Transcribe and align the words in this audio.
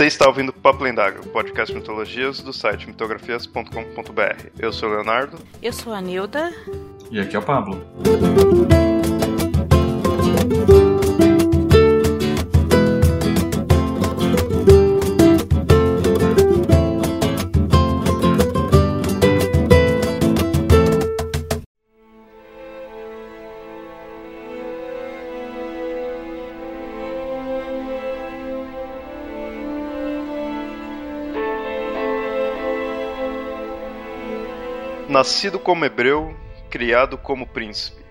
Você 0.00 0.06
está 0.06 0.26
ouvindo 0.26 0.50
Papo 0.50 0.82
Lendário, 0.82 1.20
podcast 1.24 1.74
de 1.74 1.78
mitologias 1.78 2.40
do 2.40 2.54
site 2.54 2.86
mitografias.com.br. 2.86 4.46
Eu 4.58 4.72
sou 4.72 4.88
o 4.88 4.92
Leonardo. 4.92 5.36
Eu 5.62 5.74
sou 5.74 5.92
a 5.92 6.00
Nilda. 6.00 6.54
E 7.10 7.20
aqui 7.20 7.36
é 7.36 7.38
o 7.38 7.42
Pablo. 7.42 7.84
Nascido 35.20 35.58
como 35.58 35.84
hebreu, 35.84 36.34
criado 36.70 37.18
como 37.18 37.46
príncipe. 37.46 38.02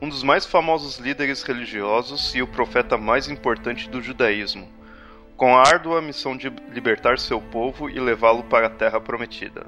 Um 0.00 0.08
dos 0.08 0.24
mais 0.24 0.44
famosos 0.44 0.98
líderes 0.98 1.44
religiosos 1.44 2.34
e 2.34 2.42
o 2.42 2.48
profeta 2.48 2.98
mais 2.98 3.28
importante 3.28 3.88
do 3.88 4.02
judaísmo, 4.02 4.68
com 5.36 5.56
a 5.56 5.60
árdua 5.60 6.02
missão 6.02 6.36
de 6.36 6.52
libertar 6.72 7.20
seu 7.20 7.40
povo 7.40 7.88
e 7.88 8.00
levá-lo 8.00 8.42
para 8.42 8.66
a 8.66 8.70
terra 8.70 9.00
prometida. 9.00 9.66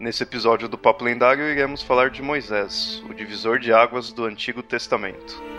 Nesse 0.00 0.22
episódio 0.22 0.66
do 0.66 0.78
Papo 0.78 1.04
Lendário 1.04 1.46
iremos 1.46 1.82
falar 1.82 2.08
de 2.08 2.22
Moisés, 2.22 3.04
o 3.06 3.12
divisor 3.12 3.58
de 3.58 3.70
águas 3.70 4.10
do 4.10 4.24
Antigo 4.24 4.62
Testamento. 4.62 5.57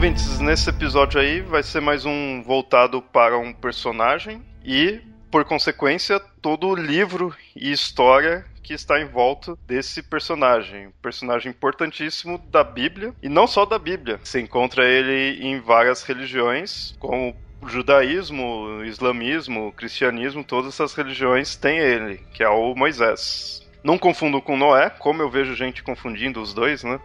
Ouvintes, 0.00 0.40
nesse 0.40 0.70
episódio 0.70 1.20
aí 1.20 1.42
vai 1.42 1.62
ser 1.62 1.78
mais 1.78 2.06
um 2.06 2.42
voltado 2.42 3.02
para 3.02 3.36
um 3.36 3.52
personagem 3.52 4.42
e, 4.64 4.98
por 5.30 5.44
consequência, 5.44 6.18
todo 6.40 6.68
o 6.68 6.74
livro 6.74 7.36
e 7.54 7.70
história 7.70 8.46
que 8.62 8.72
está 8.72 8.98
em 8.98 9.04
volta 9.04 9.58
desse 9.66 10.02
personagem. 10.02 10.88
Personagem 11.02 11.50
importantíssimo 11.50 12.38
da 12.50 12.64
Bíblia, 12.64 13.12
e 13.22 13.28
não 13.28 13.46
só 13.46 13.66
da 13.66 13.78
Bíblia. 13.78 14.18
Você 14.24 14.40
encontra 14.40 14.86
ele 14.86 15.38
em 15.46 15.60
várias 15.60 16.02
religiões, 16.02 16.96
como 16.98 17.36
judaísmo, 17.66 18.82
islamismo, 18.86 19.70
cristianismo, 19.72 20.42
todas 20.42 20.72
essas 20.72 20.94
religiões 20.94 21.56
têm 21.56 21.76
ele, 21.76 22.22
que 22.32 22.42
é 22.42 22.48
o 22.48 22.74
Moisés. 22.74 23.68
Não 23.84 23.98
confundo 23.98 24.40
com 24.40 24.56
Noé, 24.56 24.88
como 24.88 25.20
eu 25.20 25.28
vejo 25.28 25.54
gente 25.54 25.82
confundindo 25.82 26.40
os 26.40 26.54
dois, 26.54 26.84
né? 26.84 26.98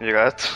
Direto. 0.00 0.48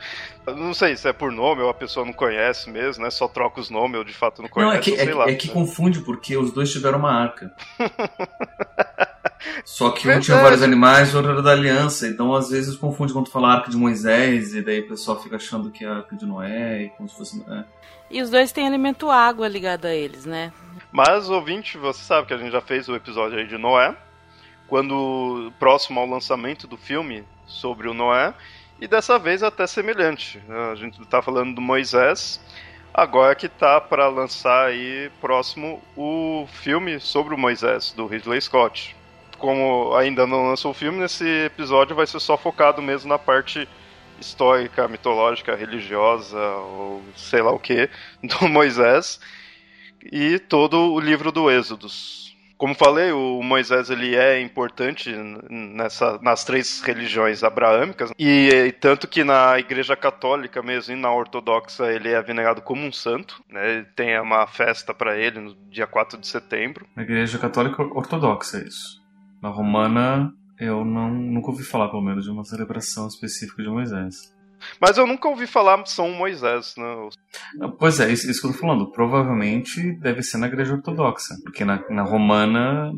não 0.46 0.74
sei 0.74 0.96
se 0.96 1.08
é 1.08 1.12
por 1.12 1.32
nome 1.32 1.62
ou 1.62 1.68
a 1.68 1.74
pessoa 1.74 2.04
não 2.04 2.12
conhece 2.12 2.70
mesmo, 2.70 3.04
né? 3.04 3.10
Só 3.10 3.26
troca 3.26 3.60
os 3.60 3.70
nomes 3.70 3.98
ou 3.98 4.04
de 4.04 4.12
fato 4.12 4.42
não 4.42 4.48
conhece. 4.48 4.72
Não, 4.72 4.78
é 4.78 4.82
que, 4.82 5.10
é, 5.10 5.14
lá, 5.14 5.28
é 5.30 5.34
que 5.34 5.48
confunde 5.48 6.00
porque 6.00 6.36
os 6.36 6.52
dois 6.52 6.70
tiveram 6.70 6.98
uma 6.98 7.12
arca. 7.12 7.52
Só 9.64 9.90
que 9.90 10.08
um 10.08 10.20
tinha 10.20 10.38
vários 10.38 10.62
animais 10.62 11.12
e 11.12 11.16
outro 11.16 11.32
era 11.32 11.42
da 11.42 11.52
aliança. 11.52 12.06
Então, 12.06 12.34
às 12.34 12.50
vezes, 12.50 12.76
confunde 12.76 13.12
quando 13.12 13.30
fala 13.30 13.52
arca 13.52 13.70
de 13.70 13.76
Moisés, 13.76 14.54
e 14.54 14.62
daí 14.62 14.80
o 14.80 14.88
pessoal 14.88 15.20
fica 15.22 15.36
achando 15.36 15.70
que 15.70 15.84
é 15.84 15.88
a 15.88 15.96
arca 15.96 16.16
de 16.16 16.26
Noé, 16.26 16.84
e 16.84 16.88
como 16.90 17.08
se 17.08 17.16
fosse. 17.16 17.44
É. 17.50 17.64
E 18.10 18.22
os 18.22 18.30
dois 18.30 18.52
têm 18.52 18.66
alimento 18.66 19.10
água 19.10 19.48
ligado 19.48 19.86
a 19.86 19.94
eles, 19.94 20.24
né? 20.24 20.52
Mas, 20.92 21.28
ouvinte, 21.28 21.76
você 21.78 22.02
sabe 22.02 22.26
que 22.26 22.34
a 22.34 22.36
gente 22.36 22.52
já 22.52 22.60
fez 22.60 22.88
o 22.88 22.94
episódio 22.94 23.38
aí 23.38 23.46
de 23.46 23.58
Noé. 23.58 23.94
Quando 24.66 25.52
próximo 25.58 26.00
ao 26.00 26.06
lançamento 26.06 26.66
do 26.66 26.76
filme 26.76 27.24
sobre 27.46 27.88
o 27.88 27.94
Noé, 27.94 28.34
e 28.84 28.86
dessa 28.86 29.18
vez 29.18 29.42
até 29.42 29.66
semelhante. 29.66 30.38
A 30.70 30.74
gente 30.74 31.00
está 31.00 31.22
falando 31.22 31.54
do 31.54 31.60
Moisés, 31.60 32.38
agora 32.92 33.34
que 33.34 33.46
está 33.46 33.80
para 33.80 34.08
lançar 34.08 34.66
aí 34.66 35.10
próximo 35.22 35.82
o 35.96 36.46
filme 36.52 37.00
sobre 37.00 37.34
o 37.34 37.38
Moisés, 37.38 37.92
do 37.92 38.06
Ridley 38.06 38.42
Scott. 38.42 38.94
Como 39.38 39.94
ainda 39.96 40.26
não 40.26 40.48
lançou 40.48 40.72
o 40.72 40.74
filme, 40.74 40.98
nesse 40.98 41.26
episódio 41.46 41.96
vai 41.96 42.06
ser 42.06 42.20
só 42.20 42.36
focado 42.36 42.82
mesmo 42.82 43.08
na 43.08 43.18
parte 43.18 43.66
histórica, 44.20 44.86
mitológica, 44.86 45.56
religiosa, 45.56 46.38
ou 46.38 47.02
sei 47.16 47.40
lá 47.40 47.52
o 47.52 47.58
que, 47.58 47.88
do 48.22 48.46
Moisés, 48.48 49.18
e 50.12 50.38
todo 50.38 50.92
o 50.92 51.00
livro 51.00 51.32
do 51.32 51.50
Êxodos, 51.50 52.23
como 52.56 52.74
falei, 52.74 53.12
o 53.12 53.42
Moisés 53.42 53.90
ele 53.90 54.14
é 54.14 54.40
importante 54.40 55.14
nessa, 55.50 56.18
nas 56.22 56.44
três 56.44 56.80
religiões 56.80 57.42
abraâmicas 57.42 58.10
e, 58.18 58.48
e, 58.48 58.72
tanto 58.72 59.08
que 59.08 59.24
na 59.24 59.58
Igreja 59.58 59.96
Católica 59.96 60.62
mesmo 60.62 60.94
e 60.94 60.96
na 60.96 61.12
Ortodoxa 61.12 61.92
ele 61.92 62.10
é 62.10 62.22
venerado 62.22 62.62
como 62.62 62.86
um 62.86 62.92
santo, 62.92 63.42
né? 63.50 63.84
Tem 63.96 64.18
uma 64.20 64.46
festa 64.46 64.94
para 64.94 65.16
ele 65.16 65.40
no 65.40 65.54
dia 65.70 65.86
4 65.86 66.18
de 66.18 66.26
setembro. 66.26 66.86
Na 66.94 67.02
Igreja 67.02 67.38
Católica 67.38 67.82
Ortodoxa 67.82 68.58
é 68.58 68.64
isso. 68.64 69.02
Na 69.42 69.48
Romana 69.48 70.32
eu 70.58 70.84
não, 70.84 71.10
nunca 71.10 71.50
ouvi 71.50 71.64
falar 71.64 71.88
pelo 71.88 72.02
menos 72.02 72.24
de 72.24 72.30
uma 72.30 72.44
celebração 72.44 73.08
específica 73.08 73.62
de 73.62 73.68
Moisés. 73.68 74.33
Mas 74.80 74.96
eu 74.96 75.06
nunca 75.06 75.28
ouvi 75.28 75.46
falar 75.46 75.82
de 75.82 75.90
São 75.90 76.10
Moisés, 76.10 76.74
né? 76.76 77.08
Pois 77.78 78.00
é, 78.00 78.10
isso, 78.12 78.30
isso 78.30 78.40
que 78.40 78.46
eu 78.46 78.52
tô 78.52 78.58
falando. 78.58 78.90
Provavelmente 78.90 79.92
deve 80.00 80.22
ser 80.22 80.38
na 80.38 80.46
igreja 80.46 80.74
ortodoxa, 80.74 81.34
porque 81.44 81.64
na, 81.64 81.82
na 81.90 82.02
romana 82.02 82.92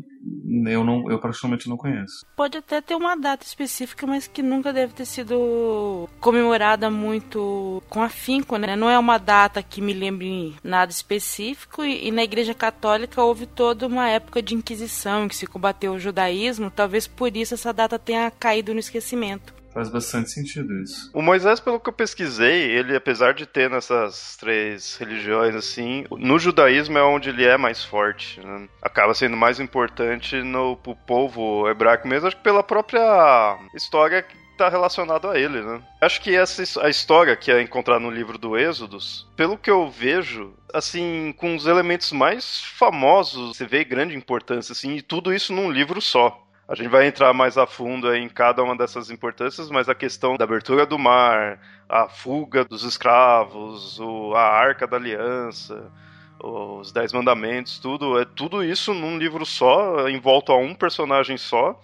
eu 0.67 0.83
não 0.83 1.09
eu 1.09 1.19
praticamente 1.19 1.69
não 1.69 1.77
conheço. 1.77 2.25
Pode 2.35 2.57
até 2.57 2.81
ter 2.81 2.95
uma 2.95 3.15
data 3.15 3.45
específica, 3.45 4.05
mas 4.05 4.27
que 4.27 4.41
nunca 4.41 4.73
deve 4.73 4.93
ter 4.93 5.05
sido 5.05 6.09
comemorada 6.19 6.89
muito 6.89 7.81
com 7.89 8.01
afinco, 8.01 8.57
né? 8.57 8.75
Não 8.75 8.89
é 8.89 8.97
uma 8.97 9.17
data 9.17 9.63
que 9.63 9.81
me 9.81 9.93
lembre 9.93 10.55
nada 10.63 10.91
específico 10.91 11.83
e, 11.83 12.07
e 12.07 12.11
na 12.11 12.23
Igreja 12.23 12.53
Católica 12.53 13.23
houve 13.23 13.45
toda 13.45 13.87
uma 13.87 14.09
época 14.09 14.41
de 14.41 14.55
inquisição 14.55 15.25
em 15.25 15.27
que 15.27 15.35
se 15.35 15.47
combateu 15.47 15.93
o 15.93 15.99
judaísmo, 15.99 16.71
talvez 16.71 17.07
por 17.07 17.35
isso 17.35 17.53
essa 17.53 17.73
data 17.73 17.97
tenha 17.97 18.31
caído 18.31 18.73
no 18.73 18.79
esquecimento. 18.79 19.56
Faz 19.73 19.89
bastante 19.89 20.31
sentido 20.31 20.81
isso. 20.81 21.11
O 21.13 21.21
Moisés, 21.21 21.59
pelo 21.59 21.79
que 21.79 21.89
eu 21.89 21.93
pesquisei, 21.93 22.71
ele, 22.71 22.95
apesar 22.95 23.33
de 23.33 23.45
ter 23.45 23.69
nessas 23.69 24.35
três 24.37 24.95
religiões, 24.97 25.55
assim, 25.55 26.05
no 26.11 26.39
judaísmo 26.39 26.97
é 26.97 27.03
onde 27.03 27.29
ele 27.29 27.45
é 27.45 27.57
mais 27.57 27.83
forte. 27.83 28.39
Né? 28.39 28.67
Acaba 28.81 29.13
sendo 29.13 29.37
mais 29.37 29.59
importante 29.59 30.41
no 30.41 30.77
pro 30.77 30.95
povo 30.95 31.69
hebraico 31.69 32.07
mesmo, 32.07 32.27
acho 32.27 32.37
que 32.37 32.43
pela 32.43 32.63
própria 32.63 33.57
história 33.75 34.21
que 34.21 34.35
está 34.57 34.67
relacionado 34.67 35.29
a 35.29 35.39
ele, 35.39 35.61
né? 35.61 35.81
Acho 36.01 36.19
que 36.19 36.35
essa 36.35 36.83
a 36.83 36.89
história 36.89 37.35
que 37.35 37.51
é 37.51 37.61
encontrada 37.61 37.99
no 37.99 38.09
livro 38.09 38.37
do 38.37 38.57
Êxodos, 38.57 39.27
pelo 39.35 39.57
que 39.57 39.69
eu 39.69 39.87
vejo, 39.89 40.53
assim, 40.73 41.33
com 41.37 41.55
os 41.55 41.67
elementos 41.67 42.11
mais 42.11 42.61
famosos, 42.61 43.55
você 43.55 43.65
vê 43.65 43.83
grande 43.83 44.15
importância, 44.15 44.71
assim, 44.71 44.95
e 44.95 45.01
tudo 45.01 45.31
isso 45.31 45.53
num 45.53 45.71
livro 45.71 46.01
só. 46.01 46.46
A 46.67 46.75
gente 46.75 46.89
vai 46.89 47.07
entrar 47.07 47.33
mais 47.33 47.57
a 47.57 47.65
fundo 47.65 48.13
em 48.13 48.27
cada 48.27 48.61
uma 48.61 48.75
dessas 48.75 49.09
importâncias, 49.09 49.69
mas 49.69 49.87
a 49.87 49.95
questão 49.95 50.35
da 50.35 50.43
abertura 50.43 50.85
do 50.85 50.99
mar, 50.99 51.61
a 51.87 52.09
fuga 52.09 52.65
dos 52.65 52.83
escravos, 52.83 53.97
o, 54.01 54.33
a 54.35 54.41
arca 54.41 54.85
da 54.85 54.97
aliança, 54.97 55.89
os 56.43 56.91
Dez 56.91 57.13
Mandamentos, 57.13 57.79
tudo, 57.79 58.19
é 58.19 58.25
tudo 58.25 58.61
isso 58.61 58.93
num 58.93 59.17
livro 59.17 59.45
só, 59.45 60.09
envolto 60.09 60.51
a 60.51 60.57
um 60.57 60.75
personagem 60.75 61.37
só. 61.37 61.79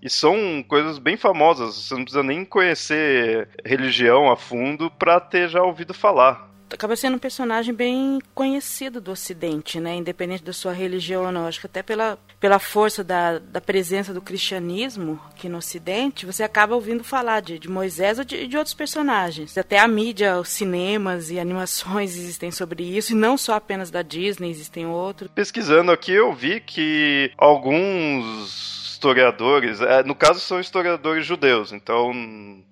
E 0.00 0.08
são 0.08 0.64
coisas 0.66 0.98
bem 0.98 1.16
famosas, 1.16 1.74
você 1.74 1.94
não 1.94 2.04
precisa 2.04 2.22
nem 2.22 2.44
conhecer 2.44 3.48
religião 3.64 4.30
a 4.30 4.36
fundo 4.36 4.90
para 4.92 5.18
ter 5.18 5.48
já 5.48 5.60
ouvido 5.60 5.92
falar 5.92 6.49
acaba 6.72 6.96
sendo 6.96 7.16
um 7.16 7.18
personagem 7.18 7.74
bem 7.74 8.18
conhecido 8.34 9.00
do 9.00 9.10
Ocidente, 9.10 9.80
né? 9.80 9.94
Independente 9.96 10.42
da 10.42 10.52
sua 10.52 10.72
religião 10.72 11.24
ou 11.24 11.32
não. 11.32 11.46
Acho 11.46 11.60
que 11.60 11.66
até 11.66 11.82
pela, 11.82 12.18
pela 12.38 12.58
força 12.58 13.02
da, 13.02 13.38
da 13.38 13.60
presença 13.60 14.14
do 14.14 14.20
cristianismo 14.20 15.20
aqui 15.30 15.48
no 15.48 15.58
Ocidente, 15.58 16.26
você 16.26 16.42
acaba 16.42 16.74
ouvindo 16.74 17.04
falar 17.04 17.40
de, 17.40 17.58
de 17.58 17.68
Moisés 17.68 18.18
ou 18.18 18.24
de, 18.24 18.46
de 18.46 18.56
outros 18.56 18.74
personagens. 18.74 19.56
Até 19.56 19.78
a 19.78 19.88
mídia, 19.88 20.38
os 20.38 20.48
cinemas 20.48 21.30
e 21.30 21.38
animações 21.38 22.16
existem 22.16 22.50
sobre 22.50 22.82
isso, 22.84 23.12
e 23.12 23.16
não 23.16 23.36
só 23.36 23.54
apenas 23.54 23.90
da 23.90 24.02
Disney, 24.02 24.50
existem 24.50 24.86
outros. 24.86 25.30
Pesquisando 25.34 25.92
aqui, 25.92 26.12
eu 26.12 26.32
vi 26.32 26.60
que 26.60 27.32
alguns 27.36 28.90
historiadores, 28.92 29.80
é, 29.80 30.02
no 30.02 30.14
caso 30.14 30.40
são 30.40 30.60
historiadores 30.60 31.24
judeus, 31.24 31.72
então, 31.72 32.12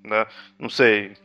né, 0.04 0.26
não 0.58 0.68
sei, 0.68 1.16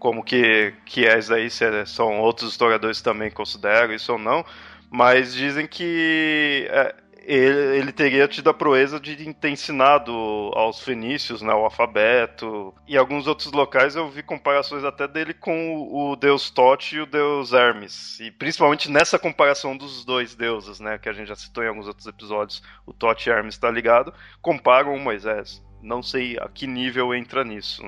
como 0.00 0.24
que, 0.24 0.72
que 0.86 1.06
é 1.06 1.18
isso 1.18 1.32
aí, 1.32 1.50
se 1.50 1.64
é, 1.64 1.84
são 1.84 2.20
outros 2.20 2.50
historiadores 2.52 3.02
também 3.02 3.30
consideram 3.30 3.94
isso 3.94 4.12
ou 4.12 4.18
não, 4.18 4.44
mas 4.90 5.34
dizem 5.34 5.66
que 5.66 6.66
é, 6.70 6.94
ele, 7.22 7.76
ele, 7.78 7.92
teria 7.92 8.26
tido 8.26 8.48
a 8.48 8.54
proeza 8.54 8.98
de 8.98 9.32
ter 9.34 9.50
ensinado 9.50 10.10
aos 10.54 10.80
fenícios 10.82 11.42
né, 11.42 11.52
o 11.52 11.64
alfabeto. 11.64 12.74
E 12.88 12.96
alguns 12.96 13.26
outros 13.26 13.52
locais 13.52 13.94
eu 13.94 14.08
vi 14.08 14.22
comparações 14.22 14.84
até 14.84 15.06
dele 15.06 15.34
com 15.34 15.76
o, 15.76 16.12
o 16.12 16.16
deus 16.16 16.50
Tote 16.50 16.96
e 16.96 17.00
o 17.00 17.06
deus 17.06 17.52
Hermes. 17.52 18.18
E 18.20 18.30
principalmente 18.30 18.90
nessa 18.90 19.18
comparação 19.18 19.76
dos 19.76 20.04
dois 20.04 20.34
deuses, 20.34 20.80
né, 20.80 20.98
que 20.98 21.08
a 21.08 21.12
gente 21.12 21.28
já 21.28 21.36
citou 21.36 21.62
em 21.62 21.68
alguns 21.68 21.86
outros 21.86 22.06
episódios, 22.06 22.62
o 22.86 22.92
Tote 22.92 23.28
e 23.28 23.32
Hermes 23.32 23.54
está 23.54 23.70
ligado, 23.70 24.14
comparam 24.40 24.94
o 24.94 24.98
Moisés. 24.98 25.62
Não 25.82 26.02
sei 26.02 26.36
a 26.38 26.48
que 26.48 26.66
nível 26.66 27.14
entra 27.14 27.44
nisso. 27.44 27.82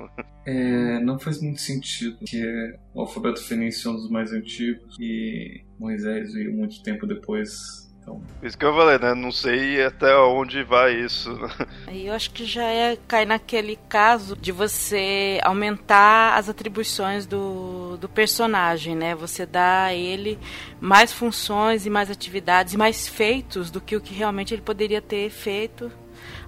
É, 0.46 0.98
não 1.00 1.18
faz 1.18 1.40
muito 1.40 1.60
sentido, 1.60 2.18
que 2.26 2.42
o 2.94 3.00
alfabeto 3.00 3.40
fenício 3.42 3.88
é 3.88 3.92
um 3.92 3.96
dos 3.96 4.10
mais 4.10 4.32
antigos 4.32 4.96
e 4.98 5.62
Moisés 5.78 6.32
veio 6.32 6.52
muito 6.52 6.82
tempo 6.82 7.06
depois 7.06 7.82
então... 8.02 8.20
Isso 8.42 8.58
que 8.58 8.64
eu 8.64 8.74
falei, 8.74 8.98
né? 8.98 9.14
Não 9.14 9.30
sei 9.30 9.82
até 9.84 10.14
onde 10.16 10.62
vai 10.64 10.94
isso. 10.94 11.30
Aí 11.86 12.08
eu 12.08 12.12
acho 12.12 12.30
que 12.32 12.44
já 12.44 12.64
é 12.64 12.96
cair 13.06 13.26
naquele 13.26 13.78
caso 13.88 14.36
de 14.36 14.50
você 14.50 15.38
aumentar 15.42 16.36
as 16.36 16.48
atribuições 16.48 17.26
do, 17.26 17.96
do 17.96 18.08
personagem, 18.08 18.96
né? 18.96 19.14
Você 19.14 19.46
dá 19.46 19.84
a 19.84 19.94
ele 19.94 20.38
mais 20.80 21.12
funções 21.12 21.86
e 21.86 21.90
mais 21.90 22.10
atividades 22.10 22.74
e 22.74 22.76
mais 22.76 23.06
feitos 23.06 23.70
do 23.70 23.80
que 23.80 23.94
o 23.94 24.00
que 24.00 24.12
realmente 24.12 24.52
ele 24.52 24.62
poderia 24.62 25.00
ter 25.00 25.30
feito, 25.30 25.90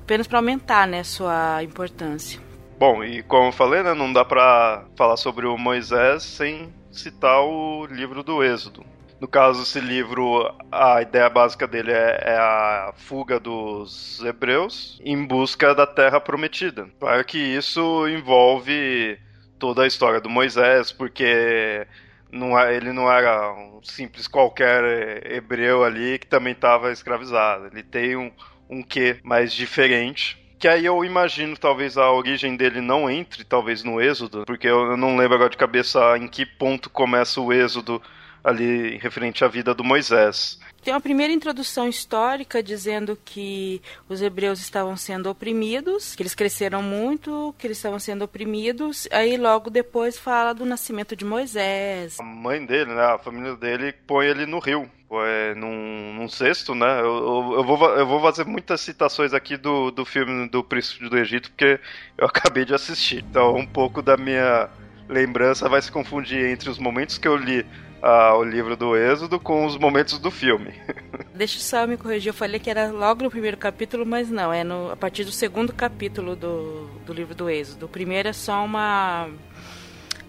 apenas 0.04 0.26
para 0.26 0.38
aumentar, 0.38 0.86
né, 0.86 1.02
sua 1.02 1.62
importância. 1.62 2.38
Bom, 2.78 3.02
e 3.02 3.22
como 3.22 3.48
eu 3.48 3.52
falei, 3.52 3.82
né, 3.82 3.94
não 3.94 4.12
dá 4.12 4.24
para 4.24 4.84
falar 4.96 5.16
sobre 5.16 5.46
o 5.46 5.56
Moisés 5.56 6.22
sem 6.22 6.72
citar 6.92 7.40
o 7.40 7.86
livro 7.86 8.22
do 8.22 8.44
Êxodo. 8.44 8.84
No 9.20 9.26
caso, 9.26 9.62
esse 9.62 9.80
livro, 9.80 10.54
a 10.70 11.00
ideia 11.00 11.30
básica 11.30 11.66
dele 11.66 11.92
é, 11.92 12.20
é, 12.22 12.36
a 12.36 12.92
fuga 12.94 13.40
dos 13.40 14.22
hebreus 14.22 15.00
em 15.02 15.24
busca 15.24 15.74
da 15.74 15.86
terra 15.86 16.20
prometida. 16.20 16.88
Claro 17.00 17.24
que 17.24 17.38
isso 17.38 18.06
envolve 18.06 19.18
toda 19.58 19.84
a 19.84 19.86
história 19.86 20.20
do 20.20 20.28
Moisés, 20.28 20.92
porque 20.92 21.86
não, 22.30 22.58
é, 22.58 22.76
ele 22.76 22.92
não 22.92 23.10
era 23.10 23.50
um 23.54 23.80
simples 23.82 24.26
qualquer 24.26 25.32
hebreu 25.32 25.84
ali 25.84 26.18
que 26.18 26.26
também 26.26 26.52
estava 26.52 26.92
escravizado. 26.92 27.68
Ele 27.68 27.82
tem 27.82 28.16
um, 28.16 28.30
um 28.68 28.82
quê 28.82 29.18
mais 29.22 29.52
diferente 29.52 30.42
que 30.64 30.68
aí 30.68 30.86
eu 30.86 31.04
imagino 31.04 31.58
talvez 31.58 31.98
a 31.98 32.10
origem 32.10 32.56
dele 32.56 32.80
não 32.80 33.10
entre 33.10 33.44
talvez 33.44 33.84
no 33.84 34.00
êxodo, 34.00 34.44
porque 34.46 34.66
eu 34.66 34.96
não 34.96 35.14
lembro 35.14 35.34
agora 35.34 35.50
de 35.50 35.58
cabeça 35.58 36.16
em 36.16 36.26
que 36.26 36.46
ponto 36.46 36.88
começa 36.88 37.38
o 37.38 37.52
êxodo 37.52 38.00
ali 38.42 38.96
referente 38.98 39.44
à 39.44 39.48
vida 39.48 39.74
do 39.74 39.84
Moisés. 39.84 40.58
Tem 40.82 40.92
uma 40.92 41.00
primeira 41.00 41.32
introdução 41.32 41.88
histórica 41.88 42.62
dizendo 42.62 43.18
que 43.24 43.80
os 44.06 44.20
hebreus 44.20 44.60
estavam 44.60 44.96
sendo 44.96 45.30
oprimidos, 45.30 46.14
que 46.14 46.22
eles 46.22 46.34
cresceram 46.34 46.82
muito, 46.82 47.54
que 47.58 47.66
eles 47.66 47.78
estavam 47.78 47.98
sendo 47.98 48.22
oprimidos. 48.22 49.08
Aí 49.10 49.38
logo 49.38 49.70
depois 49.70 50.18
fala 50.18 50.52
do 50.52 50.66
nascimento 50.66 51.16
de 51.16 51.24
Moisés. 51.24 52.20
A 52.20 52.22
mãe 52.22 52.64
dele, 52.64 52.94
né, 52.94 53.02
a 53.02 53.18
família 53.18 53.56
dele 53.56 53.94
põe 54.06 54.26
ele 54.26 54.44
no 54.44 54.58
rio, 54.58 54.90
põe 55.14 55.54
num, 55.54 56.14
num 56.14 56.28
cesto, 56.28 56.74
né? 56.74 57.00
Eu, 57.00 57.04
eu, 57.04 57.54
eu, 57.58 57.64
vou, 57.64 57.88
eu 57.90 58.06
vou 58.06 58.20
fazer 58.20 58.44
muitas 58.44 58.80
citações 58.80 59.32
aqui 59.32 59.56
do, 59.56 59.92
do 59.92 60.04
filme 60.04 60.48
do 60.48 60.64
Príncipe 60.64 61.08
do 61.08 61.16
Egito, 61.16 61.50
porque 61.50 61.78
eu 62.18 62.26
acabei 62.26 62.64
de 62.64 62.74
assistir. 62.74 63.24
Então 63.30 63.54
um 63.54 63.66
pouco 63.66 64.02
da 64.02 64.16
minha 64.16 64.68
lembrança 65.08 65.68
vai 65.68 65.80
se 65.80 65.92
confundir 65.92 66.44
entre 66.46 66.68
os 66.68 66.78
momentos 66.78 67.16
que 67.16 67.28
eu 67.28 67.36
li 67.36 67.64
ah, 68.02 68.36
o 68.36 68.42
livro 68.42 68.76
do 68.76 68.96
Êxodo 68.96 69.38
com 69.38 69.64
os 69.64 69.78
momentos 69.78 70.18
do 70.18 70.32
filme. 70.32 70.74
Deixa 71.32 71.60
só 71.60 71.86
me 71.86 71.96
corrigir, 71.96 72.30
eu 72.30 72.34
falei 72.34 72.58
que 72.58 72.68
era 72.68 72.90
logo 72.90 73.22
no 73.22 73.30
primeiro 73.30 73.56
capítulo, 73.56 74.04
mas 74.04 74.28
não, 74.28 74.52
é 74.52 74.64
no, 74.64 74.90
a 74.90 74.96
partir 74.96 75.22
do 75.22 75.30
segundo 75.30 75.72
capítulo 75.72 76.34
do, 76.34 76.88
do 77.06 77.12
livro 77.12 77.34
do 77.34 77.48
Êxodo. 77.48 77.86
O 77.86 77.88
primeiro 77.88 78.28
é 78.28 78.32
só 78.32 78.64
uma 78.64 79.28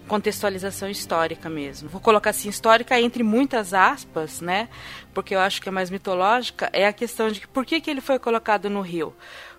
contextualização 0.06 0.88
histórica 0.88 1.48
mesmo. 1.48 1.88
Vou 1.88 2.00
colocar 2.00 2.30
assim, 2.30 2.48
histórica 2.48 3.00
entre 3.00 3.22
muitas 3.22 3.74
aspas, 3.74 4.40
né? 4.40 4.68
Porque 5.12 5.34
eu 5.34 5.40
acho 5.40 5.60
que 5.60 5.68
é 5.68 5.72
mais 5.72 5.90
mitológica, 5.90 6.70
é 6.72 6.86
a 6.86 6.92
questão 6.92 7.30
de 7.30 7.46
por 7.48 7.64
que, 7.64 7.80
que 7.80 7.90
ele 7.90 8.00
foi 8.00 8.18
colocado 8.18 8.70
no 8.70 8.80
rio? 8.80 9.14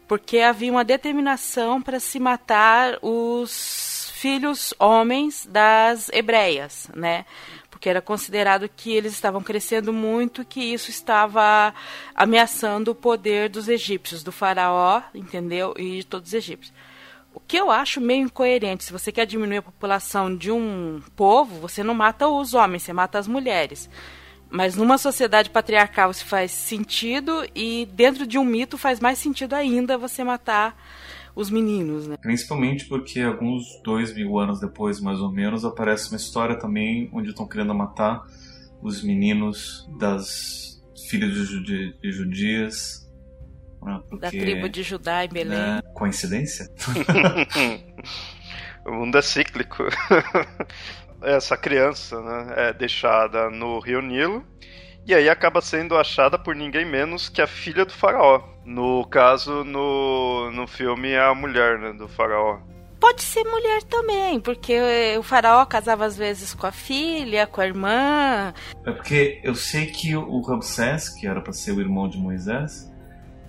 Porque 0.08 0.40
havia 0.40 0.72
uma 0.72 0.86
determinação 0.86 1.82
para 1.82 2.00
se 2.00 2.20
matar 2.20 2.98
os 3.02 4.12
filhos 4.14 4.74
homens 4.80 5.46
das 5.50 6.10
hebreias, 6.10 6.90
né? 6.96 7.26
porque 7.78 7.90
era 7.90 8.02
considerado 8.02 8.68
que 8.68 8.92
eles 8.92 9.14
estavam 9.14 9.40
crescendo 9.44 9.94
muito, 9.94 10.44
que 10.44 10.60
isso 10.60 10.90
estava 10.90 11.72
ameaçando 12.16 12.90
o 12.90 12.96
poder 12.96 13.50
dos 13.50 13.68
egípcios, 13.68 14.24
do 14.24 14.32
faraó, 14.32 15.04
entendeu? 15.14 15.76
E 15.78 15.98
de 15.98 16.04
todos 16.04 16.30
os 16.30 16.34
egípcios. 16.34 16.74
O 17.38 17.40
que 17.48 17.56
eu 17.56 17.70
acho 17.70 18.02
meio 18.02 18.24
incoerente, 18.24 18.84
se 18.84 18.92
você 18.92 19.12
quer 19.12 19.28
diminuir 19.28 19.58
a 19.58 19.62
população 19.62 20.36
de 20.36 20.52
um 20.52 21.00
povo, 21.16 21.60
você 21.60 21.84
não 21.84 21.94
mata 21.94 22.28
os 22.28 22.56
homens, 22.56 22.82
você 22.82 22.92
mata 22.92 23.20
as 23.20 23.28
mulheres. 23.28 23.88
Mas 24.50 24.76
numa 24.76 24.98
sociedade 24.98 25.52
patriarcal 25.52 26.10
isso 26.10 26.26
faz 26.26 26.50
sentido 26.50 27.48
e 27.54 27.88
dentro 27.94 28.26
de 28.26 28.40
um 28.40 28.44
mito 28.44 28.76
faz 28.76 29.00
mais 29.00 29.20
sentido 29.20 29.54
ainda 29.54 30.00
você 30.00 30.24
matar 30.24 30.76
os 31.36 31.52
meninos, 31.52 32.08
né? 32.08 32.18
Principalmente 32.20 32.86
porque 32.86 33.20
alguns 33.20 33.64
dois 33.84 34.16
mil 34.16 34.40
anos 34.40 34.60
depois, 34.60 35.00
mais 35.00 35.20
ou 35.20 35.32
menos, 35.32 35.64
aparece 35.64 36.10
uma 36.10 36.18
história 36.18 36.58
também 36.58 37.08
onde 37.14 37.30
estão 37.30 37.48
querendo 37.48 37.76
matar 37.76 38.24
os 38.82 39.04
meninos 39.04 39.88
das 40.00 40.82
filhas 41.08 41.34
de, 41.48 41.94
de 42.02 42.12
judias. 42.12 43.07
Porque, 44.10 44.18
da 44.18 44.30
tribo 44.30 44.70
de 44.70 44.84
Judá 44.84 45.24
e 45.24 45.28
Belém. 45.28 45.58
Né? 45.58 45.82
Coincidência? 45.94 46.68
o 48.86 48.92
mundo 48.92 49.18
é 49.18 49.22
cíclico. 49.22 49.84
Essa 51.22 51.58
criança 51.58 52.22
né, 52.22 52.70
é 52.70 52.74
deixada 52.74 53.50
no 53.50 53.80
Rio 53.80 54.02
Nilo 54.02 54.46
e 55.08 55.16
aí 55.16 55.30
acaba 55.30 55.62
sendo 55.62 55.96
achada 55.96 56.38
por 56.38 56.54
ninguém 56.54 56.86
menos 56.86 57.30
que 57.30 57.42
a 57.42 57.48
filha 57.48 57.86
do 57.86 57.94
faraó. 57.94 58.44
No 58.66 59.08
caso, 59.08 59.64
no, 59.64 60.52
no 60.52 60.68
filme, 60.68 61.12
é 61.12 61.22
a 61.22 61.34
mulher 61.34 61.80
né, 61.80 61.94
do 61.94 62.10
faraó. 62.10 62.60
Pode 63.00 63.22
ser 63.22 63.46
mulher 63.46 63.84
também, 63.84 64.38
porque 64.38 64.78
o 65.18 65.24
faraó 65.24 65.66
casava 65.66 66.04
às 66.04 66.18
vezes 66.18 66.54
com 66.54 66.68
a 66.68 66.74
filha, 66.74 67.48
com 67.48 67.62
a 67.62 67.66
irmã. 67.66 68.54
É 68.86 68.92
porque 68.92 69.40
eu 69.44 69.56
sei 69.56 69.86
que 69.86 70.14
o 70.14 70.42
Ramsés, 70.42 71.08
que 71.08 71.26
era 71.26 71.40
para 71.40 71.54
ser 71.54 71.72
o 71.72 71.80
irmão 71.80 72.10
de 72.10 72.18
Moisés, 72.18 72.92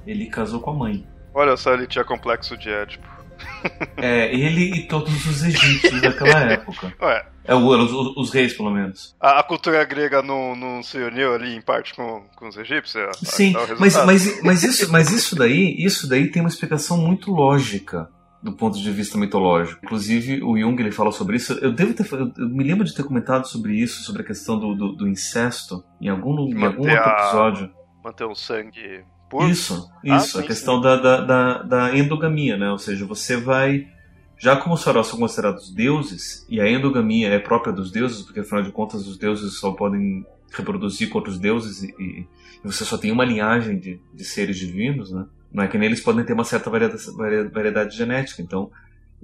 ele 0.08 0.26
casou 0.26 0.60
com 0.60 0.70
a 0.70 0.74
mãe. 0.74 1.06
Olha 1.34 1.56
só, 1.56 1.74
ele 1.74 1.86
tinha 1.86 2.04
complexo 2.04 2.56
de 2.56 2.70
Édipo. 2.70 3.06
É, 3.96 4.32
ele 4.32 4.76
e 4.76 4.86
todos 4.86 5.26
os 5.26 5.42
egípcios 5.42 6.00
daquela 6.00 6.38
época. 6.52 6.92
Ué. 7.00 7.26
É, 7.44 7.54
os, 7.54 7.92
os, 8.16 8.30
reis, 8.32 8.52
pelo 8.52 8.70
menos. 8.70 9.16
A, 9.20 9.40
a, 9.40 9.42
cultura 9.42 9.84
grega 9.84 10.22
não, 10.22 10.54
não 10.54 10.82
se 10.82 10.98
uniu 10.98 11.34
ali, 11.34 11.54
em 11.54 11.60
parte, 11.60 11.94
com, 11.94 12.22
com 12.36 12.48
os 12.48 12.56
egípcios? 12.56 13.16
Sim, 13.22 13.54
mas, 13.78 13.96
mas, 14.04 14.42
mas, 14.42 14.62
isso, 14.62 14.92
mas 14.92 15.10
isso, 15.10 15.34
daí, 15.34 15.74
isso 15.78 16.08
daí 16.08 16.30
tem 16.30 16.42
uma 16.42 16.48
explicação 16.48 16.96
muito 16.98 17.32
lógica 17.32 18.08
do 18.42 18.52
ponto 18.52 18.78
de 18.78 18.90
vista 18.90 19.18
mitológico. 19.18 19.80
Inclusive, 19.84 20.42
o 20.42 20.56
Jung 20.56 20.80
ele 20.80 20.92
fala 20.92 21.10
sobre 21.10 21.36
isso. 21.36 21.52
Eu 21.54 21.72
devo 21.72 21.94
ter, 21.94 22.06
eu 22.12 22.48
me 22.48 22.62
lembro 22.62 22.84
de 22.84 22.94
ter 22.94 23.02
comentado 23.02 23.46
sobre 23.46 23.74
isso, 23.74 24.02
sobre 24.02 24.22
a 24.22 24.24
questão 24.24 24.58
do, 24.58 24.74
do, 24.74 24.92
do 24.92 25.08
incesto, 25.08 25.82
em 26.00 26.08
algum, 26.08 26.48
em 26.48 26.64
algum 26.64 26.88
outro 26.88 27.10
episódio. 27.10 27.70
Manter 28.04 28.24
o 28.26 28.34
sangue 28.34 29.04
puro? 29.28 29.48
Isso, 29.48 29.90
isso. 30.02 30.38
Ah, 30.38 30.40
a 30.40 30.44
questão 30.44 30.80
da, 30.80 30.96
da, 30.96 31.20
da, 31.20 31.62
da 31.62 31.96
endogamia, 31.96 32.56
né? 32.56 32.70
Ou 32.70 32.78
seja, 32.78 33.06
você 33.06 33.36
vai 33.36 33.86
já 34.38 34.56
como 34.56 34.76
os 34.76 34.84
faraós 34.84 35.08
são 35.08 35.18
considerados 35.18 35.70
deuses, 35.74 36.46
e 36.48 36.60
a 36.60 36.70
endogamia 36.70 37.28
é 37.28 37.38
própria 37.38 37.72
dos 37.72 37.90
deuses, 37.90 38.22
porque 38.22 38.40
afinal 38.40 38.62
de 38.62 38.70
contas 38.70 39.06
os 39.06 39.18
deuses 39.18 39.58
só 39.58 39.72
podem 39.72 40.24
reproduzir 40.52 41.08
com 41.08 41.18
outros 41.18 41.38
deuses 41.38 41.82
e, 41.82 41.94
e 41.98 42.26
você 42.64 42.84
só 42.84 42.96
tem 42.96 43.10
uma 43.10 43.24
linhagem 43.24 43.78
de, 43.78 44.00
de, 44.14 44.24
seres 44.24 44.56
divinos, 44.56 45.10
né? 45.10 45.26
Não 45.52 45.64
é 45.64 45.68
que 45.68 45.76
nem 45.76 45.88
eles 45.88 46.00
podem 46.00 46.24
ter 46.24 46.32
uma 46.32 46.44
certa 46.44 46.70
variedade, 46.70 47.02
variedade 47.52 47.96
genética, 47.96 48.40
então 48.40 48.70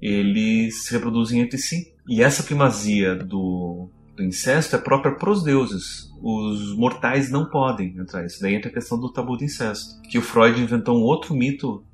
eles 0.01 0.85
se 0.85 0.93
reproduzem 0.93 1.41
entre 1.41 1.59
si. 1.59 1.95
E 2.09 2.23
essa 2.23 2.43
primazia 2.43 3.15
do, 3.15 3.89
do 4.15 4.23
incesto 4.23 4.77
é 4.77 4.79
própria 4.79 5.15
para 5.15 5.31
os 5.31 5.43
deuses. 5.43 6.13
Os 6.23 6.75
mortais 6.77 7.31
não 7.31 7.47
podem 7.47 7.97
entrar. 7.99 8.25
Isso 8.25 8.41
daí 8.41 8.55
entra 8.55 8.71
a 8.71 8.75
questão 8.75 8.99
do 8.99 9.13
tabu 9.13 9.37
do 9.37 9.45
incesto. 9.45 10.01
Que 10.03 10.19
o 10.19 10.23
Freud 10.23 10.61
inventou 10.61 10.99
um 10.99 11.03
outro 11.03 11.35
mito 11.35 11.85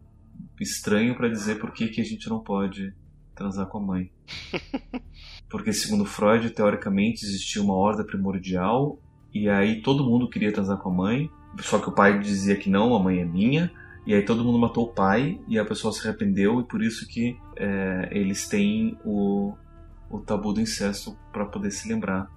estranho 0.60 1.14
para 1.16 1.28
dizer 1.28 1.58
por 1.58 1.72
que, 1.72 1.88
que 1.88 2.00
a 2.00 2.04
gente 2.04 2.28
não 2.28 2.40
pode 2.40 2.94
transar 3.34 3.66
com 3.66 3.78
a 3.78 3.80
mãe. 3.80 4.10
Porque, 5.48 5.72
segundo 5.72 6.04
Freud, 6.04 6.50
teoricamente 6.50 7.24
existia 7.24 7.62
uma 7.62 7.74
horda 7.74 8.04
primordial 8.04 8.98
e 9.32 9.48
aí 9.48 9.80
todo 9.80 10.04
mundo 10.04 10.28
queria 10.28 10.52
transar 10.52 10.76
com 10.78 10.90
a 10.90 10.94
mãe, 10.94 11.30
só 11.60 11.78
que 11.78 11.88
o 11.88 11.92
pai 11.92 12.18
dizia 12.20 12.56
que 12.56 12.68
não, 12.68 12.94
a 12.94 13.02
mãe 13.02 13.20
é 13.20 13.24
minha. 13.24 13.72
E 14.06 14.14
aí 14.14 14.22
todo 14.22 14.44
mundo 14.44 14.58
matou 14.58 14.84
o 14.84 14.92
pai 14.92 15.38
e 15.46 15.58
a 15.58 15.64
pessoa 15.64 15.92
se 15.92 16.06
arrependeu 16.06 16.60
e 16.60 16.64
por 16.64 16.82
isso 16.82 17.06
que 17.06 17.36
é, 17.56 18.08
eles 18.10 18.48
têm 18.48 18.96
o, 19.04 19.54
o 20.10 20.18
tabu 20.18 20.52
do 20.52 20.60
incesto 20.60 21.16
para 21.32 21.46
poder 21.46 21.70
se 21.70 21.88
lembrar 21.88 22.28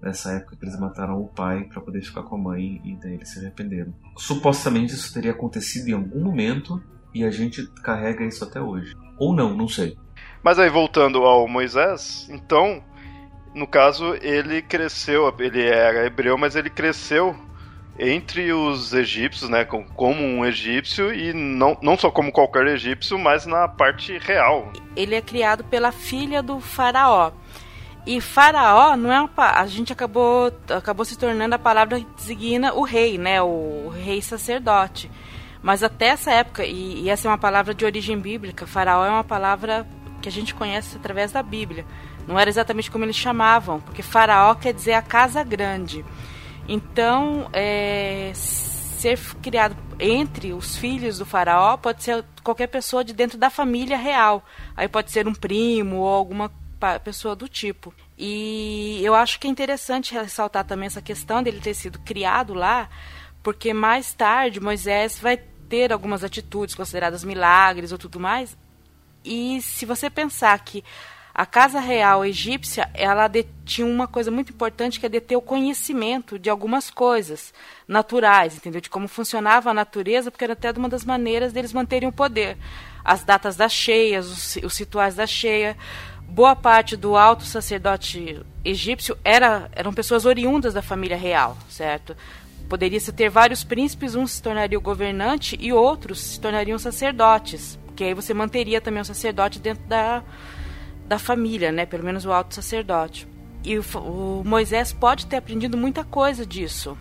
nessa 0.00 0.32
época 0.32 0.56
que 0.56 0.64
eles 0.64 0.78
mataram 0.78 1.20
o 1.20 1.26
pai 1.26 1.64
para 1.64 1.80
poder 1.80 2.02
ficar 2.02 2.22
com 2.22 2.36
a 2.36 2.38
mãe 2.38 2.80
e 2.84 2.94
daí 2.96 3.14
eles 3.14 3.30
se 3.30 3.38
arrependeram. 3.38 3.94
Supostamente 4.16 4.92
isso 4.92 5.12
teria 5.12 5.30
acontecido 5.30 5.88
em 5.88 5.94
algum 5.94 6.22
momento 6.22 6.82
e 7.14 7.24
a 7.24 7.30
gente 7.30 7.66
carrega 7.82 8.24
isso 8.24 8.44
até 8.44 8.60
hoje. 8.60 8.94
Ou 9.18 9.34
não, 9.34 9.56
não 9.56 9.66
sei. 9.66 9.96
Mas 10.42 10.58
aí 10.58 10.68
voltando 10.68 11.24
ao 11.24 11.48
Moisés, 11.48 12.28
então, 12.30 12.84
no 13.54 13.66
caso, 13.66 14.14
ele 14.20 14.60
cresceu, 14.60 15.34
ele 15.38 15.62
era 15.62 16.04
hebreu, 16.04 16.36
mas 16.36 16.54
ele 16.54 16.68
cresceu 16.68 17.34
entre 17.98 18.52
os 18.52 18.92
egípcios, 18.92 19.48
né, 19.48 19.64
como 19.64 20.22
um 20.22 20.44
egípcio 20.44 21.14
e 21.14 21.32
não, 21.32 21.76
não 21.80 21.96
só 21.96 22.10
como 22.10 22.32
qualquer 22.32 22.66
egípcio, 22.66 23.18
mas 23.18 23.46
na 23.46 23.68
parte 23.68 24.18
real. 24.18 24.72
Ele 24.96 25.14
é 25.14 25.20
criado 25.20 25.62
pela 25.64 25.92
filha 25.92 26.42
do 26.42 26.60
faraó. 26.60 27.32
E 28.06 28.20
faraó 28.20 28.96
não 28.96 29.10
é 29.10 29.20
uma, 29.20 29.30
a 29.36 29.66
gente 29.66 29.92
acabou 29.92 30.52
acabou 30.68 31.04
se 31.04 31.16
tornando 31.16 31.54
a 31.54 31.58
palavra 31.58 32.00
que 32.00 32.06
designa 32.16 32.74
o 32.74 32.82
rei, 32.82 33.16
né, 33.16 33.40
o 33.40 33.88
rei 33.88 34.20
sacerdote. 34.20 35.10
Mas 35.62 35.82
até 35.82 36.08
essa 36.08 36.30
época, 36.30 36.64
e, 36.64 37.04
e 37.04 37.08
essa 37.08 37.26
é 37.26 37.30
uma 37.30 37.38
palavra 37.38 37.72
de 37.72 37.84
origem 37.84 38.18
bíblica, 38.18 38.66
faraó 38.66 39.06
é 39.06 39.10
uma 39.10 39.24
palavra 39.24 39.86
que 40.20 40.28
a 40.28 40.32
gente 40.32 40.54
conhece 40.54 40.96
através 40.96 41.32
da 41.32 41.42
Bíblia. 41.42 41.86
Não 42.26 42.38
era 42.38 42.50
exatamente 42.50 42.90
como 42.90 43.04
eles 43.04 43.16
chamavam, 43.16 43.80
porque 43.80 44.02
faraó 44.02 44.54
quer 44.54 44.74
dizer 44.74 44.94
a 44.94 45.02
casa 45.02 45.42
grande. 45.42 46.04
Então, 46.68 47.48
é, 47.52 48.32
ser 48.34 49.18
criado 49.42 49.76
entre 50.00 50.52
os 50.52 50.76
filhos 50.76 51.18
do 51.18 51.26
faraó 51.26 51.76
pode 51.76 52.02
ser 52.02 52.24
qualquer 52.42 52.68
pessoa 52.68 53.04
de 53.04 53.12
dentro 53.12 53.36
da 53.36 53.50
família 53.50 53.96
real. 53.96 54.44
Aí 54.76 54.88
pode 54.88 55.10
ser 55.10 55.28
um 55.28 55.34
primo 55.34 55.96
ou 55.96 56.08
alguma 56.08 56.50
pessoa 57.02 57.34
do 57.34 57.48
tipo. 57.48 57.94
E 58.18 59.00
eu 59.02 59.14
acho 59.14 59.38
que 59.38 59.46
é 59.46 59.50
interessante 59.50 60.14
ressaltar 60.14 60.64
também 60.64 60.86
essa 60.86 61.02
questão 61.02 61.42
dele 61.42 61.60
ter 61.60 61.74
sido 61.74 61.98
criado 62.00 62.54
lá, 62.54 62.88
porque 63.42 63.72
mais 63.72 64.12
tarde 64.12 64.60
Moisés 64.60 65.18
vai 65.18 65.36
ter 65.68 65.92
algumas 65.92 66.22
atitudes 66.22 66.74
consideradas 66.74 67.24
milagres 67.24 67.92
ou 67.92 67.98
tudo 67.98 68.20
mais. 68.20 68.56
E 69.24 69.60
se 69.62 69.86
você 69.86 70.10
pensar 70.10 70.58
que 70.60 70.84
a 71.34 71.44
casa 71.44 71.80
real 71.80 72.24
egípcia, 72.24 72.88
ela 72.94 73.28
tinha 73.64 73.84
uma 73.84 74.06
coisa 74.06 74.30
muito 74.30 74.52
importante 74.52 75.00
que 75.00 75.06
é 75.06 75.08
deter 75.08 75.36
o 75.36 75.42
conhecimento 75.42 76.38
de 76.38 76.48
algumas 76.48 76.90
coisas 76.90 77.52
naturais, 77.88 78.56
entendeu? 78.56 78.80
De 78.80 78.88
como 78.88 79.08
funcionava 79.08 79.70
a 79.70 79.74
natureza, 79.74 80.30
porque 80.30 80.44
era 80.44 80.52
até 80.52 80.70
uma 80.70 80.88
das 80.88 81.04
maneiras 81.04 81.52
deles 81.52 81.72
manterem 81.72 82.08
o 82.08 82.12
poder. 82.12 82.56
As 83.04 83.24
datas 83.24 83.56
das 83.56 83.72
cheias, 83.72 84.30
os, 84.30 84.64
os 84.64 84.78
rituais 84.78 85.16
da 85.16 85.26
cheia. 85.26 85.76
Boa 86.22 86.54
parte 86.54 86.96
do 86.96 87.16
alto 87.16 87.42
sacerdote 87.42 88.40
egípcio 88.64 89.18
era, 89.24 89.68
eram 89.72 89.92
pessoas 89.92 90.24
oriundas 90.24 90.72
da 90.72 90.82
família 90.82 91.16
real, 91.16 91.58
certo? 91.68 92.16
Poderia-se 92.68 93.12
ter 93.12 93.28
vários 93.28 93.64
príncipes, 93.64 94.14
um 94.14 94.24
se 94.24 94.40
tornaria 94.40 94.78
o 94.78 94.80
governante 94.80 95.58
e 95.60 95.72
outros 95.72 96.20
se 96.20 96.40
tornariam 96.40 96.78
sacerdotes, 96.78 97.76
que 97.96 98.04
aí 98.04 98.14
você 98.14 98.32
manteria 98.32 98.80
também 98.80 99.02
o 99.02 99.04
sacerdote 99.04 99.58
dentro 99.58 99.84
da, 99.84 100.22
da 101.06 101.18
família, 101.18 101.70
né? 101.70 101.86
Pelo 101.86 102.04
menos 102.04 102.24
o 102.24 102.32
alto 102.32 102.54
sacerdote. 102.54 103.28
E 103.64 103.78
o, 103.78 103.84
o 103.96 104.42
Moisés 104.44 104.92
pode 104.92 105.26
ter 105.26 105.36
aprendido 105.36 105.76
muita 105.76 106.04
coisa 106.04 106.44
disso. 106.44 106.96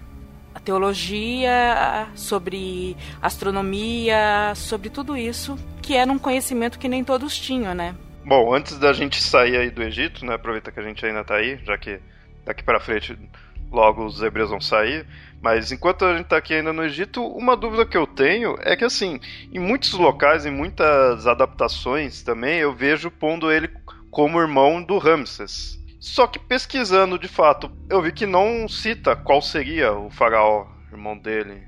A 0.55 0.60
teologia, 0.60 2.07
sobre 2.15 2.95
astronomia, 3.22 4.53
sobre 4.55 4.89
tudo 4.89 5.17
isso, 5.17 5.57
que 5.81 5.95
era 5.95 6.12
um 6.12 6.19
conhecimento 6.19 6.77
que 6.77 6.88
nem 6.88 7.03
todos 7.03 7.38
tinham, 7.38 7.74
né? 7.74 7.95
Bom, 8.25 8.53
antes 8.53 8.77
da 8.77 8.93
gente 8.93 9.22
sair 9.22 9.57
aí 9.57 9.69
do 9.69 9.83
Egito, 9.83 10.25
né? 10.25 10.36
Aproveita 10.36 10.72
que 10.72 10.79
a 10.79 10.83
gente 10.83 11.05
ainda 11.05 11.24
tá 11.24 11.36
aí, 11.36 11.60
já 11.65 11.77
que 11.77 12.00
daqui 12.45 12.63
para 12.63 12.79
frente 12.79 13.17
logo 13.74 14.06
os 14.06 14.22
hebreus 14.22 14.51
vão 14.51 14.62
sair. 14.62 15.06
Mas 15.42 15.72
enquanto 15.72 16.06
a 16.06 16.15
gente 16.15 16.27
tá 16.27 16.38
aqui 16.38 16.53
ainda 16.53 16.72
no 16.72 16.84
Egito, 16.84 17.22
uma 17.22 17.58
dúvida 17.58 17.86
que 17.86 17.98
eu 17.98 18.08
tenho 18.08 18.56
é 18.62 18.77
que 18.77 18.86
assim, 18.86 19.20
em 19.51 19.60
muitos 19.60 19.92
locais, 19.94 20.46
em 20.46 20.51
muitas 20.51 21.27
adaptações 21.27 22.24
também, 22.24 22.60
eu 22.60 22.74
vejo 22.74 23.12
pondo 23.12 23.51
ele 23.51 23.70
como 24.10 24.39
irmão 24.39 24.82
do 24.82 24.98
Ramses. 24.98 25.82
Só 26.00 26.27
que 26.27 26.39
pesquisando 26.39 27.18
de 27.18 27.27
fato, 27.27 27.72
eu 27.89 28.01
vi 28.01 28.12
que 28.12 28.25
não 28.25 28.68
cita 28.70 29.15
qual 29.15 29.42
seria 29.42 29.92
o 29.94 30.10
faraó, 30.10 30.68
irmão 30.92 31.18
dele. 31.18 31.63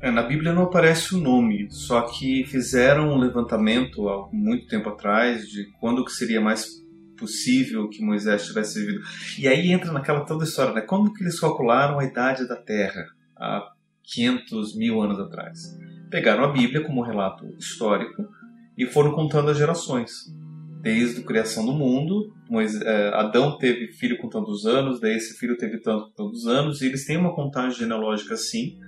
É, 0.00 0.10
na 0.10 0.22
Bíblia 0.22 0.52
não 0.52 0.64
aparece 0.64 1.14
o 1.14 1.18
nome, 1.18 1.68
só 1.70 2.02
que 2.02 2.44
fizeram 2.44 3.12
um 3.12 3.18
levantamento 3.18 4.08
há 4.08 4.28
muito 4.32 4.66
tempo 4.66 4.88
atrás 4.88 5.48
de 5.48 5.64
quando 5.80 6.04
que 6.04 6.12
seria 6.12 6.40
mais 6.40 6.85
possível 7.16 7.88
que 7.88 8.04
Moisés 8.04 8.46
tivesse 8.46 8.78
vivido. 8.80 9.04
E 9.38 9.48
aí 9.48 9.72
entra 9.72 9.92
naquela 9.92 10.24
toda 10.24 10.44
história, 10.44 10.74
né? 10.74 10.80
Como 10.80 11.12
que 11.12 11.22
eles 11.22 11.40
calcularam 11.40 11.98
a 11.98 12.04
idade 12.04 12.46
da 12.46 12.56
Terra 12.56 13.06
há 13.36 13.72
500 14.02 14.76
mil 14.76 15.00
anos 15.00 15.18
atrás? 15.18 15.76
Pegaram 16.10 16.44
a 16.44 16.52
Bíblia 16.52 16.82
como 16.82 17.02
relato 17.02 17.46
histórico 17.58 18.28
e 18.76 18.86
foram 18.86 19.12
contando 19.12 19.50
as 19.50 19.58
gerações 19.58 20.32
desde 20.86 21.20
a 21.20 21.24
criação 21.24 21.66
do 21.66 21.72
mundo. 21.72 22.32
É, 22.84 23.08
Adão 23.14 23.58
teve 23.58 23.88
filho 23.88 24.18
com 24.18 24.28
tantos 24.28 24.66
anos, 24.66 25.00
daí 25.00 25.16
esse 25.16 25.36
filho 25.36 25.56
teve 25.56 25.78
tanto, 25.78 26.10
tantos 26.10 26.46
anos, 26.46 26.80
e 26.80 26.86
eles 26.86 27.04
têm 27.04 27.16
uma 27.16 27.34
contagem 27.34 27.80
genealógica 27.80 28.34
assim, 28.34 28.78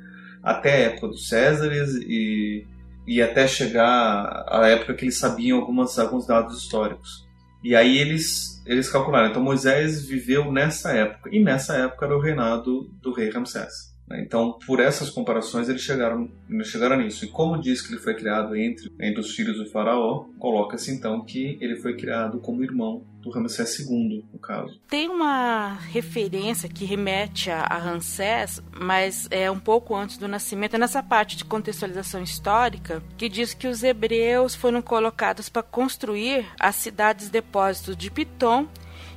até 0.40 0.72
a 0.72 0.90
época 0.90 1.08
dos 1.08 1.28
Césares 1.28 1.96
e, 1.96 2.64
e 3.04 3.20
até 3.20 3.48
chegar 3.48 4.44
à 4.48 4.68
época 4.68 4.94
que 4.94 5.06
eles 5.06 5.18
sabiam 5.18 5.58
algumas, 5.58 5.98
alguns 5.98 6.24
dados 6.24 6.62
históricos. 6.62 7.27
E 7.62 7.74
aí 7.74 7.98
eles, 7.98 8.62
eles 8.66 8.90
calcularam. 8.90 9.30
Então 9.30 9.42
Moisés 9.42 10.04
viveu 10.04 10.50
nessa 10.52 10.92
época, 10.92 11.30
e 11.32 11.42
nessa 11.42 11.76
época 11.76 12.06
era 12.06 12.16
o 12.16 12.20
reinado 12.20 12.90
do 13.02 13.12
rei 13.12 13.30
Ramsés. 13.30 13.97
Né? 14.08 14.22
Então, 14.22 14.58
por 14.66 14.80
essas 14.80 15.10
comparações, 15.10 15.68
eles 15.68 15.82
chegaram, 15.82 16.30
eles 16.48 16.68
chegaram 16.68 16.96
nisso. 16.96 17.24
E 17.24 17.28
como 17.28 17.60
diz 17.60 17.82
que 17.82 17.92
ele 17.92 18.00
foi 18.00 18.14
criado 18.14 18.56
entre, 18.56 18.90
entre 19.00 19.20
os 19.20 19.34
filhos 19.34 19.58
do 19.58 19.70
faraó, 19.70 20.24
coloca-se 20.38 20.90
então 20.90 21.24
que 21.24 21.58
ele 21.60 21.76
foi 21.76 21.96
criado 21.96 22.38
como 22.38 22.62
irmão 22.62 23.02
do 23.20 23.30
Ramsés 23.30 23.80
II, 23.80 24.24
no 24.32 24.38
caso. 24.38 24.80
Tem 24.88 25.08
uma 25.08 25.74
referência 25.74 26.68
que 26.68 26.84
remete 26.84 27.50
a, 27.50 27.78
Ramsés, 27.78 28.62
mas 28.72 29.26
é 29.30 29.50
um 29.50 29.58
pouco 29.58 29.94
antes 29.94 30.18
do 30.18 30.28
nascimento, 30.28 30.74
é 30.74 30.78
nessa 30.78 31.02
parte 31.02 31.36
de 31.36 31.44
contextualização 31.44 32.22
histórica, 32.22 33.02
que 33.16 33.28
diz 33.28 33.54
que 33.54 33.66
os 33.66 33.82
hebreus 33.82 34.54
foram 34.54 34.80
colocados 34.80 35.48
para 35.48 35.62
construir 35.62 36.46
as 36.58 36.76
cidades 36.76 37.28
depósitos 37.28 37.96
de 37.96 38.10
Pitom 38.10 38.66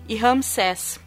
e 0.09 0.15
Ramsés 0.15 0.99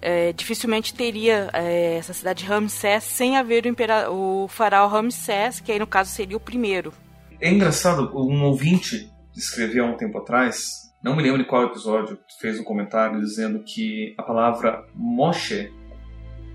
é, 0.00 0.32
dificilmente 0.32 0.94
teria 0.94 1.50
é, 1.52 1.96
essa 1.96 2.12
cidade 2.12 2.44
de 2.44 2.48
Ramsés 2.48 3.04
sem 3.04 3.36
haver 3.36 3.64
o, 4.10 4.44
o 4.44 4.48
faraó 4.48 4.86
Ramsés, 4.86 5.60
que 5.60 5.72
aí 5.72 5.78
no 5.78 5.86
caso 5.86 6.10
seria 6.10 6.36
o 6.36 6.40
primeiro. 6.40 6.92
É 7.40 7.50
engraçado, 7.50 8.10
um 8.16 8.42
ouvinte 8.44 9.10
escreveu 9.36 9.84
há 9.84 9.88
um 9.88 9.96
tempo 9.96 10.18
atrás, 10.18 10.88
não 11.02 11.14
me 11.14 11.22
lembro 11.22 11.38
de 11.38 11.48
qual 11.48 11.64
episódio, 11.64 12.18
fez 12.40 12.58
um 12.58 12.64
comentário 12.64 13.20
dizendo 13.20 13.62
que 13.62 14.14
a 14.18 14.22
palavra 14.22 14.84
Moshe, 14.94 15.72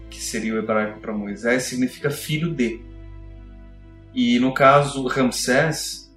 que 0.10 0.22
seria 0.22 0.54
o 0.54 0.58
hebraico 0.58 1.00
para 1.00 1.14
Moisés, 1.14 1.64
significa 1.64 2.10
filho 2.10 2.54
de. 2.54 2.82
E 4.14 4.38
no 4.40 4.54
caso 4.54 5.08
Ramsés 5.08 6.14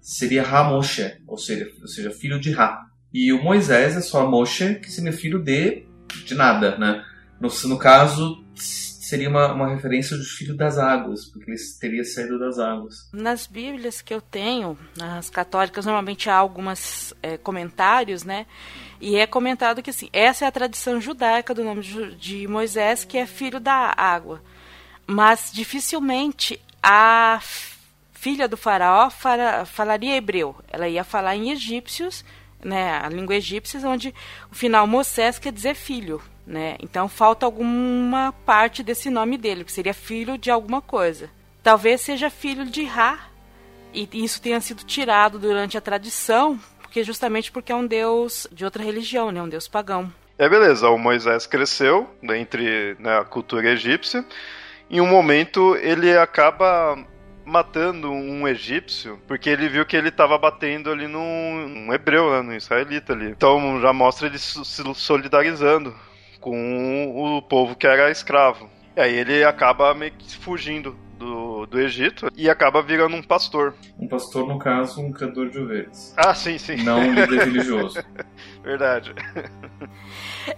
seria 0.00 0.42
Ramoshe, 0.42 1.20
ou 1.26 1.36
seja, 1.36 1.68
ou 1.80 1.88
seja, 1.88 2.10
filho 2.10 2.38
de 2.38 2.52
Ra. 2.52 2.86
E 3.12 3.32
o 3.32 3.42
Moisés 3.42 3.96
é 3.96 4.00
só 4.00 4.28
Moshe, 4.28 4.76
que 4.76 4.90
significa 4.90 5.20
filho 5.20 5.42
de 5.42 5.86
de 6.24 6.34
nada, 6.34 6.76
né? 6.76 7.04
No, 7.40 7.48
no 7.68 7.78
caso, 7.78 8.44
seria 8.54 9.28
uma, 9.28 9.52
uma 9.52 9.68
referência 9.68 10.16
do 10.16 10.24
filho 10.24 10.56
das 10.56 10.78
águas, 10.78 11.26
porque 11.26 11.50
ele 11.50 11.60
teria 11.80 12.04
saído 12.04 12.38
das 12.38 12.58
águas. 12.58 13.08
Nas 13.12 13.46
Bíblias 13.46 14.00
que 14.00 14.14
eu 14.14 14.20
tenho, 14.20 14.78
nas 14.96 15.28
católicas, 15.28 15.84
normalmente 15.84 16.30
há 16.30 16.36
alguns 16.36 17.12
é, 17.22 17.36
comentários, 17.36 18.24
né? 18.24 18.46
E 19.00 19.16
é 19.16 19.26
comentado 19.26 19.82
que 19.82 19.90
assim, 19.90 20.08
essa 20.12 20.44
é 20.44 20.48
a 20.48 20.52
tradição 20.52 21.00
judaica 21.00 21.52
do 21.52 21.62
nome 21.62 21.82
de 22.18 22.48
Moisés, 22.48 23.04
que 23.04 23.18
é 23.18 23.26
filho 23.26 23.60
da 23.60 23.92
água. 23.96 24.42
Mas 25.06 25.50
dificilmente 25.52 26.58
a 26.82 27.40
filha 28.12 28.48
do 28.48 28.56
faraó 28.56 29.10
falaria 29.66 30.16
hebreu. 30.16 30.56
Ela 30.68 30.88
ia 30.88 31.04
falar 31.04 31.36
em 31.36 31.50
egípcios 31.50 32.24
né, 32.64 32.98
a 32.98 33.08
língua 33.08 33.36
egípcia, 33.36 33.80
onde 33.86 34.14
o 34.50 34.54
final 34.54 34.86
Moisés 34.86 35.38
quer 35.38 35.52
dizer 35.52 35.74
filho, 35.74 36.20
né? 36.46 36.76
Então 36.80 37.08
falta 37.08 37.46
alguma 37.46 38.32
parte 38.44 38.82
desse 38.82 39.10
nome 39.10 39.36
dele, 39.36 39.64
que 39.64 39.72
seria 39.72 39.94
filho 39.94 40.38
de 40.38 40.50
alguma 40.50 40.80
coisa. 40.80 41.30
Talvez 41.62 42.00
seja 42.00 42.30
filho 42.30 42.64
de 42.64 42.84
Ra, 42.84 43.18
e 43.92 44.08
isso 44.12 44.40
tenha 44.40 44.60
sido 44.60 44.84
tirado 44.84 45.38
durante 45.38 45.78
a 45.78 45.80
tradição, 45.80 46.58
porque 46.80 47.04
justamente 47.04 47.52
porque 47.52 47.70
é 47.70 47.76
um 47.76 47.86
deus 47.86 48.46
de 48.50 48.64
outra 48.64 48.82
religião, 48.82 49.30
né, 49.30 49.40
um 49.40 49.48
deus 49.48 49.68
pagão. 49.68 50.12
É 50.36 50.48
beleza, 50.48 50.88
o 50.88 50.98
Moisés 50.98 51.46
cresceu 51.46 52.10
entre 52.22 52.96
né, 52.98 53.18
a 53.18 53.24
cultura 53.24 53.70
egípcia. 53.70 54.24
Em 54.90 55.00
um 55.00 55.06
momento 55.06 55.76
ele 55.76 56.16
acaba 56.16 56.98
matando 57.44 58.10
um 58.10 58.48
egípcio, 58.48 59.20
porque 59.26 59.50
ele 59.50 59.68
viu 59.68 59.84
que 59.84 59.96
ele 59.96 60.08
estava 60.08 60.36
batendo 60.38 60.90
ali 60.90 61.06
num, 61.06 61.68
num 61.68 61.92
hebreu, 61.92 62.30
né, 62.30 62.42
num 62.42 62.52
israelita 62.54 63.12
ali. 63.12 63.30
Então 63.30 63.80
já 63.80 63.92
mostra 63.92 64.26
ele 64.26 64.38
se 64.38 64.62
solidarizando 64.94 65.94
com 66.40 67.36
o 67.36 67.42
povo 67.42 67.76
que 67.76 67.86
era 67.86 68.10
escravo. 68.10 68.68
E 68.96 69.00
aí 69.00 69.14
ele 69.14 69.44
acaba 69.44 69.94
meio 69.94 70.12
que 70.12 70.36
fugindo 70.36 70.96
do, 71.64 71.66
do 71.66 71.80
Egito 71.80 72.30
e 72.36 72.48
acaba 72.48 72.82
virando 72.82 73.16
um 73.16 73.22
pastor. 73.22 73.74
Um 73.98 74.06
pastor, 74.08 74.46
no 74.46 74.58
caso, 74.58 75.00
um 75.00 75.12
criador 75.12 75.50
de 75.50 75.58
ovelhas. 75.58 76.14
Ah, 76.16 76.34
sim, 76.34 76.58
sim. 76.58 76.76
Não 76.76 77.00
um 77.00 77.14
líder 77.14 77.40
religioso. 77.44 78.02
Verdade. 78.62 79.14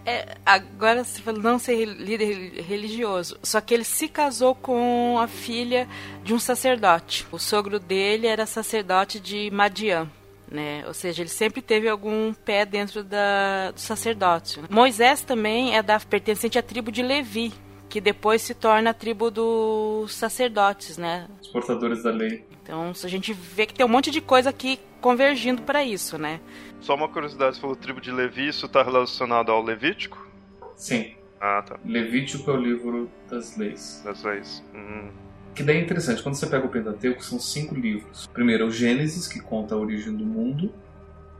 É, 0.04 0.36
agora 0.44 1.04
você 1.04 1.20
falou 1.20 1.40
não 1.40 1.58
ser 1.58 1.84
líder 1.84 2.62
religioso, 2.62 3.38
só 3.42 3.60
que 3.60 3.72
ele 3.72 3.84
se 3.84 4.08
casou 4.08 4.54
com 4.54 5.18
a 5.18 5.26
filha 5.26 5.88
de 6.22 6.34
um 6.34 6.38
sacerdote. 6.38 7.26
O 7.30 7.38
sogro 7.38 7.78
dele 7.78 8.26
era 8.26 8.46
sacerdote 8.46 9.20
de 9.20 9.50
Madian. 9.50 10.08
Né? 10.48 10.84
Ou 10.86 10.94
seja, 10.94 11.22
ele 11.22 11.28
sempre 11.28 11.60
teve 11.60 11.88
algum 11.88 12.32
pé 12.32 12.64
dentro 12.64 13.02
da, 13.02 13.72
do 13.72 13.80
sacerdócio. 13.80 14.62
Né? 14.62 14.68
Moisés 14.70 15.20
também 15.20 15.76
é 15.76 15.82
da 15.82 15.98
pertencente 15.98 16.56
à 16.56 16.62
tribo 16.62 16.92
de 16.92 17.02
Levi, 17.02 17.52
que 17.96 18.00
depois 18.02 18.42
se 18.42 18.52
torna 18.52 18.90
a 18.90 18.92
tribo 18.92 19.30
dos 19.30 20.14
sacerdotes, 20.14 20.98
né? 20.98 21.26
Os 21.40 21.48
portadores 21.48 22.02
da 22.02 22.10
lei. 22.10 22.44
Então 22.62 22.92
a 22.92 23.08
gente 23.08 23.32
vê 23.32 23.64
que 23.64 23.72
tem 23.72 23.86
um 23.86 23.88
monte 23.88 24.10
de 24.10 24.20
coisa 24.20 24.50
aqui 24.50 24.78
convergindo 25.00 25.62
para 25.62 25.82
isso, 25.82 26.18
né? 26.18 26.38
Só 26.78 26.94
uma 26.94 27.08
curiosidade, 27.08 27.54
você 27.54 27.60
falou 27.62 27.74
tribo 27.74 27.98
de 27.98 28.12
Levi, 28.12 28.48
isso 28.48 28.66
está 28.66 28.82
relacionado 28.82 29.50
ao 29.50 29.62
Levítico? 29.62 30.28
Sim. 30.76 31.14
Ah, 31.40 31.62
tá. 31.66 31.80
Levítico 31.86 32.50
é 32.50 32.52
o 32.52 32.58
livro 32.58 33.10
das 33.30 33.56
leis. 33.56 34.02
Das 34.04 34.22
leis. 34.22 34.62
Hum. 34.74 35.08
Que 35.54 35.62
daí 35.62 35.78
é 35.78 35.80
interessante, 35.80 36.22
quando 36.22 36.34
você 36.34 36.46
pega 36.46 36.66
o 36.66 36.68
Pentateuco, 36.68 37.24
são 37.24 37.40
cinco 37.40 37.74
livros. 37.74 38.26
Primeiro 38.26 38.64
é 38.64 38.66
o 38.66 38.70
Gênesis, 38.70 39.26
que 39.26 39.40
conta 39.40 39.74
a 39.74 39.78
origem 39.78 40.14
do 40.14 40.26
mundo, 40.26 40.70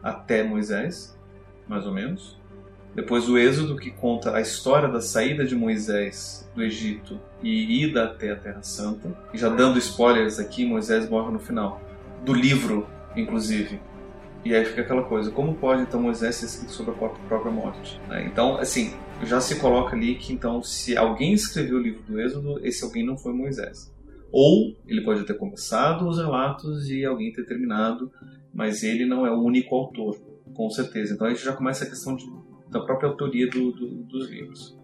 até 0.03 0.43
Moisés, 0.43 1.15
mais 1.69 1.85
ou 1.85 1.93
menos. 1.93 2.41
Depois 2.97 3.29
o 3.29 3.37
Êxodo, 3.37 3.77
que 3.77 3.91
conta 3.91 4.35
a 4.35 4.41
história 4.41 4.89
da 4.89 5.03
saída 5.03 5.45
de 5.45 5.55
Moisés 5.55 6.51
do 6.55 6.63
Egito 6.63 7.21
e 7.43 7.85
ida 7.85 8.05
até 8.05 8.31
a 8.31 8.37
Terra 8.37 8.63
Santa. 8.63 9.15
E 9.35 9.37
já 9.37 9.51
dando 9.51 9.79
spoilers 9.79 10.39
aqui, 10.39 10.65
Moisés 10.65 11.07
morre 11.07 11.31
no 11.31 11.39
final. 11.39 11.79
Do 12.25 12.33
livro, 12.33 12.89
inclusive. 13.15 13.79
E 14.47 14.55
aí 14.55 14.65
fica 14.65 14.81
aquela 14.81 15.03
coisa, 15.03 15.31
como 15.31 15.55
pode 15.57 15.83
então 15.83 16.01
Moisés 16.01 16.37
ser 16.37 16.47
escrito 16.47 16.73
sobre 16.73 16.93
a 16.93 17.09
própria 17.29 17.53
morte? 17.53 18.01
Né? 18.09 18.27
Então, 18.33 18.57
assim, 18.57 18.95
já 19.25 19.43
se 19.43 19.57
coloca 19.57 19.95
ali 19.95 20.15
que 20.15 20.33
então 20.33 20.63
se 20.63 20.97
alguém 20.97 21.35
escreveu 21.35 21.77
o 21.77 21.83
livro 21.83 22.03
do 22.03 22.19
Êxodo, 22.19 22.67
esse 22.67 22.83
alguém 22.83 23.05
não 23.05 23.19
foi 23.19 23.35
Moisés. 23.35 23.95
Ou 24.33 24.75
ele 24.87 25.03
pode 25.03 25.23
ter 25.27 25.35
começado 25.35 26.09
os 26.09 26.17
relatos 26.17 26.89
e 26.89 27.05
alguém 27.05 27.31
ter 27.31 27.45
terminado, 27.45 28.11
mas 28.55 28.83
ele 28.83 29.05
não 29.05 29.27
é 29.27 29.31
o 29.31 29.43
único 29.43 29.75
autor, 29.75 30.17
com 30.55 30.71
certeza. 30.71 31.13
Então 31.13 31.27
a 31.27 31.31
gente 31.31 31.45
já 31.45 31.53
começa 31.53 31.85
a 31.85 31.91
questão 31.91 32.17
de 32.17 32.25
da 32.79 32.85
própria 32.85 33.09
autoria 33.09 33.49
do, 33.49 33.73
do, 33.73 33.89
dos 34.05 34.31
livros. 34.31 34.79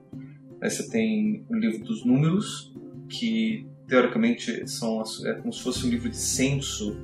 Aí 0.61 0.71
você 0.71 0.89
tem 0.89 1.45
o 1.49 1.55
livro 1.57 1.85
dos 1.85 2.05
números, 2.05 2.73
que 3.09 3.67
teoricamente 3.87 4.69
são 4.71 5.03
é 5.25 5.35
como 5.35 5.53
se 5.53 5.63
fosse 5.63 5.87
um 5.87 5.91
livro 5.91 6.09
de 6.09 6.17
censo 6.17 6.97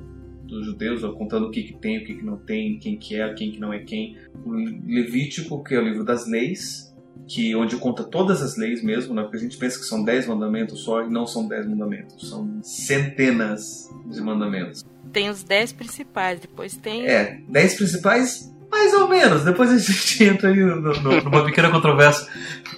dos 0.43 0.65
judeus, 0.65 1.01
contando 1.15 1.47
o 1.47 1.51
que, 1.51 1.63
que 1.63 1.77
tem, 1.77 1.99
o 1.99 2.05
que, 2.05 2.15
que 2.15 2.25
não 2.25 2.37
tem, 2.37 2.79
quem 2.79 2.97
que 2.97 3.15
é, 3.15 3.31
quem 3.33 3.51
que 3.51 3.59
não 3.59 3.71
é 3.71 3.79
quem. 3.79 4.17
O 4.43 4.51
Levítico, 4.51 5.63
que 5.63 5.75
é 5.75 5.79
o 5.79 5.83
livro 5.83 6.03
das 6.03 6.27
leis, 6.27 6.89
que 7.27 7.55
onde 7.55 7.77
conta 7.77 8.03
todas 8.03 8.41
as 8.41 8.57
leis 8.57 8.83
mesmo, 8.83 9.13
né? 9.13 9.21
porque 9.21 9.37
a 9.37 9.39
gente 9.39 9.57
pensa 9.57 9.77
que 9.77 9.85
são 9.85 10.03
dez 10.03 10.25
mandamentos 10.25 10.79
só 10.79 11.03
e 11.03 11.09
não 11.09 11.27
são 11.27 11.47
dez 11.47 11.67
mandamentos, 11.67 12.29
são 12.29 12.59
centenas 12.63 13.87
de 14.09 14.19
mandamentos. 14.21 14.83
Tem 15.13 15.29
os 15.29 15.43
dez 15.43 15.71
principais, 15.71 16.39
depois 16.39 16.75
tem. 16.75 17.05
É, 17.05 17.41
dez 17.47 17.75
principais 17.75 18.51
mais 18.71 18.93
ou 18.93 19.07
menos. 19.07 19.43
Depois 19.43 19.71
a 19.71 19.77
gente 19.77 20.23
entra 20.25 20.49
aí 20.49 20.57
no, 20.57 20.81
no, 20.81 21.21
numa 21.21 21.45
pequena 21.45 21.69
controvérsia 21.69 22.27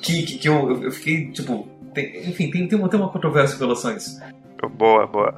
que, 0.02 0.24
que, 0.24 0.38
que 0.38 0.50
eu, 0.50 0.84
eu, 0.84 0.92
fiquei, 0.92 1.32
tipo. 1.32 1.68
Tem, 1.94 2.30
enfim, 2.30 2.50
tem, 2.50 2.68
tem, 2.68 2.80
uma, 2.80 2.88
tem 2.88 3.00
uma 3.00 3.10
controvérsia 3.10 3.56
em 3.56 3.60
relação 3.60 3.92
a 3.92 3.96
isso. 3.96 4.20
Boa, 4.78 5.08
boa. 5.08 5.36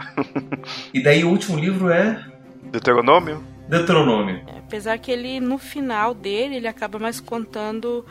e 0.94 1.02
daí 1.02 1.24
o 1.24 1.30
último 1.30 1.58
livro 1.58 1.90
é. 1.90 2.24
Deuteronômio? 2.72 3.44
Deuteronômio. 3.68 4.42
É, 4.48 4.60
apesar 4.60 4.98
que 5.00 5.12
ele, 5.12 5.40
no 5.40 5.58
final 5.58 6.14
dele, 6.14 6.58
ele 6.58 6.68
acaba 6.68 7.00
mais 7.00 7.20
contando 7.20 8.06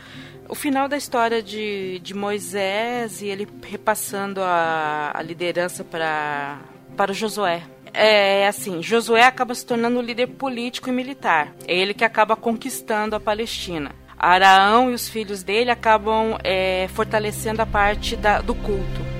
o 0.49 0.55
final 0.55 0.89
da 0.89 0.97
história 0.97 1.43
de, 1.43 2.01
de 2.01 2.15
Moisés 2.15 3.23
e 3.23 3.27
ele 3.27 3.47
repassando 3.63 4.41
a, 4.41 5.13
a 5.15 5.23
liderança 5.23 5.85
para 5.85 6.59
para 6.97 7.15
Josué 7.15 7.63
é 7.93 8.47
assim, 8.47 8.83
Josué 8.83 9.25
acaba 9.25 9.55
se 9.55 9.65
tornando 9.65 9.99
o 9.99 10.03
líder 10.03 10.29
político 10.29 10.89
e 10.89 10.93
militar. 10.93 11.55
É 11.67 11.77
ele 11.77 11.95
que 11.95 12.05
acaba 12.05 12.37
conquistando 12.37 13.17
a 13.17 13.21
Palestina. 13.21 13.95
Araão 14.19 14.91
e 14.91 14.95
os 14.95 15.09
filhos 15.09 15.43
dele 15.43 15.71
acabam 15.71 16.39
é, 16.45 16.89
fortalecendo 16.95 17.61
a 17.61 17.67
parte 17.67 18.15
da, 18.17 18.41
do 18.41 18.55
culto. 18.55 19.12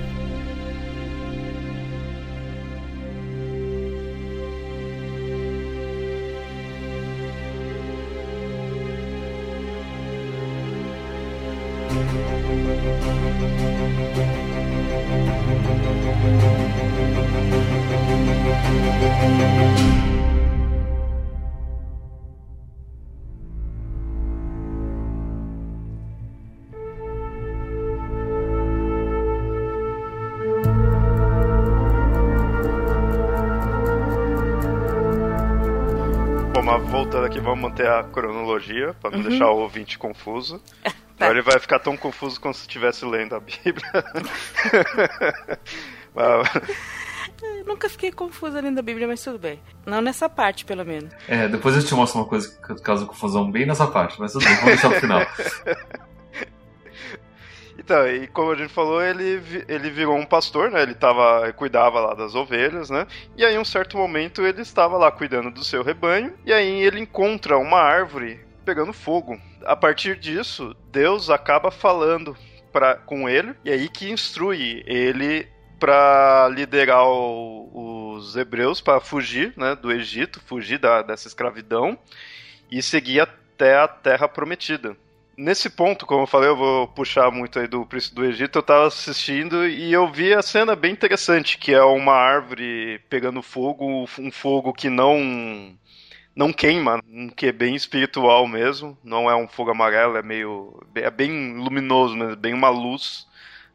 Voltando 37.13 37.25
aqui, 37.25 37.39
vamos 37.39 37.59
manter 37.59 37.87
a 37.87 38.03
cronologia, 38.03 38.95
para 38.99 39.11
não 39.11 39.19
uhum. 39.19 39.29
deixar 39.29 39.51
o 39.51 39.59
ouvinte 39.59 39.97
confuso. 39.97 40.61
Tá. 41.15 41.29
ele 41.29 41.43
vai 41.43 41.59
ficar 41.59 41.77
tão 41.77 41.95
confuso 41.95 42.41
como 42.41 42.55
se 42.55 42.61
estivesse 42.61 43.05
lendo 43.05 43.35
a 43.35 43.39
Bíblia. 43.39 43.87
Nunca 47.67 47.87
fiquei 47.87 48.11
confusa 48.11 48.59
lendo 48.59 48.79
a 48.79 48.81
Bíblia, 48.81 49.07
mas 49.07 49.23
tudo 49.23 49.37
bem. 49.37 49.61
Não 49.85 50.01
nessa 50.01 50.27
parte, 50.27 50.65
pelo 50.65 50.83
menos. 50.83 51.13
É, 51.27 51.47
depois 51.47 51.75
eu 51.75 51.85
te 51.85 51.93
mostro 51.93 52.19
uma 52.19 52.27
coisa 52.27 52.59
que 52.59 52.81
causa 52.81 53.05
confusão 53.05 53.49
bem 53.49 53.67
nessa 53.67 53.85
parte, 53.85 54.19
mas 54.19 54.33
tudo 54.33 54.43
bem, 54.43 54.55
vamos 54.55 54.71
deixar 54.71 54.89
pro 54.89 55.01
final. 55.01 55.21
Então, 57.77 58.07
e 58.07 58.27
como 58.27 58.51
a 58.51 58.55
gente 58.55 58.71
falou, 58.71 59.01
ele, 59.01 59.41
ele 59.67 59.89
virou 59.89 60.15
um 60.15 60.25
pastor, 60.25 60.69
né? 60.69 60.81
Ele 60.81 60.93
tava, 60.93 61.51
cuidava 61.53 61.99
lá 61.99 62.13
das 62.13 62.35
ovelhas, 62.35 62.89
né? 62.89 63.07
E 63.35 63.43
aí, 63.43 63.55
em 63.55 63.59
um 63.59 63.65
certo 63.65 63.97
momento, 63.97 64.45
ele 64.45 64.61
estava 64.61 64.97
lá 64.97 65.11
cuidando 65.11 65.51
do 65.51 65.63
seu 65.63 65.83
rebanho, 65.83 66.33
e 66.45 66.53
aí 66.53 66.81
ele 66.81 66.99
encontra 66.99 67.57
uma 67.57 67.79
árvore 67.79 68.39
pegando 68.63 68.93
fogo. 68.93 69.39
A 69.65 69.75
partir 69.75 70.17
disso, 70.17 70.75
Deus 70.91 71.29
acaba 71.29 71.71
falando 71.71 72.37
pra, 72.71 72.95
com 72.95 73.27
ele, 73.27 73.53
e 73.63 73.71
aí 73.71 73.89
que 73.89 74.11
instrui 74.11 74.83
ele 74.85 75.47
para 75.79 76.47
liderar 76.49 77.05
o, 77.05 78.13
os 78.15 78.35
hebreus 78.37 78.79
para 78.79 79.01
fugir 79.01 79.53
né, 79.57 79.75
do 79.75 79.91
Egito, 79.91 80.39
fugir 80.39 80.77
da, 80.77 81.01
dessa 81.01 81.27
escravidão 81.27 81.97
e 82.71 82.81
seguir 82.81 83.19
até 83.19 83.77
a 83.77 83.87
terra 83.87 84.27
prometida. 84.27 84.95
Nesse 85.35 85.67
ponto, 85.67 86.05
como 86.05 86.23
eu 86.23 86.27
falei, 86.27 86.49
eu 86.49 86.55
vou 86.55 86.87
puxar 86.87 87.31
muito 87.31 87.57
aí 87.57 87.67
do 87.67 87.83
Príncipe 87.87 88.15
do 88.15 88.25
Egito, 88.25 88.59
eu 88.59 88.63
tava 88.63 88.85
assistindo 88.87 89.67
e 89.67 89.91
eu 89.91 90.11
vi 90.11 90.31
a 90.31 90.43
cena 90.43 90.75
bem 90.75 90.91
interessante, 90.93 91.57
que 91.57 91.73
é 91.73 91.81
uma 91.83 92.13
árvore 92.13 92.99
pegando 93.09 93.41
fogo, 93.41 94.05
um 94.19 94.31
fogo 94.31 94.71
que 94.73 94.89
não 94.89 95.75
não 96.35 96.53
queima, 96.53 97.01
que 97.35 97.47
é 97.47 97.51
bem 97.51 97.75
espiritual 97.75 98.47
mesmo, 98.47 98.97
não 99.03 99.29
é 99.29 99.35
um 99.35 99.47
fogo 99.47 99.71
amarelo, 99.71 100.17
é 100.17 100.21
meio 100.23 100.79
é 100.95 101.09
bem 101.09 101.57
luminoso, 101.57 102.15
mesmo, 102.15 102.35
bem 102.35 102.53
uma 102.53 102.69
luz 102.69 103.27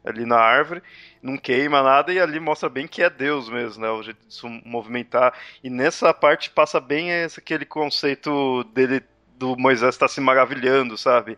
ali 0.03 0.25
na 0.25 0.37
árvore, 0.37 0.81
não 1.21 1.37
queima 1.37 1.83
nada 1.83 2.13
e 2.13 2.19
ali 2.19 2.39
mostra 2.39 2.69
bem 2.69 2.87
que 2.87 3.03
é 3.03 3.09
Deus 3.09 3.49
mesmo, 3.49 3.81
né, 3.83 3.89
o 3.89 4.01
jeito 4.01 4.25
de 4.25 4.33
se 4.33 4.47
movimentar. 4.65 5.33
E 5.63 5.69
nessa 5.69 6.13
parte 6.13 6.49
passa 6.49 6.79
bem 6.79 7.11
esse, 7.11 7.39
aquele 7.39 7.65
conceito 7.65 8.63
dele 8.73 9.03
do 9.39 9.55
Moisés 9.57 9.95
estar 9.95 10.07
tá 10.07 10.13
se 10.13 10.19
maravilhando, 10.19 10.97
sabe? 10.97 11.37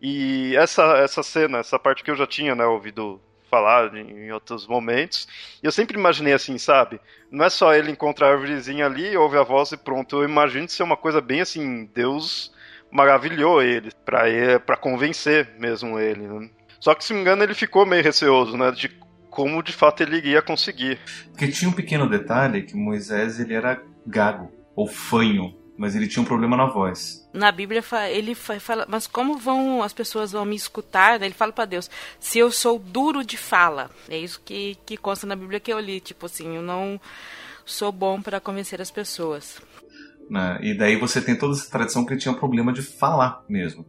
E 0.00 0.56
essa, 0.56 0.82
essa 0.96 1.22
cena, 1.22 1.58
essa 1.58 1.78
parte 1.78 2.02
que 2.02 2.10
eu 2.10 2.16
já 2.16 2.26
tinha 2.26 2.54
né, 2.54 2.64
ouvido 2.64 3.20
falar 3.48 3.94
em 3.94 4.32
outros 4.32 4.66
momentos, 4.66 5.28
eu 5.62 5.70
sempre 5.70 5.98
imaginei 5.98 6.32
assim, 6.32 6.56
sabe? 6.56 6.98
Não 7.30 7.44
é 7.44 7.50
só 7.50 7.74
ele 7.74 7.90
encontrar 7.90 8.28
a 8.28 8.30
árvorezinha 8.32 8.86
ali, 8.86 9.14
ouve 9.14 9.36
a 9.36 9.42
voz 9.42 9.70
e 9.72 9.76
pronto. 9.76 10.16
Eu 10.16 10.24
imagino 10.24 10.66
ser 10.68 10.82
uma 10.82 10.96
coisa 10.96 11.20
bem 11.20 11.42
assim, 11.42 11.88
Deus 11.94 12.50
maravilhou 12.90 13.62
ele 13.62 13.90
para 14.04 14.58
para 14.60 14.76
convencer 14.76 15.50
mesmo 15.58 15.98
ele. 15.98 16.26
Né? 16.26 16.50
Só 16.80 16.94
que 16.94 17.04
se 17.04 17.12
me 17.12 17.20
engano 17.20 17.42
ele 17.42 17.54
ficou 17.54 17.84
meio 17.84 18.02
receoso, 18.02 18.56
né? 18.56 18.70
De 18.70 18.88
como 19.28 19.62
de 19.62 19.72
fato 19.72 20.02
ele 20.02 20.16
iria 20.16 20.40
conseguir. 20.40 20.98
Porque 21.30 21.48
tinha 21.48 21.70
um 21.70 21.74
pequeno 21.74 22.08
detalhe 22.08 22.62
que 22.62 22.74
Moisés 22.74 23.38
ele 23.38 23.54
era 23.54 23.82
gago 24.06 24.50
ou 24.74 24.86
fanho 24.86 25.62
mas 25.76 25.96
ele 25.96 26.06
tinha 26.06 26.22
um 26.22 26.26
problema 26.26 26.56
na 26.56 26.66
voz. 26.66 27.21
Na 27.32 27.50
Bíblia 27.50 27.82
ele 28.10 28.34
fala, 28.34 28.86
mas 28.88 29.06
como 29.06 29.38
vão 29.38 29.82
as 29.82 29.92
pessoas 29.92 30.32
vão 30.32 30.44
me 30.44 30.54
escutar? 30.54 31.20
Ele 31.22 31.34
fala 31.34 31.52
para 31.52 31.64
Deus, 31.64 31.90
se 32.20 32.38
eu 32.38 32.50
sou 32.50 32.78
duro 32.78 33.24
de 33.24 33.36
fala. 33.36 33.90
É 34.08 34.18
isso 34.18 34.40
que, 34.44 34.76
que 34.84 34.96
consta 34.96 35.26
na 35.26 35.34
Bíblia 35.34 35.60
que 35.60 35.72
eu 35.72 35.80
li, 35.80 36.00
tipo 36.00 36.26
assim, 36.26 36.56
eu 36.56 36.62
não 36.62 37.00
sou 37.64 37.90
bom 37.90 38.20
para 38.20 38.40
convencer 38.40 38.80
as 38.80 38.90
pessoas. 38.90 39.60
Né? 40.28 40.58
E 40.62 40.74
daí 40.76 40.96
você 40.96 41.20
tem 41.20 41.36
toda 41.36 41.54
essa 41.54 41.70
tradição 41.70 42.04
que 42.04 42.12
ele 42.12 42.20
tinha 42.20 42.32
um 42.32 42.38
problema 42.38 42.72
de 42.72 42.82
falar 42.82 43.42
mesmo. 43.48 43.86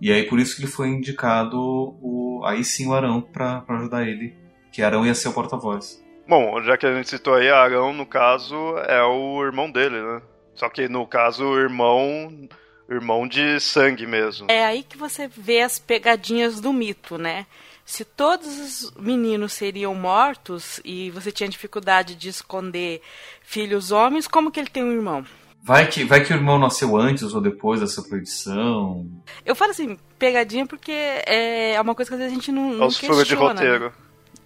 E 0.00 0.12
aí 0.12 0.24
por 0.24 0.38
isso 0.38 0.54
que 0.54 0.62
ele 0.62 0.70
foi 0.70 0.88
indicado 0.88 1.58
o, 1.58 2.42
aí 2.44 2.64
sim 2.64 2.86
o 2.86 2.94
Arão 2.94 3.20
para 3.20 3.64
ajudar 3.68 4.06
ele, 4.06 4.36
que 4.72 4.82
Arão 4.82 5.06
ia 5.06 5.14
ser 5.14 5.28
o 5.28 5.32
porta-voz. 5.32 6.02
Bom, 6.26 6.62
já 6.62 6.76
que 6.76 6.86
a 6.86 6.94
gente 6.94 7.10
citou 7.10 7.34
aí, 7.34 7.50
Arão, 7.50 7.92
no 7.92 8.06
caso, 8.06 8.56
é 8.88 9.02
o 9.02 9.44
irmão 9.44 9.70
dele, 9.70 10.00
né? 10.00 10.22
Só 10.54 10.68
que 10.68 10.88
no 10.88 11.06
caso, 11.06 11.44
o 11.44 11.58
irmão. 11.58 12.48
Irmão 12.88 13.26
de 13.26 13.58
sangue 13.60 14.06
mesmo. 14.06 14.46
É 14.50 14.64
aí 14.64 14.82
que 14.82 14.96
você 14.96 15.26
vê 15.26 15.62
as 15.62 15.78
pegadinhas 15.78 16.60
do 16.60 16.72
mito, 16.72 17.16
né? 17.16 17.46
Se 17.84 18.04
todos 18.04 18.58
os 18.58 18.92
meninos 18.96 19.52
seriam 19.52 19.94
mortos 19.94 20.80
e 20.84 21.10
você 21.10 21.30
tinha 21.30 21.48
dificuldade 21.48 22.14
de 22.14 22.28
esconder 22.28 23.02
filhos 23.42 23.90
homens, 23.90 24.26
como 24.26 24.50
que 24.50 24.58
ele 24.58 24.70
tem 24.70 24.82
um 24.82 24.92
irmão? 24.92 25.24
Vai 25.62 25.86
que, 25.88 26.04
vai 26.04 26.22
que 26.22 26.32
o 26.32 26.36
irmão 26.36 26.58
nasceu 26.58 26.94
antes 26.96 27.34
ou 27.34 27.40
depois 27.40 27.80
dessa 27.80 28.02
perdição. 28.02 29.06
Eu 29.46 29.54
falo 29.54 29.70
assim, 29.70 29.98
pegadinha 30.18 30.66
porque 30.66 30.92
é 30.92 31.80
uma 31.80 31.94
coisa 31.94 32.10
que 32.10 32.14
às 32.14 32.20
vezes 32.20 32.32
a 32.32 32.34
gente 32.34 32.52
não, 32.52 32.74
não 32.74 32.88
questiona. 32.88 33.24
de 33.24 33.34
roteiro. 33.34 33.92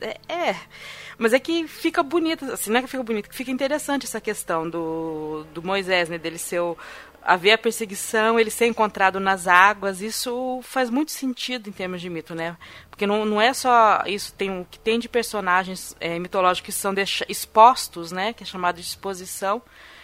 Né? 0.00 0.14
É, 0.28 0.32
é, 0.32 0.56
mas 1.18 1.32
é 1.32 1.40
que 1.40 1.66
fica 1.66 2.04
bonito, 2.04 2.44
assim, 2.52 2.70
não 2.70 2.78
é 2.78 2.82
que 2.82 2.88
fica 2.88 3.02
bonito, 3.02 3.28
que 3.28 3.34
fica 3.34 3.50
interessante 3.50 4.06
essa 4.06 4.20
questão 4.20 4.70
do, 4.70 5.44
do 5.52 5.60
Moisés, 5.60 6.08
né, 6.08 6.16
dele 6.16 6.38
ser 6.38 6.60
o, 6.60 6.78
haver 7.22 7.52
a 7.52 7.58
perseguição, 7.58 8.38
ele 8.38 8.50
ser 8.50 8.66
encontrado 8.66 9.20
nas 9.20 9.46
águas, 9.46 10.00
isso 10.00 10.60
faz 10.62 10.90
muito 10.90 11.12
sentido 11.12 11.68
em 11.68 11.72
termos 11.72 12.00
de 12.00 12.08
mito, 12.08 12.34
né? 12.34 12.56
Porque 12.90 13.06
não, 13.06 13.24
não 13.24 13.40
é 13.40 13.52
só 13.52 14.02
isso, 14.06 14.32
tem 14.34 14.60
o 14.60 14.64
que 14.64 14.78
tem 14.78 14.98
de 14.98 15.08
personagens 15.08 15.96
é, 16.00 16.18
mitológicos 16.18 16.74
que 16.74 16.80
são 16.80 16.94
expostos, 17.28 18.12
né, 18.12 18.32
que 18.32 18.42
é 18.42 18.46
chamado 18.46 18.76
de 18.76 18.82
exposição, 18.82 19.62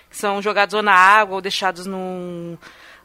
que 0.09 0.17
são 0.17 0.41
jogados 0.41 0.75
ou 0.75 0.83
na 0.83 0.95
água 0.95 1.37
ou 1.37 1.41
deixados 1.41 1.87
num, 1.87 2.57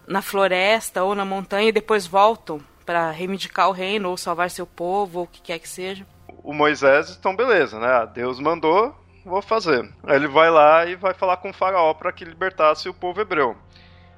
na 0.08 0.22
floresta 0.22 1.04
ou 1.04 1.16
na 1.16 1.26
montanha 1.26 1.70
e 1.70 1.72
depois 1.72 2.06
voltam 2.06 2.62
para 2.86 3.12
reivindicar 3.12 3.70
o 3.70 3.72
reino 3.72 4.10
ou 4.10 4.18
salvar 4.18 4.50
seu 4.50 4.66
povo 4.66 5.20
ou 5.20 5.26
o 5.26 5.28
que 5.28 5.42
quer 5.42 5.60
que 5.60 5.70
seja 5.70 6.06
o 6.44 6.54
Moisés, 6.54 7.16
então 7.16 7.36
beleza, 7.36 7.80
né? 7.80 7.88
Ah, 7.88 8.06
Deus 8.06 8.40
mandou, 8.40 8.96
vou 9.26 9.42
fazer. 9.42 9.88
Aí 10.04 10.16
ele 10.16 10.28
vai 10.28 10.50
lá 10.50 10.86
e 10.86 10.96
vai 10.96 11.14
falar 11.14 11.38
com 11.38 11.50
o 11.50 11.54
faraó 11.54 11.94
para 11.94 12.12
que 12.12 12.26
libertasse 12.26 12.90
o 12.90 12.94
povo 12.94 13.22
hebreu. 13.22 13.56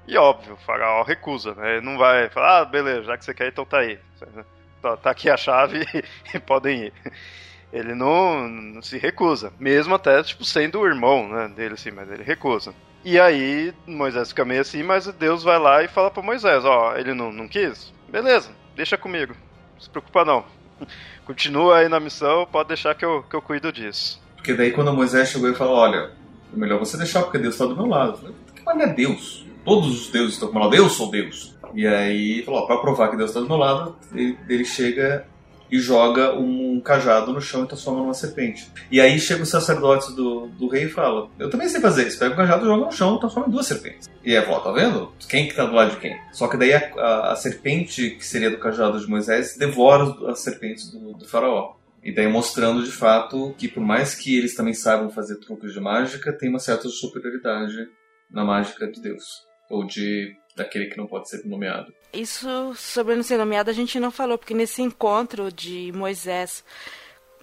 E 0.08 0.18
óbvio, 0.18 0.54
o 0.54 0.58
faraó 0.58 1.04
recusa, 1.04 1.54
né? 1.56 1.78
Ele 1.78 1.86
não 1.86 1.98
vai 1.98 2.30
falar, 2.30 2.60
ah, 2.60 2.66
beleza, 2.66 3.04
já 3.04 3.18
que 3.18 3.26
você 3.26 3.34
quer, 3.34 3.48
então 3.48 3.66
tá 3.66 3.80
aí. 3.80 4.00
Tá, 4.82 4.98
tá 4.98 5.12
aqui 5.12 5.30
a 5.30 5.38
chave 5.38 5.86
e 6.34 6.40
podem 6.40 6.86
ir. 6.86 6.94
Ele 7.72 7.94
não, 7.94 8.48
não, 8.50 8.82
se 8.82 8.98
recusa, 8.98 9.54
mesmo 9.60 9.96
até, 9.96 10.22
tipo, 10.24 10.44
sendo 10.44 10.80
o 10.80 10.88
irmão, 10.88 11.30
né, 11.30 11.48
dele, 11.48 11.76
assim, 11.76 11.92
mas 11.92 12.10
ele 12.10 12.24
recusa. 12.24 12.74
E 13.04 13.20
aí, 13.20 13.74
Moisés 13.88 14.30
fica 14.30 14.44
meio 14.44 14.62
assim, 14.62 14.84
mas 14.84 15.08
Deus 15.08 15.44
vai 15.44 15.58
lá 15.58 15.82
e 15.84 15.88
fala 15.88 16.12
para 16.12 16.22
Moisés, 16.22 16.66
ó, 16.66 16.96
ele 16.98 17.14
não, 17.14 17.32
não 17.32 17.48
quis? 17.48 17.94
Beleza, 18.10 18.52
deixa 18.76 18.98
comigo, 18.98 19.34
não 19.74 19.82
se 19.82 19.90
preocupa 19.90 20.26
não 20.26 20.46
continua 21.26 21.78
aí 21.78 21.88
na 21.88 22.00
missão, 22.00 22.46
pode 22.46 22.70
deixar 22.70 22.96
que 22.96 23.06
eu, 23.06 23.24
que 23.24 23.36
eu 23.36 23.42
cuido 23.42 23.72
disso. 23.72 24.22
Porque 24.36 24.54
daí 24.54 24.72
quando 24.72 24.94
Moisés 24.94 25.30
chegou 25.30 25.50
e 25.50 25.56
falou, 25.56 25.76
olha, 25.76 26.12
é 26.54 26.58
melhor 26.58 26.80
você 26.80 26.98
deixar 26.98 27.22
porque 27.24 27.38
Deus 27.38 27.54
está 27.54 27.66
do 27.66 27.76
meu 27.76 27.86
lado. 27.86 28.18
Falei, 28.18 28.36
que 28.56 28.64
mas 28.64 28.80
é 28.80 28.88
Deus. 28.88 29.46
Todos 29.64 30.02
os 30.02 30.10
deuses 30.10 30.34
estão 30.34 30.48
do 30.48 30.54
meu 30.54 30.64
lado, 30.64 30.76
eu 30.76 30.90
sou 30.90 31.10
Deus. 31.10 31.56
E 31.74 31.88
aí, 31.88 32.44
falou, 32.44 32.68
para 32.68 32.78
provar 32.78 33.10
que 33.10 33.18
Deus 33.18 33.30
está 33.30 33.40
do 33.40 33.48
meu 33.48 33.58
lado, 33.58 33.96
ele, 34.14 34.38
ele 34.50 34.66
chega 34.66 35.26
e 35.72 35.80
joga 35.80 36.38
um 36.38 36.82
cajado 36.82 37.32
no 37.32 37.40
chão 37.40 37.64
e 37.64 37.68
transforma 37.68 38.02
numa 38.02 38.14
serpente. 38.14 38.70
E 38.92 39.00
aí 39.00 39.18
chega 39.18 39.44
o 39.44 39.46
sacerdote 39.46 40.14
do, 40.14 40.48
do 40.48 40.68
rei 40.68 40.84
e 40.84 40.90
fala: 40.90 41.30
Eu 41.40 41.50
também 41.50 41.70
sei 41.70 41.80
fazer 41.80 42.08
isso. 42.08 42.20
Pega 42.20 42.34
o 42.34 42.38
cajado, 42.38 42.66
joga 42.66 42.86
no 42.86 42.92
chão 42.92 43.16
e 43.16 43.20
transforma 43.20 43.48
em 43.48 43.52
duas 43.52 43.68
serpentes. 43.68 44.10
E 44.24 44.36
é, 44.36 44.46
ó, 44.48 44.60
tá 44.60 44.72
vendo? 44.72 45.14
Quem 45.30 45.48
que 45.48 45.56
tá 45.56 45.66
do 45.66 45.74
lado 45.74 45.92
de 45.92 45.98
quem? 45.98 46.20
Só 46.34 46.50
que 46.50 46.58
daí 46.58 46.74
a, 46.74 46.92
a, 46.98 47.32
a 47.32 47.36
serpente, 47.38 48.12
que 48.12 48.26
seria 48.26 48.52
do 48.52 48.58
cajado 48.58 49.00
de 49.00 49.08
Moisés, 49.08 49.56
devora 49.58 50.04
as 50.30 50.40
serpentes 50.40 50.92
do, 50.92 51.14
do 51.14 51.26
faraó. 51.26 51.76
E 52.04 52.14
daí 52.14 52.28
mostrando 52.28 52.84
de 52.84 52.92
fato 52.92 53.56
que 53.58 53.68
por 53.68 53.82
mais 53.82 54.14
que 54.14 54.38
eles 54.38 54.56
também 54.56 54.74
saibam 54.74 55.10
fazer 55.10 55.38
truques 55.38 55.72
de 55.72 55.80
mágica, 55.80 56.34
tem 56.34 56.50
uma 56.50 56.60
certa 56.60 56.90
superioridade 56.90 57.88
na 58.30 58.44
mágica 58.44 58.92
de 58.92 59.00
Deus. 59.02 59.51
Ou 59.72 59.86
de 59.86 60.36
daquele 60.56 60.88
que 60.88 60.98
não 60.98 61.08
pode 61.08 61.30
ser 61.30 61.46
nomeado. 61.46 61.94
Isso 62.14 62.74
sobre 62.76 63.16
não 63.16 63.24
ser 63.24 63.38
nomeado 63.38 63.70
a 63.70 63.74
gente 63.74 64.00
não 64.00 64.12
falou, 64.12 64.38
porque 64.38 64.54
nesse 64.54 64.82
encontro 64.82 65.52
de 65.52 65.92
Moisés, 65.94 66.64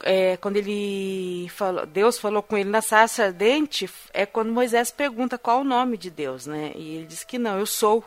é, 0.03 0.37
quando 0.37 0.57
ele 0.57 1.49
falou, 1.49 1.87
Deus 1.87 2.19
falou 2.19 2.43
com 2.43 2.57
ele 2.57 2.69
na 2.69 2.83
sarça 2.83 3.25
ardente, 3.25 3.88
é 4.12 4.27
quando 4.27 4.53
Moisés 4.53 4.91
pergunta 4.91 5.38
qual 5.38 5.61
o 5.61 5.64
nome 5.64 5.97
de 5.97 6.11
Deus, 6.11 6.47
né? 6.47 6.73
E 6.77 6.97
ele 6.97 7.07
diz 7.07 7.25
que 7.25 7.38
não, 7.38 7.59
eu 7.59 7.67
sou. 7.67 8.05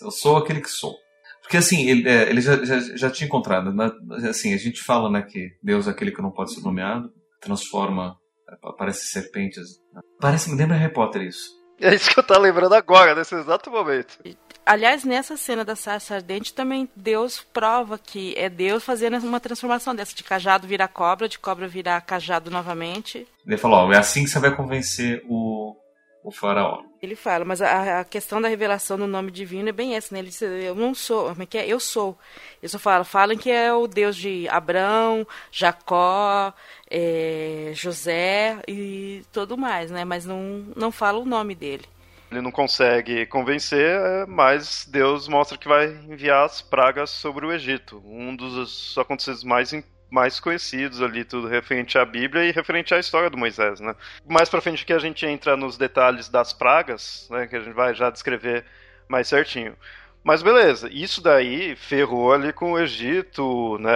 Eu 0.00 0.10
sou 0.10 0.36
aquele 0.36 0.60
que 0.60 0.70
sou. 0.70 0.94
Porque 1.42 1.56
assim, 1.56 1.88
ele, 1.88 2.08
é, 2.08 2.30
ele 2.30 2.40
já, 2.40 2.64
já, 2.64 2.78
já, 2.80 3.10
tinha 3.10 3.26
encontrado, 3.26 3.72
né? 3.72 3.90
assim, 4.28 4.54
a 4.54 4.56
gente 4.56 4.80
fala 4.80 5.10
né, 5.10 5.22
que 5.22 5.50
Deus 5.62 5.86
é 5.86 5.90
aquele 5.90 6.12
que 6.12 6.22
não 6.22 6.30
pode 6.30 6.54
ser 6.54 6.60
nomeado, 6.62 7.12
transforma, 7.40 8.16
aparece 8.62 9.06
serpentes. 9.08 9.80
Né? 9.92 10.00
Parece, 10.20 10.50
me 10.50 10.56
lembra 10.56 10.76
Harry 10.76 10.92
Potter 10.92 11.22
isso. 11.22 11.61
É 11.82 11.92
isso 11.94 12.08
que 12.10 12.18
eu 12.20 12.22
tô 12.22 12.38
lembrando 12.38 12.74
agora, 12.74 13.12
nesse 13.12 13.34
exato 13.34 13.68
momento. 13.68 14.16
Aliás, 14.64 15.02
nessa 15.02 15.36
cena 15.36 15.64
da 15.64 15.74
sarça 15.74 16.14
ardente 16.14 16.54
também 16.54 16.88
Deus 16.94 17.40
prova 17.52 17.98
que 17.98 18.32
é 18.36 18.48
Deus 18.48 18.84
fazendo 18.84 19.18
uma 19.18 19.40
transformação 19.40 19.92
dessa, 19.92 20.14
de 20.14 20.22
cajado 20.22 20.68
virar 20.68 20.86
cobra, 20.86 21.28
de 21.28 21.40
cobra 21.40 21.66
virar 21.66 22.00
cajado 22.02 22.48
novamente. 22.48 23.26
Ele 23.44 23.56
falou, 23.56 23.88
ó, 23.88 23.92
é 23.92 23.98
assim 23.98 24.22
que 24.22 24.30
você 24.30 24.38
vai 24.38 24.54
convencer 24.54 25.24
o, 25.28 25.74
o 26.24 26.30
faraó. 26.30 26.82
Ele 27.00 27.16
fala, 27.16 27.44
mas 27.44 27.60
a, 27.60 28.00
a, 28.00 28.04
questão 28.04 28.40
da 28.40 28.48
revelação 28.48 28.96
do 28.96 29.06
nome 29.06 29.30
divino 29.30 29.68
é 29.68 29.72
bem 29.72 29.96
essa, 29.96 30.14
né? 30.14 30.20
Ele 30.20 30.28
diz, 30.28 30.40
eu 30.40 30.74
não 30.74 30.94
sou, 30.94 31.30
como 31.30 31.42
é 31.42 31.46
que 31.46 31.58
é? 31.58 31.66
Eu 31.66 31.80
sou. 31.80 32.16
Ele 32.62 32.68
só 32.68 32.78
fala, 32.78 33.04
falam 33.04 33.36
que 33.36 33.50
é 33.50 33.72
o 33.72 33.88
Deus 33.88 34.16
de 34.16 34.48
Abraão, 34.48 35.26
Jacó, 35.50 36.52
é, 36.88 37.72
José 37.74 38.62
e 38.68 39.22
tudo 39.32 39.58
mais, 39.58 39.90
né? 39.90 40.04
Mas 40.04 40.24
não, 40.24 40.64
não 40.76 40.92
fala 40.92 41.18
o 41.18 41.24
nome 41.24 41.54
dele. 41.54 41.84
Ele 42.30 42.40
não 42.40 42.52
consegue 42.52 43.26
convencer, 43.26 44.26
mas 44.26 44.86
Deus 44.90 45.28
mostra 45.28 45.58
que 45.58 45.68
vai 45.68 45.88
enviar 46.08 46.46
as 46.46 46.62
pragas 46.62 47.10
sobre 47.10 47.44
o 47.44 47.52
Egito. 47.52 48.02
Um 48.06 48.34
dos 48.34 48.96
acontecimentos 48.96 49.44
mais 49.44 49.72
importantes 49.72 49.91
mais 50.12 50.38
conhecidos 50.38 51.00
ali, 51.00 51.24
tudo 51.24 51.48
referente 51.48 51.96
à 51.96 52.04
Bíblia 52.04 52.44
e 52.44 52.52
referente 52.52 52.94
à 52.94 52.98
história 52.98 53.30
do 53.30 53.38
Moisés, 53.38 53.80
né? 53.80 53.96
Mais 54.28 54.46
pra 54.46 54.60
frente 54.60 54.84
que 54.84 54.92
a 54.92 54.98
gente 54.98 55.24
entra 55.24 55.56
nos 55.56 55.78
detalhes 55.78 56.28
das 56.28 56.52
pragas, 56.52 57.26
né, 57.30 57.46
que 57.46 57.56
a 57.56 57.60
gente 57.60 57.72
vai 57.72 57.94
já 57.94 58.10
descrever 58.10 58.66
mais 59.08 59.26
certinho. 59.26 59.74
Mas 60.22 60.42
beleza, 60.42 60.90
isso 60.92 61.22
daí 61.22 61.74
ferrou 61.76 62.30
ali 62.30 62.52
com 62.52 62.72
o 62.72 62.78
Egito, 62.78 63.78
né? 63.78 63.90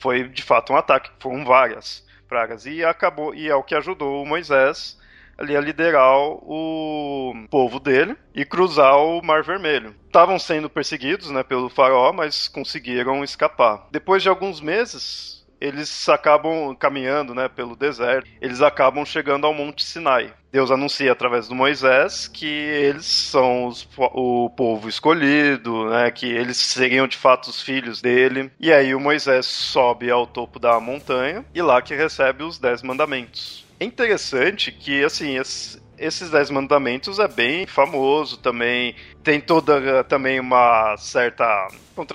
Foi 0.00 0.28
de 0.28 0.42
fato 0.42 0.72
um 0.72 0.76
ataque, 0.76 1.10
foram 1.20 1.44
várias 1.44 2.04
pragas 2.28 2.66
e 2.66 2.84
acabou 2.84 3.32
e 3.32 3.48
é 3.48 3.54
o 3.54 3.62
que 3.62 3.76
ajudou 3.76 4.22
o 4.22 4.26
Moisés 4.26 4.98
ali 5.38 5.56
a 5.56 5.60
liderar 5.60 6.18
o 6.18 7.32
povo 7.48 7.78
dele 7.78 8.16
e 8.34 8.44
cruzar 8.44 8.98
o 8.98 9.22
Mar 9.22 9.42
Vermelho. 9.42 9.94
Estavam 10.06 10.38
sendo 10.38 10.68
perseguidos, 10.68 11.30
né, 11.30 11.42
pelo 11.44 11.68
faraó, 11.68 12.12
mas 12.12 12.48
conseguiram 12.48 13.22
escapar. 13.22 13.86
Depois 13.90 14.22
de 14.22 14.28
alguns 14.28 14.60
meses, 14.60 15.46
eles 15.60 16.08
acabam 16.08 16.74
caminhando, 16.74 17.34
né, 17.34 17.48
pelo 17.48 17.76
deserto. 17.76 18.28
Eles 18.40 18.62
acabam 18.62 19.04
chegando 19.04 19.46
ao 19.46 19.54
Monte 19.54 19.84
Sinai. 19.84 20.32
Deus 20.50 20.70
anuncia 20.70 21.12
através 21.12 21.46
do 21.46 21.54
Moisés 21.54 22.26
que 22.26 22.46
eles 22.46 23.04
são 23.04 23.66
os, 23.66 23.86
o 23.96 24.48
povo 24.50 24.88
escolhido, 24.88 25.90
né, 25.90 26.10
que 26.10 26.26
eles 26.26 26.56
seriam 26.56 27.06
de 27.06 27.16
fato 27.16 27.48
os 27.48 27.60
filhos 27.60 28.00
dele. 28.00 28.50
E 28.58 28.72
aí 28.72 28.94
o 28.94 29.00
Moisés 29.00 29.46
sobe 29.46 30.10
ao 30.10 30.26
topo 30.26 30.58
da 30.58 30.80
montanha 30.80 31.44
e 31.54 31.60
lá 31.60 31.82
que 31.82 31.94
recebe 31.94 32.42
os 32.42 32.58
dez 32.58 32.82
mandamentos. 32.82 33.67
É 33.80 33.84
interessante 33.84 34.72
que, 34.72 35.04
assim, 35.04 35.36
esses 35.98 36.30
Dez 36.30 36.50
Mandamentos 36.50 37.18
é 37.18 37.28
bem 37.28 37.66
famoso 37.66 38.36
também. 38.38 38.94
Tem 39.22 39.40
toda 39.40 40.02
também 40.04 40.40
uma 40.40 40.96
certa. 40.96 41.68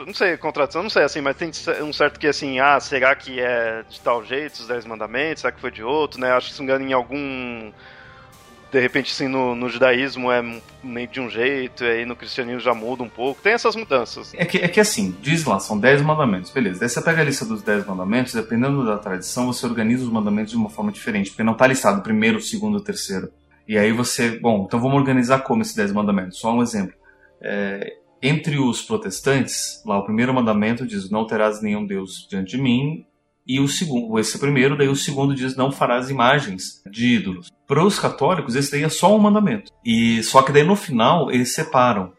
Não 0.06 0.14
sei, 0.14 0.36
contradição, 0.38 0.84
não 0.84 0.90
sei 0.90 1.04
assim, 1.04 1.22
mas 1.22 1.38
tem 1.38 1.52
um 1.82 1.94
certo 1.94 2.20
que 2.20 2.28
assim, 2.28 2.60
ah, 2.60 2.80
será 2.80 3.16
que 3.16 3.40
é 3.40 3.84
de 3.84 4.00
tal 4.02 4.24
jeito 4.26 4.56
os 4.56 4.68
Dez 4.68 4.86
Mandamentos? 4.86 5.42
Será 5.42 5.52
que 5.54 5.62
foi 5.62 5.72
de 5.72 5.84
outro, 5.84 6.20
né? 6.20 6.32
Acho 6.32 6.50
que 6.50 6.54
se 6.54 6.60
não 6.60 6.66
engano 6.66 6.86
em 6.86 6.94
algum 6.94 7.72
de 8.74 8.80
repente, 8.80 9.12
assim, 9.12 9.28
no, 9.28 9.54
no, 9.54 9.70
judaísmo 9.70 10.32
é 10.32 10.44
meio 10.84 11.08
de 11.08 11.22
um 11.22 11.30
jeito, 11.30 11.84
e 11.84 11.88
aí 11.88 12.06
no 12.06 12.16
cristianismo 12.16 12.60
já 12.60 12.74
muda 12.74 13.04
um 13.04 13.08
pouco. 13.08 13.40
Tem 13.40 13.54
essas 13.54 13.76
mudanças. 13.76 14.34
É 14.34 14.44
que, 14.46 14.58
é 14.58 14.68
que 14.68 14.80
assim, 14.80 15.16
diz 15.22 15.46
lá, 15.46 15.60
são 15.60 15.78
10 15.78 16.02
mandamentos, 16.02 16.50
beleza. 16.50 16.80
Daí 16.80 16.90
você 16.90 17.00
pega 17.00 17.22
a 17.22 17.24
lista 17.24 17.46
dos 17.46 17.62
10 17.62 17.86
mandamentos, 17.86 18.34
dependendo 18.34 18.84
da 18.84 18.98
tradição, 18.98 19.46
você 19.46 19.64
organiza 19.68 20.04
os 20.04 20.10
mandamentos 20.10 20.52
de 20.52 20.58
uma 20.58 20.72
forma 20.72 20.92
diferente, 20.92 21.30
porque 21.30 21.44
não 21.44 21.54
está 21.54 21.68
listado 21.68 22.02
primeiro, 22.02 22.42
segundo, 22.42 22.82
terceiro. 22.82 23.32
E 23.68 23.78
aí 23.78 23.92
você, 23.92 24.40
bom, 24.40 24.66
então 24.68 24.80
vamos 24.80 24.98
organizar 24.98 25.44
como 25.44 25.62
esses 25.62 25.76
dez 25.76 25.92
mandamentos. 25.92 26.40
Só 26.40 26.52
um 26.52 26.64
exemplo. 26.64 26.96
É, 27.40 27.94
entre 28.24 28.58
os 28.58 28.82
protestantes, 28.82 29.84
lá 29.86 30.00
o 30.00 30.04
primeiro 30.04 30.34
mandamento 30.34 30.86
diz: 30.86 31.12
Não 31.12 31.28
terás 31.28 31.62
nenhum 31.62 31.86
Deus 31.86 32.28
diante 32.28 32.58
de 32.58 32.62
mim. 32.62 33.06
E 33.46 33.60
o 33.60 33.68
segundo, 33.68 34.18
esse 34.20 34.40
primeiro, 34.40 34.78
daí 34.78 34.88
o 34.88 34.96
segundo 34.96 35.36
diz: 35.36 35.56
Não 35.56 35.72
farás 35.72 36.10
imagens 36.10 36.82
de 36.90 37.16
ídolos. 37.16 37.52
Para 37.68 37.84
os 37.84 38.00
católicos, 38.00 38.56
esse 38.56 38.72
daí 38.72 38.84
é 38.84 38.90
só 38.90 39.16
um 39.16 39.20
mandamento. 39.20 39.72
E 39.86 40.24
só 40.24 40.42
que 40.42 40.52
daí 40.52 40.64
no 40.64 40.76
final 40.76 41.30
eles 41.30 41.54
separam: 41.54 42.14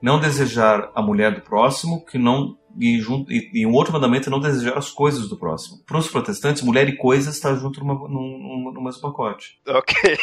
Não 0.00 0.20
desejar 0.20 0.90
a 0.94 1.02
mulher 1.02 1.34
do 1.34 1.40
próximo, 1.40 2.04
que 2.04 2.18
não 2.18 2.56
e, 2.78 3.00
junto, 3.00 3.32
e, 3.32 3.50
e, 3.52 3.66
um 3.66 3.72
outro 3.72 3.92
mandamento 3.92 4.28
é 4.28 4.30
não 4.30 4.38
desejar 4.38 4.78
as 4.78 4.90
coisas 4.90 5.28
do 5.28 5.36
próximo. 5.36 5.78
Para 5.84 5.98
os 5.98 6.08
protestantes, 6.08 6.62
mulher 6.62 6.88
e 6.88 6.96
coisas 6.96 7.34
está 7.34 7.54
junto 7.54 7.80
numa, 7.80 7.94
num, 8.08 8.72
no 8.72 8.80
mesmo 8.80 9.02
pacote. 9.02 9.58
Ok. 9.66 10.16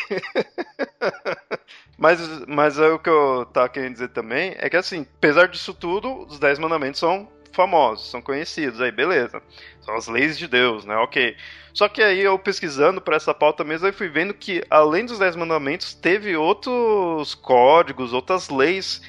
mas, 1.97 2.45
mas 2.47 2.79
é 2.79 2.87
o 2.87 2.99
que 2.99 3.09
eu 3.09 3.45
tava 3.51 3.67
querendo 3.67 3.93
dizer 3.93 4.09
também 4.09 4.55
é 4.57 4.69
que, 4.69 4.77
assim, 4.77 5.05
apesar 5.17 5.47
disso 5.47 5.73
tudo, 5.73 6.25
os 6.27 6.39
Dez 6.39 6.57
Mandamentos 6.57 6.99
são 6.99 7.27
famosos, 7.55 8.09
são 8.11 8.21
conhecidos, 8.21 8.81
aí 8.81 8.91
beleza. 8.91 9.41
São 9.81 9.95
as 9.95 10.07
leis 10.07 10.37
de 10.37 10.47
Deus, 10.47 10.85
né? 10.85 10.95
Ok. 10.97 11.35
Só 11.73 11.89
que 11.89 12.01
aí 12.01 12.21
eu 12.21 12.37
pesquisando 12.37 13.01
para 13.01 13.15
essa 13.15 13.33
pauta 13.33 13.63
mesmo, 13.63 13.87
eu 13.87 13.93
fui 13.93 14.07
vendo 14.07 14.33
que 14.33 14.63
além 14.69 15.05
dos 15.05 15.19
Dez 15.19 15.35
Mandamentos, 15.35 15.93
teve 15.93 16.35
outros 16.37 17.35
códigos, 17.35 18.13
outras 18.13 18.49
leis 18.49 19.01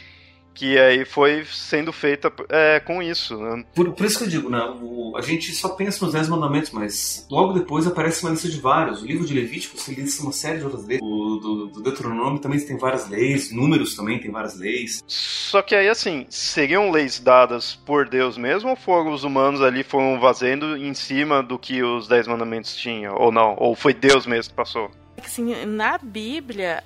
que 0.57 0.79
aí 0.79 1.05
foi 1.05 1.45
sendo 1.45 1.92
feita 1.92 2.33
é, 2.49 2.81
com 2.81 3.03
isso. 3.03 3.37
Né? 3.37 3.62
Por, 3.75 3.92
por, 3.92 4.07
isso 4.07 4.19
que 4.19 4.25
eu 4.25 4.29
digo, 4.29 4.49
né, 4.49 4.59
o, 4.81 5.14
a 5.16 5.21
gente 5.21 5.55
só 5.55 5.69
pensa 5.69 6.03
nos 6.05 6.14
Dez 6.14 6.29
Mandamentos, 6.29 6.71
mas 6.71 7.27
logo 7.31 7.53
depois 7.53 7.87
aparece 7.87 8.25
uma 8.25 8.31
lista 8.33 8.49
de 8.49 8.59
vários. 8.59 9.03
O 9.03 9.07
livro 9.07 9.27
de 9.27 9.35
Levítico 9.35 9.79
se 9.79 9.95
lista 9.95 10.23
uma 10.23 10.33
série 10.33 10.59
de 10.59 10.64
outras 10.64 10.87
leis. 10.87 11.01
O 11.03 11.37
do, 11.37 11.66
do 11.66 11.83
Deuteronômio 11.83 12.40
também 12.40 12.59
tem 12.59 12.79
várias 12.79 13.07
leis, 13.09 13.53
números 13.53 13.95
também 13.95 14.19
tem 14.19 14.31
várias 14.31 14.59
leis. 14.59 15.05
Só 15.07 15.61
que 15.61 15.75
aí, 15.75 15.88
assim, 15.88 16.27
seriam 16.31 16.90
leis 16.90 17.21
dadas 17.21 17.75
por 17.75 18.09
Deus 18.09 18.38
mesmo 18.38 18.71
ou 18.71 18.77
foram 18.77 19.12
os 19.12 19.25
humanos 19.25 19.61
ali 19.61 19.85
foram 19.85 20.19
fazendo 20.21 20.77
em 20.77 20.95
cima 20.95 21.42
do 21.42 21.59
que 21.59 21.83
os 21.83 22.09
Dez 22.09 22.27
Mandamentos 22.27 22.75
tinham, 22.75 23.14
ou 23.14 23.31
não? 23.31 23.55
Ou 23.59 23.75
foi 23.75 23.92
Deus 23.92 24.27
mesmo 24.27 24.51
que 24.51 24.57
passou? 24.57 24.90
Assim, 25.23 25.64
na 25.66 25.99
Bíblia, 25.99 26.83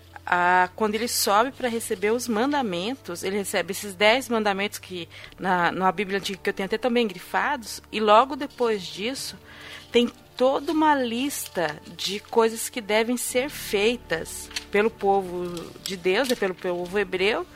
quando 0.76 0.94
ele 0.94 1.08
sobe 1.08 1.50
para 1.50 1.68
receber 1.68 2.10
os 2.12 2.28
mandamentos, 2.28 3.22
ele 3.22 3.36
recebe 3.36 3.72
esses 3.72 3.94
dez 3.94 4.28
mandamentos 4.28 4.78
que 4.78 5.08
na, 5.38 5.72
na 5.72 5.90
Bíblia 5.90 6.18
Antiga 6.18 6.40
que 6.42 6.50
eu 6.50 6.54
tenho 6.54 6.66
até 6.66 6.78
também 6.78 7.06
grifados, 7.06 7.82
e 7.90 8.00
logo 8.00 8.36
depois 8.36 8.82
disso 8.82 9.36
tem 9.90 10.10
toda 10.36 10.72
uma 10.72 10.94
lista 10.94 11.76
de 11.96 12.20
coisas 12.20 12.68
que 12.68 12.80
devem 12.80 13.16
ser 13.16 13.50
feitas 13.50 14.48
pelo 14.70 14.90
povo 14.90 15.46
de 15.82 15.96
Deus, 15.96 16.30
é 16.30 16.34
pelo 16.34 16.54
povo 16.54 16.98
hebreu, 16.98 17.46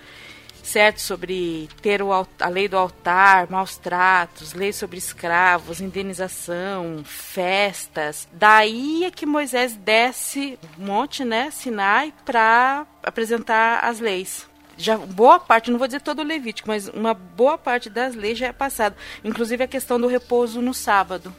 certo? 0.65 1.01
Sobre 1.01 1.69
ter 1.81 2.03
o, 2.03 2.11
a 2.13 2.49
lei 2.49 2.67
do 2.67 2.77
altar, 2.77 3.49
maus 3.51 3.77
tratos, 3.77 4.55
lei 4.55 4.73
sobre 4.73 4.99
escravos, 4.99 5.81
indenização, 5.81 7.03
festas. 7.05 8.27
Daí 8.33 9.05
é 9.05 9.11
que 9.11 9.27
Moisés 9.27 9.77
desce 9.77 10.59
um 10.79 10.87
monte, 10.87 11.25
né, 11.25 11.51
Sinai, 11.51 12.13
para 12.25 12.87
apresentar 13.03 13.81
as 13.85 14.01
leis 14.01 14.49
já 14.77 14.97
boa 14.97 15.39
parte, 15.39 15.71
não 15.71 15.79
vou 15.79 15.87
dizer 15.87 16.01
todo 16.01 16.19
o 16.19 16.25
Levítico, 16.25 16.69
mas 16.69 16.89
uma 16.89 17.15
boa 17.15 17.57
parte 17.57 17.89
das 17.89 18.15
leis 18.15 18.37
já 18.37 18.49
é 18.49 18.53
passada, 18.53 18.97
inclusive 19.23 19.63
a 19.63 19.69
questão 19.69 20.01
do 20.01 20.09
repouso 20.09 20.61
no 20.61 20.75
sábado. 20.75 21.33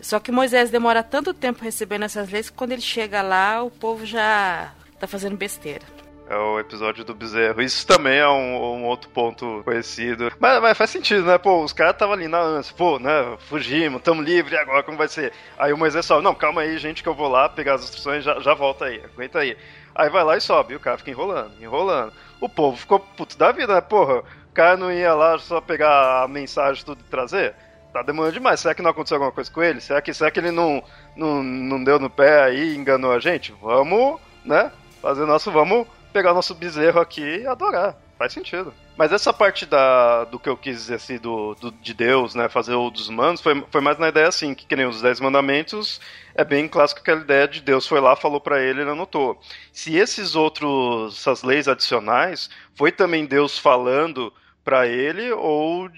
Só 0.00 0.18
que 0.18 0.32
Moisés 0.32 0.70
demora 0.70 1.02
tanto 1.02 1.32
tempo 1.32 1.62
recebendo 1.62 2.04
essas 2.04 2.30
leis 2.30 2.50
que 2.50 2.56
quando 2.56 2.72
ele 2.72 2.82
chega 2.82 3.22
lá, 3.22 3.62
o 3.62 3.70
povo 3.70 4.04
já 4.04 4.72
está 4.94 5.06
fazendo 5.06 5.36
besteira. 5.36 6.01
É 6.32 6.36
o 6.38 6.58
episódio 6.58 7.04
do 7.04 7.14
bezerro. 7.14 7.60
Isso 7.60 7.86
também 7.86 8.16
é 8.16 8.26
um, 8.26 8.56
um 8.56 8.84
outro 8.86 9.10
ponto 9.10 9.60
conhecido. 9.64 10.32
Mas, 10.40 10.62
mas, 10.62 10.78
faz 10.78 10.88
sentido, 10.88 11.26
né? 11.26 11.36
Pô, 11.36 11.62
os 11.62 11.74
caras 11.74 11.92
estavam 11.92 12.14
ali 12.14 12.26
na 12.26 12.40
ânsia. 12.40 12.74
Pô, 12.74 12.98
né? 12.98 13.36
Fugimos, 13.50 14.00
tamo 14.00 14.22
livre, 14.22 14.56
agora 14.56 14.82
como 14.82 14.96
vai 14.96 15.08
ser? 15.08 15.30
Aí 15.58 15.74
o 15.74 15.76
Moisés 15.76 16.08
fala, 16.08 16.22
não, 16.22 16.34
calma 16.34 16.62
aí, 16.62 16.78
gente, 16.78 17.02
que 17.02 17.08
eu 17.10 17.14
vou 17.14 17.28
lá 17.28 17.50
pegar 17.50 17.74
as 17.74 17.84
instruções, 17.84 18.24
já, 18.24 18.40
já 18.40 18.54
volta 18.54 18.86
aí, 18.86 19.02
aguenta 19.04 19.40
aí. 19.40 19.58
Aí 19.94 20.08
vai 20.08 20.24
lá 20.24 20.34
e 20.34 20.40
sobe, 20.40 20.72
e 20.72 20.76
o 20.76 20.80
cara 20.80 20.96
fica 20.96 21.10
enrolando, 21.10 21.52
enrolando. 21.60 22.14
O 22.40 22.48
povo 22.48 22.78
ficou 22.78 22.98
puto 22.98 23.36
da 23.36 23.52
vida, 23.52 23.74
né? 23.74 23.82
Porra, 23.82 24.20
o 24.20 24.54
cara 24.54 24.74
não 24.78 24.90
ia 24.90 25.12
lá 25.12 25.38
só 25.38 25.60
pegar 25.60 26.22
a 26.22 26.28
mensagem 26.28 26.82
tudo 26.82 27.02
e 27.02 27.10
trazer? 27.10 27.54
Tá 27.92 28.00
demorando 28.00 28.32
demais. 28.32 28.58
Será 28.58 28.74
que 28.74 28.80
não 28.80 28.90
aconteceu 28.90 29.16
alguma 29.16 29.32
coisa 29.32 29.52
com 29.52 29.62
ele? 29.62 29.82
Será 29.82 30.00
que, 30.00 30.14
será 30.14 30.30
que 30.30 30.40
ele 30.40 30.50
não, 30.50 30.82
não, 31.14 31.42
não 31.42 31.84
deu 31.84 31.98
no 31.98 32.08
pé 32.08 32.44
aí 32.44 32.72
e 32.72 32.76
enganou 32.78 33.12
a 33.12 33.18
gente? 33.18 33.54
Vamos, 33.60 34.18
né? 34.42 34.72
Fazer 35.02 35.26
nosso, 35.26 35.52
vamos 35.52 35.86
pegar 36.12 36.34
nosso 36.34 36.54
bezerro 36.54 37.00
aqui 37.00 37.22
e 37.22 37.46
adorar. 37.46 37.96
Faz 38.18 38.32
sentido. 38.32 38.72
Mas 38.96 39.10
essa 39.10 39.32
parte 39.32 39.66
da, 39.66 40.24
do 40.24 40.38
que 40.38 40.48
eu 40.48 40.56
quis 40.56 40.76
dizer 40.76 40.94
assim, 40.94 41.18
do, 41.18 41.54
do, 41.54 41.72
de 41.72 41.92
Deus, 41.92 42.34
né, 42.34 42.48
fazer 42.48 42.74
o 42.74 42.90
dos 42.90 43.08
humanos, 43.08 43.40
foi, 43.40 43.64
foi 43.70 43.80
mais 43.80 43.98
na 43.98 44.08
ideia 44.08 44.28
assim, 44.28 44.54
que, 44.54 44.66
que 44.66 44.76
nem 44.76 44.86
os 44.86 45.02
Dez 45.02 45.18
Mandamentos, 45.18 46.00
é 46.34 46.44
bem 46.44 46.68
clássico 46.68 47.00
aquela 47.00 47.20
ideia 47.20 47.48
de 47.48 47.60
Deus 47.60 47.86
foi 47.86 48.00
lá, 48.00 48.14
falou 48.14 48.40
para 48.40 48.62
ele, 48.62 48.82
ele 48.82 48.90
anotou. 48.90 49.40
Se 49.72 49.96
esses 49.96 50.36
outros, 50.36 51.18
essas 51.18 51.42
leis 51.42 51.66
adicionais, 51.66 52.48
foi 52.74 52.92
também 52.92 53.26
Deus 53.26 53.58
falando 53.58 54.32
para 54.62 54.86
ele, 54.86 55.32
ou, 55.32 55.90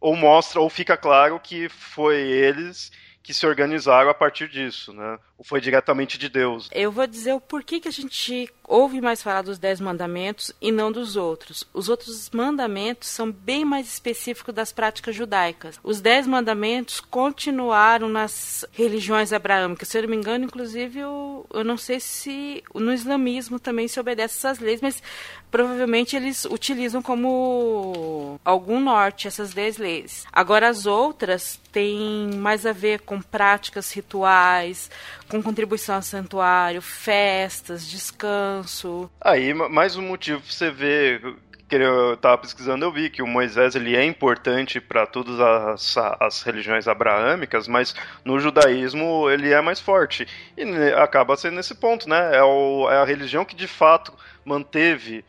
ou 0.00 0.16
mostra, 0.16 0.60
ou 0.60 0.70
fica 0.70 0.96
claro 0.96 1.38
que 1.38 1.68
foi 1.68 2.16
eles 2.16 2.90
que 3.22 3.34
se 3.34 3.44
organizaram 3.44 4.08
a 4.08 4.14
partir 4.14 4.48
disso, 4.48 4.92
né? 4.92 5.18
Foi 5.44 5.60
diretamente 5.60 6.18
de 6.18 6.28
Deus? 6.28 6.68
Eu 6.72 6.90
vou 6.90 7.06
dizer 7.06 7.34
o 7.34 7.40
porquê 7.40 7.78
que 7.78 7.88
a 7.88 7.92
gente 7.92 8.48
ouve 8.66 9.00
mais 9.00 9.22
falar 9.22 9.42
dos 9.42 9.58
Dez 9.58 9.80
Mandamentos 9.80 10.52
e 10.60 10.72
não 10.72 10.90
dos 10.90 11.14
outros. 11.14 11.64
Os 11.72 11.88
outros 11.88 12.30
mandamentos 12.30 13.08
são 13.08 13.30
bem 13.30 13.64
mais 13.64 13.86
específicos 13.86 14.54
das 14.54 14.72
práticas 14.72 15.14
judaicas. 15.14 15.78
Os 15.82 16.00
Dez 16.00 16.26
Mandamentos 16.26 17.00
continuaram 17.00 18.08
nas 18.08 18.64
religiões 18.72 19.32
abraâmicas. 19.32 19.88
Se 19.88 19.98
eu 19.98 20.02
não 20.02 20.10
me 20.10 20.16
engano, 20.16 20.44
inclusive, 20.44 20.98
eu, 21.00 21.46
eu 21.52 21.64
não 21.64 21.76
sei 21.76 22.00
se 22.00 22.64
no 22.74 22.92
islamismo 22.92 23.60
também 23.60 23.88
se 23.88 24.00
obedece 24.00 24.38
essas 24.38 24.58
leis, 24.58 24.80
mas 24.80 25.02
provavelmente 25.50 26.16
eles 26.16 26.44
utilizam 26.44 27.00
como 27.00 28.40
algum 28.44 28.80
norte 28.80 29.28
essas 29.28 29.54
dez 29.54 29.76
leis. 29.76 30.26
Agora, 30.32 30.68
as 30.68 30.86
outras 30.86 31.60
têm 31.72 32.30
mais 32.34 32.66
a 32.66 32.72
ver 32.72 33.00
com 33.00 33.20
práticas 33.20 33.92
rituais, 33.92 34.90
com 35.28 35.42
contribuição 35.42 35.96
ao 35.96 36.02
santuário, 36.02 36.80
festas, 36.80 37.86
descanso. 37.86 39.10
Aí, 39.20 39.52
mais 39.52 39.96
um 39.96 40.02
motivo 40.02 40.40
pra 40.40 40.50
você 40.50 40.70
ver 40.70 41.36
que 41.68 41.74
eu 41.74 42.14
estava 42.14 42.38
pesquisando, 42.38 42.84
eu 42.84 42.92
vi 42.92 43.10
que 43.10 43.22
o 43.22 43.26
Moisés 43.26 43.74
ele 43.74 43.96
é 43.96 44.04
importante 44.04 44.80
para 44.80 45.04
todas 45.04 45.40
as, 45.40 45.96
as 46.20 46.42
religiões 46.42 46.86
abraâmicas, 46.86 47.66
mas 47.66 47.94
no 48.24 48.38
judaísmo 48.38 49.28
ele 49.28 49.52
é 49.52 49.60
mais 49.60 49.80
forte. 49.80 50.28
E 50.56 50.62
acaba 50.92 51.36
sendo 51.36 51.56
nesse 51.56 51.74
ponto, 51.74 52.08
né? 52.08 52.36
É, 52.36 52.42
o, 52.42 52.88
é 52.88 52.98
a 52.98 53.04
religião 53.04 53.44
que 53.44 53.56
de 53.56 53.66
fato 53.66 54.12
manteve 54.44 55.24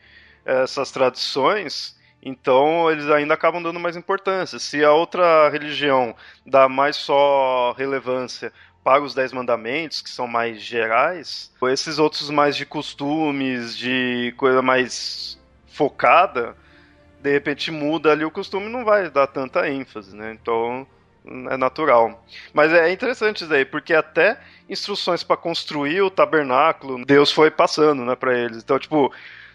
essas 0.46 0.92
tradições 0.92 1.98
então 2.22 2.92
eles 2.92 3.10
ainda 3.10 3.34
acabam 3.34 3.62
dando 3.62 3.80
mais 3.80 3.96
importância. 3.96 4.60
Se 4.60 4.84
a 4.84 4.92
outra 4.92 5.50
religião 5.50 6.16
dá 6.46 6.68
mais 6.68 6.96
só 6.96 7.74
relevância 7.78 8.52
para 8.88 9.04
os 9.04 9.14
Dez 9.14 9.34
Mandamentos, 9.34 10.02
que 10.02 10.10
são 10.10 10.30
mais 10.30 10.62
gerais, 10.62 11.52
esses 11.64 12.00
outros 12.00 12.30
mais 12.30 12.56
de 12.56 12.66
costumes, 12.66 13.78
de 13.78 14.34
coisa 14.38 14.62
mais 14.62 15.38
focada, 15.68 16.56
de 17.22 17.30
repente 17.30 17.70
muda 17.70 18.14
ali 18.14 18.24
o 18.24 18.32
costume 18.32 18.70
não 18.70 18.86
vai 18.86 19.10
dar 19.10 19.28
tanta 19.28 19.70
ênfase, 19.70 20.16
né? 20.16 20.32
Então 20.42 20.88
é 21.50 21.58
natural. 21.58 22.26
Mas 22.54 22.72
é 22.72 22.90
interessante 22.90 23.44
isso 23.44 23.54
aí, 23.54 23.66
porque 23.66 23.94
até 23.94 24.40
instruções 24.70 25.22
para 25.22 25.36
construir 25.36 26.02
o 26.02 26.10
tabernáculo, 26.10 27.04
Deus 27.06 27.30
foi 27.30 27.52
passando, 27.52 28.06
né, 28.06 28.16
para 28.16 28.40
eles. 28.40 28.64
Então, 28.64 28.80
tipo, 28.80 29.12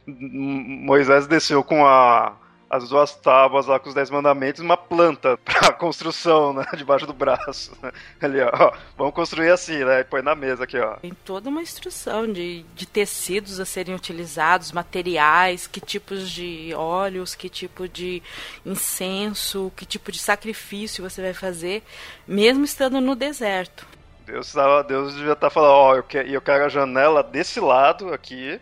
Moisés 0.06 1.26
desceu 1.26 1.64
com 1.64 1.86
a 1.86 2.36
as 2.72 2.88
duas 2.88 3.14
tábuas 3.14 3.66
lá 3.66 3.78
com 3.78 3.90
os 3.90 3.94
dez 3.94 4.08
mandamentos 4.08 4.62
uma 4.62 4.78
planta 4.78 5.36
pra 5.44 5.74
construção, 5.74 6.54
né? 6.54 6.64
Debaixo 6.74 7.06
do 7.06 7.12
braço. 7.12 7.70
Né? 7.82 7.92
Ali, 8.18 8.40
ó, 8.40 8.72
vamos 8.96 9.12
construir 9.12 9.50
assim, 9.50 9.84
né? 9.84 10.00
E 10.00 10.04
põe 10.04 10.22
na 10.22 10.34
mesa 10.34 10.64
aqui, 10.64 10.78
ó. 10.78 10.94
Tem 10.94 11.12
toda 11.12 11.50
uma 11.50 11.60
instrução 11.60 12.26
de, 12.32 12.62
de 12.74 12.86
tecidos 12.86 13.60
a 13.60 13.66
serem 13.66 13.94
utilizados, 13.94 14.72
materiais, 14.72 15.66
que 15.66 15.82
tipos 15.82 16.30
de 16.30 16.72
óleos, 16.74 17.34
que 17.34 17.50
tipo 17.50 17.86
de 17.86 18.22
incenso, 18.64 19.70
que 19.76 19.84
tipo 19.84 20.10
de 20.10 20.18
sacrifício 20.18 21.08
você 21.08 21.20
vai 21.20 21.34
fazer, 21.34 21.82
mesmo 22.26 22.64
estando 22.64 23.02
no 23.02 23.14
deserto. 23.14 23.86
Deus, 24.24 24.54
Deus 24.88 25.14
devia 25.14 25.32
estar 25.32 25.48
tá 25.48 25.50
falando, 25.50 25.72
ó, 25.72 25.96
eu 25.96 26.02
quero, 26.04 26.26
eu 26.26 26.40
quero 26.40 26.64
a 26.64 26.68
janela 26.70 27.22
desse 27.22 27.60
lado 27.60 28.14
aqui, 28.14 28.58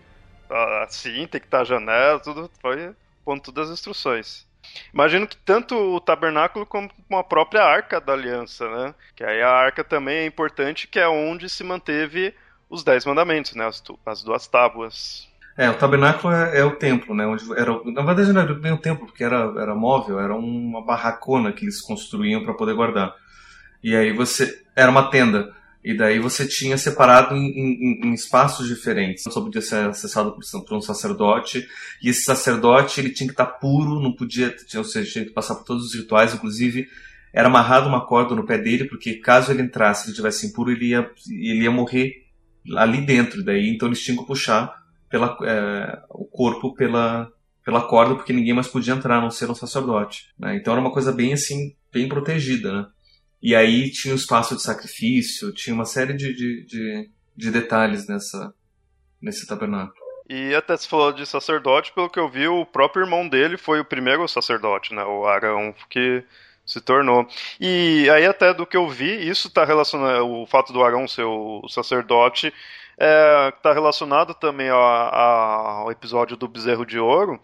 assim, 0.82 1.28
tem 1.28 1.40
que 1.40 1.46
estar 1.46 1.58
tá 1.58 1.60
a 1.60 1.64
janela, 1.64 2.18
tudo 2.18 2.50
foi 2.60 2.92
pondo 3.30 3.42
todas 3.42 3.68
as 3.68 3.74
instruções. 3.74 4.44
Imagino 4.92 5.26
que 5.26 5.36
tanto 5.36 5.76
o 5.76 6.00
tabernáculo 6.00 6.66
como 6.66 6.90
a 7.12 7.22
própria 7.22 7.62
arca 7.62 8.00
da 8.00 8.12
aliança, 8.12 8.68
né? 8.68 8.94
Que 9.14 9.22
aí 9.22 9.40
a 9.40 9.50
arca 9.50 9.84
também 9.84 10.18
é 10.18 10.26
importante, 10.26 10.88
que 10.88 10.98
é 10.98 11.08
onde 11.08 11.48
se 11.48 11.62
manteve 11.62 12.34
os 12.68 12.82
Dez 12.82 13.04
Mandamentos, 13.04 13.54
né? 13.54 13.66
As, 13.66 13.82
as 14.04 14.24
duas 14.24 14.48
tábuas. 14.48 15.28
É, 15.56 15.70
o 15.70 15.74
tabernáculo 15.74 16.34
é, 16.34 16.58
é, 16.58 16.64
o 16.64 16.74
templo, 16.74 17.14
né? 17.14 17.24
Onde 17.24 17.44
era, 17.56 17.72
na 17.84 18.02
verdade 18.02 18.32
não 18.32 18.40
era 18.40 18.54
bem 18.54 18.72
o 18.72 18.78
templo, 18.78 19.06
porque 19.06 19.22
era, 19.22 19.52
era 19.58 19.74
móvel, 19.74 20.18
era 20.18 20.34
uma 20.34 20.84
barracona 20.84 21.52
que 21.52 21.64
eles 21.64 21.80
construíam 21.80 22.42
para 22.42 22.54
poder 22.54 22.74
guardar. 22.74 23.14
E 23.82 23.94
aí 23.94 24.12
você. 24.12 24.64
Era 24.74 24.90
uma 24.90 25.08
tenda. 25.08 25.54
E 25.82 25.96
daí 25.96 26.18
você 26.18 26.46
tinha 26.46 26.76
separado 26.76 27.34
em, 27.34 27.46
em, 27.46 28.00
em 28.06 28.12
espaços 28.12 28.68
diferentes. 28.68 29.24
Só 29.24 29.40
podia 29.40 29.62
ser 29.62 29.88
acessado 29.88 30.36
por, 30.66 30.76
um 30.76 30.80
sacerdote. 30.80 31.66
E 32.02 32.10
esse 32.10 32.22
sacerdote 32.22 33.00
ele 33.00 33.10
tinha 33.10 33.26
que 33.26 33.32
estar 33.32 33.46
puro, 33.46 34.00
não 34.00 34.12
podia, 34.12 34.54
ou 34.76 34.84
seja, 34.84 35.10
tinha 35.10 35.24
que 35.24 35.32
passar 35.32 35.54
por 35.54 35.64
todos 35.64 35.86
os 35.86 35.94
rituais. 35.94 36.34
Inclusive, 36.34 36.86
era 37.32 37.48
amarrado 37.48 37.88
uma 37.88 38.04
corda 38.04 38.34
no 38.34 38.44
pé 38.44 38.58
dele, 38.58 38.84
porque 38.84 39.14
caso 39.14 39.52
ele 39.52 39.62
entrasse, 39.62 40.04
ele 40.04 40.10
estivesse 40.10 40.48
impuro, 40.48 40.70
ele 40.70 40.88
ia, 40.88 41.10
ele 41.28 41.62
ia 41.62 41.70
morrer 41.70 42.26
ali 42.76 43.00
dentro. 43.00 43.42
Daí, 43.42 43.70
então 43.70 43.88
eles 43.88 44.02
tinham 44.02 44.18
que 44.18 44.26
puxar 44.26 44.84
pela, 45.08 45.36
é, 45.44 45.98
o 46.10 46.26
corpo 46.26 46.74
pela, 46.74 47.32
pela 47.64 47.80
corda, 47.80 48.14
porque 48.14 48.34
ninguém 48.34 48.52
mais 48.52 48.68
podia 48.68 48.92
entrar, 48.92 49.16
a 49.16 49.22
não 49.22 49.30
ser 49.30 49.50
um 49.50 49.54
sacerdote. 49.54 50.28
Né? 50.38 50.56
Então 50.56 50.74
era 50.74 50.80
uma 50.80 50.92
coisa 50.92 51.10
bem 51.10 51.32
assim, 51.32 51.74
bem 51.90 52.06
protegida, 52.06 52.72
né? 52.72 52.86
E 53.42 53.54
aí 53.54 53.90
tinha 53.90 54.12
o 54.12 54.16
espaço 54.16 54.54
de 54.54 54.62
sacrifício, 54.62 55.52
tinha 55.52 55.74
uma 55.74 55.86
série 55.86 56.12
de, 56.12 56.34
de, 56.34 56.64
de, 56.66 57.10
de 57.36 57.50
detalhes 57.50 58.06
nessa, 58.06 58.52
nesse 59.20 59.46
tabernáculo. 59.46 59.94
E 60.28 60.54
até 60.54 60.76
se 60.76 60.86
falou 60.86 61.12
de 61.12 61.26
sacerdote, 61.26 61.92
pelo 61.92 62.08
que 62.08 62.18
eu 62.18 62.28
vi, 62.28 62.46
o 62.46 62.64
próprio 62.64 63.02
irmão 63.02 63.28
dele 63.28 63.56
foi 63.56 63.80
o 63.80 63.84
primeiro 63.84 64.28
sacerdote, 64.28 64.94
né? 64.94 65.02
O 65.02 65.26
Arão, 65.26 65.74
que 65.88 66.22
se 66.64 66.80
tornou. 66.80 67.26
E 67.60 68.08
aí 68.10 68.24
até 68.24 68.54
do 68.54 68.64
que 68.64 68.76
eu 68.76 68.88
vi, 68.88 69.28
isso 69.28 69.48
está 69.48 69.64
relacionado, 69.64 70.24
o 70.24 70.46
fato 70.46 70.72
do 70.72 70.84
Arão 70.84 71.08
ser 71.08 71.24
o 71.24 71.66
sacerdote, 71.68 72.52
está 72.92 73.70
é, 73.70 73.72
relacionado 73.72 74.34
também 74.34 74.68
ao, 74.68 74.80
ao 74.80 75.90
episódio 75.90 76.36
do 76.36 76.46
bezerro 76.46 76.86
de 76.86 76.98
ouro, 76.98 77.40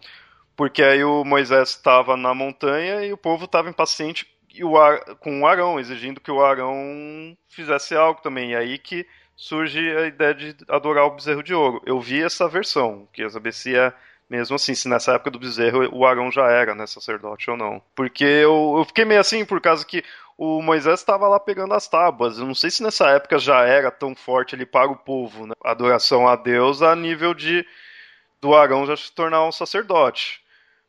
porque 0.55 0.81
aí 0.81 1.03
o 1.03 1.25
Moisés 1.25 1.69
estava 1.69 2.15
na 2.15 2.33
montanha 2.33 3.03
e 3.03 3.11
o 3.11 3.17
povo 3.17 3.45
estava 3.45 3.69
impaciente 3.69 4.25
o 4.63 4.77
Ar, 4.77 4.99
com 5.15 5.41
o 5.41 5.47
Arão, 5.47 5.79
exigindo 5.79 6.21
que 6.21 6.31
o 6.31 6.43
Arão 6.43 7.37
fizesse 7.47 7.95
algo 7.95 8.21
também. 8.21 8.51
E 8.51 8.55
aí 8.55 8.77
que 8.77 9.05
surge 9.35 9.79
a 9.95 10.07
ideia 10.07 10.33
de 10.33 10.55
adorar 10.67 11.05
o 11.05 11.11
bezerro 11.11 11.43
de 11.43 11.53
ouro. 11.53 11.81
Eu 11.85 11.99
vi 12.01 12.23
essa 12.23 12.47
versão, 12.47 13.07
queria 13.13 13.29
saber 13.29 13.53
se 13.53 13.75
é 13.75 13.93
mesmo 14.29 14.55
assim, 14.55 14.75
se 14.75 14.89
nessa 14.89 15.13
época 15.13 15.31
do 15.31 15.39
bezerro 15.39 15.87
o 15.95 16.05
Arão 16.05 16.29
já 16.31 16.49
era 16.49 16.75
né, 16.75 16.85
sacerdote 16.85 17.49
ou 17.49 17.55
não. 17.55 17.81
Porque 17.95 18.25
eu, 18.25 18.75
eu 18.77 18.85
fiquei 18.85 19.05
meio 19.05 19.21
assim 19.21 19.45
por 19.45 19.61
causa 19.61 19.85
que 19.85 20.03
o 20.37 20.61
Moisés 20.61 20.99
estava 20.99 21.27
lá 21.27 21.39
pegando 21.39 21.73
as 21.73 21.87
tábuas. 21.87 22.37
Eu 22.37 22.45
não 22.45 22.55
sei 22.55 22.69
se 22.69 22.83
nessa 22.83 23.09
época 23.09 23.39
já 23.39 23.63
era 23.63 23.89
tão 23.89 24.15
forte 24.15 24.53
ali 24.53 24.65
para 24.65 24.91
o 24.91 24.97
povo, 24.97 25.47
né? 25.47 25.53
Adoração 25.63 26.27
a 26.27 26.35
Deus 26.35 26.81
a 26.81 26.95
nível 26.95 27.33
de 27.33 27.65
do 28.41 28.53
Arão 28.53 28.85
já 28.85 28.95
se 28.95 29.11
tornar 29.11 29.43
um 29.45 29.51
sacerdote. 29.51 30.41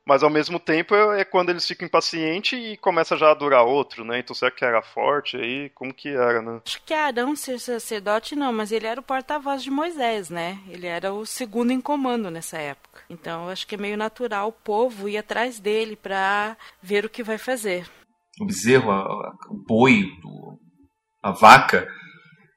Mas 0.08 0.22
ao 0.22 0.30
mesmo 0.30 0.58
tempo 0.58 0.94
é, 0.94 1.20
é 1.20 1.24
quando 1.24 1.50
eles 1.50 1.66
ficam 1.66 1.84
impacientes 1.84 2.58
e 2.58 2.78
começa 2.78 3.14
já 3.14 3.30
a 3.30 3.34
durar 3.34 3.62
outro, 3.62 4.06
né? 4.06 4.18
Então 4.18 4.34
será 4.34 4.50
que 4.50 4.64
era 4.64 4.80
forte 4.80 5.36
aí? 5.36 5.68
Como 5.74 5.92
que 5.92 6.08
era, 6.08 6.40
né? 6.40 6.62
Acho 6.64 6.82
que 6.82 6.94
Arão 6.94 7.36
ser 7.36 7.60
sacerdote 7.60 8.34
não, 8.34 8.50
mas 8.50 8.72
ele 8.72 8.86
era 8.86 8.98
o 8.98 9.04
porta-voz 9.04 9.62
de 9.62 9.70
Moisés, 9.70 10.30
né? 10.30 10.60
Ele 10.66 10.86
era 10.86 11.12
o 11.12 11.26
segundo 11.26 11.72
em 11.72 11.80
comando 11.80 12.30
nessa 12.30 12.56
época. 12.56 13.02
Então 13.10 13.50
acho 13.50 13.66
que 13.66 13.74
é 13.74 13.78
meio 13.78 13.98
natural 13.98 14.48
o 14.48 14.52
povo 14.52 15.10
ir 15.10 15.18
atrás 15.18 15.60
dele 15.60 15.94
para 15.94 16.56
ver 16.82 17.04
o 17.04 17.10
que 17.10 17.22
vai 17.22 17.36
fazer. 17.36 17.86
O 18.40 18.46
bezerro, 18.46 18.90
a, 18.90 19.00
a, 19.00 19.34
o 19.50 19.62
boi, 19.68 20.06
a 21.22 21.32
vaca 21.32 21.86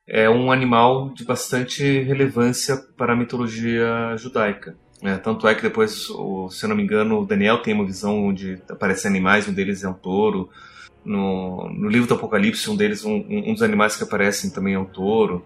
é 0.08 0.30
um 0.30 0.54
animal 0.54 1.14
de 1.14 1.26
bastante 1.26 1.84
relevância 2.00 2.78
para 2.96 3.12
a 3.12 3.18
mitologia 3.18 4.16
judaica. 4.16 4.74
É, 5.04 5.18
tanto 5.18 5.48
é 5.48 5.56
que 5.56 5.64
depois, 5.64 6.08
se 6.52 6.64
eu 6.64 6.70
não 6.70 6.76
me 6.76 6.84
engano, 6.84 7.22
o 7.22 7.26
Daniel 7.26 7.60
tem 7.60 7.74
uma 7.74 7.86
visão 7.86 8.28
onde 8.28 8.62
aparecem 8.70 9.10
animais, 9.10 9.48
um 9.48 9.54
deles 9.54 9.84
é 9.84 9.90
um 9.90 9.94
touro. 9.94 10.50
No, 11.04 11.68
no 11.70 11.90
livro 11.90 12.08
do 12.08 12.14
Apocalipse, 12.14 12.70
um 12.70 12.76
deles, 12.76 13.04
um, 13.04 13.26
um 13.28 13.54
dos 13.54 13.64
animais 13.64 13.96
que 13.96 14.04
aparecem 14.04 14.52
também 14.52 14.76
é 14.76 14.80
um 14.80 14.86
touro. 14.86 15.44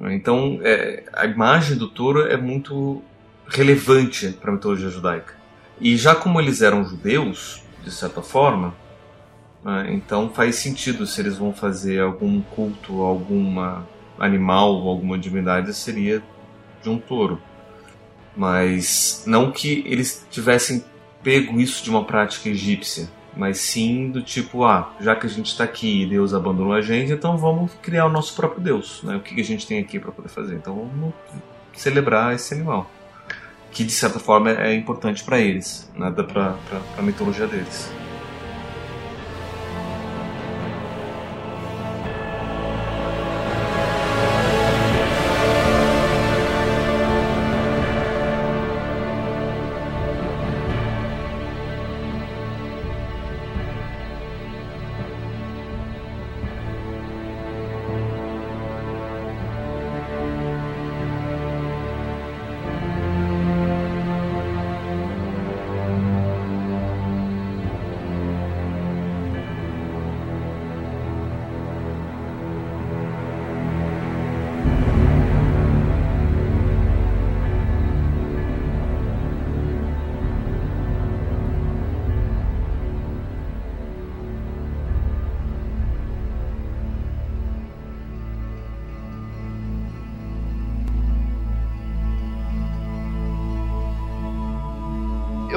Então, 0.00 0.60
é, 0.62 1.02
a 1.12 1.26
imagem 1.26 1.76
do 1.76 1.88
touro 1.88 2.28
é 2.28 2.36
muito 2.36 3.02
relevante 3.48 4.28
para 4.28 4.50
a 4.50 4.54
mitologia 4.54 4.88
judaica. 4.88 5.34
E 5.80 5.96
já 5.96 6.14
como 6.14 6.40
eles 6.40 6.62
eram 6.62 6.84
judeus, 6.84 7.62
de 7.82 7.90
certa 7.90 8.22
forma, 8.22 8.74
né, 9.64 9.88
então 9.92 10.30
faz 10.30 10.56
sentido 10.56 11.06
se 11.06 11.20
eles 11.20 11.38
vão 11.38 11.52
fazer 11.52 12.00
algum 12.00 12.40
culto 12.40 13.02
alguma 13.02 13.86
animal 14.18 14.74
ou 14.74 14.88
alguma 14.88 15.18
divindade, 15.18 15.72
seria 15.74 16.22
de 16.82 16.88
um 16.88 16.98
touro. 16.98 17.40
Mas 18.38 19.24
não 19.26 19.50
que 19.50 19.82
eles 19.84 20.24
tivessem 20.30 20.84
pego 21.24 21.58
isso 21.58 21.82
de 21.82 21.90
uma 21.90 22.04
prática 22.04 22.48
egípcia, 22.48 23.08
mas 23.36 23.58
sim 23.58 24.12
do 24.12 24.22
tipo, 24.22 24.64
ah, 24.64 24.94
já 25.00 25.16
que 25.16 25.26
a 25.26 25.28
gente 25.28 25.46
está 25.46 25.64
aqui 25.64 26.02
e 26.02 26.06
Deus 26.06 26.32
abandonou 26.32 26.72
a 26.72 26.80
gente, 26.80 27.10
então 27.10 27.36
vamos 27.36 27.72
criar 27.82 28.06
o 28.06 28.08
nosso 28.08 28.36
próprio 28.36 28.62
Deus. 28.62 29.02
Né? 29.02 29.16
O 29.16 29.20
que 29.20 29.40
a 29.40 29.44
gente 29.44 29.66
tem 29.66 29.80
aqui 29.80 29.98
para 29.98 30.12
poder 30.12 30.28
fazer? 30.28 30.54
Então 30.54 30.72
vamos 30.76 31.12
celebrar 31.72 32.32
esse 32.32 32.54
animal, 32.54 32.88
que 33.72 33.82
de 33.82 33.90
certa 33.90 34.20
forma 34.20 34.52
é 34.52 34.72
importante 34.72 35.24
para 35.24 35.40
eles, 35.40 35.90
nada 35.96 36.22
para 36.22 36.56
a 36.96 37.02
mitologia 37.02 37.48
deles. 37.48 37.90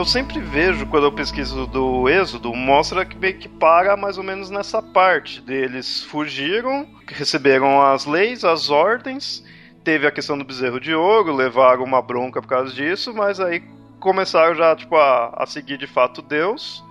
Eu 0.02 0.06
sempre 0.06 0.40
vejo, 0.40 0.88
quando 0.88 1.04
eu 1.04 1.12
pesquiso 1.12 1.68
do 1.68 2.10
Êxodo, 2.10 2.52
mostra 2.56 3.06
que 3.06 3.16
meio 3.16 3.38
que 3.38 3.48
para 3.48 3.96
mais 3.96 4.18
ou 4.18 4.24
menos 4.24 4.50
nessa 4.50 4.82
parte 4.82 5.40
deles 5.40 6.02
fugiram, 6.02 6.88
receberam 7.06 7.80
as 7.80 8.08
leis, 8.08 8.44
as 8.44 8.72
ordens, 8.72 9.46
teve 9.84 10.08
a 10.08 10.12
questão 10.12 10.36
do 10.36 10.44
bezerro 10.44 10.80
de 10.80 10.92
ouro, 10.92 11.36
levaram 11.36 11.84
uma 11.84 12.02
bronca 12.02 12.42
por 12.42 12.48
causa 12.48 12.74
disso, 12.74 13.14
mas 13.14 13.40
aí 13.40 13.62
começaram 14.00 14.56
já 14.56 14.76
tipo, 14.76 14.96
a, 14.96 15.36
a 15.38 15.46
seguir 15.46 15.78
de 15.78 15.86
fato 15.86 16.24
Deus, 16.24 16.84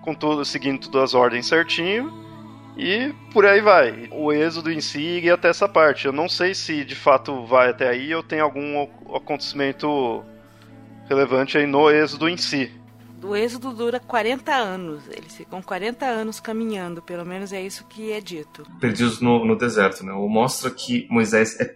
com 0.00 0.14
tudo, 0.14 0.42
seguindo 0.42 0.88
todas 0.88 1.10
as 1.10 1.14
ordens 1.14 1.46
certinho. 1.46 2.10
E 2.74 3.14
por 3.34 3.44
aí 3.44 3.60
vai. 3.60 4.08
O 4.10 4.32
êxodo 4.32 4.72
em 4.72 4.80
si 4.80 5.00
iria 5.00 5.34
até 5.34 5.48
essa 5.48 5.68
parte. 5.68 6.06
Eu 6.06 6.12
não 6.12 6.26
sei 6.26 6.54
se 6.54 6.86
de 6.86 6.94
fato 6.94 7.44
vai 7.44 7.68
até 7.68 7.86
aí 7.86 8.14
ou 8.14 8.22
tem 8.22 8.40
algum 8.40 8.86
acontecimento 9.14 10.24
relevante 11.08 11.56
aí 11.58 11.66
no 11.66 11.90
êxodo 11.90 12.28
em 12.28 12.36
si. 12.36 12.70
O 13.22 13.34
êxodo 13.34 13.72
dura 13.72 13.98
40 13.98 14.54
anos, 14.54 15.02
eles 15.10 15.34
ficam 15.34 15.60
40 15.62 16.04
anos 16.04 16.38
caminhando, 16.38 17.02
pelo 17.02 17.24
menos 17.24 17.52
é 17.52 17.60
isso 17.60 17.84
que 17.88 18.12
é 18.12 18.20
dito. 18.20 18.64
Perdidos 18.78 19.20
no, 19.20 19.44
no 19.44 19.56
deserto, 19.56 20.04
né? 20.04 20.12
O 20.12 20.28
mostra 20.28 20.70
que 20.70 21.06
Moisés 21.10 21.58
é 21.58 21.74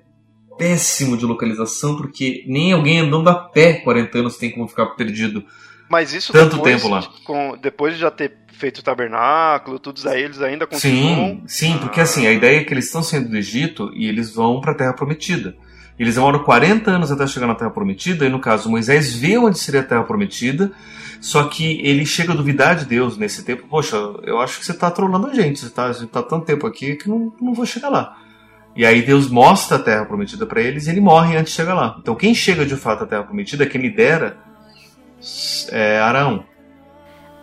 péssimo 0.59 1.17
de 1.17 1.25
localização, 1.25 1.97
porque 1.97 2.45
nem 2.47 2.73
alguém 2.73 3.01
andando 3.01 3.29
a 3.29 3.35
pé 3.35 3.75
40 3.75 4.19
anos 4.19 4.37
tem 4.37 4.51
como 4.51 4.69
ficar 4.69 4.87
perdido. 4.91 5.45
Mas 5.89 6.13
isso 6.13 6.33
tanto 6.33 6.57
depois, 6.57 6.77
tempo 6.77 6.89
lá. 6.89 7.03
Com, 7.25 7.57
depois 7.61 7.95
de 7.95 8.01
já 8.01 8.11
ter 8.11 8.37
feito 8.53 8.79
o 8.79 8.83
tabernáculo, 8.83 9.79
todos 9.79 10.07
aí 10.07 10.23
eles 10.23 10.41
ainda 10.41 10.67
continuam. 10.67 11.43
Sim, 11.47 11.73
sim, 11.73 11.79
porque 11.79 12.01
assim, 12.01 12.27
a 12.27 12.33
ideia 12.33 12.61
é 12.61 12.65
que 12.65 12.75
eles 12.75 12.85
estão 12.85 13.03
saindo 13.03 13.31
do 13.31 13.37
Egito 13.37 13.91
e 13.95 14.07
eles 14.07 14.35
vão 14.35 14.61
para 14.61 14.73
a 14.73 14.75
Terra 14.75 14.93
Prometida. 14.93 15.57
Eles 16.01 16.15
demoram 16.15 16.39
40 16.39 16.91
anos 16.91 17.13
até 17.13 17.27
chegar 17.27 17.47
na 17.47 17.55
Terra 17.55 17.71
Prometida, 17.71 18.25
e 18.25 18.31
no 18.31 18.41
caso 18.41 18.71
Moisés 18.71 19.15
vê 19.15 19.37
onde 19.37 19.59
seria 19.59 19.83
a 19.83 19.85
Terra 19.85 20.03
Prometida, 20.03 20.73
só 21.21 21.45
que 21.45 21.79
ele 21.87 22.07
chega 22.07 22.33
a 22.33 22.35
duvidar 22.35 22.75
de 22.75 22.87
Deus 22.87 23.19
nesse 23.19 23.45
tempo. 23.45 23.67
Poxa, 23.69 23.97
eu 24.23 24.41
acho 24.41 24.59
que 24.59 24.65
você 24.65 24.73
está 24.73 24.91
trolando 24.91 25.27
a 25.27 25.35
gente, 25.35 25.61
você 25.61 25.67
está 25.67 25.93
tá 25.93 26.23
tanto 26.23 26.47
tempo 26.47 26.67
aqui 26.67 26.97
que 26.97 27.07
não, 27.07 27.31
não 27.39 27.53
vou 27.53 27.67
chegar 27.67 27.91
lá. 27.91 28.17
E 28.75 28.87
aí 28.87 29.03
Deus 29.03 29.29
mostra 29.29 29.77
a 29.77 29.83
terra 29.83 30.07
prometida 30.07 30.47
para 30.47 30.63
eles 30.63 30.87
e 30.87 30.91
ele 30.91 31.03
morre 31.03 31.37
antes 31.37 31.53
de 31.53 31.57
chegar 31.59 31.75
lá. 31.75 31.97
Então 31.99 32.15
quem 32.15 32.35
chega 32.35 32.65
de 32.65 32.77
fato 32.77 33.05
à 33.05 33.07
terra 33.07 33.25
prometida, 33.25 33.67
quem 33.67 33.83
lidera, 33.83 34.39
é 35.71 35.99
Arão. 35.99 36.47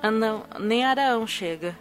Ah, 0.01 0.09
não, 0.09 0.43
nem 0.59 0.83
Arão 0.83 1.27
chega. 1.27 1.75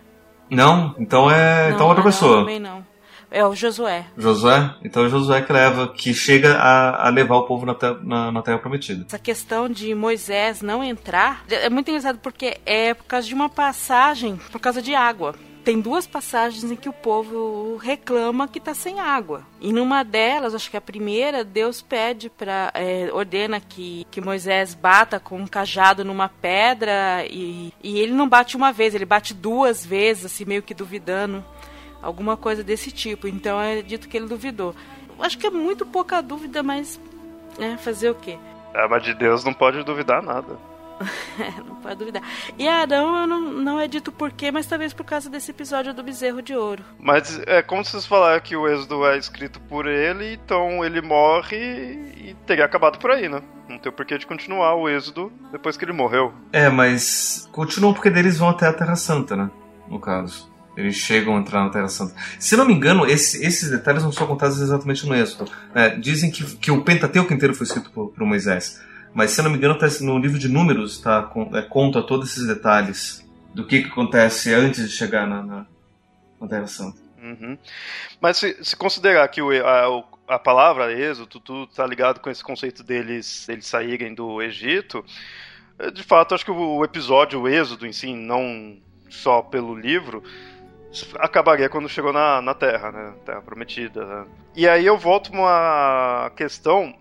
Não? 0.50 0.94
Então 0.98 1.30
é. 1.30 1.68
Não, 1.68 1.74
então 1.74 1.88
outra 1.88 2.04
pessoa. 2.04 2.40
Também 2.40 2.60
não. 2.60 2.84
É 3.30 3.44
o 3.44 3.54
Josué. 3.54 4.06
Josué? 4.16 4.74
Então 4.84 5.04
é 5.04 5.08
Josué 5.08 5.42
que 5.42 5.52
leva, 5.52 5.88
que 5.88 6.14
chega 6.14 6.56
a, 6.56 7.06
a 7.06 7.10
levar 7.10 7.36
o 7.36 7.46
povo 7.46 7.66
na, 7.66 7.74
terra, 7.74 7.98
na, 8.02 8.32
na, 8.32 8.42
Terra 8.42 8.58
Prometida. 8.58 9.04
Essa 9.06 9.18
questão 9.18 9.68
de 9.68 9.94
Moisés 9.94 10.62
não 10.62 10.82
entrar 10.82 11.44
é 11.48 11.68
muito 11.68 11.88
engraçado 11.88 12.18
porque 12.18 12.58
é 12.64 12.94
por 12.94 13.04
causa 13.04 13.26
de 13.26 13.34
uma 13.34 13.48
passagem, 13.48 14.36
por 14.50 14.60
causa 14.60 14.80
de 14.80 14.94
água 14.94 15.34
tem 15.66 15.80
duas 15.80 16.06
passagens 16.06 16.70
em 16.70 16.76
que 16.76 16.88
o 16.88 16.92
povo 16.92 17.76
reclama 17.76 18.46
que 18.46 18.58
está 18.58 18.72
sem 18.72 19.00
água. 19.00 19.44
E 19.60 19.72
numa 19.72 20.04
delas, 20.04 20.54
acho 20.54 20.70
que 20.70 20.76
a 20.76 20.80
primeira, 20.80 21.42
Deus 21.42 21.82
pede 21.82 22.30
para 22.30 22.70
é, 22.72 23.10
ordena 23.12 23.58
que, 23.58 24.06
que 24.08 24.20
Moisés 24.20 24.74
bata 24.74 25.18
com 25.18 25.38
um 25.38 25.46
cajado 25.48 26.04
numa 26.04 26.28
pedra 26.28 27.26
e, 27.28 27.74
e 27.82 27.98
ele 27.98 28.12
não 28.12 28.28
bate 28.28 28.56
uma 28.56 28.72
vez, 28.72 28.94
ele 28.94 29.04
bate 29.04 29.34
duas 29.34 29.84
vezes, 29.84 30.26
assim 30.26 30.44
meio 30.44 30.62
que 30.62 30.72
duvidando, 30.72 31.44
alguma 32.03 32.36
coisa 32.36 32.62
desse 32.62 32.90
tipo. 32.90 33.26
Então 33.28 33.61
é 33.61 33.82
dito 33.82 34.09
que 34.09 34.16
ele 34.16 34.26
duvidou. 34.26 34.74
Acho 35.18 35.38
que 35.38 35.47
é 35.47 35.51
muito 35.51 35.86
pouca 35.86 36.20
dúvida, 36.20 36.62
mas 36.62 37.01
é, 37.59 37.76
fazer 37.76 38.11
o 38.11 38.14
quê? 38.14 38.38
É, 38.74 38.86
mas 38.86 39.03
de 39.03 39.14
Deus 39.14 39.44
não 39.44 39.55
pode 39.55 39.82
duvidar 39.82 40.22
nada. 40.22 40.59
não 41.66 41.76
pode 41.76 41.97
duvidar. 41.97 42.22
E 42.59 42.68
Arão 42.68 43.26
não, 43.26 43.40
não 43.40 43.80
é 43.80 43.86
dito 43.86 44.11
por 44.11 44.32
quê, 44.32 44.51
mas 44.51 44.66
talvez 44.66 44.92
por 44.92 45.05
causa 45.05 45.28
desse 45.28 45.51
episódio 45.51 45.94
do 45.94 46.03
bezerro 46.03 46.42
de 46.42 46.55
ouro. 46.55 46.82
Mas 46.99 47.40
é 47.47 47.62
como 47.62 47.84
se 47.84 47.92
vocês 47.92 48.07
falaram 48.07 48.40
que 48.40 48.57
o 48.57 48.68
êxodo 48.68 49.07
é 49.07 49.16
escrito 49.16 49.61
por 49.61 49.86
ele, 49.86 50.34
então 50.34 50.84
ele 50.84 51.01
morre 51.01 51.57
e 51.57 52.36
teria 52.47 52.64
acabado 52.64 52.99
por 52.99 53.11
aí, 53.11 53.28
né? 53.28 53.42
Não 53.68 53.78
tem 53.78 53.90
porquê 53.90 54.16
de 54.16 54.26
continuar 54.26 54.74
o 54.74 54.88
êxodo 54.88 55.32
depois 55.51 55.76
que 55.76 55.84
ele 55.84 55.92
morreu. 55.92 56.32
É, 56.53 56.68
mas 56.68 57.49
continuam 57.53 57.92
porque 57.92 58.09
eles 58.09 58.38
vão 58.38 58.51
até 58.51 58.66
a 58.66 58.72
Terra 58.72 58.97
Santa, 58.97 59.36
né? 59.36 59.51
No 59.88 59.99
caso. 59.99 60.51
Eles 60.76 60.96
chegam 60.96 61.36
a 61.36 61.40
entrar 61.40 61.64
na 61.64 61.70
Terra 61.70 61.88
Santa. 61.88 62.14
Se 62.38 62.56
não 62.56 62.66
me 62.66 62.74
engano, 62.74 63.06
esse, 63.06 63.44
esses 63.44 63.70
detalhes 63.70 64.02
não 64.02 64.12
são 64.12 64.26
contados 64.26 64.60
exatamente 64.60 65.06
no 65.06 65.14
Êxodo. 65.14 65.50
É, 65.74 65.90
dizem 65.96 66.30
que, 66.30 66.44
que 66.56 66.70
o 66.70 66.82
Pentateuco 66.82 67.32
inteiro 67.32 67.54
foi 67.54 67.66
escrito 67.66 67.90
por, 67.90 68.08
por 68.08 68.26
Moisés. 68.26 68.80
Mas 69.14 69.30
se 69.30 69.40
não 69.40 69.50
me 69.50 69.56
engano, 69.56 69.78
tá, 69.78 69.86
no 70.02 70.18
livro 70.18 70.38
de 70.38 70.48
números 70.48 70.98
tá, 71.00 71.30
é, 71.54 71.62
conta 71.62 72.02
todos 72.02 72.30
esses 72.30 72.46
detalhes 72.46 73.26
do 73.54 73.64
que, 73.64 73.82
que 73.82 73.88
acontece 73.88 74.52
antes 74.52 74.90
de 74.90 74.94
chegar 74.94 75.26
na, 75.26 75.42
na, 75.42 75.66
na 76.38 76.46
Terra 76.46 76.66
Santa. 76.66 76.98
Uhum. 77.22 77.56
Mas 78.20 78.36
se, 78.36 78.56
se, 78.62 78.76
considerar 78.76 79.26
que 79.28 79.40
o, 79.40 79.50
a, 79.50 80.34
a 80.34 80.38
palavra 80.38 80.92
êxodo, 80.92 81.40
tudo 81.40 81.66
tá 81.66 81.86
ligado 81.86 82.20
com 82.20 82.28
esse 82.28 82.44
conceito 82.44 82.84
deles, 82.84 83.46
deles 83.48 83.66
saírem 83.66 84.14
do 84.14 84.42
Egito, 84.42 85.02
é, 85.78 85.90
de 85.90 86.02
fato, 86.02 86.34
acho 86.34 86.44
que 86.44 86.50
o 86.50 86.84
episódio, 86.84 87.40
o 87.40 87.48
êxodo 87.48 87.86
em 87.86 87.92
si, 87.92 88.12
não 88.14 88.76
só 89.08 89.42
pelo 89.42 89.74
livro, 89.74 90.22
acabaria 91.16 91.68
quando 91.68 91.88
chegou 91.88 92.12
na, 92.12 92.40
na 92.40 92.55
Terra, 92.55 92.92
né? 92.92 93.14
Terra 93.24 93.42
Prometida. 93.42 94.05
Né? 94.05 94.26
E 94.55 94.68
aí 94.68 94.86
eu 94.86 94.97
volto 94.97 95.30
uma 95.32 96.30
questão 96.36 96.94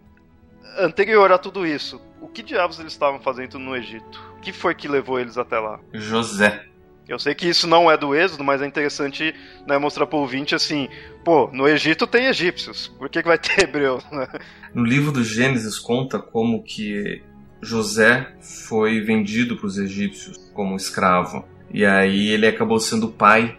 anterior 0.78 1.32
a 1.32 1.38
tudo 1.38 1.66
isso, 1.66 2.02
o 2.22 2.28
que 2.28 2.43
diabos 2.43 2.80
eles 2.80 2.91
estavam 2.91 3.20
fazendo 3.20 3.60
no 3.60 3.76
Egito? 3.76 4.22
O 4.38 4.41
que 4.41 4.52
foi 4.52 4.76
que 4.76 4.88
levou 4.88 5.20
eles 5.20 5.38
até 5.38 5.60
lá? 5.60 5.80
José. 5.93 6.66
Eu 7.08 7.20
sei 7.20 7.36
que 7.36 7.48
isso 7.48 7.68
não 7.68 7.89
é 7.89 7.96
do 7.96 8.16
Êxodo, 8.16 8.43
mas 8.43 8.64
é 8.64 8.66
interessante 8.66 9.34
né, 9.68 9.78
mostrar 9.78 10.08
pro 10.08 10.18
ouvinte 10.18 10.56
assim: 10.56 10.89
pô, 11.24 11.50
no 11.54 11.68
Egito 11.68 12.08
tem 12.08 12.26
egípcios, 12.26 12.88
por 12.88 13.10
que, 13.10 13.22
que 13.22 13.28
vai 13.28 13.38
ter 13.38 13.62
hebreus? 13.70 14.04
Né? 14.12 14.28
No 14.74 14.84
livro 14.84 15.12
do 15.12 15.24
Gênesis 15.24 15.78
conta 15.78 16.18
como 16.18 16.64
que 16.64 17.22
José 17.62 18.34
foi 18.41 19.02
vendido 19.02 19.56
para 19.56 19.68
os 19.68 19.78
egípcios 19.78 20.38
como 20.54 20.76
escravo. 20.76 21.46
E 21.72 21.86
aí 21.86 22.30
ele 22.30 22.48
acabou 22.48 22.80
sendo 22.80 23.10
pai 23.10 23.58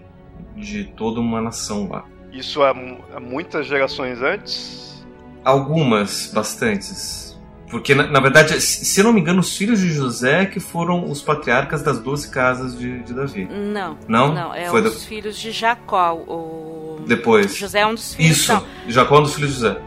de 0.57 0.85
toda 0.85 1.21
uma 1.21 1.41
nação 1.41 1.89
lá. 1.89 2.05
Isso 2.33 2.63
há, 2.63 2.71
há 2.71 3.21
muitas 3.21 3.67
gerações 3.67 4.21
antes? 4.21 5.07
Algumas, 5.45 6.31
bastantes. 6.33 7.27
Porque, 7.71 7.95
na, 7.95 8.07
na, 8.07 8.21
verdade, 8.21 8.61
se 8.61 9.01
eu 9.01 9.05
não 9.05 9.13
me 9.13 9.21
engano, 9.21 9.41
os 9.41 9.57
filhos 9.57 9.81
de 9.81 9.91
José 9.91 10.47
que 10.47 10.61
foram 10.61 11.11
os 11.11 11.21
patriarcas 11.21 11.83
das 11.83 11.99
doze 11.99 12.31
casas 12.31 12.79
de, 12.79 13.01
de 13.03 13.13
Davi. 13.13 13.49
Não. 13.51 13.99
Não? 14.07 14.33
Não, 14.33 14.55
é 14.55 14.69
Foi 14.69 14.83
os 14.83 14.95
do... 14.95 15.01
filhos 15.01 15.37
de 15.37 15.51
Jacó. 15.51 16.15
O... 16.15 17.01
Depois. 17.07 17.57
José 17.57 17.81
é 17.81 17.87
um 17.87 17.95
dos 17.95 18.15
filhos. 18.15 18.39
Isso, 18.39 18.53
não. 18.53 18.65
Jacó 18.89 19.17
é 19.17 19.19
um 19.19 19.23
dos 19.23 19.35
filhos 19.35 19.51
de 19.51 19.61
José. 19.61 19.81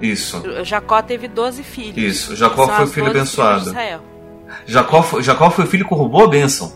Isso. 0.00 0.64
Jacó 0.64 1.00
teve 1.00 1.28
doze 1.28 1.62
filhos. 1.62 1.96
Isso, 1.96 2.36
Jacó 2.36 2.66
foi 2.66 2.84
o 2.84 2.88
filho 2.88 3.06
abençoado. 3.06 3.72
Jacó 4.66 5.02
foi, 5.02 5.22
Jacó 5.22 5.50
foi 5.50 5.64
o 5.64 5.68
filho 5.68 5.86
que 5.86 5.94
roubou 5.94 6.24
a 6.24 6.28
bênção. 6.28 6.72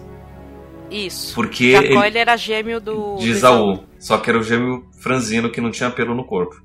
Isso. 0.91 1.35
Porque 1.35 1.73
Jacó 1.73 1.85
ele, 1.85 2.07
ele 2.07 2.19
era 2.19 2.37
gêmeo 2.37 2.81
do. 2.81 3.17
De 3.17 3.31
Isaú. 3.31 3.85
Só 3.99 4.19
que 4.19 4.31
era 4.31 4.39
o 4.39 4.43
gêmeo 4.43 4.87
franzino 5.01 5.51
que 5.51 5.61
não 5.61 5.71
tinha 5.71 5.91
pelo 5.91 6.15
no 6.15 6.25
corpo. 6.25 6.57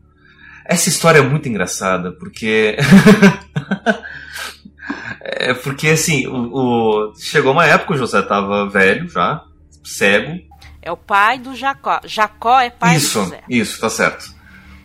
Essa 0.65 0.89
história 0.89 1.19
é 1.19 1.21
muito 1.21 1.47
engraçada, 1.47 2.11
porque. 2.11 2.75
é 5.21 5.53
porque, 5.53 5.89
assim, 5.89 6.27
o, 6.27 6.53
o, 6.53 7.13
chegou 7.17 7.51
uma 7.51 7.65
época 7.65 7.93
o 7.93 7.97
José 7.97 8.19
estava 8.19 8.67
velho 8.67 9.07
já, 9.07 9.43
cego. 9.83 10.39
É 10.81 10.91
o 10.91 10.97
pai 10.97 11.39
do 11.39 11.55
Jacó. 11.55 11.99
Jacó 12.03 12.59
é 12.59 12.69
pai 12.69 12.97
isso, 12.97 13.19
do 13.19 13.25
José. 13.25 13.43
Isso, 13.49 13.79
tá 13.79 13.89
certo. 13.89 14.33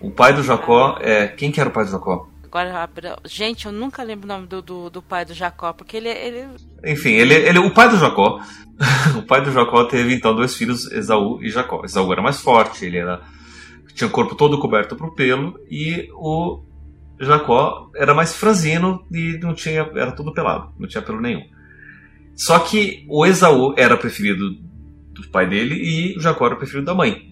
O 0.00 0.10
pai 0.10 0.32
do 0.32 0.42
Jacó 0.42 0.98
é. 1.00 1.28
Quem 1.28 1.50
que 1.50 1.60
era 1.60 1.68
o 1.68 1.72
pai 1.72 1.84
do 1.84 1.90
Jacó? 1.90 2.29
Agora, 2.52 2.88
gente, 3.24 3.66
eu 3.66 3.72
nunca 3.72 4.02
lembro 4.02 4.24
o 4.24 4.28
nome 4.28 4.46
do, 4.46 4.60
do, 4.60 4.90
do 4.90 5.00
pai 5.00 5.24
do 5.24 5.32
Jacó, 5.32 5.72
porque 5.72 5.96
ele, 5.96 6.08
ele. 6.08 6.48
Enfim, 6.84 7.10
ele, 7.10 7.34
ele 7.34 7.58
o 7.60 7.72
pai 7.72 7.88
do 7.88 7.96
Jacó. 7.96 8.40
o 9.16 9.22
pai 9.22 9.40
do 9.42 9.52
Jacó 9.52 9.84
teve 9.84 10.14
então 10.14 10.34
dois 10.34 10.56
filhos, 10.56 10.90
Esaú 10.90 11.40
e 11.42 11.48
Jacó. 11.48 11.82
Esaú 11.84 12.12
era 12.12 12.20
mais 12.20 12.40
forte, 12.40 12.84
ele 12.84 12.98
era 12.98 13.20
tinha 13.94 14.08
o 14.08 14.10
corpo 14.10 14.34
todo 14.34 14.58
coberto 14.58 14.96
por 14.96 15.14
pelo 15.14 15.60
e 15.70 16.08
o 16.14 16.62
Jacó 17.20 17.90
era 17.94 18.14
mais 18.14 18.34
franzino 18.34 19.04
e 19.12 19.38
não 19.42 19.54
tinha 19.54 19.88
era 19.94 20.12
tudo 20.12 20.32
pelado, 20.32 20.72
não 20.78 20.88
tinha 20.88 21.02
pelo 21.02 21.20
nenhum. 21.20 21.42
Só 22.34 22.58
que 22.58 23.04
o 23.08 23.26
Esaú 23.26 23.74
era 23.76 23.96
preferido 23.96 24.54
do 25.12 25.28
pai 25.30 25.46
dele 25.46 25.74
e 25.74 26.16
o 26.16 26.20
Jacó 26.20 26.46
era 26.46 26.56
preferido 26.56 26.86
da 26.86 26.94
mãe. 26.94 27.29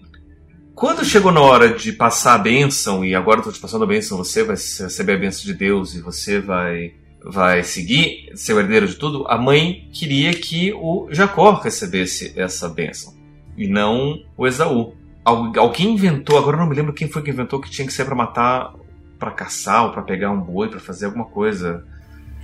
Quando 0.79 1.03
chegou 1.03 1.29
na 1.29 1.41
hora 1.41 1.73
de 1.73 1.91
passar 1.91 2.35
a 2.35 2.37
bênção, 2.37 3.03
e 3.03 3.13
agora 3.13 3.39
estou 3.39 3.51
te 3.51 3.59
passando 3.59 3.83
a 3.83 3.87
bênção, 3.87 4.17
você 4.17 4.45
vai 4.45 4.55
receber 4.55 5.11
a 5.11 5.17
bênção 5.17 5.43
de 5.43 5.53
Deus 5.53 5.93
e 5.93 5.99
você 5.99 6.39
vai 6.39 6.93
vai 7.21 7.63
seguir, 7.63 8.31
ser 8.33 8.53
o 8.53 8.61
herdeiro 8.61 8.87
de 8.87 8.95
tudo, 8.95 9.27
a 9.27 9.37
mãe 9.37 9.89
queria 9.91 10.33
que 10.33 10.71
o 10.73 11.09
Jacó 11.11 11.51
recebesse 11.51 12.31
essa 12.39 12.69
bênção 12.69 13.13
e 13.57 13.67
não 13.67 14.23
o 14.37 14.47
Esaú 14.47 14.93
alguém 15.25 15.95
inventou, 15.95 16.37
agora 16.37 16.55
eu 16.55 16.61
não 16.61 16.69
me 16.69 16.75
lembro 16.75 16.93
quem 16.93 17.09
foi 17.09 17.21
que 17.23 17.29
inventou 17.29 17.59
que 17.59 17.69
tinha 17.69 17.85
que 17.85 17.91
ser 17.91 18.05
para 18.05 18.15
matar, 18.15 18.73
para 19.19 19.31
caçar 19.31 19.83
ou 19.83 19.91
para 19.91 20.01
pegar 20.01 20.31
um 20.31 20.39
boi, 20.39 20.69
para 20.69 20.79
fazer 20.79 21.07
alguma 21.07 21.25
coisa. 21.25 21.85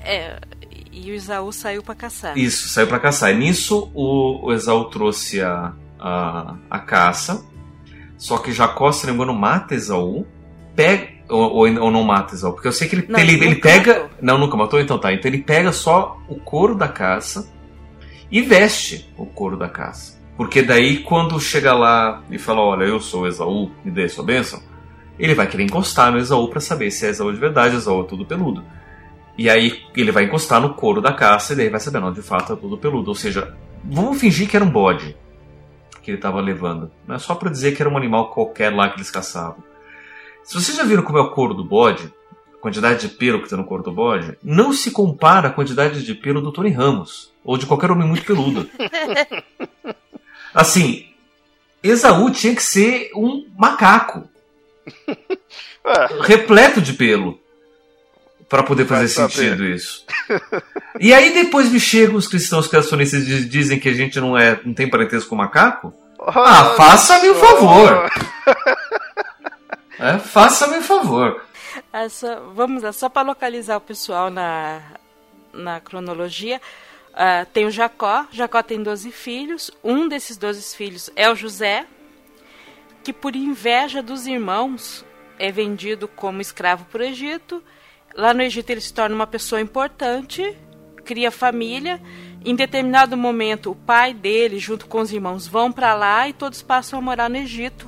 É, 0.03 0.41
e 0.91 1.09
o 1.09 1.15
Esaú 1.15 1.53
saiu 1.53 1.81
para 1.81 1.95
caçar. 1.95 2.37
Isso, 2.37 2.67
saiu 2.67 2.87
para 2.87 2.99
caçar. 2.99 3.33
E 3.33 3.37
nisso 3.37 3.89
o, 3.93 4.45
o 4.45 4.53
Esaú 4.53 4.85
trouxe 4.89 5.41
a, 5.41 5.73
a, 5.97 6.57
a 6.69 6.79
caça, 6.79 7.45
só 8.17 8.37
que 8.37 8.51
Jacó, 8.51 8.91
se 8.91 9.05
não 9.05 9.13
me 9.13 9.19
engano, 9.19 9.37
mata 9.37 9.75
Esaú, 9.75 10.25
pega. 10.75 11.15
Ou, 11.27 11.55
ou, 11.55 11.91
não 11.91 12.03
mata 12.03 12.35
Esaú, 12.35 12.53
porque 12.53 12.67
eu 12.67 12.71
sei 12.71 12.87
que 12.87 12.95
ele, 12.95 13.05
não, 13.09 13.19
ele, 13.19 13.33
ele 13.33 13.55
pega. 13.55 13.93
Matou. 13.93 14.09
Não, 14.21 14.37
nunca 14.37 14.57
matou, 14.57 14.79
então 14.79 14.97
tá. 14.97 15.11
Então 15.11 15.29
ele 15.29 15.39
pega 15.39 15.71
só 15.71 16.19
o 16.27 16.35
couro 16.35 16.75
da 16.75 16.87
caça 16.87 17.51
e 18.31 18.41
veste 18.41 19.11
o 19.17 19.25
couro 19.25 19.57
da 19.57 19.67
caça. 19.67 20.15
Porque 20.37 20.61
daí, 20.61 20.99
quando 20.99 21.39
chega 21.39 21.73
lá 21.73 22.23
e 22.29 22.37
fala: 22.37 22.61
Olha, 22.61 22.83
eu 22.83 22.99
sou 22.99 23.27
Esaú, 23.27 23.71
me 23.83 23.91
dê 23.91 24.07
sua 24.07 24.23
bênção, 24.23 24.61
ele 25.17 25.33
vai 25.33 25.47
querer 25.47 25.63
encostar 25.63 26.11
no 26.11 26.19
Esaú 26.19 26.47
para 26.47 26.59
saber 26.59 26.91
se 26.91 27.05
é 27.05 27.09
Esaú 27.09 27.31
de 27.31 27.39
verdade, 27.39 27.75
Esaú 27.75 28.01
é 28.01 28.05
tudo 28.05 28.25
peludo. 28.25 28.63
E 29.37 29.49
aí 29.49 29.81
ele 29.95 30.11
vai 30.11 30.25
encostar 30.25 30.61
no 30.61 30.75
couro 30.75 31.01
da 31.01 31.11
caça 31.11 31.53
e 31.53 31.55
daí 31.55 31.69
vai 31.69 31.79
saber, 31.79 31.99
não, 31.99 32.13
de 32.13 32.21
fato 32.21 32.53
é 32.53 32.55
tudo 32.55 32.77
peludo. 32.77 33.09
Ou 33.09 33.15
seja, 33.15 33.53
vamos 33.83 34.19
fingir 34.19 34.47
que 34.47 34.55
era 34.55 34.63
um 34.63 34.69
bode 34.69 35.17
que 36.05 36.11
ele 36.11 36.19
estava 36.19 36.39
levando. 36.39 36.91
Não 37.07 37.15
é 37.15 37.19
só 37.19 37.33
para 37.33 37.49
dizer 37.49 37.75
que 37.75 37.81
era 37.81 37.89
um 37.89 37.97
animal 37.97 38.29
qualquer 38.29 38.71
lá 38.71 38.89
que 38.89 38.97
eles 38.97 39.09
caçavam. 39.09 39.63
Se 40.43 40.53
vocês 40.53 40.77
já 40.77 40.83
viram 40.83 41.01
como 41.01 41.17
é 41.17 41.21
o 41.21 41.31
couro 41.31 41.55
do 41.55 41.65
bode, 41.65 42.13
a 42.53 42.57
quantidade 42.61 43.07
de 43.07 43.15
pelo 43.15 43.41
que 43.41 43.49
tem 43.49 43.57
no 43.57 43.65
couro 43.65 43.81
do 43.81 43.91
bode, 43.91 44.37
não 44.43 44.71
se 44.71 44.91
compara 44.91 45.47
à 45.47 45.51
quantidade 45.51 46.05
de 46.05 46.13
pelo 46.13 46.41
do 46.41 46.51
Tony 46.51 46.69
Ramos, 46.69 47.33
ou 47.43 47.57
de 47.57 47.65
qualquer 47.65 47.89
homem 47.89 48.07
muito 48.07 48.23
peludo. 48.23 48.69
Assim, 50.53 51.07
Esaú 51.81 52.29
tinha 52.29 52.55
que 52.55 52.61
ser 52.61 53.09
um 53.15 53.47
macaco. 53.57 54.29
É. 55.87 56.23
repleto 56.23 56.81
de 56.81 56.93
pelo. 56.93 57.39
Para 58.49 58.63
poder 58.63 58.85
fazer 58.85 59.07
sentido 59.07 59.65
isso. 59.65 60.05
E 60.99 61.13
aí 61.13 61.33
depois 61.33 61.69
me 61.69 61.79
chegam 61.79 62.15
os 62.15 62.27
cristãos 62.27 62.67
criacionistas 62.67 63.27
e 63.27 63.45
dizem 63.45 63.79
que 63.79 63.89
a 63.89 63.93
gente 63.93 64.19
não 64.19 64.37
é 64.37 64.59
não 64.63 64.73
tem 64.73 64.89
parentesco 64.89 65.29
com 65.29 65.35
macaco. 65.35 65.93
ah, 66.19 66.73
faça-me 66.77 67.29
o 67.29 67.33
um 67.33 67.35
favor. 67.35 68.09
É, 69.99 70.19
Faça-me 70.19 70.81
favor. 70.81 71.41
Essa, 71.91 72.41
vamos 72.53 72.83
lá, 72.83 72.91
só 72.91 73.09
para 73.09 73.27
localizar 73.27 73.77
o 73.77 73.81
pessoal 73.81 74.29
na, 74.29 74.81
na 75.53 75.79
cronologia. 75.79 76.61
Uh, 77.11 77.45
tem 77.53 77.65
o 77.65 77.71
Jacó. 77.71 78.25
Jacó 78.31 78.61
tem 78.61 78.81
12 78.83 79.11
filhos. 79.11 79.71
Um 79.83 80.07
desses 80.07 80.37
12 80.37 80.75
filhos 80.75 81.09
é 81.15 81.29
o 81.29 81.35
José, 81.35 81.85
que 83.03 83.13
por 83.13 83.35
inveja 83.35 84.01
dos 84.01 84.27
irmãos 84.27 85.05
é 85.39 85.51
vendido 85.51 86.07
como 86.07 86.41
escravo 86.41 86.85
para 86.85 87.01
o 87.01 87.05
Egito. 87.05 87.63
Lá 88.15 88.33
no 88.33 88.41
Egito 88.41 88.69
ele 88.69 88.79
se 88.79 88.93
torna 88.93 89.13
uma 89.13 89.27
pessoa 89.27 89.59
importante, 89.59 90.55
cria 91.03 91.29
família. 91.29 92.01
Em 92.45 92.55
determinado 92.55 93.17
momento, 93.17 93.71
o 93.71 93.75
pai 93.75 94.13
dele, 94.13 94.57
junto 94.57 94.85
com 94.85 94.99
os 94.99 95.11
irmãos, 95.11 95.47
vão 95.47 95.71
para 95.71 95.93
lá 95.93 96.29
e 96.29 96.33
todos 96.33 96.61
passam 96.61 96.99
a 96.99 97.01
morar 97.01 97.29
no 97.29 97.37
Egito. 97.37 97.87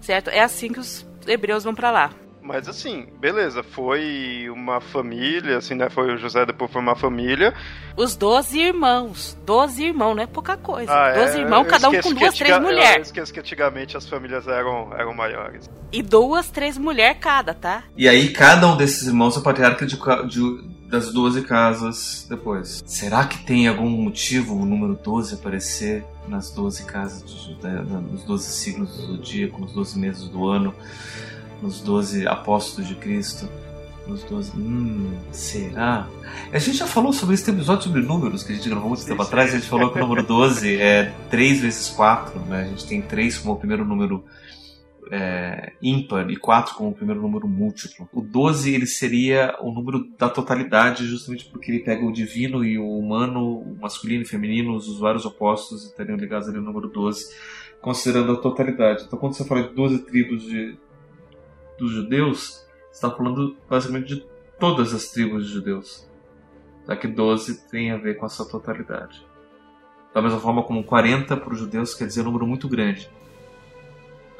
Certo? 0.00 0.28
É 0.28 0.40
assim 0.40 0.72
que 0.72 0.80
os 0.80 1.06
hebreus 1.26 1.64
vão 1.64 1.74
para 1.74 1.90
lá. 1.90 2.10
Mas 2.52 2.66
assim, 2.66 3.06
beleza, 3.20 3.62
foi 3.62 4.50
uma 4.50 4.80
família, 4.80 5.58
assim, 5.58 5.76
né? 5.76 5.88
Foi 5.88 6.12
o 6.12 6.18
José, 6.18 6.44
depois 6.44 6.68
foi 6.68 6.82
uma 6.82 6.96
família. 6.96 7.54
Os 7.96 8.16
12 8.16 8.58
irmãos. 8.58 9.38
12 9.46 9.84
irmãos, 9.84 10.16
não 10.16 10.22
é 10.24 10.26
pouca 10.26 10.56
coisa. 10.56 10.92
Ah, 10.92 11.12
12 11.12 11.36
é, 11.36 11.40
irmãos, 11.42 11.68
cada 11.68 11.88
um 11.88 12.00
com 12.00 12.12
duas, 12.12 12.36
três 12.36 12.58
mulheres. 12.58 12.96
Eu 12.96 13.02
esqueço 13.02 13.32
que 13.32 13.38
antigamente 13.38 13.96
as 13.96 14.08
famílias 14.08 14.48
eram, 14.48 14.92
eram 14.98 15.14
maiores. 15.14 15.70
E 15.92 16.02
duas, 16.02 16.50
três 16.50 16.76
mulheres 16.76 17.18
cada, 17.20 17.54
tá? 17.54 17.84
E 17.96 18.08
aí 18.08 18.30
cada 18.30 18.66
um 18.66 18.76
desses 18.76 19.06
irmãos 19.06 19.36
é 19.36 19.40
patriarca 19.40 19.86
de, 19.86 19.96
de, 20.26 20.68
das 20.88 21.12
12 21.12 21.42
casas 21.42 22.26
depois. 22.28 22.82
Será 22.84 23.26
que 23.26 23.44
tem 23.44 23.68
algum 23.68 23.88
motivo 23.88 24.56
o 24.56 24.66
número 24.66 24.98
12 25.00 25.34
aparecer 25.34 26.04
nas 26.26 26.50
12 26.50 26.84
casas, 26.84 27.22
de, 27.30 27.54
nos 28.10 28.24
12 28.24 28.44
signos 28.50 28.96
do 28.96 29.06
zodíaco, 29.06 29.60
nos 29.60 29.72
12 29.72 29.96
meses 30.00 30.28
do 30.28 30.48
ano? 30.48 30.74
Nos 31.62 31.80
doze 31.80 32.26
apóstolos 32.26 32.88
de 32.88 32.94
Cristo. 32.94 33.48
Nos 34.06 34.24
12. 34.24 34.56
Hum, 34.56 35.12
será? 35.30 36.08
A 36.52 36.58
gente 36.58 36.78
já 36.78 36.86
falou 36.86 37.12
sobre 37.12 37.34
esse 37.34 37.48
episódio 37.48 37.84
sobre 37.84 38.02
números 38.02 38.42
que 38.42 38.52
a 38.52 38.56
gente 38.56 38.68
gravou 38.68 38.88
muito 38.88 39.04
tempo 39.04 39.22
atrás. 39.22 39.52
A 39.52 39.58
gente 39.58 39.68
falou 39.68 39.92
que 39.92 39.98
o 39.98 40.00
número 40.00 40.22
12 40.24 40.76
é 40.80 41.14
3 41.30 41.60
vezes 41.60 41.88
4. 41.90 42.40
Né? 42.40 42.62
A 42.62 42.64
gente 42.64 42.86
tem 42.86 43.00
3 43.00 43.38
como 43.38 43.54
o 43.54 43.56
primeiro 43.56 43.84
número 43.84 44.24
é, 45.10 45.72
ímpar 45.82 46.30
e 46.30 46.36
4 46.36 46.74
como 46.74 46.90
o 46.90 46.94
primeiro 46.94 47.20
número 47.20 47.46
múltiplo. 47.46 48.08
O 48.12 48.20
12 48.20 48.74
ele 48.74 48.86
seria 48.86 49.56
o 49.60 49.72
número 49.72 50.08
da 50.16 50.28
totalidade, 50.28 51.06
justamente 51.06 51.44
porque 51.46 51.70
ele 51.70 51.80
pega 51.80 52.04
o 52.04 52.12
divino 52.12 52.64
e 52.64 52.78
o 52.78 52.98
humano, 52.98 53.58
o 53.58 53.76
masculino 53.80 54.22
e 54.22 54.26
feminino, 54.26 54.74
os 54.74 54.98
vários 54.98 55.24
opostos 55.24 55.84
estariam 55.84 56.16
ligados 56.16 56.48
ali 56.48 56.58
no 56.58 56.64
número 56.64 56.88
12, 56.88 57.34
considerando 57.80 58.32
a 58.32 58.36
totalidade. 58.36 59.04
Então, 59.06 59.18
quando 59.18 59.34
você 59.34 59.44
fala 59.44 59.64
de 59.64 59.74
12 59.74 59.98
tribos 60.00 60.42
de, 60.42 60.76
dos 61.80 61.90
judeus, 61.92 62.64
está 62.92 63.10
falando 63.10 63.56
basicamente 63.68 64.14
de 64.14 64.26
todas 64.58 64.94
as 64.94 65.08
tribos 65.08 65.46
de 65.46 65.52
judeus. 65.54 66.08
Já 66.86 66.96
que 66.96 67.08
12 67.08 67.68
tem 67.68 67.90
a 67.90 67.96
ver 67.96 68.16
com 68.16 68.26
essa 68.26 68.44
totalidade. 68.44 69.26
Da 70.14 70.20
mesma 70.20 70.40
forma 70.40 70.62
como 70.62 70.84
40 70.84 71.36
para 71.36 71.52
os 71.52 71.58
judeus 71.58 71.94
quer 71.94 72.06
dizer 72.06 72.22
um 72.22 72.24
número 72.24 72.46
muito 72.46 72.68
grande. 72.68 73.10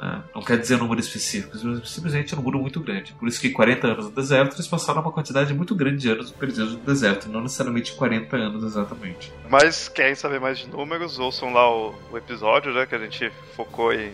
É, 0.01 0.19
não 0.33 0.41
quer 0.41 0.57
dizer 0.57 0.75
um 0.75 0.79
número 0.79 0.99
específico, 0.99 1.55
simplesmente 1.85 2.33
é 2.33 2.37
um 2.37 2.41
número 2.41 2.59
muito 2.59 2.79
grande. 2.79 3.13
Por 3.13 3.27
isso 3.27 3.39
que 3.39 3.51
40 3.51 3.87
anos 3.87 4.05
no 4.05 4.11
deserto, 4.11 4.55
eles 4.55 4.67
passaram 4.67 4.99
uma 4.99 5.11
quantidade 5.11 5.53
muito 5.53 5.75
grande 5.75 5.97
de 5.97 6.09
anos 6.09 6.31
perdidos 6.31 6.73
no 6.73 6.79
deserto, 6.79 7.29
não 7.29 7.41
necessariamente 7.41 7.93
40 7.93 8.35
anos 8.35 8.63
exatamente. 8.63 9.31
Mas 9.47 9.87
querem 9.87 10.15
saber 10.15 10.39
mais 10.39 10.57
de 10.57 10.67
números, 10.67 11.19
ouçam 11.19 11.53
lá 11.53 11.69
o, 11.69 11.93
o 12.11 12.17
episódio 12.17 12.73
né, 12.73 12.87
que 12.87 12.95
a 12.95 12.97
gente 12.97 13.31
focou 13.55 13.93
em 13.93 14.11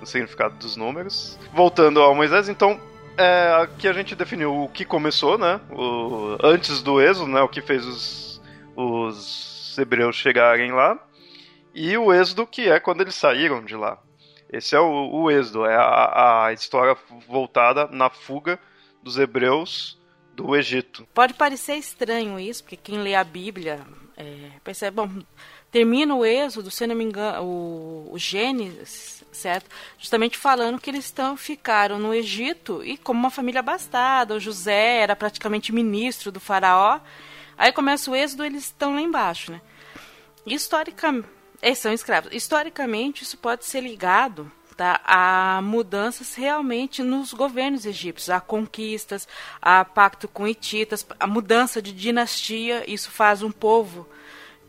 o 0.00 0.06
significado 0.06 0.56
dos 0.56 0.76
números. 0.76 1.38
Voltando 1.52 2.00
ao 2.00 2.14
Moisés, 2.14 2.48
então, 2.48 2.80
é, 3.16 3.52
aqui 3.62 3.86
a 3.86 3.92
gente 3.92 4.14
definiu 4.14 4.64
o 4.64 4.68
que 4.68 4.84
começou, 4.84 5.36
né? 5.36 5.60
O, 5.70 6.36
antes 6.42 6.82
do 6.82 7.00
êxodo, 7.00 7.30
né? 7.30 7.40
O 7.42 7.48
que 7.48 7.60
fez 7.60 7.84
os, 7.84 8.42
os 8.76 9.76
hebreus 9.78 10.16
chegarem 10.16 10.72
lá. 10.72 10.98
E 11.74 11.96
o 11.96 12.12
êxodo, 12.12 12.46
que 12.46 12.68
é 12.68 12.80
quando 12.80 13.00
eles 13.02 13.14
saíram 13.14 13.64
de 13.64 13.76
lá. 13.76 13.98
Esse 14.52 14.74
é 14.74 14.80
o, 14.80 15.10
o 15.12 15.30
êxodo, 15.30 15.64
é 15.64 15.76
a, 15.76 16.46
a 16.46 16.52
história 16.52 16.96
voltada 17.28 17.86
na 17.86 18.10
fuga 18.10 18.58
dos 19.02 19.16
hebreus 19.18 19.98
do 20.34 20.56
Egito. 20.56 21.06
Pode 21.14 21.34
parecer 21.34 21.74
estranho 21.74 22.38
isso, 22.38 22.64
porque 22.64 22.76
quem 22.76 22.98
lê 22.98 23.14
a 23.14 23.22
Bíblia 23.22 23.80
é, 24.16 24.50
percebe, 24.64 24.96
bom, 24.96 25.08
termina 25.70 26.14
o 26.14 26.24
êxodo, 26.24 26.70
se 26.70 26.86
não 26.86 26.94
me 26.94 27.04
engano, 27.04 27.44
o, 27.44 28.08
o 28.12 28.18
Gênesis, 28.18 29.24
certo? 29.30 29.70
Justamente 29.98 30.36
falando 30.36 30.80
que 30.80 30.90
eles 30.90 31.04
estão, 31.04 31.36
ficaram 31.36 31.98
no 31.98 32.12
Egito 32.12 32.82
e 32.84 32.96
como 32.96 33.20
uma 33.20 33.30
família 33.30 33.60
abastada, 33.60 34.34
o 34.34 34.40
José 34.40 34.98
era 34.98 35.14
praticamente 35.14 35.72
ministro 35.72 36.32
do 36.32 36.40
faraó. 36.40 37.00
Aí 37.56 37.72
começa 37.72 38.10
o 38.10 38.14
êxodo, 38.14 38.44
eles 38.44 38.64
estão 38.64 38.94
lá 38.94 39.00
embaixo, 39.00 39.52
né? 39.52 39.60
Historicamente, 40.46 41.28
são 41.76 41.92
escravos. 41.92 42.32
Historicamente, 42.32 43.22
isso 43.22 43.36
pode 43.36 43.64
ser 43.64 43.82
ligado 43.82 44.50
tá, 44.76 45.00
a 45.04 45.60
mudanças 45.62 46.34
realmente 46.34 47.02
nos 47.02 47.34
governos 47.34 47.84
egípcios, 47.84 48.30
a 48.30 48.40
conquistas, 48.40 49.28
a 49.60 49.84
pacto 49.84 50.26
com 50.26 50.48
hititas, 50.48 51.06
a 51.18 51.26
mudança 51.26 51.82
de 51.82 51.92
dinastia. 51.92 52.90
Isso 52.90 53.10
faz 53.10 53.42
um 53.42 53.52
povo 53.52 54.08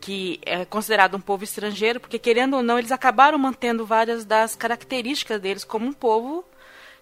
que 0.02 0.40
é 0.44 0.64
considerado 0.64 1.16
um 1.16 1.20
povo 1.20 1.44
estrangeiro, 1.44 2.00
porque 2.00 2.18
querendo 2.18 2.56
ou 2.56 2.62
não, 2.62 2.76
eles 2.76 2.90
acabaram 2.90 3.38
mantendo 3.38 3.86
várias 3.86 4.24
das 4.24 4.56
características 4.56 5.40
deles 5.40 5.62
como 5.62 5.86
um 5.86 5.92
povo 5.92 6.44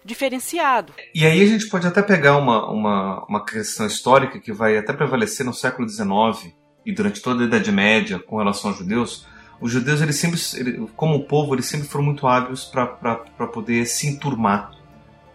diferenciado. 0.05 0.93
E 1.13 1.25
aí 1.25 1.41
a 1.41 1.47
gente 1.47 1.67
pode 1.67 1.87
até 1.87 2.03
pegar 2.03 2.37
uma, 2.37 2.69
uma, 2.71 3.25
uma 3.25 3.43
questão 3.43 3.87
histórica 3.87 4.39
que 4.39 4.53
vai 4.53 4.77
até 4.77 4.93
prevalecer 4.93 5.43
no 5.43 5.53
século 5.53 5.89
XIX 5.89 6.53
e 6.85 6.93
durante 6.93 7.21
toda 7.21 7.43
a 7.43 7.47
Idade 7.47 7.71
Média 7.71 8.19
com 8.19 8.37
relação 8.37 8.69
aos 8.69 8.79
judeus. 8.79 9.25
Os 9.59 9.71
judeus, 9.71 10.01
eles 10.01 10.15
sempre, 10.15 10.87
como 10.95 11.25
povo, 11.25 11.55
eles 11.55 11.65
sempre 11.65 11.87
foram 11.87 12.05
muito 12.05 12.27
hábeis 12.27 12.65
para 12.65 13.47
poder 13.51 13.85
se 13.85 14.07
enturmar 14.07 14.71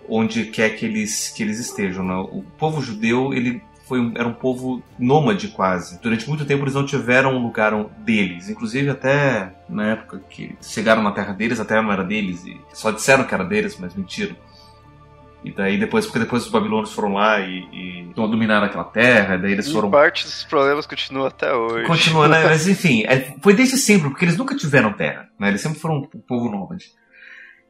onde 0.08 0.46
quer 0.46 0.70
que 0.70 0.86
eles, 0.86 1.30
que 1.30 1.42
eles 1.42 1.58
estejam. 1.58 2.04
Né? 2.04 2.14
O 2.14 2.44
povo 2.58 2.80
judeu, 2.80 3.34
ele 3.34 3.60
foi 3.86 4.00
um, 4.00 4.12
era 4.16 4.26
um 4.26 4.34
povo 4.34 4.82
nômade 4.98 5.48
quase. 5.48 6.00
Durante 6.00 6.28
muito 6.28 6.44
tempo 6.44 6.64
eles 6.64 6.74
não 6.74 6.84
tiveram 6.84 7.36
um 7.36 7.42
lugar 7.42 7.72
deles. 7.98 8.48
Inclusive 8.48 8.90
até 8.90 9.54
na 9.68 9.92
época 9.92 10.20
que 10.28 10.56
chegaram 10.60 11.02
na 11.02 11.12
terra 11.12 11.32
deles, 11.32 11.60
a 11.60 11.64
terra 11.64 11.82
não 11.82 11.92
era 11.92 12.04
deles. 12.04 12.44
E 12.44 12.60
só 12.72 12.90
disseram 12.90 13.24
que 13.24 13.32
era 13.32 13.44
deles, 13.44 13.78
mas 13.78 13.94
mentiram. 13.94 14.36
E 15.44 15.52
daí 15.52 15.78
depois, 15.78 16.04
porque 16.04 16.18
depois 16.18 16.44
os 16.44 16.50
babilônios 16.50 16.92
foram 16.92 17.12
lá 17.12 17.38
e, 17.38 17.60
e 17.72 18.12
dominaram 18.14 18.66
aquela 18.66 18.82
terra, 18.82 19.36
daí 19.36 19.52
eles 19.52 19.70
foram. 19.70 19.88
E 19.88 19.92
parte 19.92 20.24
dos 20.24 20.42
problemas 20.42 20.86
continuam 20.86 21.28
até 21.28 21.54
hoje. 21.54 21.86
Continua, 21.86 22.26
né? 22.26 22.42
Mas 22.50 22.66
enfim, 22.66 23.04
é, 23.04 23.36
foi 23.40 23.54
desde 23.54 23.76
sempre, 23.76 24.10
porque 24.10 24.24
eles 24.24 24.36
nunca 24.36 24.56
tiveram 24.56 24.92
terra, 24.92 25.28
né? 25.38 25.48
Eles 25.48 25.60
sempre 25.60 25.78
foram 25.78 25.98
um 25.98 26.20
povo 26.26 26.50
nômade. 26.50 26.86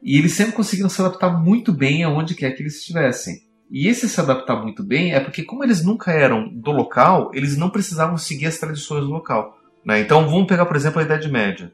E 0.01 0.17
eles 0.17 0.33
sempre 0.33 0.53
conseguiram 0.53 0.89
se 0.89 0.99
adaptar 0.99 1.29
muito 1.29 1.71
bem 1.71 2.03
aonde 2.03 2.33
quer 2.33 2.51
que 2.51 2.63
eles 2.63 2.79
estivessem. 2.79 3.46
E 3.69 3.87
esse 3.87 4.07
se 4.07 4.19
adaptar 4.19 4.61
muito 4.61 4.83
bem 4.83 5.13
é 5.13 5.19
porque, 5.19 5.43
como 5.43 5.63
eles 5.63 5.83
nunca 5.83 6.11
eram 6.11 6.47
do 6.47 6.71
local, 6.71 7.31
eles 7.33 7.57
não 7.57 7.69
precisavam 7.69 8.17
seguir 8.17 8.47
as 8.47 8.57
tradições 8.57 9.03
do 9.03 9.11
local. 9.11 9.57
Né? 9.85 9.99
Então, 9.99 10.27
vamos 10.29 10.47
pegar, 10.47 10.65
por 10.65 10.75
exemplo, 10.75 10.99
a 10.99 11.03
Idade 11.03 11.29
Média. 11.29 11.73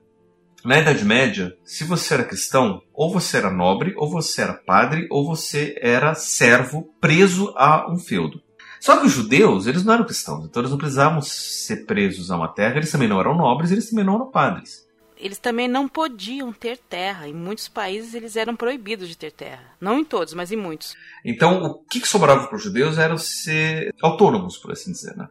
Na 0.65 0.79
Idade 0.79 1.03
Média, 1.03 1.55
se 1.63 1.83
você 1.83 2.13
era 2.13 2.23
cristão, 2.23 2.81
ou 2.93 3.11
você 3.11 3.37
era 3.37 3.51
nobre, 3.51 3.93
ou 3.97 4.09
você 4.09 4.41
era 4.41 4.53
padre, 4.53 5.07
ou 5.11 5.25
você 5.25 5.75
era 5.81 6.15
servo 6.15 6.89
preso 7.01 7.53
a 7.57 7.91
um 7.91 7.97
feudo. 7.97 8.41
Só 8.79 8.97
que 8.97 9.05
os 9.05 9.11
judeus, 9.11 9.67
eles 9.67 9.83
não 9.83 9.93
eram 9.93 10.05
cristãos, 10.05 10.45
então 10.45 10.61
eles 10.61 10.71
não 10.71 10.77
precisavam 10.77 11.21
ser 11.21 11.85
presos 11.85 12.31
a 12.31 12.37
uma 12.37 12.47
terra, 12.47 12.77
eles 12.77 12.91
também 12.91 13.07
não 13.07 13.19
eram 13.19 13.35
nobres, 13.35 13.71
eles 13.71 13.89
também 13.89 14.05
não 14.05 14.15
eram 14.15 14.31
padres 14.31 14.82
eles 15.23 15.39
também 15.39 15.69
não 15.69 15.87
podiam 15.87 16.51
ter 16.51 16.77
terra. 16.77 17.29
Em 17.29 17.33
muitos 17.33 17.69
países 17.69 18.13
eles 18.13 18.35
eram 18.35 18.57
proibidos 18.57 19.07
de 19.07 19.17
ter 19.17 19.31
terra. 19.31 19.63
Não 19.79 19.97
em 19.97 20.03
todos, 20.03 20.33
mas 20.33 20.51
em 20.51 20.57
muitos. 20.57 20.97
Então, 21.23 21.63
o 21.63 21.75
que, 21.75 22.05
sobrava 22.05 22.45
para 22.45 22.57
os 22.57 22.61
judeus 22.61 22.97
era 22.97 23.17
ser 23.17 23.95
autônomos, 24.01 24.57
por 24.57 24.73
assim 24.73 24.91
dizer. 24.91 25.15
Né? 25.15 25.25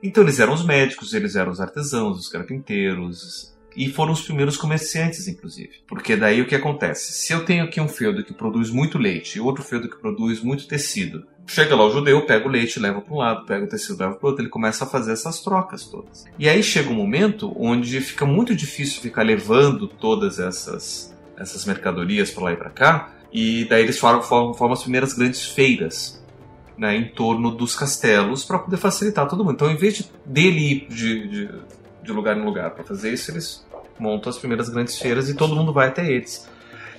Então, 0.00 0.22
eles 0.22 0.38
eram 0.38 0.54
os 0.54 0.64
médicos, 0.64 1.12
eles 1.12 1.34
eram 1.34 1.50
os 1.50 1.60
artesãos, 1.60 2.20
os 2.20 2.28
carpinteiros, 2.28 3.52
e 3.76 3.88
foram 3.88 4.12
os 4.12 4.22
primeiros 4.22 4.56
comerciantes, 4.56 5.26
inclusive. 5.26 5.72
Porque 5.88 6.14
daí 6.14 6.40
o 6.40 6.46
que 6.46 6.54
acontece? 6.54 7.12
Se 7.12 7.32
eu 7.32 7.44
tenho 7.44 7.64
aqui 7.64 7.80
um 7.80 7.88
feudo 7.88 8.24
que 8.24 8.32
produz 8.32 8.70
muito 8.70 8.96
leite 8.96 9.38
e 9.38 9.40
outro 9.40 9.64
feudo 9.64 9.88
que 9.88 9.98
produz 9.98 10.40
muito 10.40 10.68
tecido, 10.68 11.26
Chega 11.46 11.74
lá 11.74 11.84
o 11.84 11.90
judeu, 11.90 12.24
pega 12.24 12.46
o 12.46 12.50
leite, 12.50 12.78
leva 12.78 13.00
para 13.00 13.12
um 13.12 13.18
lado, 13.18 13.44
pega 13.44 13.64
o 13.64 13.68
tecido, 13.68 13.98
leva 13.98 14.14
para 14.14 14.28
outro, 14.28 14.42
ele 14.42 14.48
começa 14.48 14.84
a 14.84 14.86
fazer 14.86 15.12
essas 15.12 15.40
trocas 15.40 15.84
todas. 15.86 16.24
E 16.38 16.48
aí 16.48 16.62
chega 16.62 16.90
um 16.90 16.94
momento 16.94 17.52
onde 17.56 18.00
fica 18.00 18.24
muito 18.24 18.54
difícil 18.54 19.02
ficar 19.02 19.22
levando 19.22 19.86
todas 19.86 20.38
essas, 20.38 21.14
essas 21.36 21.64
mercadorias 21.64 22.30
para 22.30 22.44
lá 22.44 22.52
e 22.52 22.56
para 22.56 22.70
cá, 22.70 23.12
e 23.32 23.64
daí 23.64 23.82
eles 23.82 23.98
formam, 23.98 24.22
formam, 24.22 24.72
as 24.72 24.82
primeiras 24.82 25.14
grandes 25.14 25.42
feiras 25.42 26.22
né, 26.76 26.96
em 26.96 27.08
torno 27.08 27.50
dos 27.50 27.74
castelos 27.74 28.44
para 28.44 28.58
poder 28.58 28.76
facilitar 28.76 29.26
todo 29.28 29.44
mundo. 29.44 29.54
Então, 29.54 29.70
em 29.70 29.76
vez 29.76 29.94
de, 29.96 30.10
dele 30.24 30.72
ir 30.72 30.86
de, 30.88 31.28
de, 31.28 31.50
de 32.02 32.12
lugar 32.12 32.36
em 32.36 32.44
lugar 32.44 32.70
para 32.70 32.84
fazer 32.84 33.12
isso, 33.12 33.30
eles 33.30 33.66
montam 33.98 34.30
as 34.30 34.38
primeiras 34.38 34.68
grandes 34.68 34.98
feiras 34.98 35.28
e 35.28 35.34
todo 35.34 35.54
mundo 35.54 35.72
vai 35.72 35.88
até 35.88 36.10
eles. 36.10 36.48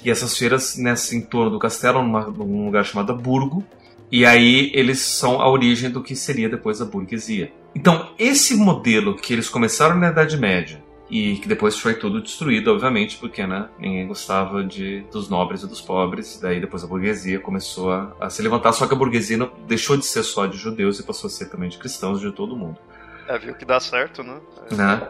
E 0.04 0.12
essas 0.12 0.38
feiras, 0.38 0.76
nesse 0.78 1.16
entorno 1.16 1.52
do 1.52 1.60
castelo, 1.60 2.02
numa, 2.02 2.26
num 2.28 2.66
lugar 2.66 2.84
chamado 2.84 3.16
Burgo, 3.16 3.64
e 4.12 4.26
aí 4.26 4.72
eles 4.74 5.00
são 5.00 5.42
a 5.42 5.50
origem 5.50 5.90
do 5.90 6.04
que 6.04 6.16
seria 6.16 6.50
depois 6.50 6.82
a 6.82 6.86
burguesia. 6.86 7.52
Então, 7.76 8.10
esse 8.20 8.56
modelo 8.56 9.16
que 9.16 9.34
eles 9.34 9.50
começaram 9.50 9.96
na 9.98 10.10
Idade 10.10 10.38
Média, 10.38 10.84
e 11.10 11.38
que 11.38 11.48
depois 11.48 11.78
foi 11.78 11.94
tudo 11.94 12.22
destruído, 12.22 12.72
obviamente, 12.72 13.18
porque 13.18 13.46
né, 13.46 13.70
ninguém 13.78 14.08
gostava 14.08 14.64
de, 14.64 15.02
dos 15.12 15.30
nobres 15.30 15.62
e 15.62 15.68
dos 15.68 15.80
pobres. 15.80 16.40
Daí 16.42 16.60
depois 16.60 16.84
a 16.84 16.88
burguesia 16.88 17.40
começou 17.40 17.92
a, 17.92 18.16
a, 18.20 18.30
se 18.32 18.42
levantar, 18.42 18.74
só 18.74 18.88
que 18.88 18.96
a 18.96 18.98
burguesia 18.98 19.38
não, 19.38 19.52
deixou 19.68 19.96
de 19.96 20.06
ser 20.06 20.24
só 20.24 20.48
de 20.48 20.58
judeus 20.58 21.00
e 21.00 21.04
passou 21.04 21.28
a 21.28 21.32
ser 21.32 21.50
também 21.50 21.70
de 21.70 21.78
cristãos 21.78 22.20
de 22.20 22.32
todo 22.32 22.56
mundo. 22.56 22.80
É, 23.28 23.38
viu 23.38 23.54
que 23.54 23.64
dá 23.64 23.80
certo, 23.80 24.24
né? 24.24 24.42
Né? 24.72 25.08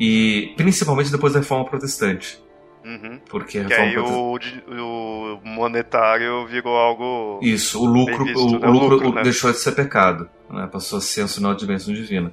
E 0.00 0.54
principalmente 0.56 1.12
depois 1.12 1.34
da 1.34 1.40
reforma 1.40 1.66
protestante. 1.66 2.42
Uhum. 2.84 3.18
Porque 3.30 3.58
a 3.58 3.62
reforma 3.62 3.92
protestante... 3.92 4.70
o, 4.70 5.40
o, 5.42 5.48
monetário 5.48 6.46
virou 6.46 6.76
algo. 6.76 7.40
Isso, 7.42 7.82
o 7.82 7.86
lucro, 7.86 8.24
visto, 8.24 8.46
o, 8.46 8.58
né? 8.58 8.68
o, 8.68 8.72
lucro, 8.72 8.88
lucro 8.96 9.14
né? 9.14 9.22
deixou 9.22 9.50
de 9.50 9.58
ser 9.58 9.72
pecado, 9.72 10.28
né? 10.50 10.68
passou 10.70 10.98
a 10.98 11.00
ser 11.00 11.24
um 11.24 11.28
sinal 11.28 11.54
de 11.54 11.66
bênção 11.66 11.94
divina. 11.94 12.30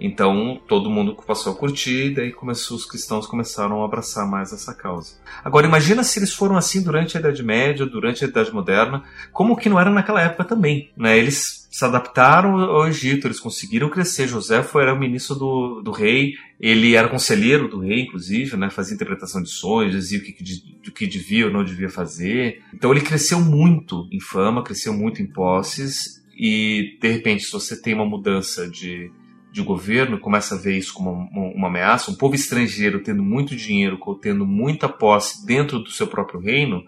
Então 0.00 0.60
todo 0.68 0.90
mundo 0.90 1.16
passou 1.26 1.52
a 1.52 1.56
curtir 1.56 2.06
e 2.06 2.14
daí 2.14 2.32
começou, 2.32 2.76
os 2.76 2.86
cristãos 2.86 3.26
começaram 3.26 3.82
a 3.82 3.84
abraçar 3.84 4.26
mais 4.28 4.52
essa 4.52 4.74
causa. 4.74 5.14
Agora 5.44 5.66
imagina 5.66 6.04
se 6.04 6.18
eles 6.18 6.32
foram 6.32 6.56
assim 6.56 6.82
durante 6.82 7.16
a 7.16 7.20
Idade 7.20 7.42
Média, 7.42 7.84
durante 7.86 8.24
a 8.24 8.28
Idade 8.28 8.52
Moderna, 8.52 9.02
como 9.32 9.56
que 9.56 9.68
não 9.68 9.80
era 9.80 9.90
naquela 9.90 10.22
época 10.22 10.44
também. 10.44 10.90
Né? 10.96 11.18
Eles 11.18 11.66
se 11.70 11.84
adaptaram 11.84 12.58
ao 12.58 12.88
Egito, 12.88 13.26
eles 13.26 13.40
conseguiram 13.40 13.90
crescer. 13.90 14.26
José 14.26 14.62
foi, 14.62 14.82
era 14.82 14.94
o 14.94 14.98
ministro 14.98 15.34
do, 15.34 15.82
do 15.82 15.90
rei, 15.90 16.34
ele 16.60 16.94
era 16.94 17.08
conselheiro 17.08 17.68
do 17.68 17.80
rei, 17.80 18.02
inclusive, 18.02 18.56
né? 18.56 18.70
fazia 18.70 18.94
interpretação 18.94 19.42
de 19.42 19.50
sonhos, 19.50 19.92
dizia 19.92 20.18
o 20.18 20.22
que, 20.22 20.34
o 20.88 20.92
que 20.92 21.06
devia 21.06 21.46
ou 21.46 21.52
não 21.52 21.64
devia 21.64 21.88
fazer. 21.88 22.62
Então 22.72 22.90
ele 22.90 23.00
cresceu 23.00 23.40
muito 23.40 24.08
em 24.12 24.20
fama, 24.20 24.62
cresceu 24.62 24.92
muito 24.92 25.20
em 25.22 25.26
posses, 25.26 26.18
e 26.38 26.96
de 27.00 27.08
repente, 27.08 27.42
se 27.42 27.52
você 27.52 27.80
tem 27.80 27.94
uma 27.94 28.06
mudança 28.06 28.68
de 28.70 29.10
de 29.52 29.62
governo 29.62 30.20
começa 30.20 30.54
a 30.54 30.58
ver 30.58 30.76
isso 30.76 30.92
como 30.92 31.10
uma, 31.10 31.52
uma, 31.54 31.68
ameaça, 31.68 32.10
um 32.10 32.14
povo 32.14 32.34
estrangeiro 32.34 33.02
tendo 33.02 33.22
muito 33.22 33.56
dinheiro, 33.56 33.98
tendo 34.20 34.46
muita 34.46 34.88
posse 34.88 35.44
dentro 35.46 35.78
do 35.78 35.90
seu 35.90 36.06
próprio 36.06 36.40
reino, 36.40 36.84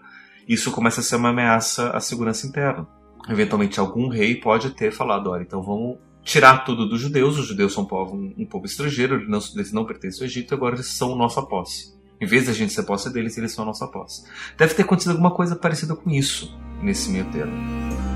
isso 0.47 0.71
começa 0.71 1.01
a 1.01 1.03
ser 1.03 1.15
uma 1.15 1.29
ameaça 1.29 1.89
à 1.91 1.99
segurança 1.99 2.47
interna. 2.47 2.87
Eventualmente, 3.29 3.79
algum 3.79 4.07
rei 4.07 4.35
pode 4.35 4.71
ter 4.71 4.91
falado: 4.91 5.29
olha, 5.29 5.43
então 5.43 5.61
vamos 5.61 5.97
tirar 6.23 6.59
tudo 6.59 6.87
dos 6.87 6.99
judeus, 6.99 7.37
os 7.37 7.47
judeus 7.47 7.73
são 7.73 7.83
um 7.83 7.87
povo, 7.87 8.15
um, 8.15 8.33
um 8.37 8.45
povo 8.45 8.65
estrangeiro, 8.65 9.15
eles 9.15 9.29
não, 9.29 9.39
eles 9.55 9.71
não 9.71 9.85
pertencem 9.85 10.21
ao 10.21 10.25
Egito, 10.25 10.53
agora 10.53 10.75
eles 10.75 10.87
são 10.87 11.15
nossa 11.15 11.41
posse. 11.41 11.99
Em 12.19 12.25
vez 12.25 12.45
da 12.45 12.53
gente 12.53 12.71
ser 12.71 12.83
posse 12.83 13.11
deles, 13.11 13.35
eles 13.37 13.51
são 13.51 13.65
nossa 13.65 13.87
posse. 13.87 14.23
Deve 14.55 14.75
ter 14.75 14.83
acontecido 14.83 15.11
alguma 15.11 15.31
coisa 15.31 15.55
parecida 15.55 15.95
com 15.95 16.09
isso 16.11 16.55
nesse 16.81 17.09
meio 17.09 17.25
termo. 17.31 18.10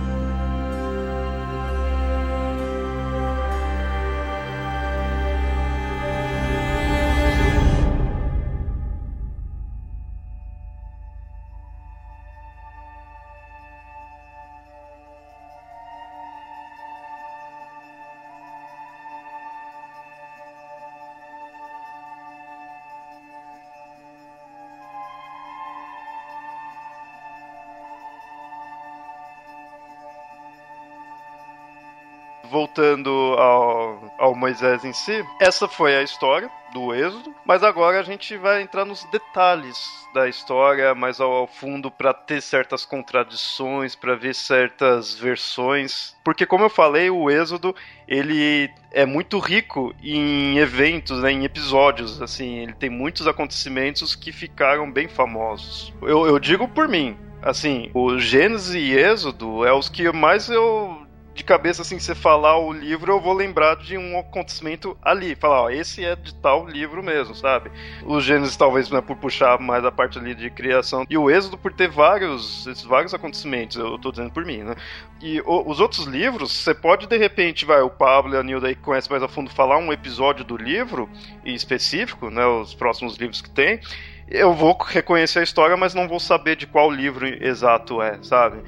Voltando 32.76 33.10
ao, 33.38 34.14
ao 34.18 34.36
Moisés 34.36 34.84
em 34.84 34.92
si, 34.92 35.26
essa 35.40 35.66
foi 35.66 35.96
a 35.96 36.04
história 36.04 36.52
do 36.74 36.94
Êxodo, 36.94 37.34
mas 37.46 37.64
agora 37.64 38.02
a 38.02 38.04
gente 38.04 38.36
vai 38.36 38.62
entrar 38.62 38.84
nos 38.84 39.06
detalhes 39.06 39.78
da 40.14 40.28
história, 40.28 40.94
mais 40.94 41.22
ao, 41.22 41.48
fundo, 41.48 41.90
para 41.90 42.14
ter 42.14 42.42
certas 42.42 42.84
contradições, 42.84 43.96
para 43.96 44.16
ver 44.16 44.36
certas 44.36 45.16
versões. 45.16 46.14
Porque, 46.22 46.46
como 46.46 46.66
eu 46.66 46.70
falei, 46.70 47.10
o 47.10 47.30
Êxodo 47.32 47.74
ele 48.06 48.70
é 48.92 49.06
muito 49.06 49.40
rico 49.40 49.96
em 50.04 50.58
eventos, 50.58 51.22
né, 51.22 51.32
em 51.32 51.46
episódios. 51.46 52.22
Assim, 52.22 52.58
ele 52.58 52.74
tem 52.74 52.90
muitos 52.90 53.26
acontecimentos 53.26 54.16
que 54.16 54.34
ficaram 54.34 54.92
bem 54.92 55.08
famosos. 55.08 55.94
Eu, 56.02 56.26
eu 56.26 56.38
digo 56.40 56.68
por 56.68 56.90
mim, 56.90 57.18
assim, 57.42 57.90
o 57.94 58.20
Gênesis 58.20 58.76
e 58.76 58.92
Êxodo 58.92 59.66
é 59.66 59.74
os 59.74 59.88
que 59.88 60.12
mais 60.12 60.50
eu 60.50 61.05
de 61.36 61.44
cabeça, 61.44 61.82
assim, 61.82 62.00
você 62.00 62.16
falar 62.16 62.58
o 62.58 62.72
livro, 62.72 63.12
eu 63.12 63.20
vou 63.20 63.34
lembrar 63.34 63.76
de 63.76 63.98
um 63.98 64.18
acontecimento 64.18 64.98
ali. 65.02 65.36
Falar, 65.36 65.64
ó, 65.64 65.70
esse 65.70 66.04
é 66.04 66.16
de 66.16 66.34
tal 66.34 66.66
livro 66.66 67.04
mesmo, 67.04 67.36
sabe? 67.36 67.70
O 68.06 68.22
Gênesis, 68.22 68.56
talvez, 68.56 68.90
né, 68.90 69.02
por 69.02 69.18
puxar 69.18 69.60
mais 69.60 69.84
a 69.84 69.92
parte 69.92 70.18
ali 70.18 70.34
de 70.34 70.50
criação. 70.50 71.06
E 71.10 71.18
o 71.18 71.30
Êxodo, 71.30 71.58
por 71.58 71.74
ter 71.74 71.90
vários, 71.90 72.66
esses 72.66 72.86
vários 72.86 73.14
acontecimentos, 73.14 73.76
eu 73.76 74.00
tô 74.00 74.12
dizendo 74.12 74.32
por 74.32 74.46
mim, 74.46 74.60
né? 74.60 74.76
E 75.22 75.42
o, 75.42 75.70
os 75.70 75.82
outros 75.82 76.06
livros, 76.06 76.54
você 76.54 76.74
pode, 76.74 77.06
de 77.06 77.18
repente, 77.18 77.66
vai, 77.66 77.82
o 77.82 77.90
Pablo 77.90 78.34
e 78.34 78.38
a 78.38 78.44
Nilda 78.44 78.68
aí 78.68 78.76
que 78.76 78.82
conhecem 78.82 79.12
mais 79.12 79.22
a 79.22 79.28
fundo, 79.28 79.52
falar 79.52 79.78
um 79.78 79.92
episódio 79.92 80.46
do 80.46 80.56
livro 80.56 81.10
em 81.44 81.54
específico, 81.54 82.30
né? 82.30 82.46
Os 82.46 82.74
próximos 82.74 83.18
livros 83.18 83.42
que 83.42 83.50
tem 83.50 83.82
eu 84.28 84.54
vou 84.54 84.76
reconhecer 84.82 85.40
a 85.40 85.44
história, 85.44 85.78
mas 85.78 85.94
não 85.94 86.08
vou 86.08 86.20
saber 86.20 86.56
de 86.56 86.66
qual 86.66 86.90
livro 86.90 87.28
exato 87.28 88.02
é, 88.02 88.18
sabe? 88.24 88.64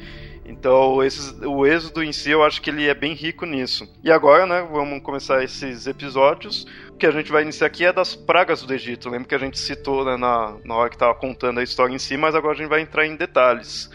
Então, 0.48 0.96
o 0.96 1.66
êxodo 1.66 2.02
em 2.02 2.14
si, 2.14 2.32
eu 2.32 2.42
acho 2.42 2.62
que 2.62 2.70
ele 2.70 2.88
é 2.88 2.94
bem 2.94 3.14
rico 3.14 3.46
nisso. 3.46 3.86
E 4.02 4.10
agora, 4.10 4.46
né, 4.48 4.66
vamos 4.72 5.04
começar 5.04 5.44
esses 5.44 5.86
episódios. 5.88 6.66
O 6.90 6.94
que 6.94 7.06
a 7.06 7.12
gente 7.12 7.30
vai 7.30 7.44
iniciar 7.44 7.68
aqui 7.68 7.84
é 7.84 7.92
das 7.92 8.16
pragas 8.16 8.64
do 8.64 8.74
Egito. 8.74 9.10
Lembra 9.10 9.28
que 9.28 9.36
a 9.36 9.40
gente 9.40 9.60
citou 9.60 10.06
né, 10.06 10.16
na, 10.16 10.56
na 10.64 10.76
hora 10.76 10.90
que 10.90 10.96
estava 10.96 11.14
contando 11.14 11.60
a 11.60 11.64
história 11.64 11.94
em 11.94 12.00
si, 12.00 12.16
mas 12.16 12.34
agora 12.34 12.54
a 12.54 12.58
gente 12.58 12.70
vai 12.70 12.80
entrar 12.80 13.06
em 13.06 13.18
detalhes. 13.18 13.90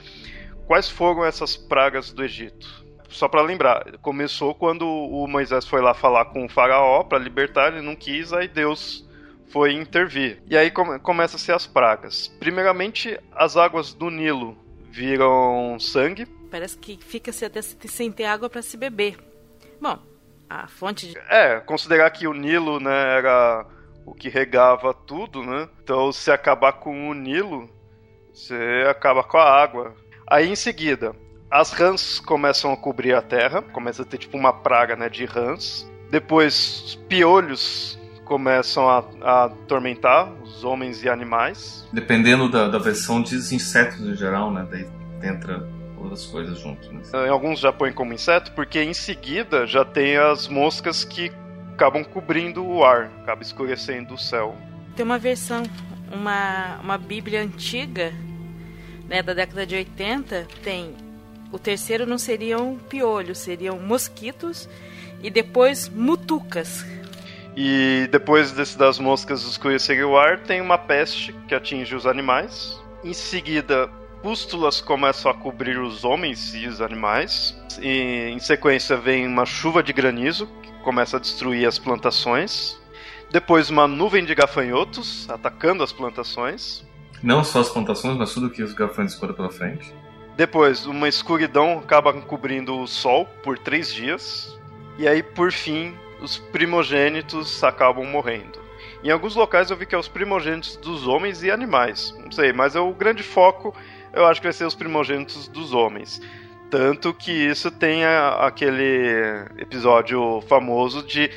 Quais 0.67 0.91
foram 0.91 1.25
essas 1.25 1.57
pragas 1.57 2.13
do 2.13 2.23
Egito? 2.23 2.83
Só 3.09 3.29
para 3.29 3.43
lembrar, 3.43 3.85
começou 4.03 4.55
quando 4.55 4.87
o 4.87 5.27
Moisés 5.27 5.67
foi 5.67 5.81
lá 5.81 5.95
falar 5.95 6.27
com 6.27 6.45
o 6.45 6.49
faraó 6.49 7.03
para 7.03 7.19
libertar, 7.19 7.73
ele 7.73 7.83
não 7.83 7.95
quis, 7.97 8.33
aí 8.33 8.49
Deus 8.49 9.07
foi 9.49 9.73
intervir. 9.73 10.43
E 10.49 10.57
aí 10.57 10.71
come, 10.71 10.99
começa 10.99 11.37
a 11.37 11.39
ser 11.39 11.53
as 11.53 11.67
pragas. 11.67 12.29
Primeiramente, 12.41 13.19
as 13.35 13.57
águas 13.57 13.93
do 13.93 14.11
Nilo 14.11 14.57
viram 14.91 15.77
sangue, 15.79 16.27
Parece 16.53 16.77
que 16.77 16.99
fica 17.03 17.33
sem 17.33 18.13
ter 18.13 18.27
água 18.27 18.51
para 18.51 18.61
se 18.61 18.77
beber. 18.77 19.17
Bom, 19.81 19.99
a 20.51 20.69
fonte 20.69 21.09
de... 21.09 21.19
É, 21.31 21.59
considerar 21.61 22.11
que 22.11 22.27
o 22.29 22.35
Nilo, 22.35 22.79
né, 22.79 23.17
era 23.17 23.65
o 24.05 24.13
que 24.15 24.29
regava 24.29 24.93
tudo, 24.93 25.43
né? 25.43 25.67
Então, 25.83 26.13
se 26.13 26.31
acabar 26.31 26.75
com 26.75 27.09
o 27.09 27.15
Nilo, 27.15 27.71
você 28.31 28.85
acaba 28.87 29.25
com 29.25 29.39
a 29.39 29.51
água. 29.51 29.95
Aí, 30.29 30.47
em 30.51 30.55
seguida, 30.55 31.17
as 31.51 31.73
rãs 31.73 32.21
começam 32.21 32.71
a 32.71 32.77
cobrir 32.77 33.15
a 33.15 33.23
terra, 33.23 33.63
começa 33.63 34.03
a 34.03 34.05
ter 34.05 34.19
tipo 34.19 34.37
uma 34.37 34.53
praga, 34.53 34.95
né, 34.95 35.09
de 35.09 35.25
rãs. 35.25 35.91
Depois, 36.11 37.01
piolhos 37.09 37.99
começam 38.27 38.91
a, 38.91 39.03
a 39.23 39.45
atormentar 39.45 40.31
os 40.43 40.65
homens 40.65 41.03
e 41.03 41.09
animais. 41.09 41.89
Dependendo 41.91 42.51
da, 42.51 42.69
da 42.69 42.79
versão, 42.79 43.23
diz 43.23 43.53
insetos 43.53 44.01
em 44.01 44.15
geral, 44.15 44.53
né? 44.53 44.69
Daí 44.71 44.87
entra 45.23 45.67
outras 46.03 46.27
coisas 46.27 46.59
junto. 46.59 46.93
Né? 46.93 47.03
Em 47.27 47.31
alguns 47.31 47.61
já 47.61 47.73
põem 47.73 47.93
como 47.93 48.13
inseto, 48.13 48.53
porque 48.53 48.83
em 48.83 48.95
seguida 48.95 49.67
já 49.67 49.85
tem 49.85 50.17
as 50.17 50.49
moscas 50.49 51.05
que 51.05 51.33
acabam 51.75 52.05
cobrindo 52.05 52.65
o 52.65 52.85
ar, 52.85 53.11
acaba 53.23 53.43
escurecendo 53.43 54.15
o 54.15 54.19
céu. 54.19 54.57
Tem 54.95 55.05
uma 55.05 55.19
versão, 55.19 55.63
uma, 56.13 56.79
uma 56.83 56.99
Bíblia 56.99 57.43
antiga, 57.43 58.13
né, 59.09 59.23
da 59.23 59.35
década 59.35 59.67
de 59.67 59.75
80, 59.75 60.47
tem 60.63 60.95
o 61.53 61.59
terceiro 61.59 62.07
não 62.07 62.17
seriam 62.17 62.79
piolhos, 62.89 63.39
seriam 63.39 63.79
mosquitos 63.79 64.69
e 65.23 65.31
depois 65.31 65.87
mutucas. 65.87 66.85
E 67.55 68.09
depois 68.11 68.53
desse 68.53 68.79
das 68.79 68.99
moscas 68.99 69.43
escurecerem 69.43 70.05
o 70.05 70.17
ar, 70.17 70.41
tem 70.41 70.63
uma 70.63 70.79
peste 70.79 71.35
que 71.47 71.55
atinge 71.55 71.95
os 71.95 72.07
animais. 72.07 72.81
Em 73.05 73.13
seguida, 73.13 73.91
pústulas 74.23 74.81
começam 74.81 75.31
a 75.31 75.35
cobrir 75.35 75.79
os 75.79 76.05
homens 76.05 76.55
e 76.55 76.67
os 76.67 76.81
animais. 76.81 77.55
E, 77.81 78.31
em 78.31 78.39
sequência 78.39 78.97
vem 78.97 79.27
uma 79.27 79.45
chuva 79.45 79.83
de 79.83 79.93
granizo 79.93 80.47
que 80.63 80.73
começa 80.85 81.17
a 81.17 81.21
destruir 81.21 81.67
as 81.67 81.79
plantações. 81.79 82.81
Depois 83.31 83.69
uma 83.69 83.89
nuvem 83.89 84.25
de 84.25 84.35
gafanhotos 84.35 85.29
atacando 85.29 85.83
as 85.83 85.93
plantações. 85.93 86.85
Não 87.23 87.43
só 87.43 87.61
as 87.61 87.69
plantações, 87.69 88.17
mas 88.17 88.33
tudo 88.33 88.51
que 88.51 88.63
os 88.63 88.73
gafanhotos 88.73 89.17
foram 89.17 89.35
pela 89.35 89.51
frente. 89.51 89.93
Depois, 90.37 90.87
uma 90.87 91.09
escuridão 91.09 91.79
acaba 91.79 92.13
cobrindo 92.23 92.79
o 92.79 92.87
sol 92.87 93.27
por 93.43 93.59
três 93.59 93.93
dias. 93.93 94.59
E 94.99 95.07
aí, 95.07 95.23
por 95.23 95.53
fim, 95.53 95.95
os 96.21 96.39
primogênitos 96.39 97.63
acabam 97.63 98.05
morrendo. 98.07 98.63
Em 99.05 99.11
alguns 99.11 99.35
locais 99.35 99.71
eu 99.71 99.77
vi 99.77 99.85
que 99.85 99.95
é 99.95 99.99
os 99.99 100.07
primogênitos 100.07 100.77
dos 100.77 101.09
homens 101.09 101.43
e 101.43 101.51
animais. 101.51 102.15
Não 102.19 102.31
sei, 102.31 102.53
mas 102.53 102.77
é 102.77 102.81
o 102.81 102.93
grande 102.93 103.23
foco 103.23 103.75
eu 104.13 104.27
acho 104.27 104.41
que 104.41 104.47
vai 104.47 104.53
ser 104.53 104.65
os 104.65 104.75
primogênitos 104.75 105.49
dos 105.49 105.73
homens. 105.73 106.21
Tanto 106.71 107.13
que 107.13 107.31
isso 107.31 107.71
tem 107.71 108.05
aquele 108.05 109.45
episódio 109.59 110.41
famoso 110.49 111.03
de 111.03 111.31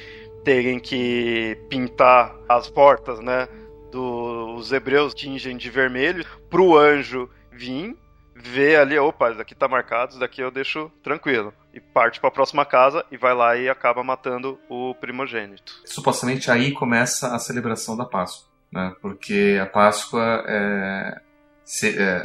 terem 0.45 0.80
que 0.80 1.57
pintar 1.69 2.34
as 2.47 2.69
portas, 2.69 3.19
né? 3.19 3.47
Dos 3.91 4.71
hebreus 4.71 5.13
tingem 5.13 5.57
de 5.57 5.69
vermelho 5.69 6.26
pro 6.49 6.78
anjo 6.78 7.30
vir, 7.51 7.97
ver 8.34 8.78
ali, 8.78 8.97
opa, 8.97 9.30
isso 9.30 9.38
daqui 9.38 9.55
tá 9.55 9.67
marcado, 9.67 10.11
isso 10.11 10.19
daqui 10.19 10.41
eu 10.41 10.51
deixo 10.51 10.91
tranquilo. 11.03 11.53
E 11.73 11.82
parte 11.82 12.19
para 12.19 12.30
a 12.30 12.32
próxima 12.32 12.63
casa 12.63 13.03
e 13.11 13.17
vai 13.17 13.34
lá 13.34 13.57
e 13.57 13.67
acaba 13.67 14.03
matando 14.03 14.57
o 14.69 14.93
primogênito. 14.95 15.82
Supostamente 15.86 16.49
aí 16.49 16.71
começa 16.71 17.36
a 17.36 17.39
celebração 17.39 17.97
da 17.97 18.05
Páscoa, 18.05 18.47
né? 18.71 18.95
Porque 19.01 19.59
a 19.61 19.65
Páscoa 19.65 20.45
é, 20.47 21.21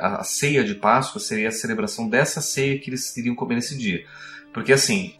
a 0.00 0.22
ceia 0.22 0.62
de 0.62 0.74
Páscoa 0.74 1.20
seria 1.20 1.48
a 1.48 1.52
celebração 1.52 2.08
dessa 2.08 2.40
ceia 2.40 2.78
que 2.78 2.90
eles 2.90 3.16
iriam 3.16 3.34
comer 3.34 3.56
nesse 3.56 3.76
dia. 3.76 4.04
Porque 4.52 4.72
assim, 4.72 5.14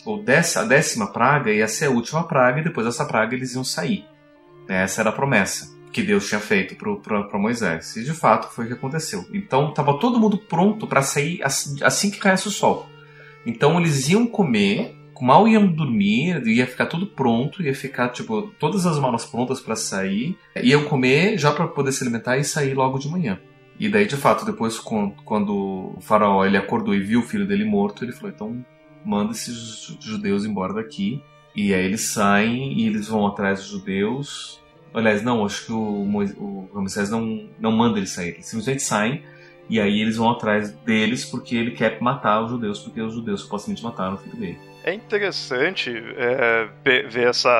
a 0.57 0.65
décima 0.65 1.13
praga 1.13 1.53
ia 1.53 1.69
ser 1.69 1.87
a 1.87 1.91
última 1.91 2.27
praga 2.27 2.61
e 2.61 2.65
depois 2.65 2.87
dessa 2.87 3.05
praga 3.05 3.35
eles 3.35 3.55
iam 3.55 3.65
sair. 3.65 4.05
Essa 4.69 5.01
era 5.03 5.11
a 5.11 5.13
promessa 5.13 5.69
que 5.93 6.03
Deus 6.03 6.29
tinha 6.29 6.41
feito 6.41 6.77
para 6.77 7.39
Moisés. 7.39 7.97
E 7.97 8.05
de 8.05 8.13
fato 8.13 8.53
foi 8.53 8.65
o 8.65 8.69
que 8.69 8.75
aconteceu. 8.75 9.25
Então 9.33 9.71
estava 9.71 9.99
todo 9.99 10.21
mundo 10.21 10.39
pronto 10.39 10.87
para 10.87 11.03
sair 11.03 11.41
assim 11.43 12.11
que 12.11 12.19
caísse 12.19 12.49
o 12.49 12.51
sol. 12.51 12.89
Então 13.47 13.81
eles 13.81 14.09
iam 14.09 14.27
comer, 14.27 14.95
mal 15.21 15.49
iam 15.49 15.67
dormir, 15.67 16.47
ia 16.47 16.67
ficar 16.67 16.87
tudo 16.87 17.07
pronto, 17.07 17.63
ia 17.63 17.75
ficar 17.75 18.09
tipo 18.09 18.43
todas 18.59 18.87
as 18.87 18.99
malas 18.99 19.25
prontas 19.25 19.61
para 19.61 19.77
sair, 19.77 20.37
iam 20.63 20.85
comer 20.85 21.39
já 21.39 21.53
para 21.53 21.69
poder 21.69 21.93
se 21.93 22.03
alimentar 22.03 22.37
e 22.39 22.45
sair 22.45 22.75
logo 22.75 22.99
de 22.99 23.09
manhã. 23.09 23.39
E 23.81 23.89
daí, 23.89 24.07
de 24.07 24.17
fato, 24.17 24.45
depois 24.45 24.79
quando 24.79 25.95
o 25.97 26.01
faraó 26.03 26.45
ele 26.45 26.59
acordou 26.59 26.95
e 26.95 27.01
viu 27.01 27.21
o 27.21 27.23
filho 27.23 27.47
dele 27.47 27.65
morto, 27.65 28.05
ele 28.05 28.13
falou: 28.13 28.31
então 28.31 28.65
manda 29.03 29.33
esses 29.33 29.97
judeus 29.99 30.45
embora 30.45 30.75
daqui. 30.75 31.25
E 31.57 31.73
aí 31.73 31.87
eles 31.87 32.03
saem 32.03 32.75
e 32.79 32.87
eles 32.87 33.09
vão 33.09 33.27
atrás 33.27 33.61
dos 33.61 33.69
judeus. 33.69 34.61
Aliás, 34.93 35.23
não, 35.23 35.47
acho 35.47 35.65
que 35.65 35.73
o, 35.73 36.05
o 36.37 36.71
Ramsés 36.75 37.09
não, 37.09 37.49
não 37.59 37.73
manda 37.73 37.99
eles 37.99 38.11
sair. 38.11 38.35
Eles 38.35 38.47
simplesmente 38.47 38.83
saem 38.83 39.25
e 39.71 39.81
aí 39.81 40.01
eles 40.01 40.17
vão 40.17 40.31
atrás 40.31 40.73
deles 40.73 41.25
porque 41.25 41.57
ele 41.57 41.71
quer 41.71 42.01
matar 42.03 42.43
os 42.43 42.51
judeus, 42.51 42.81
porque 42.81 43.01
os 43.01 43.15
judeus 43.15 43.43
supostamente 43.43 43.83
mataram 43.83 44.15
o 44.15 44.19
filho 44.19 44.37
dele. 44.37 44.61
É 44.85 44.93
interessante 44.93 45.91
é, 46.17 46.69
ver 46.85 47.29
essa 47.29 47.51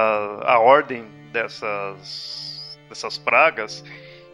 a 0.45 0.59
ordem 0.59 1.05
dessas, 1.33 2.79
dessas 2.89 3.17
pragas 3.17 3.83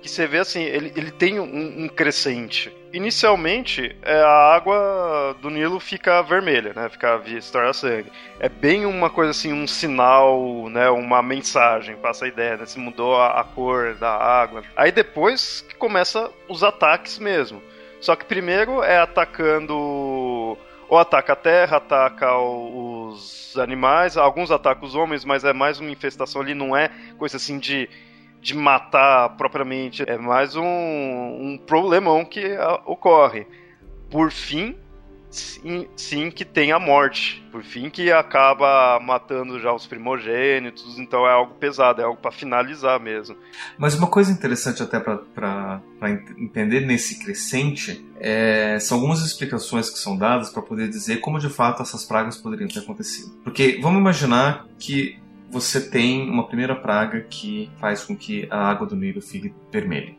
que 0.06 0.10
você 0.12 0.26
vê 0.26 0.38
assim, 0.38 0.62
ele, 0.62 0.92
ele 0.96 1.10
tem 1.10 1.38
um, 1.38 1.84
um 1.84 1.88
crescente. 1.88 2.74
Inicialmente, 2.92 3.94
é, 4.02 4.20
a 4.22 4.54
água 4.54 5.36
do 5.42 5.50
Nilo 5.50 5.78
fica 5.78 6.22
vermelha, 6.22 6.72
né? 6.74 6.88
Fica 6.88 7.20
torna 7.52 7.72
sangue. 7.72 8.10
É 8.40 8.48
bem 8.48 8.86
uma 8.86 9.10
coisa 9.10 9.32
assim, 9.32 9.52
um 9.52 9.66
sinal, 9.66 10.68
né? 10.70 10.88
Uma 10.88 11.22
mensagem, 11.22 11.96
passa 11.96 12.24
a 12.24 12.28
ideia, 12.28 12.56
né? 12.56 12.64
Se 12.64 12.78
mudou 12.78 13.16
a, 13.16 13.40
a 13.40 13.44
cor 13.44 13.94
da 13.96 14.10
água. 14.10 14.62
Aí 14.76 14.90
depois 14.90 15.60
que 15.68 15.74
começa 15.74 16.30
os 16.48 16.62
ataques 16.62 17.18
mesmo. 17.18 17.62
Só 18.00 18.14
que 18.14 18.24
primeiro 18.24 18.82
é 18.82 18.98
atacando 18.98 20.56
ou 20.88 20.98
ataca 20.98 21.32
a 21.32 21.36
terra, 21.36 21.78
ataca 21.78 22.38
os 22.38 23.54
animais, 23.58 24.16
alguns 24.16 24.50
atacam 24.50 24.86
os 24.86 24.94
homens, 24.94 25.24
mas 25.24 25.44
é 25.44 25.52
mais 25.52 25.80
uma 25.80 25.90
infestação 25.90 26.40
ali, 26.40 26.54
não 26.54 26.76
é 26.76 26.90
coisa 27.18 27.36
assim 27.36 27.58
de 27.58 27.88
de 28.40 28.54
matar 28.54 29.36
propriamente, 29.36 30.04
é 30.06 30.16
mais 30.16 30.54
um, 30.56 30.62
um 30.64 31.60
problemão 31.66 32.24
que 32.24 32.54
a, 32.56 32.74
ocorre. 32.86 33.46
Por 34.10 34.30
fim, 34.30 34.76
sim, 35.30 35.86
sim, 35.96 36.30
que 36.30 36.44
tem 36.44 36.72
a 36.72 36.78
morte. 36.78 37.44
Por 37.50 37.62
fim, 37.62 37.90
que 37.90 38.10
acaba 38.10 38.98
matando 39.00 39.60
já 39.60 39.72
os 39.72 39.86
primogênitos. 39.86 40.98
Então 40.98 41.26
é 41.26 41.32
algo 41.32 41.54
pesado, 41.54 42.00
é 42.00 42.04
algo 42.04 42.20
para 42.20 42.30
finalizar 42.30 43.00
mesmo. 43.00 43.36
Mas 43.78 43.94
uma 43.94 44.06
coisa 44.06 44.30
interessante 44.32 44.82
até 44.82 45.00
para 45.00 45.80
entender 46.38 46.80
nesse 46.80 47.18
crescente 47.22 48.06
é, 48.18 48.78
são 48.80 48.98
algumas 48.98 49.24
explicações 49.24 49.90
que 49.90 49.98
são 49.98 50.16
dadas 50.16 50.50
para 50.50 50.62
poder 50.62 50.88
dizer 50.88 51.18
como 51.18 51.38
de 51.38 51.48
fato 51.48 51.82
essas 51.82 52.04
pragas 52.04 52.36
poderiam 52.36 52.68
ter 52.68 52.80
acontecido. 52.80 53.32
Porque 53.42 53.78
vamos 53.82 54.00
imaginar 54.00 54.66
que 54.78 55.18
você 55.50 55.80
tem 55.80 56.28
uma 56.28 56.46
primeira 56.46 56.74
praga 56.74 57.20
que 57.20 57.70
faz 57.78 58.04
com 58.04 58.16
que 58.16 58.46
a 58.50 58.68
água 58.68 58.86
do 58.86 58.96
Nilo 58.96 59.20
fique 59.20 59.54
vermelha. 59.72 60.14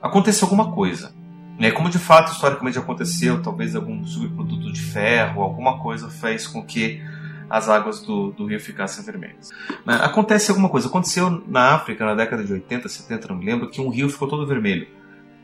Aconteceu 0.00 0.46
alguma 0.46 0.72
coisa. 0.72 1.14
Né? 1.58 1.70
Como 1.70 1.88
de 1.88 1.98
fato 1.98 2.32
historicamente 2.32 2.78
aconteceu, 2.78 3.42
talvez 3.42 3.74
algum 3.74 4.04
subproduto 4.04 4.72
de 4.72 4.80
ferro, 4.80 5.42
alguma 5.42 5.78
coisa 5.78 6.08
fez 6.08 6.46
com 6.46 6.64
que 6.64 7.02
as 7.48 7.68
águas 7.68 8.00
do, 8.00 8.32
do 8.32 8.46
rio 8.46 8.60
ficassem 8.60 9.04
vermelhas. 9.04 9.50
Né? 9.84 9.94
Acontece 10.02 10.50
alguma 10.50 10.68
coisa. 10.68 10.88
Aconteceu 10.88 11.42
na 11.46 11.74
África 11.74 12.04
na 12.04 12.14
década 12.14 12.42
de 12.42 12.52
80, 12.52 12.88
70, 12.88 13.28
não 13.28 13.36
me 13.36 13.44
lembro, 13.44 13.70
que 13.70 13.80
um 13.80 13.88
rio 13.88 14.08
ficou 14.08 14.28
todo 14.28 14.46
vermelho 14.46 14.86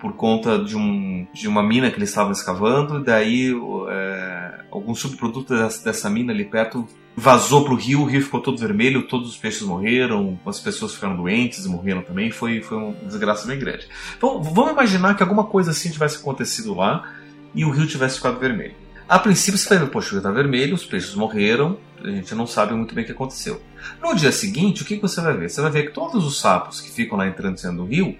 por 0.00 0.14
conta 0.14 0.58
de, 0.58 0.76
um, 0.76 1.26
de 1.32 1.46
uma 1.46 1.62
mina 1.62 1.90
que 1.90 1.98
eles 1.98 2.08
estavam 2.08 2.32
escavando, 2.32 3.00
e 3.00 3.04
daí 3.04 3.54
é, 3.90 4.64
algum 4.70 4.94
subproduto 4.94 5.54
dessa, 5.54 5.84
dessa 5.84 6.08
mina 6.08 6.32
ali 6.32 6.46
perto 6.46 6.88
vazou 7.16 7.64
para 7.64 7.72
o 7.72 7.76
rio, 7.76 8.02
o 8.02 8.04
rio 8.04 8.22
ficou 8.22 8.40
todo 8.40 8.58
vermelho, 8.58 9.06
todos 9.06 9.30
os 9.30 9.36
peixes 9.36 9.62
morreram, 9.62 10.38
as 10.46 10.60
pessoas 10.60 10.94
ficaram 10.94 11.16
doentes 11.16 11.64
e 11.64 11.68
morreram 11.68 12.02
também, 12.02 12.30
foi, 12.30 12.62
foi 12.62 12.78
uma 12.78 12.94
desgraça 13.04 13.46
bem 13.46 13.58
grande. 13.58 13.88
Então 14.16 14.42
vamos 14.42 14.72
imaginar 14.72 15.14
que 15.16 15.22
alguma 15.22 15.44
coisa 15.44 15.70
assim 15.70 15.90
tivesse 15.90 16.18
acontecido 16.18 16.74
lá 16.74 17.12
e 17.54 17.64
o 17.64 17.70
rio 17.70 17.86
tivesse 17.86 18.16
ficado 18.16 18.38
vermelho. 18.38 18.74
A 19.08 19.18
princípio 19.18 19.58
você 19.58 19.68
vai 19.68 19.78
ver, 19.78 19.90
poxa, 19.90 20.08
o 20.08 20.10
rio 20.12 20.18
está 20.18 20.30
vermelho, 20.30 20.74
os 20.74 20.86
peixes 20.86 21.14
morreram, 21.14 21.76
a 22.02 22.08
gente 22.08 22.34
não 22.34 22.46
sabe 22.46 22.74
muito 22.74 22.94
bem 22.94 23.02
o 23.02 23.06
que 23.06 23.12
aconteceu. 23.12 23.60
No 24.00 24.14
dia 24.14 24.30
seguinte, 24.30 24.82
o 24.82 24.86
que 24.86 24.96
você 24.96 25.20
vai 25.20 25.36
ver? 25.36 25.50
Você 25.50 25.60
vai 25.60 25.70
ver 25.70 25.86
que 25.86 25.92
todos 25.92 26.24
os 26.24 26.40
sapos 26.40 26.80
que 26.80 26.90
ficam 26.90 27.18
lá 27.18 27.26
entrando 27.26 27.56
e 27.56 27.60
saindo 27.60 27.82
do 27.82 27.88
rio 27.88 28.16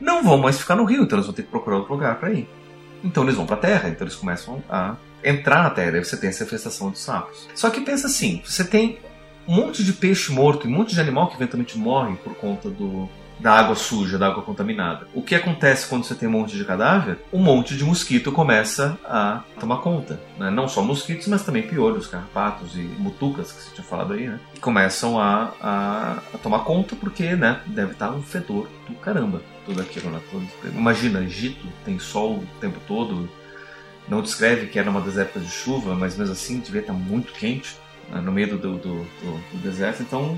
não 0.00 0.22
vão 0.24 0.38
mais 0.38 0.58
ficar 0.58 0.74
no 0.74 0.84
rio, 0.84 1.04
então 1.04 1.16
eles 1.16 1.26
vão 1.26 1.34
ter 1.34 1.42
que 1.42 1.48
procurar 1.48 1.76
outro 1.76 1.92
lugar 1.92 2.18
para 2.18 2.32
ir. 2.32 2.48
Então 3.04 3.22
eles 3.22 3.36
vão 3.36 3.46
para 3.46 3.54
a 3.54 3.60
terra, 3.60 3.88
então 3.88 4.04
eles 4.04 4.16
começam 4.16 4.62
a 4.68 4.96
entrar 5.24 5.62
na 5.62 5.70
terra, 5.70 5.96
aí 5.96 6.04
você 6.04 6.16
tem 6.16 6.30
essa 6.30 6.44
infestação 6.44 6.90
dos 6.90 7.00
sapos. 7.00 7.48
Só 7.54 7.70
que 7.70 7.80
pensa 7.80 8.06
assim, 8.06 8.42
você 8.44 8.64
tem 8.64 8.98
um 9.46 9.54
monte 9.56 9.82
de 9.84 9.92
peixe 9.92 10.32
morto 10.32 10.66
e 10.66 10.70
um 10.70 10.76
monte 10.76 10.94
de 10.94 11.00
animal 11.00 11.28
que 11.28 11.34
eventualmente 11.34 11.76
morre 11.76 12.16
por 12.16 12.34
conta 12.34 12.70
do, 12.70 13.08
da 13.42 13.52
água 13.52 13.74
suja, 13.74 14.16
da 14.16 14.28
água 14.28 14.42
contaminada. 14.42 15.08
O 15.12 15.20
que 15.20 15.34
acontece 15.34 15.88
quando 15.88 16.04
você 16.04 16.14
tem 16.14 16.28
um 16.28 16.32
monte 16.32 16.56
de 16.56 16.64
cadáver? 16.64 17.18
Um 17.32 17.40
monte 17.40 17.76
de 17.76 17.84
mosquito 17.84 18.30
começa 18.30 18.96
a 19.04 19.42
tomar 19.58 19.78
conta. 19.78 20.20
Né? 20.38 20.48
Não 20.48 20.68
só 20.68 20.82
mosquitos, 20.82 21.26
mas 21.26 21.42
também 21.42 21.62
piolhos, 21.62 22.06
carrapatos 22.06 22.76
e 22.76 22.80
mutucas, 22.82 23.50
que 23.50 23.62
você 23.62 23.74
tinha 23.74 23.84
falado 23.84 24.12
aí, 24.12 24.28
né? 24.28 24.38
Que 24.54 24.60
começam 24.60 25.18
a, 25.18 25.52
a, 25.60 26.12
a 26.32 26.38
tomar 26.38 26.60
conta 26.60 26.94
porque, 26.94 27.34
né, 27.34 27.60
deve 27.66 27.92
estar 27.92 28.12
um 28.12 28.22
fedor 28.22 28.68
do 28.88 28.94
caramba 28.94 29.42
tudo 29.66 29.80
aquilo, 29.80 30.10
né? 30.10 30.20
Imagina, 30.64 31.20
Egito 31.20 31.66
tem 31.84 31.98
sol 31.98 32.38
o 32.38 32.46
tempo 32.60 32.80
todo, 32.86 33.28
não 34.12 34.20
descreve 34.20 34.66
que 34.66 34.78
era 34.78 34.90
uma 34.90 35.00
das 35.00 35.16
épocas 35.16 35.42
de 35.42 35.50
chuva, 35.50 35.94
mas 35.94 36.18
mesmo 36.18 36.34
assim 36.34 36.60
devia 36.60 36.82
estar 36.82 36.92
muito 36.92 37.32
quente 37.32 37.78
né, 38.10 38.20
no 38.20 38.30
meio 38.30 38.58
do, 38.58 38.58
do, 38.58 38.78
do, 38.78 39.04
do, 39.04 39.58
deserto, 39.62 40.02
então 40.02 40.36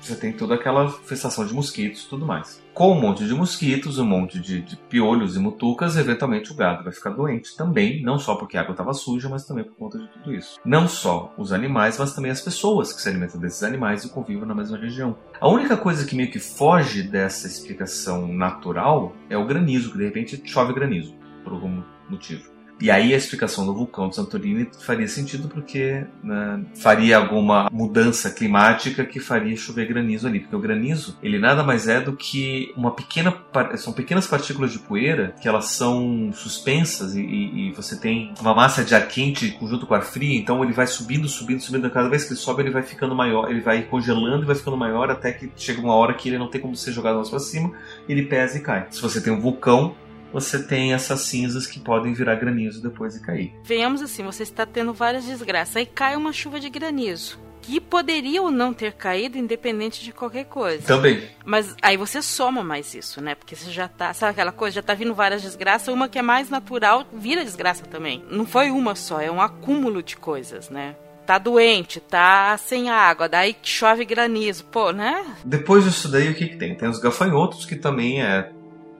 você 0.00 0.14
tem 0.14 0.32
toda 0.32 0.54
aquela 0.54 0.84
infestação 0.84 1.44
de 1.44 1.52
mosquitos 1.52 2.04
tudo 2.04 2.24
mais. 2.24 2.62
Com 2.72 2.92
um 2.92 3.00
monte 3.00 3.26
de 3.26 3.34
mosquitos, 3.34 3.98
um 3.98 4.04
monte 4.04 4.38
de, 4.38 4.60
de, 4.62 4.76
piolhos 4.76 5.34
e 5.34 5.40
mutucas, 5.40 5.96
eventualmente 5.96 6.52
o 6.52 6.54
gado 6.54 6.84
vai 6.84 6.92
ficar 6.92 7.10
doente 7.10 7.56
também, 7.56 8.02
não 8.04 8.20
só 8.20 8.36
porque 8.36 8.56
a 8.56 8.60
água 8.60 8.72
estava 8.72 8.94
suja, 8.94 9.28
mas 9.28 9.44
também 9.44 9.64
por 9.64 9.74
conta 9.74 9.98
de 9.98 10.06
tudo 10.06 10.32
isso. 10.32 10.60
Não 10.64 10.86
só 10.86 11.34
os 11.36 11.52
animais, 11.52 11.98
mas 11.98 12.14
também 12.14 12.30
as 12.30 12.40
pessoas 12.40 12.92
que 12.92 13.02
se 13.02 13.08
alimentam 13.08 13.40
desses 13.40 13.64
animais 13.64 14.04
e 14.04 14.10
convivem 14.10 14.46
na 14.46 14.54
mesma 14.54 14.78
região. 14.78 15.18
A 15.40 15.48
única 15.48 15.76
coisa 15.76 16.06
que 16.06 16.14
meio 16.14 16.30
que 16.30 16.38
foge 16.38 17.02
dessa 17.02 17.48
explicação 17.48 18.28
natural 18.28 19.12
é 19.28 19.36
o 19.36 19.44
granizo, 19.44 19.90
que 19.90 19.98
de 19.98 20.04
repente 20.04 20.40
chove 20.44 20.72
granizo, 20.72 21.16
por 21.42 21.52
algum 21.52 21.82
motivo. 22.08 22.51
E 22.82 22.90
aí 22.90 23.14
a 23.14 23.16
explicação 23.16 23.64
do 23.64 23.72
vulcão 23.72 24.08
de 24.08 24.16
Santorini 24.16 24.68
faria 24.80 25.06
sentido 25.06 25.46
porque 25.46 26.04
né, 26.20 26.64
faria 26.74 27.16
alguma 27.16 27.70
mudança 27.72 28.28
climática 28.28 29.04
que 29.04 29.20
faria 29.20 29.56
chover 29.56 29.86
granizo 29.86 30.26
ali, 30.26 30.40
porque 30.40 30.56
o 30.56 30.58
granizo 30.58 31.16
ele 31.22 31.38
nada 31.38 31.62
mais 31.62 31.86
é 31.86 32.00
do 32.00 32.16
que 32.16 32.72
uma 32.76 32.90
pequena 32.90 33.32
são 33.76 33.92
pequenas 33.92 34.26
partículas 34.26 34.72
de 34.72 34.80
poeira 34.80 35.32
que 35.40 35.46
elas 35.46 35.66
são 35.66 36.32
suspensas 36.34 37.14
e, 37.14 37.20
e, 37.20 37.68
e 37.68 37.72
você 37.72 37.96
tem 37.96 38.34
uma 38.40 38.52
massa 38.52 38.82
de 38.82 38.96
ar 38.96 39.06
quente 39.06 39.56
junto 39.62 39.86
com 39.86 39.94
ar 39.94 40.02
frio, 40.02 40.36
então 40.36 40.64
ele 40.64 40.72
vai 40.72 40.88
subindo, 40.88 41.28
subindo, 41.28 41.60
subindo. 41.60 41.88
Cada 41.88 42.08
vez 42.08 42.24
que 42.24 42.32
ele 42.32 42.40
sobe 42.40 42.62
ele 42.62 42.70
vai 42.72 42.82
ficando 42.82 43.14
maior, 43.14 43.48
ele 43.48 43.60
vai 43.60 43.82
congelando 43.82 44.42
e 44.42 44.46
vai 44.46 44.56
ficando 44.56 44.76
maior 44.76 45.08
até 45.08 45.30
que 45.30 45.48
chega 45.56 45.80
uma 45.80 45.94
hora 45.94 46.14
que 46.14 46.28
ele 46.28 46.36
não 46.36 46.50
tem 46.50 46.60
como 46.60 46.74
ser 46.74 46.90
jogado 46.90 47.14
mais 47.14 47.30
para 47.30 47.38
cima, 47.38 47.70
ele 48.08 48.24
pesa 48.24 48.58
e 48.58 48.60
cai. 48.60 48.88
Se 48.90 49.00
você 49.00 49.20
tem 49.20 49.32
um 49.32 49.40
vulcão 49.40 49.94
você 50.32 50.62
tem 50.62 50.92
essas 50.92 51.20
cinzas 51.20 51.66
que 51.66 51.78
podem 51.78 52.12
virar 52.12 52.36
granizo 52.36 52.82
depois 52.82 53.16
e 53.16 53.20
cair. 53.20 53.52
Venhamos 53.64 54.00
assim, 54.02 54.22
você 54.24 54.42
está 54.42 54.64
tendo 54.64 54.92
várias 54.92 55.24
desgraças, 55.24 55.76
aí 55.76 55.86
cai 55.86 56.16
uma 56.16 56.32
chuva 56.32 56.58
de 56.58 56.70
granizo. 56.70 57.38
que 57.62 57.80
poderia 57.80 58.42
ou 58.42 58.50
não 58.50 58.74
ter 58.74 58.92
caído, 58.92 59.38
independente 59.38 60.02
de 60.02 60.10
qualquer 60.10 60.46
coisa. 60.46 60.84
Também. 60.84 61.22
Mas 61.44 61.76
aí 61.80 61.96
você 61.96 62.20
soma 62.20 62.64
mais 62.64 62.92
isso, 62.92 63.20
né? 63.20 63.36
Porque 63.36 63.54
você 63.54 63.70
já 63.70 63.86
tá, 63.86 64.12
sabe 64.12 64.32
aquela 64.32 64.50
coisa, 64.50 64.74
já 64.74 64.82
tá 64.82 64.94
vindo 64.94 65.14
várias 65.14 65.42
desgraças, 65.42 65.86
uma 65.94 66.08
que 66.08 66.18
é 66.18 66.22
mais 66.22 66.50
natural 66.50 67.06
vira 67.12 67.44
desgraça 67.44 67.84
também. 67.84 68.24
Não 68.28 68.44
foi 68.44 68.72
uma 68.72 68.96
só, 68.96 69.20
é 69.20 69.30
um 69.30 69.40
acúmulo 69.40 70.02
de 70.02 70.16
coisas, 70.16 70.70
né? 70.70 70.96
Tá 71.24 71.38
doente, 71.38 72.00
tá 72.00 72.56
sem 72.58 72.90
água, 72.90 73.28
daí 73.28 73.54
chove 73.62 74.04
granizo, 74.04 74.64
pô, 74.64 74.90
né? 74.90 75.24
Depois 75.44 75.84
disso 75.84 76.08
daí, 76.08 76.30
o 76.30 76.34
que, 76.34 76.48
que 76.48 76.56
tem? 76.56 76.74
Tem 76.74 76.88
os 76.88 76.98
gafanhotos, 76.98 77.64
que 77.64 77.76
também 77.76 78.20
é, 78.20 78.50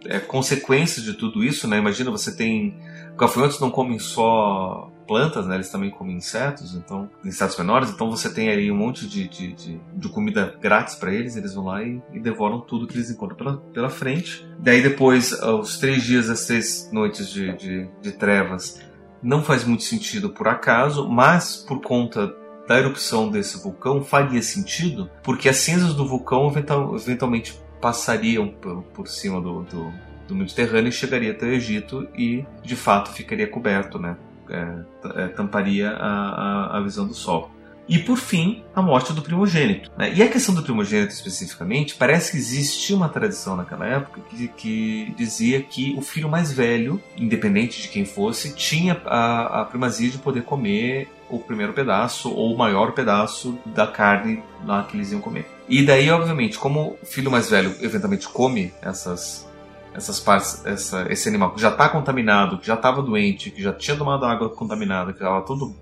é 0.07 0.19
consequência 0.19 1.03
de 1.03 1.15
tudo 1.15 1.45
isso, 1.45 1.69
né? 1.69 1.79
Imagina, 1.79 2.11
você 2.11 2.35
tem. 2.35 2.77
Gafanhotos 3.17 3.61
não 3.61 3.71
comem 3.71 3.99
só 3.99 4.91
plantas, 5.07 5.47
né? 5.47 5.57
Eles 5.57 5.71
também 5.71 5.91
comem 5.91 6.17
insetos, 6.17 6.75
então 6.75 7.11
insetos 7.25 7.57
menores. 7.59 7.91
Então 7.91 8.11
você 8.11 8.33
tem 8.33 8.49
aí 8.49 8.71
um 8.71 8.77
monte 8.77 9.07
de, 9.07 9.29
de, 9.29 9.53
de, 9.53 9.81
de 9.95 10.09
comida 10.09 10.57
grátis 10.61 10.95
para 10.95 11.13
eles. 11.13 11.37
Eles 11.37 11.55
vão 11.55 11.65
lá 11.65 11.83
e, 11.83 12.03
e, 12.13 12.21
devoram 12.21 12.61
tudo 12.61 12.87
que 12.87 12.97
eles 12.97 13.11
encontram 13.11 13.37
pela, 13.37 13.57
pela 13.59 13.91
frente. 13.91 14.47
Daí 14.59 14.83
depois, 14.83 15.33
os 15.33 15.79
três 15.79 16.03
dias, 16.03 16.31
as 16.31 16.47
três 16.47 16.91
noites 16.93 17.29
de, 17.29 17.53
de, 17.57 17.89
de 18.01 18.13
trevas, 18.13 18.81
não 19.23 19.43
faz 19.43 19.65
muito 19.65 19.85
sentido 19.85 20.31
por 20.31 20.49
acaso, 20.49 21.09
mas 21.09 21.57
por 21.57 21.81
conta 21.81 22.35
da 22.67 22.79
erupção 22.79 23.29
desse 23.29 23.63
vulcão 23.63 24.03
faria 24.03 24.41
sentido, 24.41 25.11
porque 25.23 25.49
as 25.49 25.57
cinzas 25.57 25.95
do 25.95 26.07
vulcão 26.07 26.53
eventualmente 26.95 27.61
passariam 27.83 28.49
por, 28.49 28.83
por 28.95 29.09
cima 29.09 29.43
do, 29.43 29.63
do, 29.65 29.93
do 30.29 30.35
Mediterrâneo 30.35 30.89
e 30.89 30.93
chegaria 30.93 31.33
até 31.33 31.45
o 31.45 31.53
Egito 31.53 32.09
e 32.17 32.47
de 32.63 32.77
fato 32.77 33.11
ficaria 33.11 33.47
coberto, 33.47 33.99
né? 33.99 34.17
é, 34.53 35.25
é, 35.25 35.29
tamparia 35.29 35.91
a, 35.91 36.75
a, 36.75 36.79
a, 36.79 36.81
visão 36.83 37.07
do 37.07 37.15
Sol. 37.15 37.51
E 37.89 37.99
por 37.99 38.17
fim, 38.17 38.63
a 38.75 38.81
morte 38.81 39.13
do 39.13 39.23
primogênito. 39.23 39.91
Né? 39.99 40.13
E 40.15 40.23
a 40.23 40.29
questão 40.29 40.55
do 40.55 40.63
primogênito 40.63 41.13
especificamente, 41.13 41.97
parece 41.97 42.31
que 42.31 42.39
existia 42.39 42.95
uma 42.95 43.09
tradição 43.09 43.57
naquela 43.57 43.87
época 43.87 44.21
que, 44.31 44.49
que 44.49 45.15
dizia 45.17 45.61
que 45.61 45.95
o 45.99 46.01
filho 46.01 46.29
mais 46.29 46.53
velho, 46.53 47.03
independente 47.17 47.83
de 47.83 47.89
quem 47.89 48.05
fosse, 48.05 48.55
tinha 48.55 49.01
a, 49.05 49.63
a 49.63 49.65
primazia 49.65 50.09
de 50.09 50.19
poder 50.19 50.45
comer 50.45 51.09
o 51.29 51.39
primeiro 51.39 51.73
pedaço 51.73 52.33
ou 52.33 52.55
o 52.55 52.59
maior 52.59 52.93
pedaço 52.93 53.59
da 53.67 53.87
carne 53.87 54.43
lá 54.65 54.85
que 54.85 54.97
eles 54.97 55.11
iam 55.11 55.21
comer. 55.21 55.47
E 55.73 55.83
daí, 55.83 56.11
obviamente, 56.11 56.59
como 56.59 56.99
o 57.03 57.07
filho 57.07 57.31
mais 57.31 57.49
velho 57.49 57.75
eventualmente 57.81 58.29
come 58.29 58.75
essas 58.83 59.51
essas 59.95 60.21
partes, 60.21 60.65
essa, 60.67 61.11
esse 61.11 61.29
animal 61.31 61.55
que 61.55 61.61
já 61.63 61.71
está 61.71 61.89
contaminado, 61.89 62.59
que 62.59 62.67
já 62.67 62.75
estava 62.75 63.03
doente, 63.03 63.51
que 63.51 63.63
já 63.63 63.73
tinha 63.73 63.97
tomado 63.97 64.27
água 64.27 64.51
contaminada, 64.51 65.13
que 65.13 65.19
estava 65.19 65.41
tudo 65.47 65.75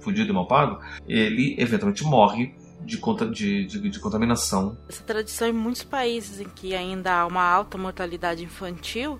fudido 0.00 0.30
e 0.30 0.32
mal 0.32 0.46
pago, 0.46 0.80
ele 1.08 1.56
eventualmente 1.58 2.04
morre 2.04 2.54
de, 2.80 2.96
conta, 2.96 3.26
de, 3.26 3.66
de, 3.66 3.90
de, 3.90 3.98
contaminação. 3.98 4.76
Essa 4.88 5.02
tradição 5.02 5.48
em 5.48 5.52
muitos 5.52 5.82
países 5.82 6.40
em 6.40 6.48
que 6.48 6.74
ainda 6.74 7.12
há 7.12 7.26
uma 7.26 7.42
alta 7.42 7.76
mortalidade 7.76 8.44
infantil, 8.44 9.18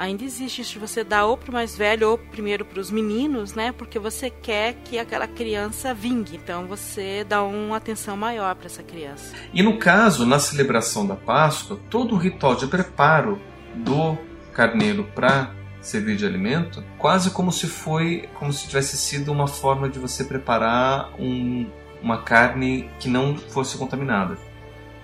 ainda 0.00 0.24
existe 0.24 0.62
isso 0.62 0.72
de 0.72 0.78
você 0.78 1.04
dar 1.04 1.26
ou 1.26 1.36
para 1.36 1.50
o 1.50 1.52
mais 1.52 1.76
velho 1.76 2.08
ou 2.10 2.18
primeiro 2.18 2.64
para 2.64 2.80
os 2.80 2.90
meninos, 2.90 3.52
né? 3.52 3.70
Porque 3.70 3.98
você 3.98 4.30
quer 4.30 4.76
que 4.82 4.98
aquela 4.98 5.28
criança 5.28 5.92
vingue. 5.92 6.36
Então 6.36 6.66
você 6.66 7.22
dá 7.28 7.42
uma 7.42 7.76
atenção 7.76 8.16
maior 8.16 8.54
para 8.54 8.66
essa 8.66 8.82
criança. 8.82 9.34
E 9.52 9.62
no 9.62 9.78
caso, 9.78 10.24
na 10.24 10.38
celebração 10.38 11.06
da 11.06 11.14
Páscoa, 11.14 11.78
todo 11.90 12.14
o 12.14 12.18
ritual 12.18 12.54
de 12.54 12.66
preparo 12.66 13.38
do 13.74 14.16
carneiro 14.54 15.04
para 15.14 15.54
servir 15.82 16.16
de 16.16 16.24
alimento, 16.24 16.82
quase 16.96 17.30
como 17.30 17.52
se 17.52 17.66
foi, 17.66 18.26
como 18.34 18.52
se 18.52 18.68
tivesse 18.68 18.96
sido 18.96 19.30
uma 19.30 19.46
forma 19.46 19.88
de 19.88 19.98
você 19.98 20.24
preparar 20.24 21.10
um, 21.18 21.66
uma 22.02 22.22
carne 22.22 22.88
que 22.98 23.08
não 23.08 23.36
fosse 23.36 23.76
contaminada, 23.76 24.38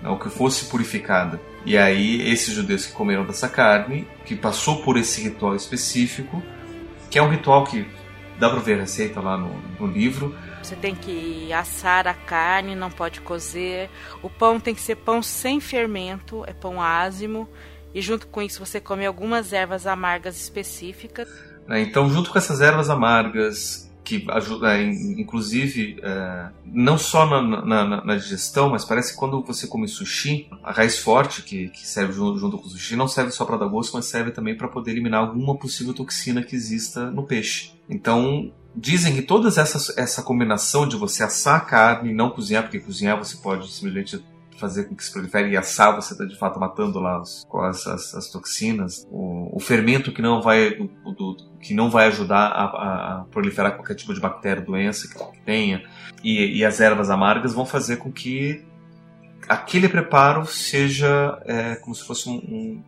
né, 0.01 0.09
ou 0.09 0.17
que 0.17 0.29
fosse 0.29 0.65
purificada. 0.65 1.39
E 1.67 1.77
aí 1.77 2.21
esses 2.31 2.53
judeus 2.53 2.85
que 2.85 2.93
comeram 2.93 3.25
dessa 3.25 3.49
carne, 3.49 4.07
que 4.25 4.37
passou 4.37 4.81
por 4.83 4.95
esse 4.95 5.21
ritual 5.21 5.53
específico, 5.53 6.41
que 7.11 7.19
é 7.19 7.21
um 7.21 7.29
ritual 7.29 7.65
que 7.65 7.85
dá 8.39 8.49
para 8.49 8.59
ver 8.59 8.77
a 8.77 8.81
receita 8.81 9.19
lá 9.19 9.37
no, 9.37 9.53
no 9.77 9.85
livro, 9.85 10.33
você 10.63 10.77
tem 10.77 10.95
que 10.95 11.51
assar 11.51 12.07
a 12.07 12.13
carne, 12.13 12.73
não 12.73 12.89
pode 12.89 13.19
cozer. 13.19 13.89
O 14.21 14.29
pão 14.29 14.59
tem 14.59 14.73
que 14.73 14.81
ser 14.81 14.95
pão 14.95 15.21
sem 15.21 15.59
fermento, 15.59 16.43
é 16.47 16.53
pão 16.53 16.81
ázimo. 16.81 17.49
E 17.93 18.01
junto 18.01 18.27
com 18.27 18.41
isso 18.41 18.65
você 18.65 18.79
come 18.79 19.05
algumas 19.05 19.51
ervas 19.51 19.85
amargas 19.85 20.35
específicas. 20.35 21.27
É, 21.69 21.81
então, 21.81 22.09
junto 22.09 22.31
com 22.31 22.37
essas 22.37 22.61
ervas 22.61 22.89
amargas, 22.89 23.86
que 24.07 24.25
ajudam, 24.29 24.69
é, 24.69 24.81
inclusive, 24.83 25.99
é, 26.01 26.49
não 26.63 26.97
só 26.97 27.25
na, 27.25 27.41
na, 27.41 28.05
na, 28.05 28.15
digestão, 28.15 28.69
mas 28.69 28.85
parece 28.85 29.11
que 29.11 29.19
quando 29.19 29.43
você 29.43 29.67
come 29.67 29.85
sushi, 29.85 30.47
a 30.63 30.71
raiz 30.71 30.97
forte 30.97 31.43
que, 31.43 31.67
que 31.67 31.85
serve 31.85 32.13
junto, 32.13 32.39
junto, 32.39 32.57
com 32.57 32.67
o 32.67 32.69
sushi 32.69 32.95
não 32.95 33.09
serve 33.09 33.31
só 33.31 33.43
para 33.43 33.57
dar 33.57 33.67
gosto, 33.67 33.97
mas 33.97 34.05
serve 34.05 34.31
também 34.31 34.55
para 34.55 34.69
poder 34.69 34.91
eliminar 34.91 35.19
alguma 35.19 35.57
possível 35.57 35.93
toxina 35.93 36.41
que 36.41 36.55
exista 36.55 37.11
no 37.11 37.23
peixe. 37.23 37.73
Então, 37.89 38.49
dizem 38.73 39.13
que 39.13 39.21
toda 39.21 39.49
essa 39.49 40.23
combinação 40.23 40.87
de 40.87 40.95
você 40.95 41.23
assar 41.23 41.57
a 41.57 41.65
carne 41.65 42.11
e 42.11 42.15
não 42.15 42.29
cozinhar, 42.29 42.63
porque 42.63 42.79
cozinhar 42.79 43.17
você 43.17 43.35
pode 43.35 43.69
simplesmente 43.69 44.23
fazer 44.57 44.85
com 44.85 44.95
que 44.95 45.03
se 45.03 45.11
prolifere 45.11 45.51
e 45.51 45.57
assar, 45.57 45.95
você 45.95 46.13
está 46.13 46.25
de 46.25 46.37
fato 46.37 46.59
matando 46.59 46.99
lá 46.99 47.21
os, 47.21 47.45
as, 47.53 47.87
as, 47.87 48.15
as, 48.15 48.29
toxinas. 48.29 49.07
O, 49.09 49.55
o, 49.55 49.59
fermento 49.59 50.11
que 50.11 50.21
não 50.21 50.41
vai, 50.41 50.71
do, 50.71 50.87
do, 51.11 51.37
que 51.61 51.73
não 51.73 51.89
vai 51.89 52.07
ajudar 52.07 52.47
a, 52.47 52.63
a, 52.65 53.25
proliferar 53.31 53.75
qualquer 53.75 53.95
tipo 53.95 54.13
de 54.13 54.19
bactéria, 54.19 54.63
doença 54.63 55.07
que, 55.07 55.39
tenha. 55.41 55.83
E, 56.23 56.57
e, 56.57 56.65
as 56.65 56.79
ervas 56.79 57.09
amargas 57.09 57.53
vão 57.53 57.65
fazer 57.65 57.97
com 57.97 58.11
que 58.11 58.65
aquele 59.47 59.87
preparo 59.87 60.45
seja 60.45 61.41
é, 61.45 61.75
como 61.75 61.95
se 61.95 62.05
fosse 62.05 62.29
um, 62.29 62.35
um, 62.35 62.83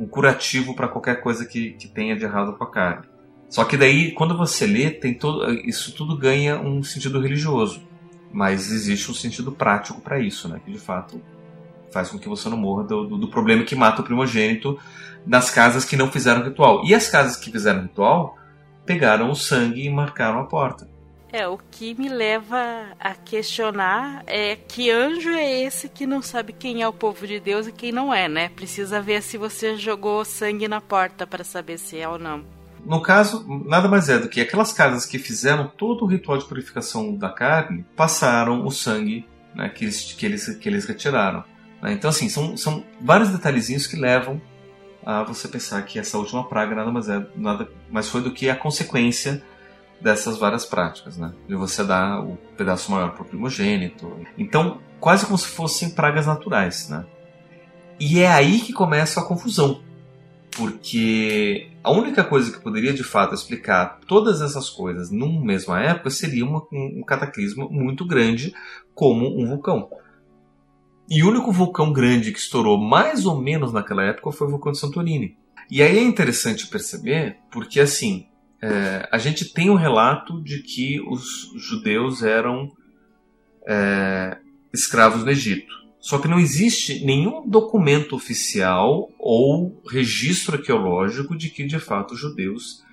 um 0.00 0.06
curativo 0.06 0.74
para 0.74 0.88
qualquer 0.88 1.20
coisa 1.20 1.44
que, 1.44 1.72
que 1.72 1.88
tenha 1.88 2.16
de 2.16 2.24
errado 2.24 2.54
com 2.54 2.64
a 2.64 2.70
carne. 2.70 3.06
Só 3.48 3.64
que 3.64 3.76
daí, 3.76 4.12
quando 4.12 4.36
você 4.36 4.66
lê, 4.66 4.90
tem 4.90 5.14
todo, 5.14 5.50
isso 5.66 5.94
tudo 5.94 6.16
ganha 6.16 6.60
um 6.60 6.82
sentido 6.82 7.20
religioso. 7.20 7.82
Mas 8.30 8.70
existe 8.70 9.10
um 9.10 9.14
sentido 9.14 9.50
prático 9.50 10.02
para 10.02 10.20
isso, 10.20 10.48
né? 10.48 10.60
Que 10.62 10.70
de 10.70 10.78
fato 10.78 11.20
faz 11.98 12.10
com 12.10 12.18
que 12.18 12.28
você 12.28 12.48
não 12.48 12.56
morra 12.56 12.84
do, 12.84 13.04
do, 13.08 13.18
do, 13.18 13.28
problema 13.28 13.64
que 13.64 13.74
mata 13.74 14.02
o 14.02 14.04
primogênito 14.04 14.78
nas 15.26 15.50
casas 15.50 15.84
que 15.84 15.96
não 15.96 16.10
fizeram 16.10 16.44
ritual. 16.44 16.84
E 16.84 16.94
as 16.94 17.08
casas 17.08 17.36
que 17.36 17.50
fizeram 17.50 17.82
ritual 17.82 18.36
pegaram 18.86 19.30
o 19.30 19.34
sangue 19.34 19.84
e 19.84 19.90
marcaram 19.90 20.38
a 20.38 20.44
porta. 20.44 20.88
É, 21.30 21.46
o 21.46 21.58
que 21.58 21.94
me 21.94 22.08
leva 22.08 22.86
a 22.98 23.14
questionar 23.14 24.22
é 24.26 24.56
que 24.56 24.90
anjo 24.90 25.28
é 25.30 25.60
esse 25.60 25.88
que 25.88 26.06
não 26.06 26.22
sabe 26.22 26.52
quem 26.52 26.80
é 26.80 26.88
o 26.88 26.92
povo 26.92 27.26
de 27.26 27.40
Deus 27.40 27.66
e 27.66 27.72
quem 27.72 27.90
não 27.90 28.14
é, 28.14 28.28
né? 28.28 28.48
Precisa 28.48 29.02
ver 29.02 29.20
se 29.20 29.36
você 29.36 29.76
jogou 29.76 30.24
sangue 30.24 30.68
na 30.68 30.80
porta 30.80 31.26
para 31.26 31.44
saber 31.44 31.78
se 31.78 31.98
é 31.98 32.08
ou 32.08 32.18
não. 32.18 32.44
No 32.86 33.02
caso, 33.02 33.44
nada 33.66 33.88
mais 33.88 34.08
é 34.08 34.18
do 34.18 34.28
que 34.28 34.40
aquelas 34.40 34.72
casas 34.72 35.04
que 35.04 35.18
fizeram 35.18 35.66
todo 35.76 36.04
o 36.04 36.08
ritual 36.08 36.38
de 36.38 36.46
purificação 36.46 37.14
da 37.14 37.28
carne 37.28 37.84
passaram 37.96 38.64
o 38.64 38.70
sangue 38.70 39.26
né, 39.54 39.68
que, 39.68 39.84
eles, 39.84 40.12
que, 40.12 40.24
eles, 40.24 40.48
que 40.56 40.68
eles 40.68 40.86
retiraram. 40.86 41.44
Né? 41.82 41.92
Então, 41.92 42.10
assim, 42.10 42.28
são, 42.28 42.56
são 42.56 42.84
vários 43.00 43.30
detalhezinhos 43.30 43.86
que 43.86 43.96
levam 43.96 44.40
a 45.04 45.22
você 45.22 45.48
pensar 45.48 45.82
que 45.82 45.98
essa 45.98 46.18
última 46.18 46.46
praga 46.48 46.74
nada 46.74 46.90
mais, 46.90 47.08
é, 47.08 47.26
nada 47.36 47.68
mais 47.90 48.08
foi 48.08 48.20
do 48.20 48.32
que 48.32 48.50
a 48.50 48.56
consequência 48.56 49.42
dessas 50.00 50.38
várias 50.38 50.64
práticas, 50.64 51.16
né? 51.16 51.32
De 51.48 51.54
você 51.54 51.82
dar 51.82 52.20
o 52.20 52.36
pedaço 52.56 52.90
maior 52.92 53.12
para 53.12 53.22
o 53.22 53.24
primogênito. 53.24 54.16
Então, 54.36 54.80
quase 55.00 55.26
como 55.26 55.38
se 55.38 55.48
fossem 55.48 55.90
pragas 55.90 56.26
naturais, 56.26 56.88
né? 56.88 57.04
E 57.98 58.20
é 58.20 58.28
aí 58.28 58.60
que 58.60 58.72
começa 58.72 59.20
a 59.20 59.24
confusão 59.24 59.82
porque 60.58 61.70
a 61.84 61.92
única 61.92 62.24
coisa 62.24 62.50
que 62.50 62.60
poderia 62.60 62.92
de 62.92 63.04
fato 63.04 63.32
explicar 63.32 64.00
todas 64.08 64.42
essas 64.42 64.68
coisas 64.68 65.08
numa 65.08 65.40
mesma 65.40 65.80
época 65.80 66.10
seria 66.10 66.44
uma, 66.44 66.66
um, 66.72 67.04
cataclismo 67.06 67.68
muito 67.70 68.04
grande, 68.04 68.52
como 68.92 69.40
um 69.40 69.46
vulcão. 69.46 69.88
E 71.10 71.22
o 71.22 71.28
único 71.28 71.50
vulcão 71.50 71.92
grande 71.92 72.32
que 72.32 72.38
estourou 72.38 72.78
mais 72.78 73.24
ou 73.24 73.40
menos 73.40 73.72
naquela 73.72 74.04
época 74.04 74.32
foi 74.32 74.46
o 74.46 74.50
vulcão 74.50 74.72
de 74.72 74.78
Santorini. 74.78 75.36
E 75.70 75.82
aí 75.82 75.98
é 75.98 76.02
interessante 76.02 76.66
perceber, 76.66 77.38
porque 77.50 77.80
assim, 77.80 78.26
é, 78.60 79.08
a 79.10 79.18
gente 79.18 79.52
tem 79.52 79.70
um 79.70 79.74
relato 79.74 80.42
de 80.42 80.62
que 80.62 81.00
os 81.00 81.52
judeus 81.56 82.22
eram 82.22 82.70
é, 83.66 84.38
escravos 84.72 85.24
no 85.24 85.30
Egito. 85.30 85.78
Só 86.00 86.18
que 86.18 86.28
não 86.28 86.38
existe 86.38 87.04
nenhum 87.04 87.46
documento 87.48 88.14
oficial 88.14 89.10
ou 89.18 89.82
registro 89.90 90.56
arqueológico 90.56 91.36
de 91.36 91.50
que 91.50 91.64
de 91.64 91.78
fato 91.78 92.14
os 92.14 92.20
judeus 92.20 92.84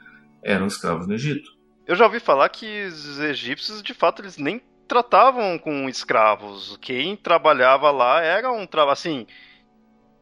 eram 0.43 0.67
escravos 0.67 1.07
no 1.07 1.13
Egito. 1.13 1.55
Eu 1.87 1.95
já 1.95 2.05
ouvi 2.05 2.19
falar 2.19 2.49
que 2.49 2.87
os 2.87 3.19
egípcios 3.19 3.81
de 3.83 3.93
fato 3.93 4.21
eles 4.21 4.37
nem 4.37 4.61
tratavam 4.87 5.57
com 5.57 5.89
escravos. 5.89 6.77
Quem 6.81 7.15
trabalhava 7.15 7.91
lá 7.91 8.21
era 8.21 8.51
um 8.51 8.65
trabalho 8.65 8.93
assim, 8.93 9.27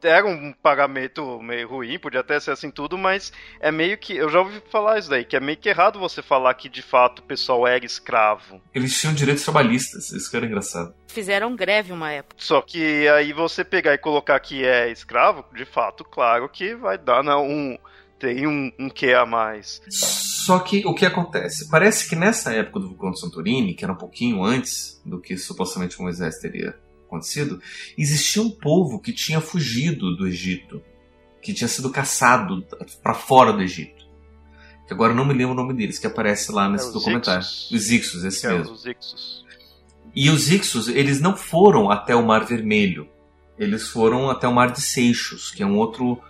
era 0.08 0.26
um 0.26 0.54
pagamento 0.54 1.42
meio 1.42 1.68
ruim, 1.68 1.98
podia 1.98 2.20
até 2.20 2.40
ser 2.40 2.52
assim 2.52 2.70
tudo, 2.70 2.98
mas 2.98 3.32
é 3.60 3.72
meio 3.72 3.98
que. 3.98 4.16
Eu 4.16 4.30
já 4.30 4.40
ouvi 4.40 4.62
falar 4.70 5.00
isso 5.00 5.10
daí, 5.10 5.26
que 5.26 5.36
é 5.36 5.40
meio 5.40 5.58
que 5.58 5.70
errado 5.70 6.00
você 6.00 6.22
falar 6.22 6.54
que 6.54 6.70
de 6.70 6.82
fato 6.82 7.20
o 7.20 7.24
pessoal 7.24 7.68
era 7.68 7.86
escravo. 7.86 8.62
Eles 8.74 9.00
tinham 9.00 9.14
direitos 9.14 9.44
trabalhistas, 9.44 10.12
isso 10.12 10.30
que 10.30 10.38
era 10.38 10.46
engraçado. 10.46 10.94
Fizeram 11.08 11.56
greve 11.56 11.92
uma 11.92 12.12
época. 12.12 12.36
Só 12.40 12.62
que 12.62 13.08
aí 13.10 13.34
você 13.34 13.64
pegar 13.64 13.94
e 13.94 13.98
colocar 13.98 14.40
que 14.40 14.66
é 14.66 14.92
escravo, 14.92 15.46
de 15.54 15.66
fato, 15.66 16.04
claro 16.04 16.50
que 16.50 16.76
vai 16.76 16.98
dar 16.98 17.24
né, 17.24 17.36
um. 17.36 17.78
Tem 18.24 18.48
um, 18.48 18.72
um 18.80 18.90
que 18.90 19.14
a 19.14 19.26
mais. 19.26 19.82
Só 19.90 20.60
que 20.60 20.88
o 20.88 20.96
que 20.96 21.06
acontece? 21.06 21.70
Parece 21.70 22.08
que 22.08 22.16
nessa 22.16 22.54
época 22.54 22.80
do 22.80 22.88
vulcão 22.88 23.12
de 23.12 23.20
Santorini, 23.20 23.74
que 23.74 23.84
era 23.84 23.92
um 23.92 23.98
pouquinho 23.98 24.42
antes 24.42 25.02
do 25.06 25.20
que 25.20 25.36
supostamente 25.36 26.02
Moisés 26.02 26.38
teria 26.38 26.74
acontecido, 27.06 27.60
existia 27.98 28.42
um 28.42 28.50
povo 28.50 29.02
que 29.02 29.12
tinha 29.12 29.42
fugido 29.42 30.16
do 30.16 30.26
Egito, 30.26 30.82
que 31.42 31.54
tinha 31.54 31.68
sido 31.68 31.90
caçado 31.90 32.66
para 33.04 33.14
fora 33.14 33.52
do 33.52 33.62
Egito. 33.62 34.06
Que 34.88 34.94
agora 34.94 35.12
eu 35.12 35.18
não 35.18 35.26
me 35.26 35.34
lembro 35.34 35.52
o 35.52 35.58
nome 35.58 35.74
deles, 35.74 36.00
que 36.00 36.08
aparece 36.08 36.50
lá 36.50 36.70
nesse 36.70 36.88
é, 36.88 36.92
documentário. 36.94 37.42
Ixos. 37.42 37.72
Os 37.72 37.92
Ixos, 37.92 38.24
esse 38.24 38.48
é, 38.48 38.58
mesmo. 38.58 38.74
Os 38.74 38.86
Ixos. 38.86 39.46
E 40.16 40.30
os 40.30 40.50
Ixos, 40.50 40.88
eles 40.88 41.20
não 41.20 41.36
foram 41.36 41.92
até 41.92 42.16
o 42.16 42.26
Mar 42.26 42.46
Vermelho. 42.46 43.06
Eles 43.60 43.90
foram 43.90 44.30
até 44.30 44.48
o 44.48 44.54
Mar 44.54 44.72
de 44.72 44.80
Seixos, 44.80 45.52
que 45.52 45.62
é 45.62 45.66
um 45.66 45.78
outro 45.78 46.24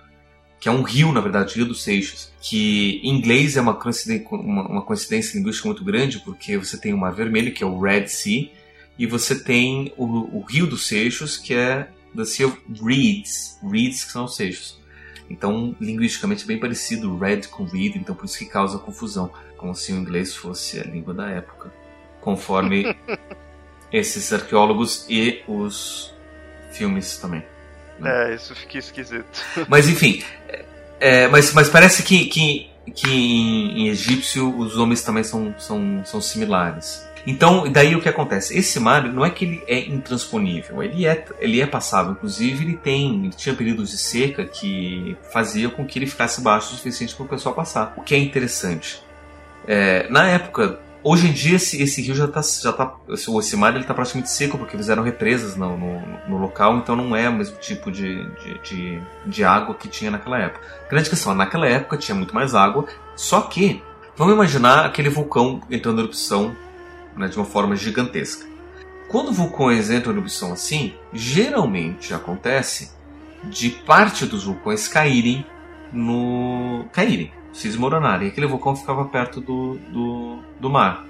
que 0.63 0.69
é 0.69 0.71
um 0.71 0.81
rio, 0.81 1.11
na 1.11 1.19
verdade, 1.19 1.55
Rio 1.55 1.65
dos 1.65 1.83
Seixos, 1.83 2.31
que 2.41 3.01
em 3.03 3.17
inglês 3.17 3.57
é 3.57 3.61
uma 3.61 3.73
coincidência, 3.73 4.25
uma, 4.31 4.65
uma 4.65 4.81
coincidência 4.81 5.37
linguística 5.37 5.67
muito 5.67 5.83
grande, 5.83 6.19
porque 6.19 6.57
você 6.57 6.77
tem 6.77 6.93
o 6.93 6.97
Mar 6.97 7.13
Vermelho, 7.13 7.53
que 7.53 7.61
é 7.61 7.67
o 7.67 7.81
Red 7.81 8.07
Sea, 8.07 8.49
e 8.97 9.05
você 9.05 9.37
tem 9.43 9.93
o, 9.97 10.05
o 10.05 10.45
Rio 10.47 10.65
dos 10.65 10.87
Seixos, 10.87 11.35
que 11.35 11.53
é 11.53 11.89
the 12.15 12.23
Sea 12.23 12.47
of 12.47 12.57
Reeds, 12.81 13.59
Reeds 13.61 14.05
que 14.05 14.11
são 14.13 14.23
os 14.23 14.37
seixos. 14.37 14.79
Então, 15.29 15.75
linguisticamente 15.81 16.45
é 16.45 16.47
bem 16.47 16.57
parecido 16.61 17.17
red 17.17 17.41
com 17.49 17.65
reed, 17.65 17.97
então 17.97 18.15
por 18.15 18.23
isso 18.23 18.39
que 18.39 18.45
causa 18.45 18.79
confusão, 18.79 19.33
como 19.57 19.75
se 19.75 19.91
o 19.91 19.97
inglês 19.97 20.33
fosse 20.33 20.79
a 20.79 20.85
língua 20.85 21.13
da 21.13 21.29
época, 21.29 21.73
conforme 22.21 22.85
esses 23.91 24.31
arqueólogos 24.31 25.05
e 25.09 25.43
os 25.45 26.13
filmes 26.71 27.17
também. 27.17 27.43
Né? 28.03 28.31
É, 28.31 28.35
isso 28.35 28.55
fica 28.55 28.77
esquisito. 28.77 29.41
Mas 29.67 29.87
enfim, 29.87 30.23
é, 30.99 31.27
mas, 31.27 31.53
mas 31.53 31.67
parece 31.67 32.01
que, 32.01 32.25
que, 32.25 32.69
que 32.93 33.09
em, 33.09 33.81
em 33.81 33.89
egípcio 33.89 34.57
os 34.57 34.77
nomes 34.77 35.01
também 35.01 35.23
são, 35.23 35.53
são, 35.59 36.01
são 36.05 36.21
similares. 36.21 37.05
Então, 37.25 37.69
daí 37.71 37.95
o 37.95 38.01
que 38.01 38.07
acontece? 38.07 38.57
Esse 38.57 38.79
mar 38.79 39.11
não 39.11 39.25
é 39.25 39.29
que 39.29 39.45
ele 39.45 39.63
é 39.67 39.79
intransponível, 39.79 40.83
ele 40.83 41.05
é, 41.05 41.25
ele 41.39 41.61
é 41.61 41.65
passável. 41.65 42.13
Inclusive, 42.13 42.63
ele 42.63 42.77
tem, 42.77 43.25
ele 43.25 43.33
tinha 43.33 43.55
períodos 43.55 43.91
de 43.91 43.97
seca 43.97 44.45
que 44.45 45.17
fazia 45.31 45.69
com 45.69 45.85
que 45.85 45.99
ele 45.99 46.05
ficasse 46.05 46.41
baixo 46.41 46.73
o 46.73 46.77
suficiente 46.77 47.15
para 47.15 47.25
o 47.25 47.29
pessoal 47.29 47.55
passar. 47.55 47.93
O 47.97 48.01
que 48.01 48.13
é 48.13 48.17
interessante. 48.17 49.01
É, 49.65 50.07
na 50.09 50.27
época, 50.27 50.79
hoje 51.03 51.27
em 51.27 51.33
dia 51.33 51.57
esse, 51.57 51.81
esse 51.81 52.01
rio 52.01 52.15
já 52.15 52.25
está, 52.25 52.41
já 52.41 52.73
tá, 52.73 52.95
esse, 53.09 53.55
mar 53.55 53.73
ele 53.73 53.81
está 53.81 53.93
praticamente 53.93 54.29
seco 54.31 54.57
porque 54.57 54.77
fizeram 54.77 55.03
represas 55.03 55.55
no, 55.55 55.77
no, 55.77 56.01
no, 56.27 56.37
local, 56.37 56.77
então 56.77 56.95
não 56.95 57.15
é 57.15 57.27
o 57.27 57.33
mesmo 57.33 57.57
tipo 57.57 57.91
de, 57.91 58.23
de, 58.41 58.59
de, 58.59 59.01
de 59.25 59.43
água 59.43 59.75
que 59.75 59.87
tinha 59.87 60.09
naquela 60.09 60.39
época. 60.39 60.65
Grande 60.89 61.09
questão, 61.09 61.33
naquela 61.33 61.67
época 61.67 61.97
tinha 61.97 62.15
muito 62.15 62.33
mais 62.33 62.55
água, 62.55 62.85
só 63.15 63.41
que 63.41 63.81
Vamos 64.15 64.35
imaginar 64.35 64.85
aquele 64.85 65.09
vulcão 65.09 65.59
entrando 65.71 65.97
em 65.97 66.03
erupção 66.03 66.55
né, 67.17 67.27
de 67.27 67.35
uma 67.35 67.45
forma 67.45 67.75
gigantesca. 67.75 68.45
Quando 69.09 69.33
vulcões 69.33 69.89
entram 69.89 70.13
em 70.13 70.17
erupção 70.17 70.53
assim, 70.53 70.93
geralmente 71.11 72.13
acontece 72.13 72.91
de 73.43 73.71
parte 73.71 74.27
dos 74.27 74.43
vulcões 74.43 74.87
caírem 74.87 75.43
no. 75.91 76.85
caírem, 76.91 77.31
se 77.53 77.67
desmoronarem. 77.67 78.27
Aquele 78.27 78.47
vulcão 78.47 78.75
ficava 78.75 79.05
perto 79.05 79.39
do, 79.39 79.77
do, 79.89 80.39
do 80.59 80.69
mar. 80.69 81.05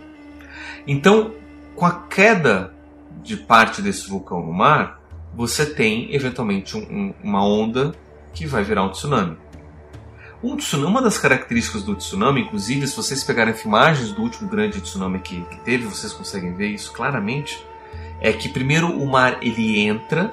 Então, 0.85 1.33
com 1.75 1.85
a 1.85 2.01
queda 2.01 2.73
de 3.23 3.37
parte 3.37 3.81
desse 3.81 4.07
vulcão 4.07 4.45
no 4.45 4.53
mar, 4.53 5.01
você 5.33 5.65
tem 5.65 6.13
eventualmente 6.13 6.77
um, 6.77 6.81
um, 6.81 7.13
uma 7.23 7.43
onda 7.43 7.95
que 8.33 8.45
vai 8.45 8.63
virar 8.63 8.83
um 8.83 8.91
tsunami. 8.91 9.37
Um 10.43 10.57
tsunami, 10.57 10.89
uma 10.89 11.01
das 11.01 11.17
características 11.17 11.83
do 11.83 11.95
tsunami, 11.95 12.41
inclusive, 12.41 12.85
se 12.85 12.95
vocês 12.95 13.23
pegarem 13.23 13.53
filmagens 13.53 14.11
do 14.11 14.21
último 14.21 14.49
grande 14.49 14.81
tsunami 14.81 15.19
que, 15.19 15.41
que 15.45 15.59
teve, 15.61 15.85
vocês 15.85 16.11
conseguem 16.11 16.53
ver 16.53 16.67
isso 16.67 16.91
claramente, 16.91 17.65
é 18.19 18.33
que 18.33 18.49
primeiro 18.49 18.87
o 18.87 19.09
mar 19.09 19.37
ele 19.41 19.79
entra, 19.79 20.31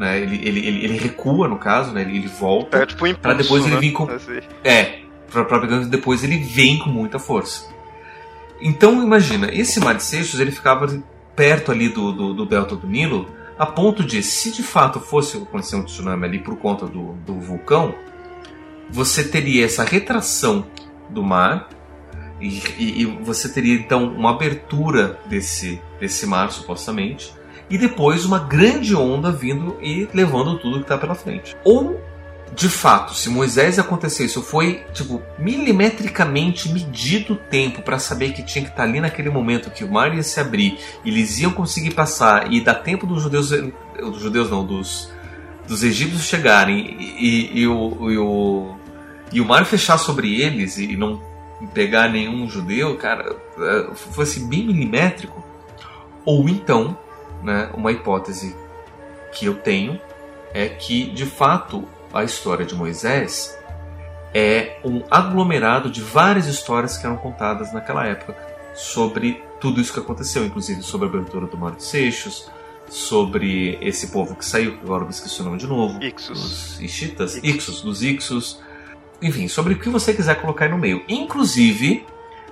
né, 0.00 0.18
ele, 0.18 0.36
ele, 0.36 0.66
ele, 0.66 0.84
ele 0.84 0.96
recua 0.96 1.46
no 1.46 1.58
caso, 1.58 1.92
né, 1.92 2.00
ele, 2.00 2.16
ele 2.16 2.26
volta, 2.26 2.78
é, 2.78 2.86
tipo 2.86 3.14
para 3.16 3.34
depois 3.34 3.66
ele 3.66 3.74
né? 3.74 3.80
vir 3.80 3.92
com... 3.92 4.04
Assim. 4.04 4.40
É, 4.64 5.00
para 5.30 5.66
depois 5.84 6.24
ele 6.24 6.38
vem 6.38 6.78
com 6.78 6.88
muita 6.88 7.18
força. 7.18 7.68
Então 8.62 9.02
imagina, 9.02 9.50
esse 9.52 9.78
mar 9.78 9.94
de 9.94 10.02
Seixos 10.02 10.40
ele 10.40 10.50
ficava 10.50 10.86
perto 11.36 11.70
ali 11.70 11.90
do, 11.90 12.12
do, 12.12 12.32
do 12.32 12.46
delta 12.46 12.74
do 12.74 12.86
Nilo, 12.86 13.28
a 13.58 13.66
ponto 13.66 14.02
de, 14.02 14.22
se 14.22 14.50
de 14.50 14.62
fato 14.62 14.98
fosse 15.00 15.36
acontecer 15.36 15.76
um 15.76 15.84
tsunami 15.84 16.24
ali 16.24 16.38
por 16.38 16.56
conta 16.56 16.86
do, 16.86 17.12
do 17.26 17.34
vulcão, 17.38 17.94
você 18.88 19.22
teria 19.22 19.66
essa 19.66 19.84
retração 19.84 20.66
do 21.10 21.22
mar 21.22 21.68
e, 22.40 22.62
e, 22.78 23.02
e, 23.02 23.04
você 23.04 23.50
teria 23.50 23.74
então 23.74 24.04
uma 24.04 24.30
abertura 24.30 25.20
desse, 25.26 25.78
desse 26.00 26.26
mar, 26.26 26.50
supostamente, 26.50 27.34
e 27.70 27.78
depois 27.78 28.24
uma 28.24 28.40
grande 28.40 28.94
onda 28.94 29.30
vindo 29.30 29.76
e 29.80 30.08
levando 30.12 30.58
tudo 30.58 30.78
que 30.78 30.82
está 30.82 30.98
pela 30.98 31.14
frente. 31.14 31.56
Ou, 31.64 32.00
de 32.54 32.68
fato, 32.68 33.14
se 33.14 33.30
Moisés 33.30 33.78
acontecer 33.78 34.24
isso, 34.24 34.42
foi 34.42 34.82
tipo 34.92 35.22
milimetricamente 35.38 36.68
medido 36.68 37.34
o 37.34 37.36
tempo 37.36 37.80
para 37.80 38.00
saber 38.00 38.32
que 38.32 38.42
tinha 38.42 38.64
que 38.64 38.70
estar 38.70 38.82
tá 38.82 38.88
ali 38.88 39.00
naquele 39.00 39.30
momento 39.30 39.70
que 39.70 39.84
o 39.84 39.92
mar 39.92 40.12
ia 40.12 40.22
se 40.24 40.40
abrir, 40.40 40.78
e 41.04 41.08
eles 41.10 41.38
iam 41.38 41.52
conseguir 41.52 41.94
passar 41.94 42.52
e 42.52 42.60
dar 42.60 42.74
tempo 42.74 43.06
dos 43.06 43.22
judeus, 43.22 43.50
dos 43.50 44.20
judeus 44.20 44.50
não, 44.50 44.66
dos 44.66 45.08
dos 45.68 45.84
egípcios 45.84 46.24
chegarem 46.24 46.96
e, 46.98 47.04
e, 47.20 47.60
e 47.60 47.66
o, 47.68 48.10
e 48.10 48.18
o 48.18 48.74
e 49.32 49.40
o 49.40 49.44
mar 49.44 49.64
fechar 49.64 49.98
sobre 49.98 50.40
eles 50.40 50.76
e 50.76 50.96
não 50.96 51.20
pegar 51.72 52.08
nenhum 52.08 52.48
judeu, 52.48 52.96
cara, 52.96 53.36
é, 53.58 53.94
fosse 53.94 54.40
bem 54.40 54.66
milimétrico. 54.66 55.44
Ou 56.24 56.48
então, 56.48 56.98
né, 57.42 57.70
uma 57.74 57.92
hipótese 57.92 58.56
que 59.32 59.46
eu 59.46 59.54
tenho 59.54 60.00
é 60.52 60.68
que, 60.68 61.04
de 61.10 61.26
fato, 61.26 61.86
a 62.12 62.24
história 62.24 62.66
de 62.66 62.74
Moisés 62.74 63.56
é 64.34 64.78
um 64.84 65.02
aglomerado 65.10 65.90
de 65.90 66.00
várias 66.00 66.46
histórias 66.46 66.96
que 66.96 67.06
eram 67.06 67.16
contadas 67.16 67.72
naquela 67.72 68.06
época 68.06 68.36
sobre 68.74 69.42
tudo 69.60 69.80
isso 69.80 69.92
que 69.92 70.00
aconteceu, 70.00 70.44
inclusive 70.44 70.82
sobre 70.82 71.06
a 71.06 71.10
abertura 71.10 71.46
do 71.46 71.56
Mar 71.56 71.72
de 71.72 71.84
Seixos, 71.84 72.48
sobre 72.88 73.78
esse 73.80 74.08
povo 74.08 74.34
que 74.34 74.44
saiu, 74.44 74.78
agora 74.82 75.02
eu 75.02 75.06
me 75.06 75.12
esqueci 75.12 75.40
o 75.40 75.44
nome 75.44 75.58
de 75.58 75.66
novo, 75.66 76.02
Ixos. 76.02 76.44
Os 76.44 76.80
Ixitas. 76.80 77.36
Ixos, 77.36 77.82
dos 77.82 78.02
Ixos, 78.02 78.60
enfim, 79.22 79.46
sobre 79.48 79.74
o 79.74 79.78
que 79.78 79.88
você 79.88 80.12
quiser 80.12 80.40
colocar 80.40 80.64
aí 80.64 80.70
no 80.70 80.78
meio. 80.78 81.04
Inclusive 81.08 82.04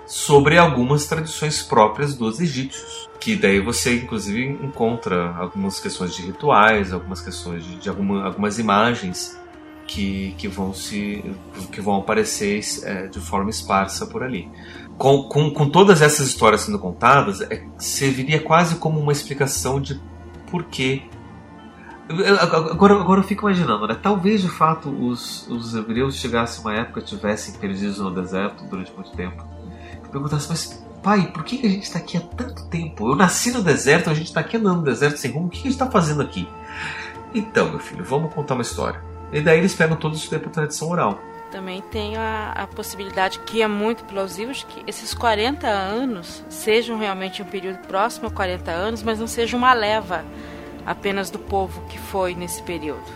sobre 0.08 0.56
algumas 0.56 1.06
tradições 1.06 1.62
próprias 1.62 2.14
dos 2.14 2.40
egípcios. 2.40 3.08
Que 3.20 3.36
daí 3.36 3.60
você, 3.60 3.96
inclusive, 3.96 4.42
encontra 4.62 5.36
algumas 5.36 5.78
questões 5.78 6.14
de 6.14 6.22
rituais, 6.22 6.92
algumas 6.92 7.20
questões 7.20 7.62
de, 7.62 7.76
de 7.76 7.88
alguma, 7.88 8.24
algumas 8.24 8.58
imagens 8.58 9.38
que, 9.86 10.34
que, 10.38 10.48
vão 10.48 10.72
se 10.72 11.22
que 11.70 11.80
vão 11.80 11.96
aparecer 11.96 12.60
é, 12.84 13.06
de 13.06 13.20
forma 13.20 13.50
esparsa 13.50 14.06
por 14.06 14.22
ali. 14.22 14.48
Com, 14.96 15.24
com, 15.24 15.50
com 15.50 15.68
todas 15.68 16.00
essas 16.00 16.26
histórias 16.28 16.62
sendo 16.62 16.78
contadas, 16.78 17.40
é, 17.42 17.62
serviria 17.76 18.40
quase 18.40 18.76
como 18.76 18.98
uma 18.98 19.12
explicação 19.12 19.80
de 19.80 20.00
por 20.50 20.64
que 20.64 21.02
Agora, 22.40 22.94
agora 22.94 23.20
eu 23.20 23.24
fico 23.24 23.42
imaginando, 23.42 23.86
né? 23.86 23.94
Talvez 24.02 24.40
de 24.40 24.48
fato 24.48 24.88
os, 24.88 25.46
os 25.48 25.74
hebreus 25.74 26.16
chegassem 26.16 26.64
uma 26.64 26.74
época 26.74 27.02
tivessem 27.02 27.52
perdidos 27.56 27.98
no 27.98 28.10
deserto 28.10 28.64
durante 28.64 28.90
muito 28.94 29.10
tempo. 29.10 29.57
E 30.08 30.12
perguntassem, 30.12 30.48
mas 30.48 30.84
pai, 31.02 31.30
por 31.32 31.44
que 31.44 31.66
a 31.66 31.70
gente 31.70 31.84
está 31.84 31.98
aqui 31.98 32.16
há 32.16 32.20
tanto 32.20 32.66
tempo? 32.66 33.08
Eu 33.10 33.16
nasci 33.16 33.50
no 33.50 33.62
deserto, 33.62 34.10
a 34.10 34.14
gente 34.14 34.26
está 34.26 34.40
aqui 34.40 34.56
andando 34.56 34.78
no 34.78 34.84
deserto 34.84 35.16
sem 35.16 35.30
rumo, 35.30 35.46
o 35.46 35.50
que 35.50 35.58
a 35.58 35.62
gente 35.62 35.72
está 35.72 35.90
fazendo 35.90 36.22
aqui? 36.22 36.48
Então, 37.34 37.70
meu 37.70 37.78
filho, 37.78 38.04
vamos 38.04 38.32
contar 38.32 38.54
uma 38.54 38.62
história. 38.62 39.02
E 39.32 39.40
daí 39.40 39.58
eles 39.58 39.74
pegam 39.74 39.96
todo 39.96 40.16
isso 40.16 40.28
por 40.40 40.50
tradição 40.50 40.90
oral. 40.90 41.18
Também 41.50 41.80
tem 41.80 42.16
a, 42.16 42.52
a, 42.52 42.66
possibilidade, 42.66 43.38
que 43.40 43.62
é 43.62 43.68
muito 43.68 44.04
plausível, 44.04 44.52
de 44.52 44.66
que 44.66 44.82
esses 44.86 45.14
40 45.14 45.66
anos 45.66 46.44
sejam 46.48 46.98
realmente 46.98 47.40
um 47.42 47.46
período 47.46 47.78
próximo 47.86 48.28
a 48.28 48.30
40 48.30 48.70
anos, 48.70 49.02
mas 49.02 49.18
não 49.18 49.26
seja 49.26 49.56
uma 49.56 49.72
leva 49.72 50.24
apenas 50.84 51.30
do 51.30 51.38
povo 51.38 51.80
que 51.88 51.98
foi 51.98 52.34
nesse 52.34 52.62
período, 52.62 53.10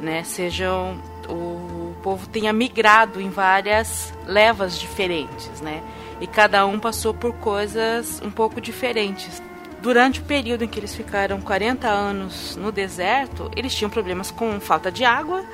né? 0.00 0.22
Sejam 0.22 0.96
o 1.28 1.94
povo 2.02 2.26
tenha 2.28 2.52
migrado 2.52 3.20
em 3.20 3.30
várias 3.30 4.12
levas 4.26 4.78
diferentes, 4.78 5.60
né? 5.60 5.82
E 6.20 6.26
cada 6.26 6.66
um 6.66 6.78
passou 6.78 7.12
por 7.12 7.32
coisas 7.34 8.20
um 8.24 8.30
pouco 8.30 8.60
diferentes. 8.60 9.42
durante 9.82 10.20
o 10.20 10.22
período 10.24 10.64
em 10.64 10.68
que 10.68 10.80
eles 10.80 10.94
ficaram 10.94 11.42
40 11.42 11.86
anos 11.86 12.56
no 12.56 12.72
deserto, 12.72 13.50
eles 13.54 13.74
tinham 13.74 13.90
problemas 13.90 14.30
com 14.30 14.58
falta 14.58 14.90
de 14.90 15.04
água 15.04 15.44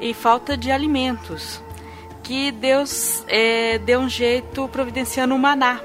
e 0.00 0.14
falta 0.14 0.56
de 0.56 0.70
alimentos. 0.70 1.62
Que 2.22 2.50
Deus 2.50 3.22
é, 3.28 3.76
deu 3.76 4.00
um 4.00 4.08
jeito 4.08 4.66
providenciando 4.68 5.34
o 5.34 5.38
maná. 5.38 5.82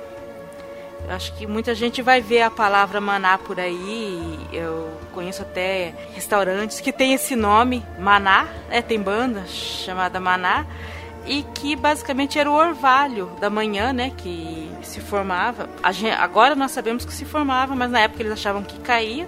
Acho 1.09 1.33
que 1.33 1.47
muita 1.47 1.73
gente 1.73 2.01
vai 2.03 2.21
ver 2.21 2.43
a 2.43 2.51
palavra 2.51 3.01
maná 3.01 3.37
por 3.37 3.59
aí. 3.59 4.39
Eu 4.53 4.89
conheço 5.11 5.41
até 5.41 5.93
restaurantes 6.13 6.79
que 6.79 6.93
tem 6.93 7.13
esse 7.13 7.35
nome, 7.35 7.83
maná. 7.97 8.47
É, 8.69 8.81
tem 8.81 9.01
banda 9.01 9.45
chamada 9.47 10.19
maná 10.19 10.67
e 11.25 11.43
que 11.53 11.75
basicamente 11.75 12.39
era 12.39 12.49
o 12.49 12.53
orvalho 12.53 13.27
da 13.39 13.49
manhã, 13.49 13.91
né, 13.91 14.11
que 14.17 14.69
se 14.81 15.01
formava. 15.01 15.69
Gente, 15.91 16.13
agora 16.13 16.55
nós 16.55 16.71
sabemos 16.71 17.05
que 17.05 17.13
se 17.13 17.25
formava, 17.25 17.75
mas 17.75 17.91
na 17.91 18.01
época 18.01 18.21
eles 18.21 18.33
achavam 18.33 18.63
que 18.63 18.79
caía. 18.79 19.27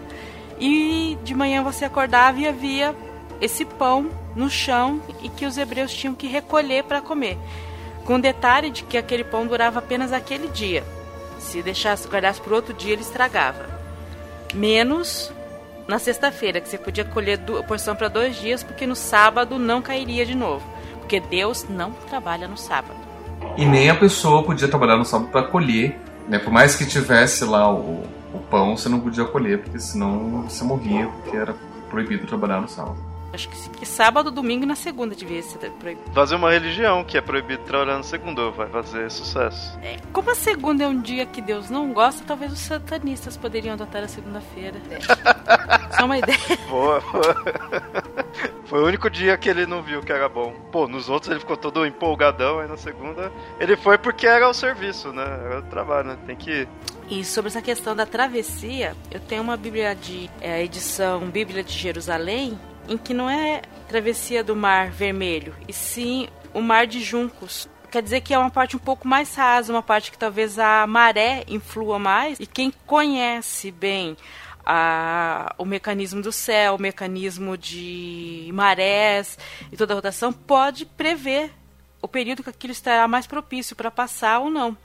E 0.60 1.18
de 1.24 1.34
manhã 1.34 1.64
você 1.64 1.86
acordava 1.86 2.40
e 2.40 2.48
havia 2.48 2.96
esse 3.40 3.66
pão 3.66 4.10
no 4.36 4.50
chão 4.50 5.02
e 5.22 5.30
que 5.30 5.46
os 5.46 5.58
hebreus 5.58 5.94
tinham 5.94 6.14
que 6.14 6.28
recolher 6.28 6.84
para 6.84 7.02
comer. 7.02 7.38
Com 8.06 8.20
detalhe 8.20 8.70
de 8.70 8.84
que 8.84 8.98
aquele 8.98 9.24
pão 9.24 9.48
durava 9.48 9.80
apenas 9.80 10.14
aquele 10.14 10.48
dia. 10.48 10.84
Se 11.52 11.62
deixasse 11.62 12.08
guardasse 12.08 12.42
para 12.42 12.56
outro 12.56 12.74
dia, 12.74 12.94
ele 12.94 13.02
estragava. 13.02 13.70
Menos 14.54 15.32
na 15.88 16.00
sexta-feira, 16.00 16.62
que 16.62 16.70
você 16.70 16.78
podia 16.78 17.04
colher 17.04 17.40
a 17.60 17.64
porção 17.64 17.96
para 17.96 18.08
dois 18.08 18.36
dias, 18.36 18.64
porque 18.64 18.88
no 18.88 18.96
sábado 18.96 19.58
não 19.60 19.82
cairia 19.82 20.26
de 20.26 20.36
novo 20.36 20.64
porque 21.12 21.20
Deus 21.20 21.66
não 21.68 21.92
trabalha 21.92 22.48
no 22.48 22.56
sábado. 22.56 22.98
E 23.58 23.66
nem 23.66 23.90
a 23.90 23.96
pessoa 23.96 24.44
podia 24.44 24.70
trabalhar 24.70 24.96
no 24.96 25.04
sábado 25.04 25.30
para 25.30 25.44
colher, 25.44 26.00
né? 26.26 26.40
Por 26.40 26.54
mais 26.54 26.74
que 26.74 26.86
tivesse 26.86 27.44
lá 27.44 27.70
o, 27.70 28.04
o 28.34 28.40
pão, 28.50 28.78
você 28.78 28.88
não 28.88 29.02
podia 29.02 29.26
colher, 29.26 29.62
porque 29.62 29.78
senão 29.78 30.44
você 30.44 30.64
morria, 30.64 31.08
porque 31.08 31.36
era 31.36 31.54
proibido 31.90 32.26
trabalhar 32.26 32.62
no 32.62 32.70
sábado. 32.70 33.11
Acho 33.34 33.48
que, 33.48 33.70
que 33.70 33.86
sábado, 33.86 34.30
domingo 34.30 34.64
e 34.64 34.68
na 34.68 34.76
segunda 34.76 35.16
devia 35.16 35.42
ser 35.42 35.72
proibido. 35.72 36.12
Fazer 36.14 36.36
uma 36.36 36.52
religião 36.52 37.04
que 37.04 37.18
é 37.18 37.22
proibido 37.22 37.64
trabalhar 37.64 37.98
na 37.98 38.04
segunda 38.04 38.50
vai 38.52 38.68
fazer 38.68 39.10
sucesso. 39.10 39.78
É, 39.82 39.98
como 40.12 40.32
a 40.32 40.36
segunda 40.36 40.84
é 40.84 40.88
um 40.88 41.00
dia 41.00 41.26
que 41.26 41.42
Deus 41.42 41.70
não 41.70 41.94
gosta, 41.94 42.24
talvez 42.26 42.52
os 42.52 42.60
satanistas 42.60 43.38
poderiam 43.38 43.74
adotar 43.74 44.04
a 44.04 44.08
segunda-feira. 44.08 44.82
É. 44.90 45.00
Só 45.96 46.06
uma 46.06 46.18
ideia. 46.18 46.38
Boa, 46.68 47.00
boa. 47.00 47.36
Foi 48.66 48.82
o 48.82 48.86
único 48.86 49.10
dia 49.10 49.38
que 49.38 49.50
ele 49.50 49.66
não 49.66 49.82
viu 49.82 50.02
que 50.02 50.12
era 50.12 50.28
bom. 50.28 50.54
Pô, 50.72 50.88
nos 50.88 51.10
outros 51.10 51.32
ele 51.32 51.40
ficou 51.40 51.58
todo 51.58 51.86
empolgadão, 51.86 52.60
aí 52.60 52.68
na 52.68 52.78
segunda 52.78 53.32
ele 53.60 53.76
foi 53.78 53.98
porque 53.98 54.28
era 54.28 54.48
o 54.50 54.54
serviço, 54.54 55.12
né? 55.12 55.24
Era 55.24 55.60
o 55.60 55.64
trabalho, 55.64 56.10
né? 56.10 56.18
Tem 56.26 56.36
que 56.36 56.52
ir. 56.52 56.70
E 57.10 57.26
sobre 57.26 57.50
essa 57.50 57.62
questão 57.62 57.94
da 57.94 58.06
travessia, 58.06 58.96
eu 59.12 59.20
tenho 59.20 59.42
uma 59.42 59.58
Bíblia 59.58 59.94
de 59.94 60.30
é, 60.40 60.64
edição 60.64 61.20
Bíblia 61.30 61.62
de 61.62 61.74
Jerusalém, 61.74 62.58
em 62.92 62.98
que 62.98 63.14
não 63.14 63.30
é 63.30 63.62
travessia 63.88 64.44
do 64.44 64.54
Mar 64.54 64.92
Vermelho, 64.92 65.56
e 65.66 65.72
sim 65.72 66.28
o 66.54 66.62
Mar 66.62 66.86
de 66.86 67.02
Juncos. 67.02 67.70
Quer 67.90 68.04
dizer 68.04 68.20
que 68.20 68.34
é 68.34 68.38
uma 68.38 68.50
parte 68.50 68.76
um 68.76 68.80
pouco 68.80 69.08
mais 69.08 69.34
rasa, 69.34 69.72
uma 69.72 69.82
parte 69.82 70.12
que 70.12 70.18
talvez 70.18 70.60
a 70.60 70.86
maré 70.86 71.46
influa 71.48 71.98
mais, 71.98 72.38
e 72.38 72.46
quem 72.46 72.70
conhece 72.86 73.72
bem 73.72 74.18
a, 74.66 75.56
o 75.58 75.64
mecanismo 75.64 76.22
do 76.22 76.34
céu, 76.34 76.76
o 76.76 76.82
mecanismo 76.82 77.58
de 77.58 78.50
marés 78.54 79.40
e 79.72 79.78
toda 79.78 79.94
a 79.94 79.96
rotação, 79.96 80.34
pode 80.34 80.86
prever 80.86 81.50
o 82.02 82.10
período 82.10 82.44
que 82.44 82.50
aquilo 82.50 82.74
estará 82.74 83.08
mais 83.08 83.26
propício 83.26 83.74
para 83.74 83.90
passar 83.90 84.40
ou 84.40 84.50
não. 84.50 84.76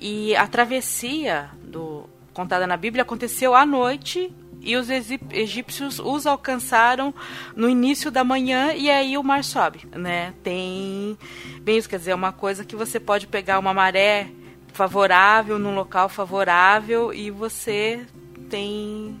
E 0.00 0.34
a 0.34 0.46
travessia 0.46 1.50
do, 1.62 2.08
contada 2.32 2.66
na 2.66 2.78
Bíblia 2.78 3.02
aconteceu 3.02 3.54
à 3.54 3.66
noite 3.66 4.32
e 4.64 4.76
os 4.76 4.88
egípcios 4.88 5.98
os 5.98 6.26
alcançaram 6.26 7.14
no 7.54 7.68
início 7.68 8.10
da 8.10 8.24
manhã 8.24 8.72
e 8.72 8.90
aí 8.90 9.18
o 9.18 9.22
mar 9.22 9.44
sobe, 9.44 9.86
né? 9.92 10.32
Tem 10.42 11.16
bem 11.60 11.76
isso 11.76 11.88
quer 11.88 11.98
dizer, 11.98 12.12
é 12.12 12.14
uma 12.14 12.32
coisa 12.32 12.64
que 12.64 12.74
você 12.74 12.98
pode 12.98 13.26
pegar 13.26 13.58
uma 13.58 13.74
maré 13.74 14.28
favorável 14.72 15.58
num 15.58 15.74
local 15.74 16.08
favorável 16.08 17.12
e 17.12 17.30
você 17.30 18.04
tem 18.48 19.16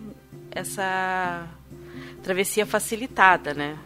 essa 0.50 1.46
travessia 2.22 2.64
facilitada, 2.64 3.52
né? 3.54 3.78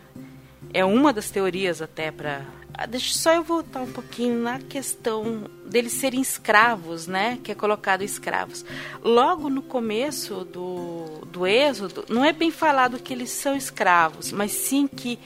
É 0.72 0.84
uma 0.84 1.12
das 1.12 1.30
teorias 1.30 1.82
até 1.82 2.10
para 2.10 2.42
deixa 2.86 3.14
só 3.14 3.32
eu 3.32 3.42
voltar 3.42 3.80
um 3.80 3.90
pouquinho 3.90 4.38
na 4.40 4.58
questão 4.60 5.50
deles 5.64 5.92
serem 5.92 6.20
escravos, 6.20 7.06
né? 7.06 7.38
Que 7.42 7.52
é 7.52 7.54
colocado 7.54 8.02
escravos. 8.02 8.64
Logo 9.02 9.50
no 9.50 9.62
começo 9.62 10.44
do, 10.44 11.26
do 11.26 11.46
Êxodo, 11.46 12.04
não 12.08 12.24
é 12.24 12.32
bem 12.32 12.50
falado 12.50 13.00
que 13.00 13.12
eles 13.12 13.30
são 13.30 13.56
escravos, 13.56 14.32
mas 14.32 14.52
sim 14.52 14.86
que 14.86 15.18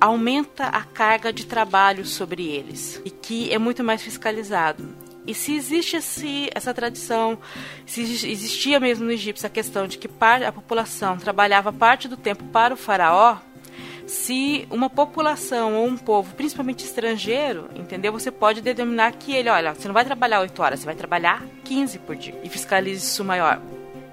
aumenta 0.00 0.66
a 0.66 0.82
carga 0.82 1.32
de 1.32 1.46
trabalho 1.46 2.04
sobre 2.06 2.46
eles 2.46 3.00
e 3.04 3.10
que 3.10 3.52
é 3.52 3.58
muito 3.58 3.82
mais 3.82 4.02
fiscalizado. 4.02 4.88
E 5.26 5.34
se 5.34 5.54
existe 5.54 5.96
esse, 5.96 6.48
essa 6.54 6.72
tradição, 6.72 7.38
se 7.86 8.00
existia 8.00 8.80
mesmo 8.80 9.04
no 9.04 9.12
Egito 9.12 9.44
a 9.46 9.50
questão 9.50 9.86
de 9.86 9.98
que 9.98 10.08
a 10.20 10.52
população 10.52 11.18
trabalhava 11.18 11.72
parte 11.72 12.08
do 12.08 12.16
tempo 12.16 12.44
para 12.44 12.74
o 12.74 12.76
faraó, 12.76 13.36
se 14.10 14.66
uma 14.70 14.90
população 14.90 15.74
ou 15.76 15.86
um 15.86 15.96
povo, 15.96 16.34
principalmente 16.34 16.84
estrangeiro, 16.84 17.68
entendeu? 17.76 18.12
Você 18.12 18.30
pode 18.30 18.60
determinar 18.60 19.12
que 19.12 19.32
ele, 19.32 19.48
olha, 19.48 19.72
você 19.72 19.86
não 19.86 19.94
vai 19.94 20.04
trabalhar 20.04 20.40
8 20.40 20.60
horas, 20.60 20.80
você 20.80 20.86
vai 20.86 20.96
trabalhar 20.96 21.44
15 21.64 22.00
por 22.00 22.16
dia 22.16 22.34
e 22.42 22.48
fiscalize 22.48 23.06
isso 23.06 23.24
maior. 23.24 23.60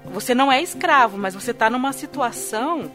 Você 0.04 0.34
não 0.34 0.52
é 0.52 0.62
escravo, 0.62 1.18
mas 1.18 1.34
você 1.34 1.50
está 1.50 1.68
numa 1.68 1.92
situação 1.92 2.90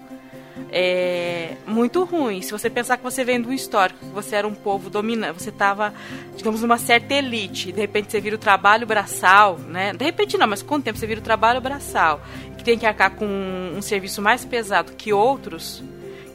é, 0.71 1.57
muito 1.67 2.05
ruim. 2.05 2.41
Se 2.41 2.51
você 2.51 2.69
pensar 2.69 2.95
que 2.95 3.03
você 3.03 3.25
vem 3.25 3.41
do 3.41 3.51
histórico, 3.51 3.99
que 3.99 4.13
você 4.13 4.37
era 4.37 4.47
um 4.47 4.55
povo 4.55 4.89
dominante, 4.89 5.43
você 5.43 5.49
estava, 5.49 5.93
digamos, 6.37 6.61
numa 6.61 6.77
certa 6.77 7.13
elite, 7.13 7.73
de 7.73 7.81
repente 7.81 8.11
você 8.11 8.21
vira 8.21 8.37
o 8.37 8.39
trabalho 8.39 8.87
braçal, 8.87 9.59
né? 9.59 9.91
De 9.91 10.05
repente 10.05 10.37
não, 10.37 10.47
mas 10.47 10.63
com 10.63 10.75
o 10.75 10.81
tempo 10.81 10.97
você 10.97 11.05
vira 11.05 11.19
o 11.19 11.23
trabalho 11.23 11.59
braçal, 11.59 12.21
que 12.57 12.63
tem 12.63 12.79
que 12.79 12.85
arcar 12.85 13.11
com 13.11 13.25
um, 13.25 13.77
um 13.77 13.81
serviço 13.81 14.21
mais 14.21 14.45
pesado 14.45 14.93
que 14.93 15.11
outros, 15.11 15.83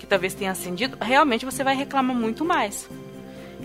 talvez 0.09 0.34
tenha 0.34 0.50
ascendido, 0.50 0.96
realmente 1.00 1.44
você 1.44 1.62
vai 1.62 1.76
reclamar 1.76 2.16
muito 2.16 2.44
mais. 2.44 2.88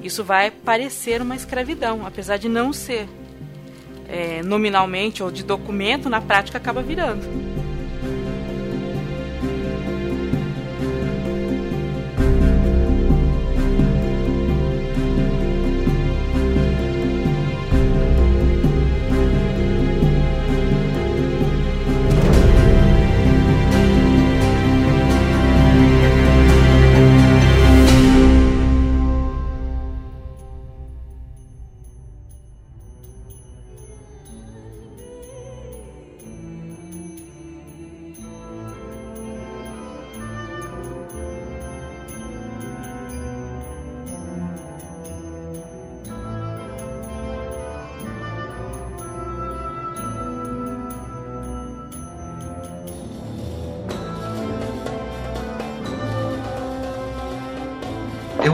Isso 0.01 0.23
vai 0.23 0.51
parecer 0.51 1.21
uma 1.21 1.35
escravidão, 1.35 2.05
apesar 2.05 2.37
de 2.37 2.49
não 2.49 2.73
ser 2.73 3.07
é, 4.07 4.41
nominalmente 4.43 5.23
ou 5.23 5.31
de 5.31 5.43
documento, 5.43 6.09
na 6.09 6.19
prática 6.19 6.57
acaba 6.57 6.81
virando. 6.81 7.23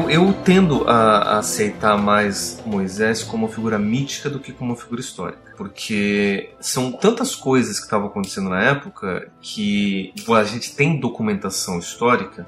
Eu 0.08 0.32
tendo 0.46 0.88
a, 0.88 1.40
aceitar 1.40 1.98
mais 1.98 2.62
Moisés 2.64 3.24
como 3.24 3.48
figura 3.48 3.80
mítica 3.80 4.30
do 4.30 4.40
que 4.40 4.52
como 4.52 4.76
figura 4.76 5.02
histórica. 5.02 5.54
Porque 5.58 6.52
são 6.60 6.92
tantas 6.92 7.36
coisas 7.36 7.80
que 7.80 7.86
estavam 7.86 8.08
acontecendo 8.08 8.50
na 8.50 8.62
época 8.62 9.32
que 9.42 10.14
a 10.30 10.44
gente 10.44 10.76
tem 10.76 11.00
documentação 11.00 11.80
histórica 11.80 12.48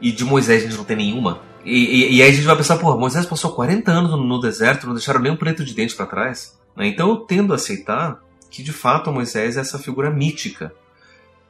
e 0.00 0.10
de 0.10 0.24
Moisés 0.24 0.62
a 0.62 0.66
gente 0.66 0.78
não 0.78 0.84
tem 0.84 0.96
nenhuma. 0.96 1.40
E, 1.64 1.76
e, 1.76 2.16
e 2.16 2.22
aí 2.22 2.30
a 2.30 2.34
gente 2.34 2.46
vai 2.46 2.56
pensar, 2.56 2.78
pô, 2.78 2.96
Moisés 2.96 3.26
passou 3.26 3.52
40 3.52 3.90
anos 3.92 4.10
no, 4.10 4.16
no 4.16 4.40
deserto, 4.40 4.86
não 4.86 4.94
deixaram 4.94 5.20
nem 5.20 5.30
um 5.30 5.36
preto 5.36 5.64
de 5.64 5.74
dente 5.74 5.94
para 5.94 6.06
trás. 6.06 6.58
Né? 6.74 6.86
Então 6.86 7.10
eu 7.10 7.16
tendo 7.18 7.52
a 7.52 7.56
aceitar 7.56 8.18
que 8.50 8.62
de 8.62 8.72
fato 8.72 9.12
Moisés 9.12 9.56
é 9.56 9.60
essa 9.60 9.78
figura 9.78 10.10
mítica 10.10 10.72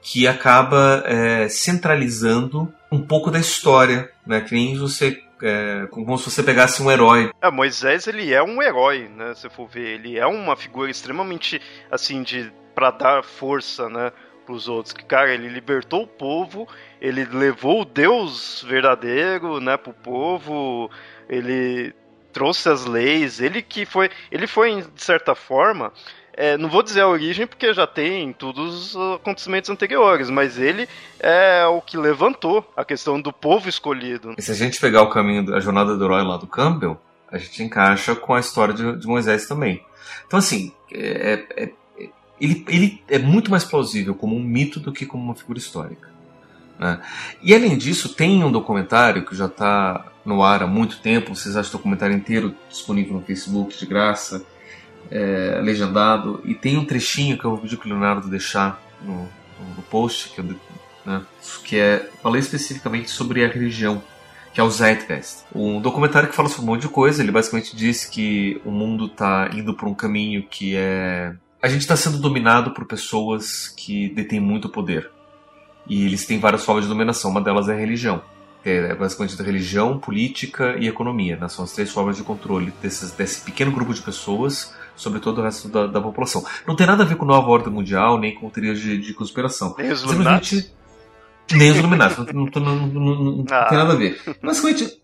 que 0.02 0.26
acaba 0.26 1.02
é, 1.06 1.48
centralizando 1.48 2.72
um 2.92 3.00
pouco 3.00 3.30
da 3.30 3.38
história, 3.38 4.10
né? 4.26 4.40
Que 4.42 4.54
nem 4.54 4.76
você 4.76 5.20
é, 5.42 5.86
como 5.90 6.16
se 6.16 6.30
você 6.30 6.42
pegasse 6.42 6.80
um 6.82 6.90
herói. 6.90 7.32
É, 7.40 7.50
Moisés, 7.50 8.06
ele 8.06 8.32
é 8.32 8.42
um 8.42 8.62
herói, 8.62 9.08
né? 9.08 9.34
Se 9.34 9.48
for 9.50 9.66
ver, 9.66 9.94
ele 9.94 10.18
é 10.18 10.26
uma 10.26 10.54
figura 10.54 10.90
extremamente, 10.90 11.60
assim, 11.90 12.22
de 12.22 12.52
para 12.74 12.90
dar 12.90 13.24
força, 13.24 13.88
né? 13.88 14.12
Pros 14.46 14.68
outros, 14.68 14.92
que 14.92 15.04
cara, 15.04 15.32
ele 15.32 15.48
libertou 15.48 16.02
o 16.02 16.06
povo, 16.06 16.66
ele 17.00 17.24
levou 17.24 17.82
o 17.82 17.84
Deus 17.84 18.64
verdadeiro, 18.68 19.60
né, 19.60 19.76
pro 19.76 19.92
povo, 19.92 20.90
ele 21.28 21.94
trouxe 22.32 22.68
as 22.68 22.84
leis, 22.84 23.40
ele 23.40 23.62
que 23.62 23.86
foi, 23.86 24.10
ele 24.32 24.48
foi 24.48 24.82
de 24.82 25.02
certa 25.02 25.36
forma, 25.36 25.92
é, 26.34 26.56
não 26.56 26.68
vou 26.68 26.82
dizer 26.82 27.02
a 27.02 27.08
origem 27.08 27.46
porque 27.46 27.74
já 27.74 27.86
tem 27.86 28.32
todos 28.32 28.94
os 28.94 29.16
acontecimentos 29.16 29.68
anteriores, 29.68 30.30
mas 30.30 30.58
ele 30.58 30.88
é 31.20 31.66
o 31.66 31.80
que 31.80 31.96
levantou 31.96 32.66
a 32.76 32.84
questão 32.84 33.20
do 33.20 33.32
povo 33.32 33.68
escolhido. 33.68 34.34
E 34.38 34.42
se 34.42 34.50
a 34.50 34.54
gente 34.54 34.80
pegar 34.80 35.02
o 35.02 35.10
caminho 35.10 35.44
da 35.44 35.60
jornada 35.60 35.96
do 35.96 36.04
herói 36.04 36.22
lá 36.22 36.36
do 36.36 36.46
Campbell, 36.46 36.98
a 37.30 37.38
gente 37.38 37.62
encaixa 37.62 38.14
com 38.14 38.34
a 38.34 38.40
história 38.40 38.74
de, 38.74 38.98
de 38.98 39.06
Moisés 39.06 39.46
também. 39.46 39.82
Então, 40.26 40.38
assim, 40.38 40.72
é, 40.92 41.44
é, 41.56 41.64
é, 41.64 41.72
ele, 42.40 42.64
ele 42.68 43.02
é 43.08 43.18
muito 43.18 43.50
mais 43.50 43.64
plausível 43.64 44.14
como 44.14 44.36
um 44.36 44.42
mito 44.42 44.80
do 44.80 44.92
que 44.92 45.06
como 45.06 45.22
uma 45.22 45.34
figura 45.34 45.58
histórica. 45.58 46.10
Né? 46.78 47.00
E 47.42 47.54
além 47.54 47.76
disso, 47.76 48.14
tem 48.14 48.42
um 48.42 48.50
documentário 48.50 49.24
que 49.24 49.34
já 49.34 49.46
está 49.46 50.12
no 50.24 50.42
ar 50.42 50.62
há 50.62 50.66
muito 50.66 50.98
tempo. 51.00 51.34
Vocês 51.34 51.56
acham 51.56 51.70
o 51.70 51.72
documentário 51.78 52.16
inteiro 52.16 52.54
disponível 52.68 53.14
no 53.14 53.22
Facebook 53.22 53.78
de 53.78 53.86
graça, 53.86 54.44
é, 55.12 55.60
legendado. 55.62 56.40
E 56.44 56.54
tem 56.54 56.78
um 56.78 56.84
trechinho 56.84 57.38
que 57.38 57.44
eu 57.44 57.50
vou 57.50 57.60
pedir 57.60 57.76
para 57.76 57.86
o 57.86 57.90
Leonardo 57.90 58.28
deixar 58.28 58.82
no, 59.02 59.28
no 59.76 59.82
post, 59.90 60.30
que, 60.30 60.40
eu, 60.40 60.44
né, 61.04 61.22
que 61.64 61.78
é 61.78 62.08
falei 62.22 62.40
especificamente 62.40 63.10
sobre 63.10 63.44
a 63.44 63.48
religião, 63.48 64.02
que 64.54 64.60
é 64.60 64.64
o 64.64 64.70
Zeitgeist. 64.70 65.44
Um 65.54 65.80
documentário 65.80 66.28
que 66.28 66.34
fala 66.34 66.48
sobre 66.48 66.62
um 66.62 66.74
monte 66.74 66.82
de 66.82 66.88
coisa. 66.88 67.22
Ele 67.22 67.30
basicamente 67.30 67.76
diz 67.76 68.06
que 68.06 68.60
o 68.64 68.70
mundo 68.70 69.06
está 69.06 69.50
indo 69.52 69.74
por 69.74 69.86
um 69.86 69.94
caminho 69.94 70.42
que 70.48 70.74
é. 70.74 71.34
A 71.60 71.68
gente 71.68 71.82
está 71.82 71.94
sendo 71.94 72.18
dominado 72.18 72.72
por 72.72 72.86
pessoas 72.86 73.68
que 73.68 74.08
detêm 74.08 74.40
muito 74.40 74.68
poder. 74.68 75.10
E 75.86 76.06
eles 76.06 76.24
têm 76.24 76.38
várias 76.38 76.64
formas 76.64 76.84
de 76.84 76.88
dominação, 76.88 77.30
uma 77.30 77.40
delas 77.40 77.68
é 77.68 77.74
a 77.74 77.76
religião. 77.76 78.22
É 78.64 78.94
basicamente 78.94 79.40
a 79.40 79.44
religião, 79.44 79.98
política 79.98 80.76
e 80.78 80.86
economia. 80.86 81.36
Né? 81.36 81.48
São 81.48 81.64
as 81.64 81.72
três 81.72 81.90
formas 81.90 82.16
de 82.16 82.22
controle 82.22 82.72
desses, 82.80 83.10
desse 83.10 83.40
pequeno 83.40 83.72
grupo 83.72 83.92
de 83.92 84.00
pessoas 84.00 84.72
sobre 84.96 85.20
todo 85.20 85.40
o 85.40 85.44
resto 85.44 85.68
da, 85.68 85.86
da, 85.86 86.00
população. 86.00 86.44
Não 86.66 86.76
tem 86.76 86.86
nada 86.86 87.02
a 87.02 87.06
ver 87.06 87.16
com 87.16 87.24
nova 87.24 87.48
ordem 87.48 87.72
mundial, 87.72 88.18
nem 88.18 88.34
com 88.34 88.48
teorias 88.50 88.80
de, 88.80 88.98
de 88.98 89.14
conspiração. 89.14 89.74
Nem 89.78 89.92
os 89.92 90.02
Illuminati? 90.02 90.72
Nem 91.52 91.70
os 91.70 91.76
Illuminati, 91.78 92.32
não, 92.32 92.46
não, 92.46 92.86
não, 92.86 93.14
não 93.14 93.44
ah. 93.50 93.66
tem 93.66 93.78
nada 93.78 93.92
a 93.92 93.96
ver. 93.96 94.20
Basicamente, 94.42 95.00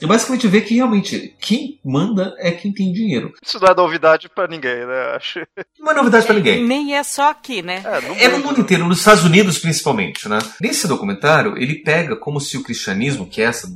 e 0.00 0.06
basicamente 0.06 0.46
vê 0.46 0.60
que 0.60 0.74
realmente 0.74 1.34
quem 1.40 1.80
manda 1.84 2.34
é 2.38 2.52
quem 2.52 2.72
tem 2.72 2.92
dinheiro. 2.92 3.32
Isso 3.42 3.58
não 3.60 3.68
é 3.68 3.74
novidade 3.74 4.28
para 4.28 4.46
ninguém, 4.46 4.86
né? 4.86 5.16
Acho. 5.16 5.40
Não 5.78 5.90
é 5.90 5.94
novidade 5.94 6.26
para 6.26 6.36
ninguém. 6.36 6.64
Nem 6.64 6.94
é 6.94 7.02
só 7.02 7.30
aqui, 7.30 7.62
né? 7.62 7.82
É, 7.84 8.00
no, 8.00 8.14
é 8.14 8.28
no 8.28 8.38
mundo 8.38 8.60
inteiro, 8.60 8.86
nos 8.86 8.98
Estados 8.98 9.24
Unidos 9.24 9.58
principalmente, 9.58 10.28
né? 10.28 10.38
Nesse 10.60 10.86
documentário, 10.86 11.56
ele 11.56 11.82
pega 11.82 12.14
como 12.14 12.40
se 12.40 12.56
o 12.56 12.62
cristianismo, 12.62 13.26
que 13.26 13.40
é 13.40 13.44
essa, 13.44 13.68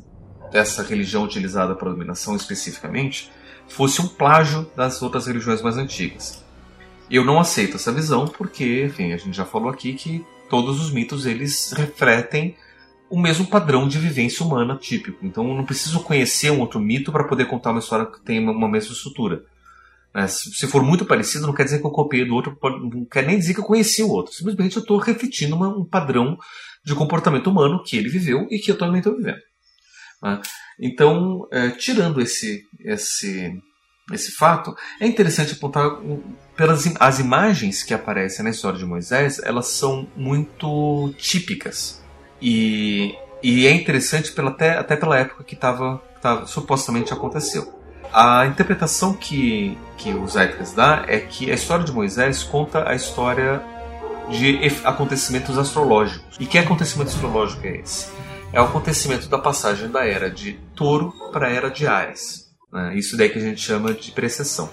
essa 0.53 0.83
religião 0.83 1.25
utilizada 1.25 1.75
para 1.75 1.91
dominação 1.91 2.37
especificamente, 2.37 3.31
fosse 3.73 4.03
um 4.03 4.07
plágio 4.07 4.71
das 4.77 5.01
outras 5.01 5.27
religiões 5.27 5.63
mais 5.63 5.79
antigas. 5.79 6.45
Eu 7.11 7.25
não 7.25 7.41
aceito 7.41 7.77
essa 7.77 7.93
visão 7.93 8.27
porque, 8.27 8.85
enfim, 8.85 9.13
a 9.13 9.17
gente 9.17 9.37
já 9.37 9.45
falou 9.45 9.71
aqui 9.71 9.95
que 9.95 10.25
todos 10.49 10.81
os 10.81 10.91
mitos 10.91 11.25
eles 11.25 11.73
refletem 11.73 12.55
o 13.09 13.19
mesmo 13.19 13.47
padrão 13.47 13.89
de 13.89 13.99
vivência 13.99 14.45
humana 14.45 14.77
típico. 14.77 15.25
Então 15.25 15.49
eu 15.49 15.55
não 15.55 15.65
preciso 15.65 16.03
conhecer 16.03 16.51
um 16.51 16.61
outro 16.61 16.79
mito 16.79 17.11
para 17.11 17.25
poder 17.25 17.47
contar 17.47 17.71
uma 17.71 17.81
história 17.81 18.07
que 18.07 18.21
tem 18.21 18.39
uma 18.39 18.69
mesma 18.69 18.93
estrutura. 18.93 19.43
É, 20.15 20.27
se 20.27 20.67
for 20.67 20.83
muito 20.83 21.07
parecido, 21.07 21.47
não 21.47 21.55
quer 21.55 21.65
dizer 21.65 21.81
que 21.81 21.87
eu 21.87 21.91
copiei 21.91 22.27
do 22.27 22.35
outro, 22.35 22.57
não 22.63 23.07
quer 23.07 23.27
nem 23.27 23.39
dizer 23.39 23.55
que 23.55 23.61
eu 23.61 23.65
conheci 23.65 24.03
o 24.03 24.11
outro. 24.11 24.35
Simplesmente 24.35 24.77
eu 24.77 24.83
estou 24.83 24.99
repetindo 24.99 25.55
uma, 25.55 25.69
um 25.69 25.85
padrão 25.85 26.39
de 26.85 26.95
comportamento 26.95 27.49
humano 27.49 27.83
que 27.83 27.97
ele 27.97 28.11
viveu 28.11 28.47
e 28.51 28.59
que 28.59 28.71
eu 28.71 28.77
também 28.77 28.99
estou 28.99 29.17
vivendo. 29.17 29.41
Né? 30.23 30.41
Então, 30.79 31.47
é, 31.51 31.71
tirando 31.71 32.21
esse, 32.21 32.65
esse, 32.81 33.61
esse 34.13 34.33
fato, 34.33 34.75
é 35.01 35.07
interessante 35.07 35.53
apontar 35.53 35.91
pelas 36.57 36.85
as 37.01 37.19
imagens 37.19 37.83
que 37.83 37.93
aparecem 37.93 38.45
na 38.45 38.51
história 38.51 38.79
de 38.79 38.85
Moisés, 38.85 39.41
elas 39.43 39.69
são 39.69 40.07
muito 40.17 41.13
típicas 41.19 42.03
e, 42.41 43.15
e 43.43 43.67
é 43.67 43.71
interessante 43.73 44.33
pela, 44.33 44.51
até, 44.51 44.77
até 44.77 44.97
pela 44.97 45.19
época 45.19 45.45
que 45.45 45.57
tava, 45.57 46.03
tava, 46.21 46.47
supostamente 46.47 47.13
aconteceu. 47.13 47.81
A 48.13 48.45
interpretação 48.47 49.15
que, 49.15 49.79
que 49.97 50.13
o 50.13 50.27
Zeitgeist 50.29 50.75
dá 50.75 51.05
é 51.09 51.19
que 51.19 51.51
a 51.51 51.55
história 51.55 51.85
de 51.85 51.93
Moisés 51.93 52.43
conta 52.43 52.87
a 52.87 52.95
história 52.95 53.63
de 54.29 54.61
acontecimentos 54.85 55.57
astrológicos. 55.57 56.37
E 56.39 56.45
que 56.45 56.59
acontecimento 56.59 57.09
astrológico 57.09 57.67
é 57.67 57.79
esse? 57.79 58.09
É 58.53 58.61
o 58.61 58.65
acontecimento 58.65 59.29
da 59.29 59.39
passagem 59.39 59.89
da 59.91 60.05
era 60.05 60.31
de 60.31 60.59
touro 60.75 61.11
para 61.33 61.47
a 61.47 61.51
era 61.51 61.71
de 61.71 61.87
Ares. 61.87 62.53
Né? 62.71 62.97
Isso 62.97 63.17
daí 63.17 63.31
que 63.31 63.39
a 63.39 63.43
gente 63.43 63.61
chama 63.61 63.95
de 63.95 64.11
precessão. 64.11 64.69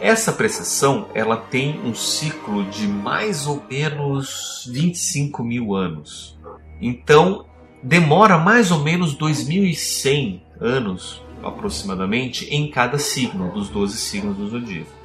Essa 0.00 0.32
precessão 0.32 1.08
ela 1.14 1.36
tem 1.36 1.78
um 1.80 1.94
ciclo 1.94 2.64
de 2.70 2.88
mais 2.88 3.46
ou 3.46 3.62
menos 3.70 4.66
25 4.72 5.44
mil 5.44 5.74
anos. 5.74 6.38
Então, 6.80 7.44
demora 7.82 8.38
mais 8.38 8.70
ou 8.70 8.78
menos 8.78 9.14
2100 9.14 10.42
anos, 10.58 11.22
aproximadamente, 11.42 12.46
em 12.46 12.70
cada 12.70 12.98
signo 12.98 13.52
dos 13.52 13.68
12 13.68 13.98
signos 13.98 14.38
do 14.38 14.48
zodíaco. 14.48 14.99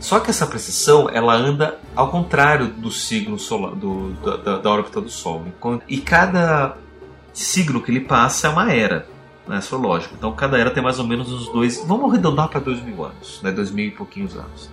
Só 0.00 0.20
que 0.20 0.30
essa 0.30 0.46
precessão 0.46 1.08
ela 1.10 1.34
anda 1.34 1.78
ao 1.94 2.10
contrário 2.10 2.68
do 2.68 2.90
signo 2.90 3.38
solar, 3.38 3.74
do, 3.74 4.12
da, 4.36 4.58
da 4.58 4.70
órbita 4.70 5.00
do 5.00 5.10
Sol. 5.10 5.44
E 5.88 5.98
cada 5.98 6.76
signo 7.32 7.82
que 7.82 7.90
ele 7.90 8.00
passa 8.00 8.46
é 8.46 8.50
uma 8.50 8.72
era 8.72 9.06
né, 9.46 9.56
astrológica. 9.56 10.14
Então 10.16 10.32
cada 10.32 10.56
era 10.56 10.70
tem 10.70 10.82
mais 10.82 10.98
ou 10.98 11.06
menos 11.06 11.32
uns 11.32 11.48
dois. 11.52 11.84
Vamos 11.86 12.10
arredondar 12.10 12.48
para 12.48 12.60
dois 12.60 12.80
mil 12.82 13.04
anos, 13.04 13.40
né, 13.42 13.50
dois 13.50 13.70
mil 13.70 13.86
e 13.86 13.90
pouquinhos 13.90 14.36
anos. 14.36 14.70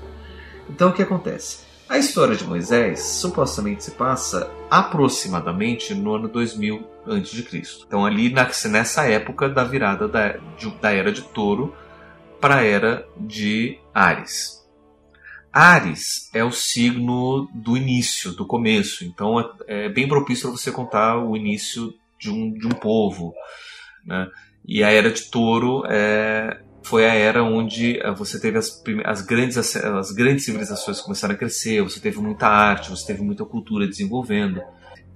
Então 0.69 0.89
o 0.89 0.93
que 0.93 1.01
acontece? 1.01 1.65
A 1.87 1.99
história 1.99 2.35
de 2.35 2.43
Moisés 2.43 2.99
supostamente 2.99 3.83
se 3.83 3.91
passa 3.91 4.49
aproximadamente 4.71 5.93
no 5.93 6.15
ano 6.15 6.27
2000 6.27 6.83
a.C. 7.05 7.61
Então, 7.85 8.03
ali 8.03 8.33
nessa 8.33 9.07
época 9.07 9.47
da 9.47 9.63
virada 9.63 10.07
da, 10.07 10.35
da 10.81 10.91
era 10.91 11.11
de 11.11 11.21
Touro 11.21 11.75
para 12.41 12.55
a 12.55 12.63
era 12.63 13.07
de 13.15 13.79
Ares. 13.93 14.64
Ares 15.55 16.29
é 16.33 16.43
o 16.43 16.51
signo 16.51 17.49
do 17.53 17.77
início, 17.77 18.33
do 18.33 18.45
começo. 18.45 19.05
Então, 19.05 19.39
é, 19.39 19.85
é 19.85 19.89
bem 19.89 20.05
propício 20.05 20.49
para 20.49 20.57
você 20.57 20.69
contar 20.69 21.17
o 21.17 21.37
início 21.37 21.93
de 22.19 22.29
um, 22.29 22.51
de 22.51 22.67
um 22.67 22.71
povo. 22.71 23.33
Né? 24.05 24.27
E 24.67 24.83
a 24.83 24.91
era 24.91 25.09
de 25.09 25.29
Touro 25.31 25.83
é 25.87 26.61
foi 26.85 27.09
a 27.09 27.15
era 27.15 27.43
onde 27.43 27.97
eh, 27.99 28.11
você 28.11 28.39
teve 28.39 28.59
as, 28.59 28.83
as, 29.03 29.21
grandes, 29.21 29.57
as 29.57 30.11
grandes 30.11 30.45
civilizações 30.45 31.01
começaram 31.01 31.33
a 31.33 31.37
crescer, 31.37 31.81
você 31.81 31.99
teve 31.99 32.19
muita 32.19 32.47
arte, 32.47 32.91
você 32.91 33.07
teve 33.07 33.23
muita 33.23 33.43
cultura 33.43 33.87
desenvolvendo. 33.87 34.61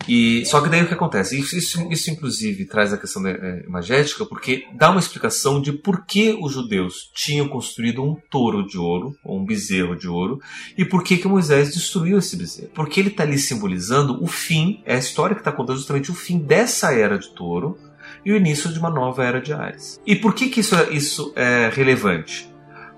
E 0.08 0.46
só 0.46 0.62
que 0.62 0.70
daí 0.70 0.82
o 0.82 0.88
que 0.88 0.94
acontece? 0.94 1.40
Isso, 1.40 1.58
isso, 1.58 1.88
isso 1.92 2.10
inclusive 2.10 2.66
traz 2.66 2.94
a 2.94 2.98
questão 2.98 3.26
é, 3.28 3.64
imagética, 3.68 4.26
porque 4.26 4.66
dá 4.74 4.90
uma 4.90 5.00
explicação 5.00 5.62
de 5.62 5.74
por 5.74 6.06
que 6.06 6.38
os 6.42 6.54
judeus 6.54 7.12
tinham 7.14 7.48
construído 7.48 8.04
um 8.04 8.16
touro 8.30 8.66
de 8.66 8.78
ouro, 8.78 9.16
ou 9.24 9.40
um 9.40 9.46
bezerro 9.46 9.96
de 9.96 10.08
ouro, 10.08 10.40
e 10.78 10.86
por 10.86 11.04
que, 11.04 11.18
que 11.18 11.28
Moisés 11.28 11.74
destruiu 11.74 12.18
esse 12.18 12.36
bezerro. 12.36 12.72
Porque 12.74 13.00
ele 13.00 13.10
está 13.10 13.24
ali 13.24 13.38
simbolizando 13.38 14.24
o 14.24 14.28
fim, 14.28 14.82
é 14.86 14.96
a 14.96 15.00
história 15.00 15.36
que 15.36 15.42
está 15.42 15.52
contando 15.52 15.78
justamente 15.78 16.12
o 16.12 16.16
fim 16.16 16.40
dessa 16.40 16.94
era 16.94 17.18
de 17.18 17.30
touro, 17.36 17.78
e 18.26 18.32
o 18.32 18.36
início 18.36 18.72
de 18.72 18.80
uma 18.80 18.90
nova 18.90 19.24
era 19.24 19.40
de 19.40 19.54
Ares. 19.54 20.00
E 20.06 20.16
por 20.16 20.34
que, 20.34 20.50
que 20.50 20.62
isso, 20.62 20.76
é, 20.76 20.90
isso 20.92 21.34
é 21.36 21.70
relevante? 21.74 22.50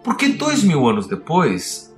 Porque 0.03 0.29
dois 0.29 0.63
mil 0.63 0.87
anos 0.87 1.07
depois, 1.07 1.90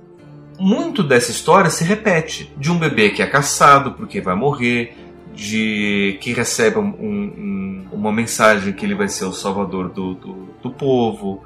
muito 0.58 1.02
dessa 1.02 1.30
história 1.30 1.70
se 1.70 1.84
repete. 1.84 2.52
De 2.56 2.70
um 2.70 2.78
bebê 2.78 3.10
que 3.10 3.22
é 3.22 3.26
caçado 3.26 3.92
porque 3.92 4.20
vai 4.20 4.34
morrer, 4.34 4.96
de 5.34 6.16
que 6.20 6.32
recebe 6.32 6.78
um, 6.78 6.86
um, 6.86 7.88
uma 7.92 8.12
mensagem 8.12 8.72
que 8.72 8.86
ele 8.86 8.94
vai 8.94 9.08
ser 9.08 9.24
o 9.24 9.32
salvador 9.32 9.88
do, 9.88 10.14
do, 10.14 10.48
do 10.62 10.70
povo, 10.70 11.42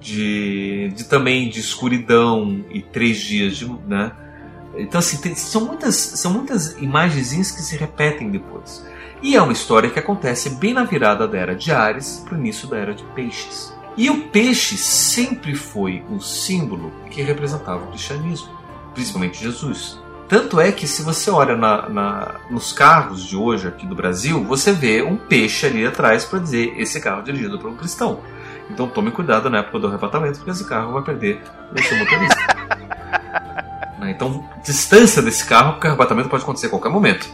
de, 0.00 0.92
de, 0.94 1.04
também 1.04 1.48
de 1.48 1.60
escuridão 1.60 2.64
e 2.70 2.82
três 2.82 3.18
dias 3.18 3.56
de. 3.56 3.66
Né? 3.86 4.12
Então, 4.76 4.98
assim, 4.98 5.18
tem, 5.18 5.34
são, 5.34 5.64
muitas, 5.64 5.94
são 5.94 6.32
muitas 6.32 6.76
imagenzinhas 6.80 7.50
que 7.50 7.62
se 7.62 7.76
repetem 7.76 8.30
depois. 8.30 8.84
E 9.22 9.34
é 9.34 9.42
uma 9.42 9.52
história 9.52 9.90
que 9.90 9.98
acontece 9.98 10.50
bem 10.50 10.72
na 10.72 10.84
virada 10.84 11.26
da 11.26 11.36
era 11.36 11.54
de 11.54 11.72
Ares 11.72 12.22
para 12.24 12.36
o 12.36 12.38
início 12.38 12.68
da 12.68 12.76
era 12.76 12.94
de 12.94 13.02
Peixes. 13.14 13.72
E 13.98 14.08
o 14.08 14.28
peixe 14.28 14.76
sempre 14.76 15.56
foi 15.56 16.04
um 16.08 16.20
símbolo 16.20 16.92
que 17.10 17.20
representava 17.20 17.82
o 17.82 17.88
cristianismo, 17.88 18.48
principalmente 18.94 19.42
Jesus. 19.42 19.98
Tanto 20.28 20.60
é 20.60 20.70
que 20.70 20.86
se 20.86 21.02
você 21.02 21.28
olha 21.32 21.56
na, 21.56 21.88
na, 21.88 22.34
nos 22.48 22.72
carros 22.72 23.26
de 23.26 23.34
hoje 23.34 23.66
aqui 23.66 23.84
do 23.84 23.96
Brasil, 23.96 24.44
você 24.44 24.72
vê 24.72 25.02
um 25.02 25.16
peixe 25.16 25.66
ali 25.66 25.84
atrás 25.84 26.24
para 26.24 26.38
dizer 26.38 26.74
esse 26.76 27.00
carro 27.00 27.22
é 27.22 27.24
dirigido 27.24 27.58
por 27.58 27.68
um 27.68 27.76
cristão. 27.76 28.20
Então 28.70 28.86
tome 28.86 29.10
cuidado 29.10 29.50
na 29.50 29.58
época 29.58 29.80
do 29.80 29.88
arrebatamento, 29.88 30.36
porque 30.36 30.52
esse 30.52 30.64
carro 30.64 30.92
vai 30.92 31.02
perder 31.02 31.42
o 31.72 31.82
seu 31.82 31.98
motorista. 31.98 32.36
Né? 33.98 34.12
Então, 34.12 34.48
distância 34.64 35.20
desse 35.20 35.44
carro, 35.44 35.72
porque 35.72 35.88
o 35.88 35.90
arrebatamento 35.90 36.28
pode 36.28 36.44
acontecer 36.44 36.66
a 36.66 36.70
qualquer 36.70 36.88
momento. 36.88 37.28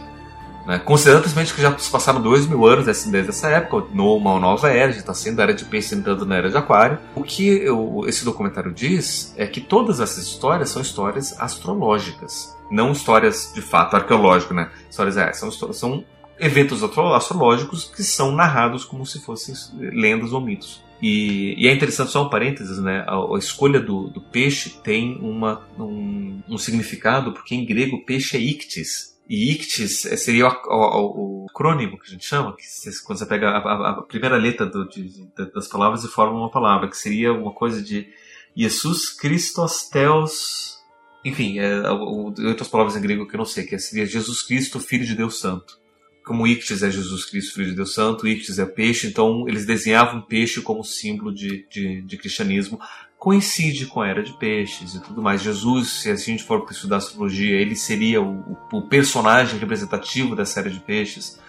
Né? 0.65 0.79
Considerando 0.79 1.21
principalmente 1.21 1.53
que 1.53 1.61
já 1.61 1.77
se 1.77 1.89
passaram 1.89 2.21
dois 2.21 2.47
mil 2.47 2.65
anos 2.65 2.85
desde 2.85 3.29
essa 3.29 3.49
época, 3.49 3.87
numa 3.93 4.39
nova 4.39 4.69
era, 4.69 4.91
já 4.91 4.99
está 4.99 5.13
sendo 5.13 5.39
a 5.39 5.43
era 5.43 5.53
de 5.53 5.65
peixe 5.65 5.95
entrando 5.95 6.25
na 6.25 6.35
era 6.35 6.49
de 6.49 6.57
aquário. 6.57 6.99
O 7.15 7.23
que 7.23 7.47
eu, 7.47 8.03
esse 8.07 8.25
documentário 8.25 8.73
diz 8.73 9.33
é 9.37 9.45
que 9.45 9.61
todas 9.61 9.99
essas 9.99 10.25
histórias 10.25 10.69
são 10.69 10.81
histórias 10.81 11.39
astrológicas, 11.39 12.55
não 12.71 12.91
histórias 12.91 13.51
de 13.53 13.61
fato 13.61 13.95
arqueológicas, 13.95 14.55
né? 14.55 14.69
Histórias 14.89 15.17
é, 15.17 15.31
são, 15.33 15.51
são 15.51 16.03
eventos 16.39 16.83
astrológicos 16.83 17.85
que 17.95 18.03
são 18.03 18.31
narrados 18.31 18.83
como 18.83 19.05
se 19.05 19.19
fossem 19.19 19.53
lendas 19.77 20.33
ou 20.33 20.41
mitos. 20.41 20.83
E, 21.01 21.55
e, 21.57 21.67
é 21.67 21.73
interessante, 21.73 22.11
só 22.11 22.25
um 22.25 22.29
parênteses, 22.29 22.79
né? 22.79 23.03
A, 23.07 23.15
a 23.15 23.37
escolha 23.37 23.79
do, 23.79 24.07
do, 24.07 24.21
peixe 24.21 24.69
tem 24.83 25.17
uma, 25.21 25.61
um, 25.77 26.41
um, 26.47 26.57
significado, 26.57 27.33
porque 27.33 27.53
em 27.53 27.65
grego 27.65 28.03
peixe 28.05 28.37
é 28.37 28.39
ictis, 28.39 29.14
e 29.27 29.51
ictis 29.51 30.05
é, 30.05 30.15
seria 30.15 30.47
o, 30.47 30.51
o, 30.69 31.45
o, 31.45 31.47
crônimo 31.53 31.97
que 31.99 32.07
a 32.07 32.11
gente 32.11 32.25
chama, 32.25 32.55
que 32.55 32.63
quando 33.05 33.19
você 33.19 33.25
pega 33.25 33.49
a, 33.49 33.89
a 33.89 34.01
primeira 34.03 34.37
letra 34.37 34.65
do, 34.65 34.87
de, 34.87 35.09
de, 35.09 35.51
das 35.53 35.67
palavras 35.67 36.03
e 36.03 36.07
forma 36.07 36.37
uma 36.37 36.51
palavra, 36.51 36.87
que 36.87 36.97
seria 36.97 37.33
uma 37.33 37.51
coisa 37.51 37.81
de 37.81 38.07
Jesus 38.55 39.09
Christos 39.09 39.89
Theos. 39.89 40.75
Enfim, 41.23 41.57
é, 41.57 41.89
outras 41.89 42.67
palavras 42.67 42.95
em 42.95 43.01
grego 43.01 43.27
que 43.27 43.35
eu 43.35 43.39
não 43.39 43.45
sei, 43.45 43.65
que 43.65 43.77
seria 43.79 44.05
Jesus 44.05 44.43
Cristo, 44.43 44.79
Filho 44.79 45.05
de 45.05 45.15
Deus 45.15 45.39
Santo. 45.39 45.79
Como 46.23 46.45
ictis 46.45 46.83
é 46.83 46.91
Jesus 46.91 47.25
Cristo, 47.25 47.55
Filho 47.55 47.69
de 47.69 47.75
Deus 47.75 47.93
Santo, 47.93 48.27
ictis 48.27 48.59
é 48.59 48.65
peixe, 48.65 49.07
então 49.07 49.47
eles 49.47 49.65
desenhavam 49.65 50.21
peixe 50.21 50.61
como 50.61 50.83
símbolo 50.83 51.33
de, 51.33 51.67
de, 51.67 52.01
de 52.03 52.17
cristianismo 52.17 52.79
coincide 53.25 53.87
com 53.87 54.01
a 54.01 54.07
era 54.07 54.21
de 54.21 54.33
peixes 54.33 54.93
e 54.93 55.01
tudo 55.01 55.19
mais. 55.19 55.41
Jesus, 55.41 56.03
se 56.03 56.11
a 56.11 56.15
gente 56.15 56.43
for 56.43 56.63
estudar 56.69 56.97
astrologia, 56.97 57.59
ele 57.59 57.75
seria 57.75 58.21
o, 58.21 58.55
o 58.71 58.83
personagem 58.83 59.57
representativo 59.57 60.35
da 60.35 60.45
série 60.45 60.69
de 60.69 60.79
peixes. 60.79 61.41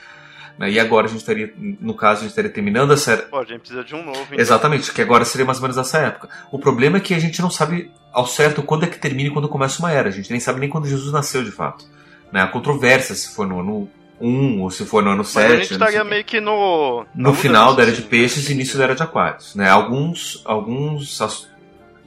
Né? 0.59 0.71
E 0.71 0.81
agora 0.81 1.05
a 1.05 1.11
gente 1.11 1.19
estaria, 1.19 1.53
no 1.59 1.93
caso, 1.93 2.21
a 2.21 2.23
gente 2.23 2.31
estaria 2.31 2.51
terminando 2.51 2.93
a 2.93 2.97
série. 2.97 3.25
Pô, 3.25 3.37
a 3.37 3.45
gente 3.45 3.59
precisa 3.59 3.85
de 3.85 3.95
um 3.95 4.03
novo. 4.03 4.23
Então. 4.23 4.39
Exatamente, 4.39 4.91
que 4.91 5.03
agora 5.03 5.23
seria 5.27 5.45
mais 5.45 5.59
ou 5.59 5.63
menos 5.65 5.77
essa 5.77 5.99
época. 5.99 6.31
O 6.51 6.59
problema 6.59 6.97
é 6.97 7.01
que 7.01 7.13
a 7.13 7.19
gente 7.19 7.43
não 7.43 7.51
sabe 7.51 7.91
ao 8.11 8.27
certo 8.27 8.63
quando 8.63 8.85
é 8.85 8.87
que 8.87 8.99
termina 8.99 9.29
e 9.29 9.33
quando 9.33 9.47
começa 9.47 9.79
uma 9.81 9.93
era. 9.93 10.09
A 10.09 10.13
gente 10.13 10.31
nem 10.31 10.41
sabe 10.41 10.59
nem 10.61 10.71
quando 10.71 10.89
Jesus 10.89 11.13
nasceu 11.13 11.45
de 11.45 11.51
fato. 11.51 11.85
Né? 12.33 12.41
A 12.41 12.47
controvérsia 12.47 13.15
se 13.15 13.35
foi 13.35 13.47
no 13.47 13.61
ano 13.61 13.91
1 14.19 14.63
ou 14.63 14.71
se 14.71 14.87
for 14.87 15.03
no 15.03 15.11
ano 15.11 15.19
Mas 15.19 15.29
7. 15.29 15.53
a 15.53 15.57
gente 15.57 15.73
estaria 15.75 16.05
meio 16.05 16.25
que 16.25 16.41
no. 16.41 17.05
No 17.15 17.35
final 17.35 17.75
da 17.75 17.83
era 17.83 17.93
de 17.93 18.01
peixes 18.01 18.49
e 18.49 18.53
início 18.53 18.79
da 18.79 18.85
era 18.85 18.95
de 18.95 19.03
aquários. 19.03 19.55
Né? 19.55 19.69
Alguns, 19.69 20.41
alguns 20.47 21.21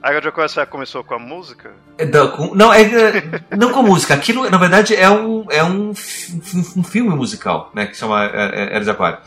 a 0.02 0.10
Era 0.12 0.22
de 0.22 0.28
Aquário 0.30 0.68
começou 0.68 1.04
com 1.04 1.14
a 1.14 1.20
música? 1.20 1.72
É, 1.98 2.06
não, 2.06 2.32
com, 2.32 2.56
não, 2.56 2.74
é, 2.74 2.82
é, 2.82 3.56
não 3.56 3.72
com 3.72 3.80
a 3.80 3.84
música. 3.84 4.14
Aquilo, 4.14 4.50
na 4.50 4.58
verdade, 4.58 4.96
é 4.96 5.10
um, 5.10 5.46
é 5.50 5.64
um, 5.64 5.90
um, 5.90 6.84
filme 6.84 7.10
musical, 7.10 7.70
né? 7.74 7.86
Que 7.86 7.98
chama 7.98 8.26
é, 8.26 8.76
Era 8.76 8.84
de 8.84 8.90
Aquário. 8.90 9.20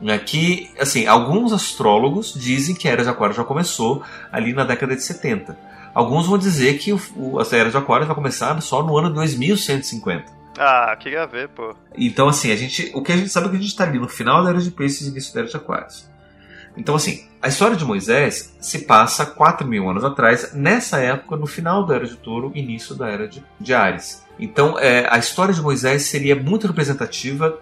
Né, 0.00 0.18
que, 0.18 0.70
assim, 0.80 1.06
alguns 1.06 1.52
astrólogos 1.52 2.32
dizem 2.32 2.74
que 2.74 2.88
a 2.88 2.92
Era 2.92 3.02
de 3.02 3.10
Aquário 3.10 3.34
já 3.34 3.44
começou 3.44 4.02
ali 4.32 4.54
na 4.54 4.64
década 4.64 4.96
de 4.96 5.02
70. 5.02 5.58
Alguns 5.92 6.26
vão 6.26 6.38
dizer 6.38 6.78
que 6.78 6.92
o, 6.92 7.00
o, 7.16 7.38
a 7.38 7.44
Era 7.52 7.70
de 7.70 7.76
Aquário 7.76 8.06
vai 8.06 8.14
começar 8.14 8.58
só 8.62 8.82
no 8.82 8.96
ano 8.96 9.10
2150. 9.10 10.40
Ah, 10.58 10.96
queria 10.98 11.26
ver, 11.26 11.48
pô. 11.48 11.74
Então, 11.96 12.28
assim, 12.28 12.52
a 12.52 12.56
gente, 12.56 12.90
o 12.94 13.02
que 13.02 13.12
a 13.12 13.16
gente 13.16 13.28
sabe 13.28 13.46
é 13.46 13.50
que 13.50 13.56
a 13.56 13.60
gente 13.60 13.68
está 13.68 13.84
ali 13.84 13.98
no 13.98 14.08
final 14.08 14.42
da 14.42 14.50
Era 14.50 14.58
de 14.58 14.70
Peixes 14.70 15.06
e 15.06 15.10
início 15.10 15.34
da 15.34 15.40
Era 15.40 15.48
de 15.48 15.56
Aquários. 15.56 16.09
Então, 16.80 16.94
assim, 16.94 17.26
a 17.42 17.48
história 17.48 17.76
de 17.76 17.84
Moisés 17.84 18.56
se 18.58 18.78
passa 18.86 19.26
4 19.26 19.68
mil 19.68 19.90
anos 19.90 20.02
atrás, 20.02 20.54
nessa 20.54 20.96
época, 20.98 21.36
no 21.36 21.46
final 21.46 21.84
da 21.84 21.94
Era 21.94 22.06
de 22.06 22.16
Touro, 22.16 22.52
início 22.54 22.94
da 22.94 23.06
Era 23.06 23.28
de, 23.28 23.44
de 23.60 23.74
Ares. 23.74 24.24
Então, 24.38 24.78
é, 24.78 25.06
a 25.10 25.18
história 25.18 25.52
de 25.52 25.60
Moisés 25.60 26.04
seria 26.04 26.34
muito 26.34 26.66
representativa 26.66 27.58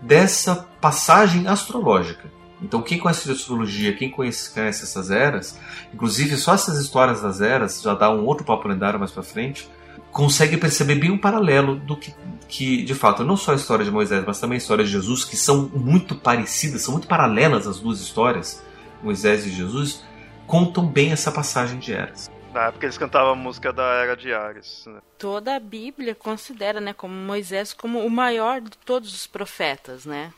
dessa 0.00 0.64
passagem 0.80 1.48
astrológica. 1.48 2.30
Então, 2.62 2.80
quem 2.82 2.98
conhece 2.98 3.24
de 3.24 3.32
astrologia, 3.32 3.96
quem 3.96 4.12
conhece, 4.12 4.54
conhece 4.54 4.84
essas 4.84 5.10
eras, 5.10 5.58
inclusive 5.92 6.36
só 6.36 6.54
essas 6.54 6.78
histórias 6.78 7.20
das 7.20 7.40
eras, 7.40 7.82
já 7.82 7.94
dá 7.94 8.08
um 8.12 8.24
outro 8.24 8.46
papo 8.46 8.68
lendário 8.68 9.00
mais 9.00 9.10
para 9.10 9.24
frente, 9.24 9.68
consegue 10.16 10.56
perceber 10.56 10.94
bem 10.94 11.10
um 11.10 11.18
paralelo 11.18 11.76
do 11.76 11.94
que, 11.94 12.14
que, 12.48 12.82
de 12.82 12.94
fato, 12.94 13.22
não 13.22 13.36
só 13.36 13.52
a 13.52 13.54
história 13.54 13.84
de 13.84 13.90
Moisés, 13.90 14.24
mas 14.26 14.40
também 14.40 14.56
a 14.56 14.58
história 14.58 14.82
de 14.82 14.90
Jesus, 14.90 15.26
que 15.26 15.36
são 15.36 15.68
muito 15.74 16.14
parecidas, 16.14 16.80
são 16.80 16.92
muito 16.92 17.06
paralelas 17.06 17.66
as 17.66 17.80
duas 17.80 18.00
histórias, 18.00 18.64
Moisés 19.02 19.44
e 19.44 19.50
Jesus, 19.50 20.02
contam 20.46 20.86
bem 20.86 21.12
essa 21.12 21.30
passagem 21.30 21.78
de 21.78 21.92
eras. 21.92 22.30
Na 22.54 22.68
época 22.68 22.86
eles 22.86 22.96
cantavam 22.96 23.32
a 23.32 23.34
música 23.34 23.74
da 23.74 23.82
Era 23.82 24.16
de 24.16 24.32
Ares. 24.32 24.84
Né? 24.86 25.00
Toda 25.18 25.54
a 25.54 25.60
Bíblia 25.60 26.14
considera 26.14 26.80
né, 26.80 26.94
como 26.94 27.12
Moisés 27.12 27.74
como 27.74 27.98
o 27.98 28.08
maior 28.08 28.62
de 28.62 28.78
todos 28.86 29.14
os 29.14 29.26
profetas, 29.26 30.06
né? 30.06 30.32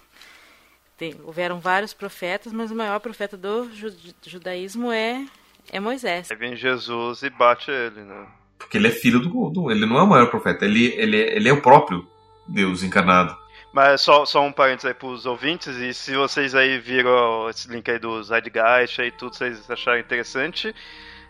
Tem, 0.97 1.15
houveram 1.23 1.61
vários 1.61 1.95
profetas, 1.95 2.53
mas 2.53 2.73
o 2.73 2.75
maior 2.75 2.99
profeta 2.99 3.37
do 3.37 3.71
judaísmo 4.27 4.91
é, 4.91 5.25
é 5.71 5.79
Moisés. 5.79 6.29
Aí 6.33 6.37
vem 6.37 6.57
Jesus 6.57 7.23
e 7.23 7.31
bate 7.31 7.71
ele, 7.71 8.01
né? 8.01 8.27
Porque 8.59 8.77
ele 8.77 8.89
é 8.89 8.91
filho 8.91 9.21
do, 9.21 9.51
do. 9.51 9.71
Ele 9.71 9.87
não 9.87 9.99
é 9.99 10.03
o 10.03 10.07
maior 10.07 10.29
profeta, 10.31 10.65
ele, 10.65 10.87
ele, 10.97 11.17
ele 11.17 11.49
é 11.49 11.53
o 11.53 11.63
próprio 11.63 12.07
Deus 12.47 12.83
encarnado. 12.83 13.37
Mas 13.73 14.01
só, 14.01 14.25
só 14.25 14.45
um 14.45 14.53
parênteses 14.53 14.87
aí 14.87 14.95
pros 14.95 15.27
ouvintes, 15.27 15.77
e 15.77 15.93
se 15.93 16.17
vocês 16.17 16.55
aí 16.55 16.79
viram 16.79 17.49
esse 17.51 17.71
link 17.71 17.89
aí 17.91 17.99
do 17.99 18.23
Zeitgeist 18.23 19.01
aí 19.01 19.13
tudo, 19.13 19.37
vocês 19.37 19.71
acharam 19.71 20.01
interessante, 20.01 20.75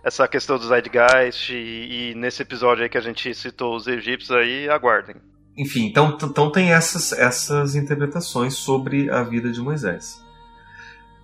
essa 0.04 0.26
questão 0.28 0.56
do 0.56 0.66
Zeitgeist 0.66 1.52
e, 1.52 2.12
e, 2.12 2.14
nesse 2.14 2.42
episódio 2.42 2.84
aí 2.84 2.88
que 2.88 2.96
a 2.96 3.02
gente 3.02 3.34
citou 3.34 3.76
os 3.76 3.86
egípcios 3.86 4.30
aí, 4.30 4.68
aguardem. 4.68 5.16
Enfim, 5.56 5.86
então, 5.86 6.16
então 6.22 6.52
tem 6.52 6.72
essas, 6.72 7.12
essas 7.12 7.74
interpretações 7.74 8.54
sobre 8.54 9.10
a 9.10 9.22
vida 9.24 9.50
de 9.50 9.60
Moisés. 9.60 10.22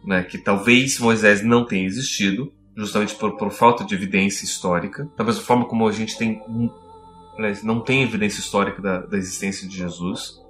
Né, 0.05 0.23
que 0.23 0.37
talvez 0.37 0.99
Moisés 0.99 1.43
não 1.43 1.65
tenha 1.65 1.87
existido, 1.87 2.53
justamente 2.77 3.15
por, 3.15 3.37
por 3.37 3.51
falta 3.51 3.85
de 3.85 3.95
evidência 3.95 4.45
histórica. 4.45 5.09
Da 5.17 5.25
mesma 5.25 5.43
forma 5.43 5.65
como 5.67 5.87
a 5.89 5.93
gente 5.93 6.17
tem 6.17 6.41
não 7.63 7.81
tem 7.81 8.03
evidência 8.03 8.41
histórica 8.41 8.81
da, 8.81 9.01
da 9.01 9.17
existência 9.17 9.69
de 9.69 9.77
Jesus. 9.77 10.41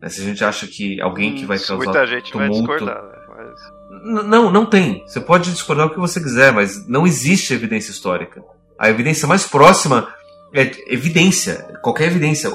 Né? 0.00 0.08
Se 0.08 0.20
a 0.20 0.24
gente 0.24 0.44
acha 0.44 0.66
que 0.66 1.00
alguém 1.00 1.34
que 1.34 1.44
vai 1.44 1.58
causar 1.58 1.76
Muita 1.76 2.06
gente 2.06 2.32
tumulto... 2.32 2.66
vai 2.66 2.78
discordar, 2.78 3.02
né? 3.02 3.18
mas... 3.28 4.24
Não, 4.24 4.50
não 4.50 4.66
tem. 4.66 5.02
Você 5.06 5.20
pode 5.20 5.50
discordar 5.50 5.86
o 5.86 5.90
que 5.90 5.98
você 5.98 6.20
quiser, 6.20 6.52
mas 6.52 6.86
não 6.88 7.06
existe 7.06 7.52
evidência 7.52 7.90
histórica. 7.90 8.42
A 8.78 8.88
evidência 8.90 9.28
mais 9.28 9.46
próxima 9.46 10.08
é 10.52 10.92
evidência, 10.92 11.78
qualquer 11.82 12.06
evidência. 12.06 12.50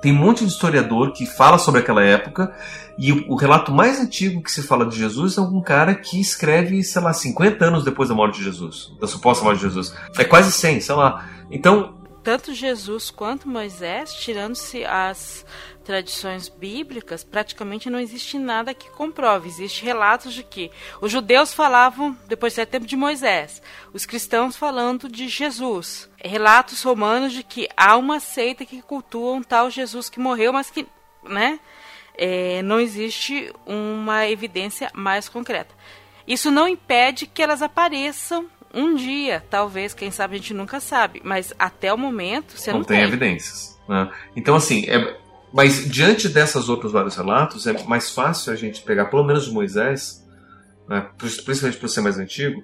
Tem 0.00 0.12
um 0.12 0.16
monte 0.16 0.44
de 0.44 0.50
historiador 0.50 1.12
que 1.12 1.26
fala 1.26 1.58
sobre 1.58 1.80
aquela 1.80 2.02
época 2.02 2.54
e 3.00 3.12
o, 3.12 3.34
relato 3.34 3.72
mais 3.72 3.98
antigo 3.98 4.42
que 4.42 4.52
se 4.52 4.62
fala 4.62 4.84
de 4.84 4.94
Jesus 4.94 5.38
é 5.38 5.40
um 5.40 5.62
cara 5.62 5.94
que 5.94 6.20
escreve, 6.20 6.82
sei 6.82 7.00
lá, 7.00 7.14
50 7.14 7.64
anos 7.64 7.82
depois 7.82 8.10
da 8.10 8.14
morte 8.14 8.38
de 8.38 8.44
Jesus, 8.44 8.92
da 9.00 9.06
suposta 9.06 9.42
morte 9.42 9.58
de 9.60 9.64
Jesus. 9.64 9.94
É 10.18 10.24
quase 10.24 10.52
100, 10.52 10.80
sei 10.82 10.94
lá. 10.94 11.26
Então. 11.50 11.94
Tanto 12.22 12.52
Jesus 12.52 13.10
quanto 13.10 13.48
Moisés, 13.48 14.12
tirando-se 14.12 14.84
as 14.84 15.46
tradições 15.90 16.48
bíblicas, 16.48 17.24
praticamente 17.24 17.90
não 17.90 17.98
existe 17.98 18.38
nada 18.38 18.72
que 18.72 18.88
comprove. 18.90 19.48
Existem 19.48 19.86
relatos 19.86 20.32
de 20.32 20.44
que 20.44 20.70
os 21.00 21.10
judeus 21.10 21.52
falavam 21.52 22.16
depois 22.28 22.54
do 22.54 22.64
tempo 22.64 22.86
de 22.86 22.94
Moisés, 22.94 23.60
os 23.92 24.06
cristãos 24.06 24.54
falando 24.54 25.08
de 25.08 25.26
Jesus. 25.26 26.08
Relatos 26.16 26.80
romanos 26.84 27.32
de 27.32 27.42
que 27.42 27.68
há 27.76 27.96
uma 27.96 28.20
seita 28.20 28.64
que 28.64 28.80
cultua 28.80 29.32
um 29.32 29.42
tal 29.42 29.68
Jesus 29.68 30.08
que 30.08 30.20
morreu, 30.20 30.52
mas 30.52 30.70
que, 30.70 30.86
né, 31.24 31.58
é, 32.16 32.62
não 32.62 32.78
existe 32.78 33.52
uma 33.66 34.28
evidência 34.28 34.92
mais 34.94 35.28
concreta. 35.28 35.74
Isso 36.24 36.52
não 36.52 36.68
impede 36.68 37.26
que 37.26 37.42
elas 37.42 37.62
apareçam 37.62 38.46
um 38.72 38.94
dia, 38.94 39.44
talvez, 39.50 39.92
quem 39.92 40.12
sabe 40.12 40.36
a 40.36 40.38
gente 40.38 40.54
nunca 40.54 40.78
sabe, 40.78 41.20
mas 41.24 41.52
até 41.58 41.92
o 41.92 41.98
momento 41.98 42.56
você 42.56 42.70
não, 42.70 42.78
não 42.78 42.86
tem, 42.86 42.98
tem 42.98 43.08
evidências. 43.08 43.76
Né? 43.88 44.08
Então, 44.36 44.54
assim, 44.54 44.88
é, 44.88 45.18
mas 45.52 45.88
diante 45.90 46.28
dessas 46.28 46.68
outros 46.68 46.92
vários 46.92 47.16
relatos, 47.16 47.66
é 47.66 47.82
mais 47.84 48.10
fácil 48.10 48.52
a 48.52 48.56
gente 48.56 48.82
pegar, 48.82 49.06
pelo 49.06 49.24
menos 49.24 49.46
de 49.46 49.52
Moisés, 49.52 50.26
né, 50.88 51.06
principalmente 51.18 51.78
por 51.78 51.88
ser 51.88 52.00
mais 52.00 52.18
antigo, 52.18 52.62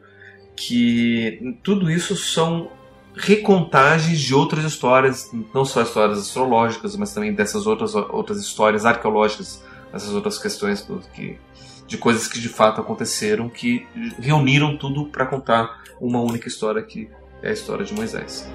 que 0.56 1.58
tudo 1.62 1.90
isso 1.90 2.16
são 2.16 2.70
recontagens 3.14 4.20
de 4.20 4.34
outras 4.34 4.64
histórias, 4.64 5.30
não 5.54 5.64
só 5.64 5.82
histórias 5.82 6.18
astrológicas, 6.18 6.96
mas 6.96 7.12
também 7.12 7.34
dessas 7.34 7.66
outras, 7.66 7.94
outras 7.94 8.38
histórias 8.38 8.84
arqueológicas, 8.84 9.62
essas 9.92 10.12
outras 10.12 10.38
questões 10.38 10.86
que, 11.14 11.38
de 11.86 11.96
coisas 11.96 12.28
que 12.28 12.38
de 12.38 12.48
fato 12.48 12.80
aconteceram, 12.80 13.48
que 13.48 13.86
reuniram 14.18 14.76
tudo 14.76 15.06
para 15.06 15.24
contar 15.24 15.82
uma 16.00 16.20
única 16.20 16.46
história 16.46 16.82
que 16.82 17.08
é 17.42 17.50
a 17.50 17.52
história 17.52 17.84
de 17.84 17.94
Moisés. 17.94 18.46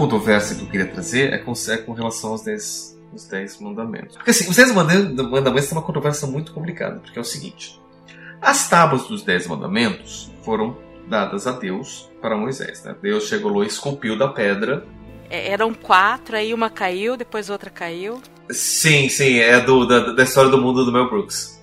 Controvérsia 0.00 0.56
que 0.56 0.62
eu 0.62 0.68
queria 0.68 0.86
trazer 0.86 1.32
é 1.32 1.38
com, 1.38 1.52
é 1.68 1.76
com 1.76 1.92
relação 1.92 2.30
aos 2.30 2.42
10 2.42 2.98
os 3.12 3.26
dez 3.26 3.60
mandamentos. 3.60 4.16
Porque 4.16 4.30
assim, 4.30 4.48
os 4.48 4.56
dez 4.56 4.72
mandamentos 4.72 5.68
têm 5.68 5.76
uma 5.76 5.82
controvérsia 5.82 6.28
muito 6.28 6.52
complicada, 6.52 7.00
porque 7.00 7.18
é 7.18 7.20
o 7.20 7.24
seguinte: 7.24 7.80
as 8.40 8.68
tábuas 8.68 9.08
dos 9.08 9.22
dez 9.22 9.46
mandamentos 9.46 10.30
foram 10.44 10.76
dadas 11.08 11.46
a 11.46 11.52
Deus 11.52 12.08
para 12.20 12.36
Moisés. 12.36 12.84
Né? 12.84 12.94
Deus 13.02 13.26
chegou 13.26 13.52
lá 13.58 13.64
e 13.64 13.68
esculpiu 13.68 14.16
da 14.16 14.28
pedra. 14.28 14.86
É, 15.28 15.50
eram 15.50 15.74
quatro, 15.74 16.36
aí 16.36 16.54
uma 16.54 16.70
caiu, 16.70 17.16
depois 17.16 17.50
outra 17.50 17.68
caiu. 17.68 18.22
Sim, 18.48 19.08
sim, 19.08 19.38
é 19.38 19.60
do, 19.60 19.86
da, 19.86 20.12
da 20.12 20.22
história 20.22 20.50
do 20.50 20.58
mundo 20.58 20.84
do 20.84 20.92
Mel 20.92 21.08
Brooks. 21.08 21.60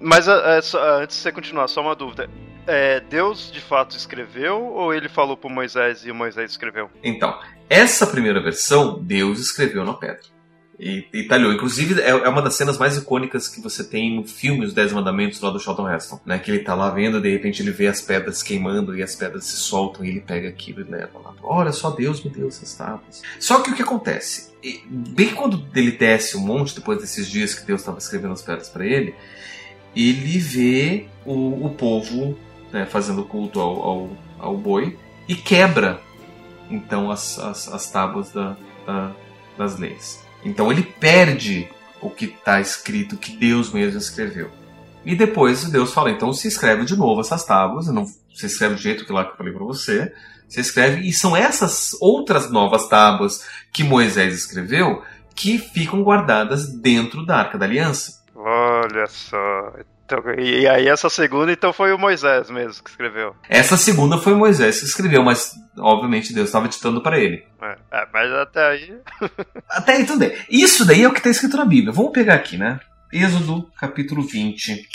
mas 0.00 0.26
é, 0.28 0.60
só, 0.62 1.00
antes 1.00 1.16
de 1.16 1.22
você 1.22 1.32
continuar, 1.32 1.68
só 1.68 1.80
uma 1.80 1.94
dúvida. 1.94 2.28
É, 2.66 3.00
Deus 3.00 3.50
de 3.50 3.60
fato 3.60 3.96
escreveu 3.96 4.62
ou 4.62 4.94
ele 4.94 5.08
falou 5.08 5.36
para 5.36 5.50
Moisés 5.50 6.04
e 6.04 6.12
Moisés 6.12 6.52
escreveu? 6.52 6.90
Então, 7.02 7.38
essa 7.68 8.06
primeira 8.06 8.40
versão, 8.40 9.02
Deus 9.02 9.40
escreveu 9.40 9.84
na 9.84 9.94
pedra. 9.94 10.32
E, 10.78 11.06
e 11.12 11.22
talhou. 11.24 11.52
Inclusive, 11.52 12.00
é, 12.00 12.08
é, 12.08 12.28
uma 12.28 12.42
das 12.42 12.54
cenas 12.54 12.76
mais 12.76 12.96
icônicas 12.96 13.46
que 13.46 13.60
você 13.60 13.84
tem 13.84 14.16
no 14.16 14.26
filme 14.26 14.64
Os 14.64 14.74
Dez 14.74 14.92
Mandamentos 14.92 15.40
lá 15.40 15.50
do 15.50 15.60
Charlton 15.60 15.88
Heston. 15.88 16.20
Né? 16.26 16.38
Que 16.38 16.50
ele 16.50 16.60
tá 16.60 16.74
lá 16.74 16.90
vendo, 16.90 17.20
de 17.20 17.30
repente 17.30 17.62
ele 17.62 17.70
vê 17.70 17.86
as 17.86 18.00
pedras 18.00 18.42
queimando 18.42 18.96
e 18.96 19.02
as 19.02 19.14
pedras 19.14 19.44
se 19.44 19.56
soltam 19.56 20.04
e 20.04 20.08
ele 20.08 20.20
pega 20.20 20.48
aquilo 20.48 20.80
e 20.80 20.84
leva 20.84 21.18
lá. 21.20 21.34
Olha 21.42 21.70
só, 21.72 21.90
Deus 21.90 22.24
me 22.24 22.30
deu 22.30 22.48
essas 22.48 22.74
tábuas. 22.74 23.22
Só 23.38 23.60
que 23.60 23.70
o 23.70 23.74
que 23.74 23.82
acontece? 23.82 24.52
Bem 24.88 25.34
quando 25.34 25.64
ele 25.74 25.92
desce 25.92 26.36
um 26.36 26.40
monte, 26.40 26.74
depois 26.74 26.98
desses 26.98 27.28
dias 27.28 27.54
que 27.54 27.64
Deus 27.64 27.80
estava 27.80 27.98
escrevendo 27.98 28.32
as 28.32 28.42
pedras 28.42 28.68
para 28.68 28.84
ele, 28.84 29.14
ele 29.94 30.38
vê 30.38 31.06
o, 31.24 31.66
o 31.66 31.70
povo 31.70 32.36
né, 32.72 32.86
fazendo 32.86 33.24
culto 33.24 33.60
ao, 33.60 33.82
ao, 33.82 34.10
ao, 34.38 34.56
boi 34.56 34.98
e 35.28 35.34
quebra 35.34 36.00
então 36.70 37.10
as, 37.10 37.38
as, 37.38 37.68
as 37.68 37.90
tábuas 37.90 38.32
da, 38.32 38.56
da, 38.86 39.12
das 39.58 39.78
leis. 39.78 40.24
Então 40.44 40.72
ele 40.72 40.82
perde 40.82 41.68
o 42.00 42.10
que 42.10 42.24
está 42.24 42.60
escrito, 42.60 43.16
que 43.16 43.36
Deus 43.36 43.72
mesmo 43.72 43.98
escreveu. 43.98 44.50
E 45.04 45.14
depois 45.14 45.64
Deus 45.64 45.92
fala, 45.92 46.10
então 46.10 46.32
se 46.32 46.48
escreve 46.48 46.84
de 46.84 46.96
novo 46.96 47.20
essas 47.20 47.44
tábuas, 47.44 47.86
não 47.88 48.06
se 48.06 48.46
escreve 48.46 48.74
do 48.74 48.80
jeito 48.80 49.04
que 49.04 49.12
lá 49.12 49.24
que 49.24 49.32
eu 49.32 49.36
falei 49.36 49.52
para 49.52 49.64
você, 49.64 50.12
se 50.48 50.60
escreve, 50.60 51.08
e 51.08 51.12
são 51.12 51.36
essas 51.36 51.96
outras 52.00 52.50
novas 52.50 52.88
tábuas 52.88 53.46
que 53.72 53.84
Moisés 53.84 54.34
escreveu 54.34 55.02
que 55.34 55.58
ficam 55.58 56.02
guardadas 56.02 56.68
dentro 56.68 57.24
da 57.24 57.36
Arca 57.36 57.58
da 57.58 57.64
Aliança. 57.64 58.22
Olha 58.34 59.06
só, 59.06 59.72
então, 60.12 60.34
e 60.38 60.66
aí 60.68 60.88
essa 60.88 61.08
segunda 61.08 61.52
então 61.52 61.72
foi 61.72 61.92
o 61.92 61.98
Moisés 61.98 62.50
mesmo 62.50 62.82
que 62.82 62.90
escreveu. 62.90 63.34
Essa 63.48 63.76
segunda 63.76 64.18
foi 64.18 64.34
o 64.34 64.38
Moisés 64.38 64.80
que 64.80 64.86
escreveu, 64.86 65.22
mas 65.22 65.54
obviamente 65.78 66.34
Deus 66.34 66.48
estava 66.48 66.68
ditando 66.68 67.02
para 67.02 67.18
ele. 67.18 67.44
É, 67.62 67.76
é, 67.90 68.08
mas 68.12 68.30
até 68.32 68.68
aí. 68.68 68.94
até 69.68 69.96
aí 69.96 70.04
tudo 70.04 70.18
bem. 70.18 70.36
Isso 70.50 70.84
daí 70.84 71.02
é 71.02 71.08
o 71.08 71.12
que 71.12 71.18
está 71.18 71.30
escrito 71.30 71.56
na 71.56 71.64
Bíblia. 71.64 71.92
Vamos 71.92 72.12
pegar 72.12 72.34
aqui, 72.34 72.58
né? 72.58 72.78
Êxodo 73.12 73.70
capítulo 73.78 74.22
20, 74.22 74.88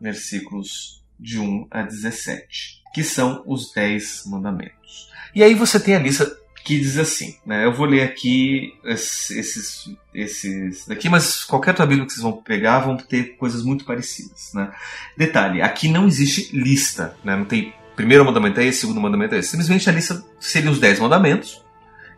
versículos 0.00 1.02
de 1.18 1.38
1 1.38 1.68
a 1.70 1.82
17, 1.82 2.82
que 2.94 3.02
são 3.04 3.42
os 3.46 3.72
10 3.72 4.24
mandamentos. 4.26 5.10
E 5.34 5.42
aí 5.42 5.54
você 5.54 5.80
tem 5.80 5.94
a 5.94 5.98
lista 5.98 6.30
que 6.64 6.78
diz 6.78 6.98
assim, 6.98 7.36
né? 7.44 7.64
Eu 7.64 7.72
vou 7.72 7.86
ler 7.86 8.02
aqui 8.02 8.74
esses, 8.84 9.90
esses 10.14 10.86
daqui, 10.86 11.08
mas 11.08 11.44
qualquer 11.44 11.70
outra 11.70 11.86
Bíblia 11.86 12.06
que 12.06 12.12
vocês 12.12 12.22
vão 12.22 12.32
pegar 12.32 12.80
vão 12.80 12.96
ter 12.96 13.36
coisas 13.36 13.62
muito 13.64 13.84
parecidas, 13.84 14.50
né? 14.54 14.70
Detalhe, 15.16 15.60
aqui 15.60 15.88
não 15.88 16.06
existe 16.06 16.56
lista, 16.56 17.16
né? 17.24 17.36
Não 17.36 17.44
tem 17.44 17.72
primeiro 17.96 18.24
mandamento 18.24 18.60
é 18.60 18.64
esse, 18.64 18.80
segundo 18.80 19.00
mandamento 19.00 19.34
é 19.34 19.38
esse. 19.38 19.50
Simplesmente 19.50 19.88
a 19.88 19.92
lista 19.92 20.24
seria 20.40 20.70
os 20.70 20.78
dez 20.78 20.98
mandamentos 20.98 21.62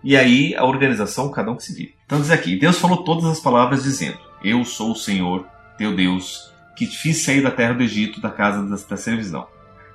e 0.03 0.17
aí 0.17 0.55
a 0.55 0.65
organização 0.65 1.31
cada 1.31 1.51
um 1.51 1.57
que 1.57 1.65
se 1.65 1.75
vira. 1.75 1.93
Então 2.07 2.21
diz 2.21 2.31
aqui, 2.31 2.57
Deus 2.57 2.79
falou 2.79 3.05
todas 3.05 3.25
as 3.25 3.41
palavras 3.41 3.83
dizendo: 3.83 4.19
Eu 4.43 4.65
sou 4.65 4.93
o 4.93 4.97
Senhor, 4.97 5.47
teu 5.79 5.95
Deus, 5.95 6.53
que 6.77 6.87
te 6.87 6.97
fiz 6.97 7.25
sair 7.25 7.43
da 7.43 7.51
terra 7.51 7.75
do 7.75 7.83
Egito, 7.83 8.21
da 8.21 8.31
casa 8.31 8.63
da, 8.63 8.77
da 8.77 8.97
servidão. 8.97 9.47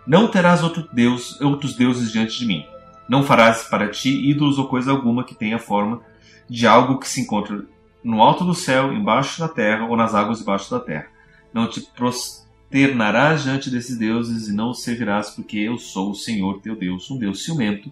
Não 0.08 0.28
terás 0.28 0.64
outro 0.64 0.88
Deus, 0.92 1.40
outros 1.40 1.76
deuses 1.76 2.12
diante 2.12 2.40
de 2.40 2.46
mim. 2.46 2.66
Não 3.10 3.24
farás 3.24 3.64
para 3.64 3.90
ti 3.90 4.30
ídolos 4.30 4.60
ou 4.60 4.68
coisa 4.68 4.92
alguma 4.92 5.24
que 5.24 5.34
tenha 5.34 5.58
forma 5.58 6.02
de 6.48 6.68
algo 6.68 7.00
que 7.00 7.10
se 7.10 7.22
encontra 7.22 7.66
no 8.04 8.22
alto 8.22 8.46
do 8.46 8.54
céu, 8.54 8.94
embaixo 8.94 9.40
da 9.40 9.48
terra 9.48 9.86
ou 9.86 9.98
nas 9.98 10.14
águas 10.14 10.38
debaixo 10.38 10.70
da 10.70 10.80
terra. 10.80 11.08
Não 11.52 11.68
te 11.68 11.82
prosternarás 11.82 13.44
diante 13.44 13.70
desses 13.70 13.98
deuses 13.98 14.48
e 14.48 14.54
não 14.54 14.70
os 14.70 14.84
servirás, 14.84 15.32
porque 15.32 15.58
eu 15.58 15.78
sou 15.78 16.12
o 16.12 16.16
Senhor 16.16 16.62
teu 16.62 16.76
Deus, 16.76 17.10
um 17.10 17.18
Deus 17.18 17.44
ciumento, 17.44 17.92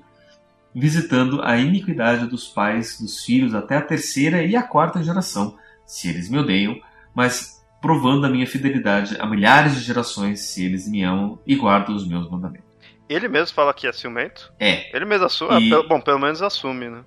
visitando 0.74 1.42
a 1.42 1.58
iniquidade 1.58 2.28
dos 2.28 2.48
pais, 2.48 3.00
dos 3.02 3.26
filhos, 3.26 3.56
até 3.56 3.78
a 3.78 3.82
terceira 3.82 4.44
e 4.44 4.56
a 4.56 4.62
quarta 4.62 5.04
geração, 5.04 5.58
se 5.86 6.08
eles 6.08 6.30
me 6.30 6.38
odeiam, 6.38 6.80
mas 7.16 7.66
provando 7.82 8.26
a 8.26 8.30
minha 8.30 8.46
fidelidade 8.46 9.18
a 9.20 9.26
milhares 9.26 9.76
de 9.76 9.82
gerações, 9.82 10.42
se 10.42 10.64
eles 10.64 10.88
me 10.88 11.04
amam 11.04 11.40
e 11.48 11.56
guardam 11.56 11.96
os 11.96 12.08
meus 12.08 12.30
mandamentos. 12.30 12.67
Ele 13.10 13.28
mesmo 13.28 13.56
fala 13.56 13.74
que 13.74 13.88
é 13.88 13.92
ciumento? 13.92 14.52
É. 14.60 14.96
Ele 14.96 15.06
mesmo 15.06 15.26
assume. 15.26 15.70
E... 15.70 15.74
Ah, 15.74 15.84
bom, 15.88 16.02
pelo 16.02 16.20
menos 16.20 16.42
assume, 16.42 16.90
né? 16.90 17.02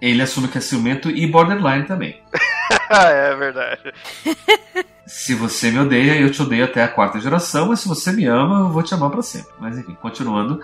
Ele 0.00 0.22
assume 0.22 0.48
que 0.48 0.58
é 0.58 0.60
ciumento 0.60 1.10
e 1.10 1.26
borderline 1.26 1.84
também. 1.84 2.20
é 2.90 3.34
verdade. 3.34 3.92
Se 5.06 5.34
você 5.34 5.70
me 5.70 5.78
odeia, 5.78 6.18
eu 6.18 6.30
te 6.30 6.40
odeio 6.42 6.64
até 6.64 6.82
a 6.82 6.88
quarta 6.88 7.20
geração, 7.20 7.68
mas 7.68 7.80
se 7.80 7.86
você 7.86 8.10
me 8.10 8.24
ama, 8.24 8.60
eu 8.60 8.70
vou 8.70 8.82
te 8.82 8.94
amar 8.94 9.10
para 9.10 9.20
sempre. 9.20 9.52
Mas 9.60 9.76
enfim, 9.76 9.94
continuando. 10.00 10.62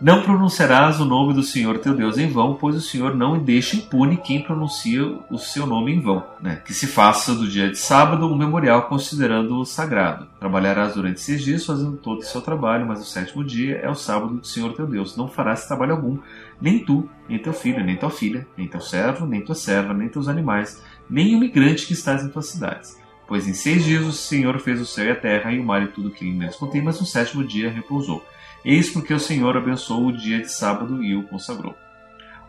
Não 0.00 0.22
pronunciarás 0.22 0.98
o 0.98 1.04
nome 1.04 1.34
do 1.34 1.42
Senhor 1.42 1.78
teu 1.78 1.94
Deus 1.94 2.16
em 2.16 2.26
vão, 2.26 2.54
pois 2.54 2.74
o 2.74 2.80
Senhor 2.80 3.14
não 3.14 3.38
deixa 3.38 3.76
impune 3.76 4.16
quem 4.16 4.42
pronuncia 4.42 5.04
o 5.30 5.36
seu 5.36 5.66
nome 5.66 5.92
em 5.92 6.00
vão. 6.00 6.24
Né? 6.40 6.62
Que 6.64 6.72
se 6.72 6.86
faça 6.86 7.34
do 7.34 7.46
dia 7.46 7.68
de 7.68 7.76
sábado 7.76 8.26
um 8.26 8.34
memorial 8.34 8.88
considerando-o 8.88 9.66
sagrado. 9.66 10.26
Trabalharás 10.38 10.94
durante 10.94 11.20
seis 11.20 11.42
dias 11.42 11.66
fazendo 11.66 11.98
todo 11.98 12.20
o 12.20 12.24
seu 12.24 12.40
trabalho, 12.40 12.86
mas 12.86 13.02
o 13.02 13.04
sétimo 13.04 13.44
dia 13.44 13.76
é 13.76 13.90
o 13.90 13.94
sábado 13.94 14.38
do 14.38 14.46
Senhor 14.46 14.72
teu 14.72 14.86
Deus. 14.86 15.18
Não 15.18 15.28
farás 15.28 15.66
trabalho 15.66 15.92
algum, 15.92 16.16
nem 16.58 16.78
tu, 16.78 17.06
nem 17.28 17.38
teu 17.38 17.52
filho, 17.52 17.84
nem 17.84 17.98
tua 17.98 18.10
filha, 18.10 18.46
nem 18.56 18.66
teu 18.66 18.80
servo, 18.80 19.26
nem 19.26 19.42
tua 19.42 19.54
serva, 19.54 19.92
nem 19.92 20.08
teus 20.08 20.28
animais, 20.28 20.82
nem 21.10 21.36
o 21.36 21.38
migrante 21.38 21.86
que 21.86 21.92
estás 21.92 22.24
em 22.24 22.30
tuas 22.30 22.46
cidades. 22.46 22.98
Pois 23.28 23.46
em 23.46 23.52
seis 23.52 23.84
dias 23.84 24.06
o 24.06 24.12
Senhor 24.12 24.58
fez 24.60 24.80
o 24.80 24.86
céu 24.86 25.04
e 25.04 25.10
a 25.10 25.14
terra 25.14 25.52
e 25.52 25.60
o 25.60 25.64
mar 25.64 25.82
e 25.82 25.88
tudo 25.88 26.10
que 26.10 26.24
neles 26.24 26.56
contém, 26.56 26.82
mas 26.82 26.98
no 26.98 27.04
sétimo 27.04 27.44
dia 27.44 27.70
repousou. 27.70 28.24
Eis 28.64 28.90
porque 28.90 29.14
o 29.14 29.20
Senhor 29.20 29.56
abençoou 29.56 30.06
o 30.06 30.16
dia 30.16 30.40
de 30.40 30.52
sábado 30.52 31.02
e 31.02 31.16
o 31.16 31.22
consagrou. 31.24 31.74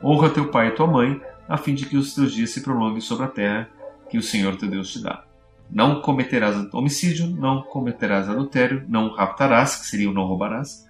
Honra 0.04 0.30
teu 0.30 0.50
pai 0.50 0.68
e 0.68 0.72
tua 0.72 0.88
mãe, 0.88 1.22
a 1.48 1.58
fim 1.58 1.74
de 1.74 1.86
que 1.86 1.98
os 1.98 2.14
teus 2.14 2.34
dias 2.34 2.50
se 2.50 2.62
prolonguem 2.62 3.02
sobre 3.02 3.26
a 3.26 3.30
terra 3.30 3.70
que 4.10 4.18
o 4.18 4.24
Senhor 4.24 4.56
teu 4.58 4.70
Deus 4.70 4.92
te 4.92 5.02
dá. 5.02 5.24
Não 5.70 6.02
cometerás 6.02 6.56
homicídio, 6.74 7.28
não 7.28 7.62
cometerás 7.62 8.28
adultério, 8.28 8.84
não 8.90 9.14
raptarás, 9.14 9.78
que 9.78 9.86
seria 9.86 10.10
o 10.10 10.14
não 10.14 10.26
roubarás, 10.26 10.86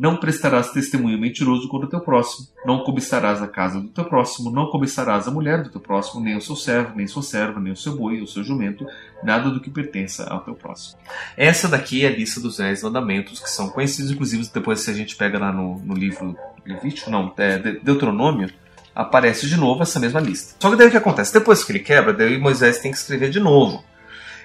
não 0.00 0.16
prestarás 0.16 0.70
testemunho 0.70 1.18
mentiroso 1.18 1.68
contra 1.68 1.86
o 1.86 1.90
teu 1.90 2.00
próximo, 2.00 2.48
não 2.64 2.82
cobiçarás 2.82 3.42
a 3.42 3.46
casa 3.46 3.78
do 3.78 3.88
teu 3.88 4.06
próximo, 4.06 4.50
não 4.50 4.70
cobiçarás 4.70 5.28
a 5.28 5.30
mulher 5.30 5.62
do 5.62 5.68
teu 5.68 5.80
próximo, 5.80 6.22
nem 6.22 6.38
o 6.38 6.40
seu 6.40 6.56
servo, 6.56 6.96
nem 6.96 7.06
sua 7.06 7.22
serva, 7.22 7.60
nem 7.60 7.70
o 7.70 7.76
seu 7.76 7.94
boi, 7.94 8.22
o 8.22 8.26
seu 8.26 8.42
jumento, 8.42 8.86
nada 9.22 9.50
do 9.50 9.60
que 9.60 9.68
pertença 9.68 10.24
ao 10.24 10.40
teu 10.40 10.54
próximo. 10.54 10.98
Essa 11.36 11.68
daqui 11.68 12.02
é 12.02 12.08
a 12.08 12.16
lista 12.16 12.40
dos 12.40 12.56
dez 12.56 12.82
mandamentos, 12.82 13.40
que 13.40 13.50
são 13.50 13.68
conhecidos, 13.68 14.10
inclusive, 14.10 14.48
depois 14.54 14.80
se 14.80 14.90
a 14.90 14.94
gente 14.94 15.14
pega 15.16 15.38
lá 15.38 15.52
no, 15.52 15.78
no 15.80 15.92
livro 15.92 16.34
Levítico, 16.64 17.10
não, 17.10 17.30
é 17.36 17.58
Deuteronômio, 17.58 18.50
aparece 18.94 19.46
de 19.46 19.58
novo 19.58 19.82
essa 19.82 20.00
mesma 20.00 20.18
lista. 20.18 20.54
Só 20.58 20.70
que 20.70 20.76
daí 20.76 20.88
o 20.88 20.90
que 20.90 20.96
acontece? 20.96 21.30
Depois 21.30 21.62
que 21.62 21.72
ele 21.72 21.80
quebra, 21.80 22.14
daí 22.14 22.38
Moisés 22.38 22.78
tem 22.78 22.90
que 22.90 22.96
escrever 22.96 23.28
de 23.28 23.38
novo. 23.38 23.84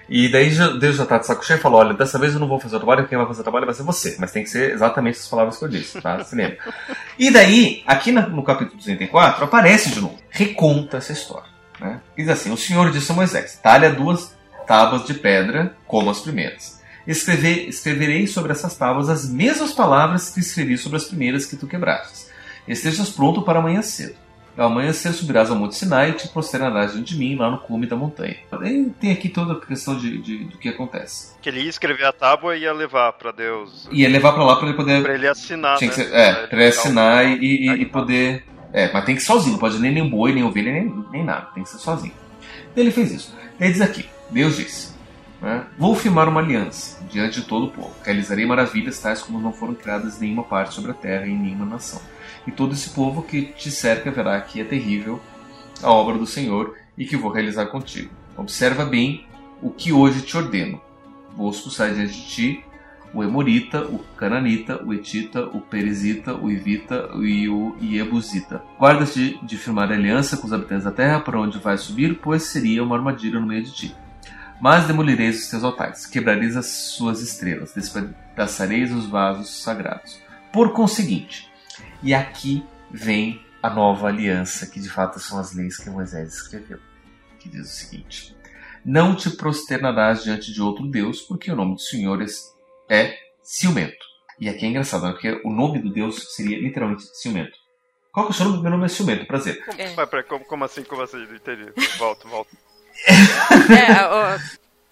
E 0.07 0.29
daí 0.29 0.51
Deus 0.79 0.97
já 0.97 1.05
tá 1.05 1.17
de 1.17 1.25
saco 1.25 1.45
cheio 1.45 1.57
e 1.57 1.61
falou: 1.61 1.79
olha, 1.79 1.93
dessa 1.93 2.19
vez 2.19 2.33
eu 2.33 2.39
não 2.39 2.47
vou 2.47 2.59
fazer 2.59 2.75
o 2.75 2.79
trabalho, 2.79 3.07
quem 3.07 3.17
vai 3.17 3.27
fazer 3.27 3.41
o 3.41 3.43
trabalho 3.43 3.65
vai 3.65 3.73
ser 3.73 3.83
você. 3.83 4.15
Mas 4.19 4.31
tem 4.31 4.43
que 4.43 4.49
ser 4.49 4.71
exatamente 4.71 5.17
as 5.17 5.27
palavras 5.27 5.57
que 5.57 5.65
eu 5.65 5.69
disse, 5.69 6.01
tá? 6.01 6.23
Se 6.23 6.35
lembra. 6.35 6.57
E 7.17 7.31
daí, 7.31 7.83
aqui 7.87 8.11
no 8.11 8.43
capítulo 8.43 8.77
204, 8.77 9.43
aparece 9.43 9.91
de 9.91 10.01
novo, 10.01 10.17
reconta 10.29 10.97
essa 10.97 11.11
história. 11.11 11.49
Né? 11.79 11.99
Diz 12.15 12.29
assim: 12.29 12.51
O 12.51 12.57
Senhor 12.57 12.91
disse 12.91 13.11
a 13.11 13.15
Moisés: 13.15 13.59
talha 13.61 13.91
duas 13.91 14.35
tábuas 14.67 15.05
de 15.05 15.13
pedra 15.13 15.75
como 15.87 16.09
as 16.09 16.19
primeiras. 16.19 16.81
Escrever, 17.07 17.67
escreverei 17.67 18.25
sobre 18.25 18.51
essas 18.51 18.75
tábuas 18.75 19.09
as 19.09 19.29
mesmas 19.29 19.71
palavras 19.73 20.29
que 20.29 20.39
escrevi 20.39 20.77
sobre 20.77 20.97
as 20.97 21.05
primeiras 21.05 21.45
que 21.45 21.55
tu 21.55 21.67
quebrastes. 21.67 22.29
Estejas 22.67 23.09
pronto 23.09 23.43
para 23.43 23.59
amanhã 23.59 23.81
cedo. 23.81 24.15
Ao 24.57 24.67
amanhecer 24.67 25.11
subirás 25.11 25.51
ao 25.51 25.57
Monte 25.57 25.75
Sinai 25.75 26.11
e 26.11 26.13
te 26.13 26.29
prosternarás 26.29 26.93
diante 26.93 27.13
de 27.13 27.19
mim 27.19 27.35
lá 27.35 27.51
no 27.51 27.57
cume 27.57 27.85
da 27.85 27.95
montanha. 27.95 28.37
E 28.63 28.85
tem 29.01 29.11
aqui 29.11 29.27
toda 29.27 29.53
a 29.53 29.59
questão 29.59 29.97
de, 29.97 30.17
de, 30.19 30.45
do 30.45 30.57
que 30.57 30.69
acontece. 30.69 31.35
Que 31.41 31.49
ele 31.49 31.61
ia 31.61 31.69
escrever 31.69 32.05
a 32.05 32.13
tábua 32.13 32.55
e 32.55 32.61
ia 32.61 32.71
levar 32.71 33.11
para 33.13 33.31
Deus. 33.31 33.87
Ia 33.91 34.07
levar 34.07 34.31
para 34.31 34.45
lá 34.45 34.55
para 34.55 34.67
ele 34.67 34.77
poder. 34.77 35.03
Para 35.03 35.13
ele 35.13 35.27
assinar. 35.27 35.79
Né? 35.81 35.91
ser, 35.91 36.13
é, 36.13 36.47
para 36.47 36.57
ele 36.57 36.69
assinar 36.69 37.25
e, 37.25 37.37
e, 37.43 37.69
e, 37.81 37.85
poder. 37.85 38.45
É, 38.71 38.91
mas 38.93 39.03
tem 39.05 39.15
que 39.15 39.21
ir 39.21 39.25
sozinho, 39.25 39.53
não 39.53 39.59
pode 39.59 39.77
nem 39.77 39.91
nem 39.91 40.09
boi, 40.09 40.33
nem 40.33 40.43
ovelha, 40.43 40.71
nem, 40.71 41.05
nem 41.11 41.23
nada. 41.23 41.47
Tem 41.53 41.63
que 41.63 41.69
ser 41.69 41.79
sozinho. 41.79 42.13
Ele 42.75 42.91
fez 42.91 43.11
isso. 43.11 43.35
Ele 43.59 43.71
diz 43.71 43.81
aqui: 43.81 44.05
Deus 44.29 44.55
disse: 44.55 44.93
Né? 45.41 45.65
Vou 45.77 45.95
firmar 45.95 46.29
uma 46.29 46.39
aliança 46.39 47.05
diante 47.11 47.41
de 47.41 47.47
todo 47.47 47.65
o 47.65 47.71
povo. 47.71 47.91
Realizarei 48.03 48.45
maravilhas 48.45 48.99
tais 48.99 49.21
como 49.21 49.37
não 49.39 49.51
foram 49.51 49.73
criadas 49.73 50.17
em 50.17 50.25
nenhuma 50.25 50.43
parte 50.43 50.73
sobre 50.73 50.91
a 50.91 50.93
terra 50.93 51.25
e 51.25 51.31
em 51.31 51.37
nenhuma 51.37 51.65
nação. 51.65 52.01
E 52.47 52.51
todo 52.51 52.73
esse 52.73 52.89
povo 52.91 53.23
que 53.23 53.43
te 53.43 53.71
cerca 53.71 54.11
verá 54.11 54.39
que 54.41 54.61
é 54.61 54.63
terrível 54.63 55.19
a 55.81 55.91
obra 55.91 56.17
do 56.17 56.25
Senhor 56.25 56.75
e 56.97 57.05
que 57.05 57.17
vou 57.17 57.31
realizar 57.31 57.67
contigo. 57.67 58.11
Observa 58.37 58.85
bem 58.85 59.25
o 59.61 59.69
que 59.69 59.91
hoje 59.91 60.21
te 60.21 60.37
ordeno. 60.37 60.81
Vou 61.35 61.49
expulsar 61.49 61.93
diante 61.93 62.13
de 62.13 62.27
ti 62.27 62.65
o 63.13 63.23
Emorita, 63.23 63.85
o 63.85 63.99
Cananita, 64.17 64.83
o 64.83 64.93
Etita, 64.93 65.45
o 65.45 65.61
Perizita, 65.61 66.35
o 66.35 66.51
Ivita 66.51 67.09
e 67.15 67.47
o 67.47 67.75
Iebusita. 67.79 68.61
Guarda-te 68.77 69.39
de 69.41 69.57
firmar 69.57 69.89
aliança 69.89 70.35
com 70.35 70.45
os 70.45 70.51
habitantes 70.51 70.83
da 70.83 70.91
terra 70.91 71.21
para 71.21 71.39
onde 71.39 71.57
vais 71.57 71.79
subir, 71.81 72.19
pois 72.21 72.43
seria 72.43 72.83
uma 72.83 72.97
armadilha 72.97 73.39
no 73.39 73.47
meio 73.47 73.63
de 73.63 73.71
ti. 73.71 73.95
Mas 74.59 74.85
demolireis 74.85 75.43
os 75.43 75.49
teus 75.49 75.63
altares, 75.63 76.05
quebrareis 76.05 76.57
as 76.57 76.65
suas 76.67 77.21
estrelas, 77.21 77.73
despedaçareis 77.73 78.91
os 78.91 79.05
vasos 79.05 79.63
sagrados. 79.63 80.19
Por 80.51 80.73
conseguinte, 80.73 81.49
e 82.05 82.13
aqui 82.13 82.63
vem 82.91 83.43
a 83.63 83.69
nova 83.69 84.07
aliança, 84.07 84.67
que 84.67 84.79
de 84.79 84.87
fato 84.87 85.19
são 85.19 85.39
as 85.39 85.55
leis 85.55 85.75
que 85.77 85.89
Moisés 85.89 86.35
escreveu, 86.35 86.77
que 87.39 87.49
diz 87.49 87.65
o 87.65 87.73
seguinte: 87.73 88.37
Não 88.85 89.15
te 89.15 89.31
prosternarás 89.31 90.23
diante 90.23 90.53
de 90.53 90.61
outro 90.61 90.85
Deus, 90.85 91.21
porque 91.21 91.51
o 91.51 91.55
nome 91.55 91.73
do 91.73 91.81
Senhor 91.81 92.23
é 92.87 93.17
ciumento. 93.41 94.05
E 94.39 94.47
aqui 94.47 94.65
é 94.65 94.69
engraçado, 94.69 95.05
né? 95.05 95.13
porque 95.13 95.41
o 95.43 95.49
nome 95.51 95.79
do 95.79 95.91
Deus 95.91 96.35
seria 96.35 96.59
literalmente 96.59 97.03
ciumento. 97.17 97.57
Qual 98.11 98.27
que 98.27 98.33
é 98.33 98.35
o 98.35 98.37
seu 98.37 98.45
nome? 98.45 98.61
Meu 98.61 98.71
nome 98.71 98.85
é 98.85 98.87
ciumento, 98.87 99.25
prazer. 99.25 99.63
É. 99.75 99.93
Mas, 99.95 100.09
peraí, 100.09 100.25
como, 100.25 100.45
como 100.45 100.63
assim? 100.63 100.83
Como 100.83 101.01
assim? 101.01 101.25
Não 101.25 101.35
entendi. 101.35 101.73
Volta, 101.97 102.27
volta. 102.27 102.55
é, 103.09 104.05
ó, 104.05 104.37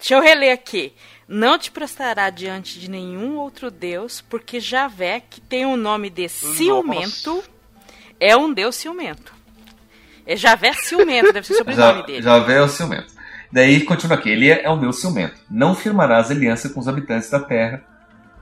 deixa 0.04 0.14
eu 0.14 0.20
reler 0.20 0.52
aqui. 0.52 0.92
Não 1.26 1.58
te 1.58 1.70
prostará 1.70 2.28
diante 2.28 2.78
de 2.78 2.90
nenhum 2.90 3.38
outro 3.38 3.70
Deus, 3.70 4.20
porque 4.20 4.60
Javé, 4.60 5.20
que 5.20 5.40
tem 5.40 5.64
o 5.64 5.78
nome 5.78 6.10
de 6.10 6.28
ciumento, 6.28 7.36
Nossa. 7.36 7.48
é 8.20 8.36
um 8.36 8.52
Deus 8.52 8.76
ciumento. 8.76 9.32
É 10.26 10.36
Javé 10.36 10.74
ciumento, 10.74 11.32
deve 11.32 11.46
ser 11.46 11.54
o 11.54 11.56
sobrenome 11.56 12.04
dele. 12.04 12.22
Javé 12.22 12.58
é 12.58 12.62
o 12.62 12.68
ciumento. 12.68 13.14
Daí 13.50 13.82
continua 13.84 14.18
aqui: 14.18 14.28
ele 14.28 14.50
é 14.50 14.70
um 14.70 14.78
Deus 14.78 15.00
ciumento. 15.00 15.36
Não 15.50 15.74
firmarás 15.74 16.30
aliança 16.30 16.68
com 16.68 16.80
os 16.80 16.88
habitantes 16.88 17.30
da 17.30 17.40
terra 17.40 17.82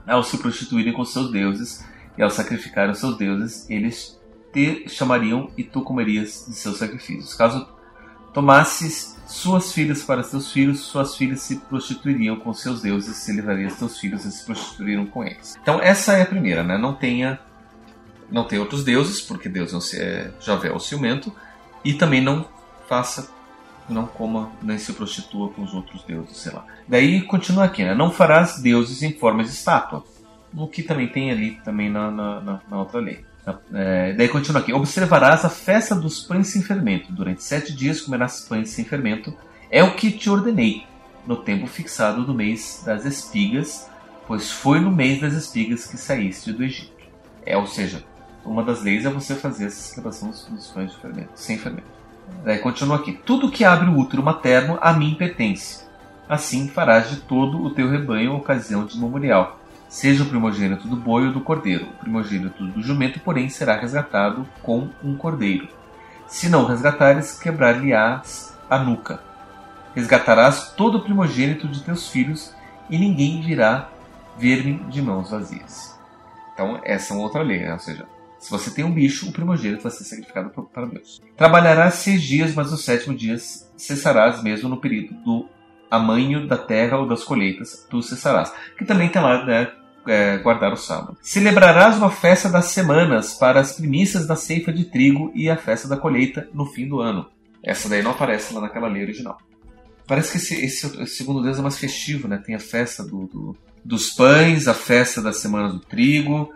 ao 0.05 0.21
se 0.21 0.37
prostituírem 0.37 0.91
com 0.91 1.05
seus 1.05 1.31
deuses 1.31 1.85
e 2.17 2.21
ao 2.21 2.29
sacrificarem 2.29 2.91
os 2.91 2.99
seus 2.99 3.17
deuses, 3.17 3.69
eles 3.69 4.19
te 4.51 4.87
chamariam 4.89 5.49
e 5.57 5.63
tu 5.63 5.81
comerias 5.81 6.45
de 6.45 6.55
seus 6.55 6.77
sacrifícios. 6.77 7.33
Caso 7.33 7.65
tomasses 8.33 9.12
suas 9.25 9.71
filhas 9.73 10.03
para 10.03 10.23
seus 10.23 10.51
filhos, 10.51 10.81
suas 10.81 11.15
filhas 11.15 11.41
se 11.41 11.57
prostituiriam 11.57 12.35
com 12.35 12.53
seus 12.53 12.81
deuses, 12.81 13.27
e 13.27 13.33
levarias 13.33 13.73
seus 13.73 13.97
filhos 13.99 14.25
e 14.25 14.31
se 14.31 14.45
prostituiriam 14.45 15.05
com 15.05 15.23
eles. 15.23 15.55
Então 15.61 15.79
essa 15.81 16.13
é 16.13 16.21
a 16.21 16.25
primeira, 16.25 16.63
né? 16.63 16.77
Não 16.77 16.93
tenha 16.93 17.39
não 18.29 18.45
tenha 18.45 18.61
outros 18.61 18.83
deuses, 18.83 19.21
porque 19.21 19.47
Deus 19.47 19.93
é 19.93 20.31
Javé 20.39 20.69
é 20.69 20.73
o 20.73 20.79
ciumento, 20.79 21.31
e 21.83 21.93
também 21.93 22.21
não 22.21 22.47
faça 22.87 23.31
não 23.89 24.07
coma 24.07 24.51
nem 24.61 24.77
se 24.77 24.93
prostitua 24.93 25.49
com 25.49 25.63
os 25.63 25.73
outros 25.73 26.03
deuses, 26.03 26.37
sei 26.37 26.53
lá. 26.53 26.65
Daí 26.87 27.21
continua 27.21 27.65
aqui, 27.65 27.83
né? 27.83 27.93
Não 27.93 28.11
farás 28.11 28.59
deuses 28.59 29.03
em 29.03 29.13
forma 29.13 29.43
de 29.43 29.49
estátua. 29.49 30.03
O 30.55 30.67
que 30.67 30.83
também 30.83 31.07
tem 31.07 31.31
ali 31.31 31.59
também 31.65 31.89
na, 31.89 32.09
na, 32.11 32.61
na 32.69 32.79
outra 32.79 32.99
lei. 32.99 33.25
É, 33.73 34.13
daí 34.13 34.29
continua 34.29 34.61
aqui. 34.61 34.73
Observarás 34.73 35.43
a 35.43 35.49
festa 35.49 35.95
dos 35.95 36.21
pães 36.21 36.47
sem 36.47 36.61
fermento. 36.61 37.11
Durante 37.11 37.43
sete 37.43 37.73
dias 37.73 38.01
comerás 38.01 38.41
pães 38.41 38.69
sem 38.69 38.85
fermento. 38.85 39.35
É 39.69 39.83
o 39.83 39.95
que 39.95 40.11
te 40.11 40.29
ordenei, 40.29 40.85
no 41.25 41.37
tempo 41.37 41.67
fixado 41.67 42.23
do 42.23 42.33
mês 42.33 42.83
das 42.85 43.05
espigas, 43.05 43.89
pois 44.27 44.51
foi 44.51 44.79
no 44.79 44.91
mês 44.91 45.19
das 45.19 45.33
espigas 45.33 45.87
que 45.87 45.97
saíste 45.97 46.53
do 46.53 46.63
Egito. 46.63 46.93
É, 47.45 47.57
ou 47.57 47.67
seja, 47.67 48.03
uma 48.45 48.63
das 48.63 48.81
leis 48.81 49.05
é 49.05 49.09
você 49.09 49.35
fazer 49.35 49.65
essa 49.65 49.81
celebração 49.81 50.29
dos 50.29 50.67
pães 50.67 50.91
de 50.91 50.97
fermento, 50.97 51.31
sem 51.35 51.57
fermento. 51.57 51.87
Daí 52.43 52.59
continua 52.59 52.97
aqui. 52.97 53.19
Tudo 53.25 53.51
que 53.51 53.65
abre 53.65 53.89
o 53.89 53.97
útero 53.97 54.23
materno 54.23 54.77
a 54.81 54.93
mim 54.93 55.15
pertence. 55.15 55.83
Assim 56.27 56.69
farás 56.69 57.09
de 57.09 57.17
todo 57.17 57.61
o 57.61 57.71
teu 57.71 57.89
rebanho 57.89 58.35
ocasião 58.35 58.85
de 58.85 58.97
memorial 58.97 59.59
seja 59.93 60.23
o 60.23 60.25
primogênito 60.25 60.87
do 60.87 60.95
boi 60.95 61.27
ou 61.27 61.31
do 61.31 61.39
cordeiro. 61.39 61.85
O 61.85 61.99
primogênito 61.99 62.65
do 62.65 62.81
jumento, 62.81 63.19
porém, 63.19 63.47
será 63.47 63.77
resgatado 63.77 64.43
com 64.63 64.89
um 65.03 65.15
cordeiro. 65.15 65.67
Se 66.25 66.49
não 66.49 66.65
resgatares, 66.65 67.37
quebrar-lhe-ás 67.37 68.57
a 68.67 68.79
nuca. 68.79 69.21
Resgatarás 69.93 70.71
todo 70.71 70.97
o 70.97 71.03
primogênito 71.03 71.67
de 71.67 71.83
teus 71.83 72.09
filhos, 72.09 72.55
e 72.89 72.97
ninguém 72.97 73.39
virá 73.41 73.87
ver-me 74.35 74.79
de 74.85 74.99
mãos 74.99 75.29
vazias. 75.29 75.95
Então, 76.55 76.81
essa 76.83 77.13
é 77.13 77.15
uma 77.15 77.23
outra 77.23 77.43
lei, 77.43 77.59
né? 77.59 77.73
ou 77.73 77.79
seja, 77.79 78.07
se 78.39 78.49
você 78.49 78.71
tem 78.71 78.83
um 78.83 78.91
bicho, 78.91 79.29
o 79.29 79.31
primogênito 79.31 79.83
vai 79.83 79.91
ser 79.91 80.05
sacrificado 80.05 80.49
para 80.73 80.87
Deus. 80.87 81.21
Trabalharás 81.37 81.93
seis 81.93 82.23
dias, 82.23 82.55
mas 82.55 82.71
no 82.71 82.77
sétimo 82.77 83.15
dia 83.15 83.37
cessarás 83.77 84.41
mesmo 84.41 84.67
no 84.69 84.77
período 84.77 85.13
do 85.23 85.47
amanho 85.91 86.47
da 86.47 86.57
terra 86.57 86.97
ou 86.97 87.07
das 87.07 87.23
colheitas, 87.23 87.85
tu 87.87 88.01
cessarás. 88.01 88.51
Que 88.75 88.83
também 88.83 89.09
tem 89.09 89.21
lá, 89.21 89.45
né, 89.45 89.71
é, 90.07 90.37
guardar 90.37 90.73
o 90.73 90.77
sábado. 90.77 91.17
Celebrarás 91.21 91.97
uma 91.97 92.11
festa 92.11 92.49
das 92.49 92.65
semanas 92.65 93.33
para 93.33 93.59
as 93.59 93.73
primícias 93.73 94.27
da 94.27 94.35
ceifa 94.35 94.71
de 94.71 94.85
trigo 94.85 95.31
e 95.35 95.49
a 95.49 95.57
festa 95.57 95.87
da 95.87 95.97
colheita 95.97 96.47
no 96.53 96.65
fim 96.65 96.87
do 96.87 96.99
ano. 96.99 97.27
Essa 97.61 97.87
daí 97.87 98.01
não 98.01 98.11
aparece 98.11 98.53
lá 98.53 98.61
naquela 98.61 98.87
lei 98.87 99.03
original. 99.03 99.37
Parece 100.05 100.31
que 100.31 100.37
esse, 100.37 100.65
esse, 100.65 101.07
segundo 101.07 101.41
Deus 101.41 101.57
é 101.57 101.61
mais 101.61 101.77
festivo, 101.77 102.27
né? 102.27 102.37
Tem 102.37 102.55
a 102.55 102.59
festa 102.59 103.03
do, 103.03 103.25
do, 103.27 103.57
dos 103.83 104.09
pães, 104.09 104.67
a 104.67 104.73
festa 104.73 105.21
das 105.21 105.37
semanas 105.37 105.73
do 105.73 105.79
trigo, 105.79 106.53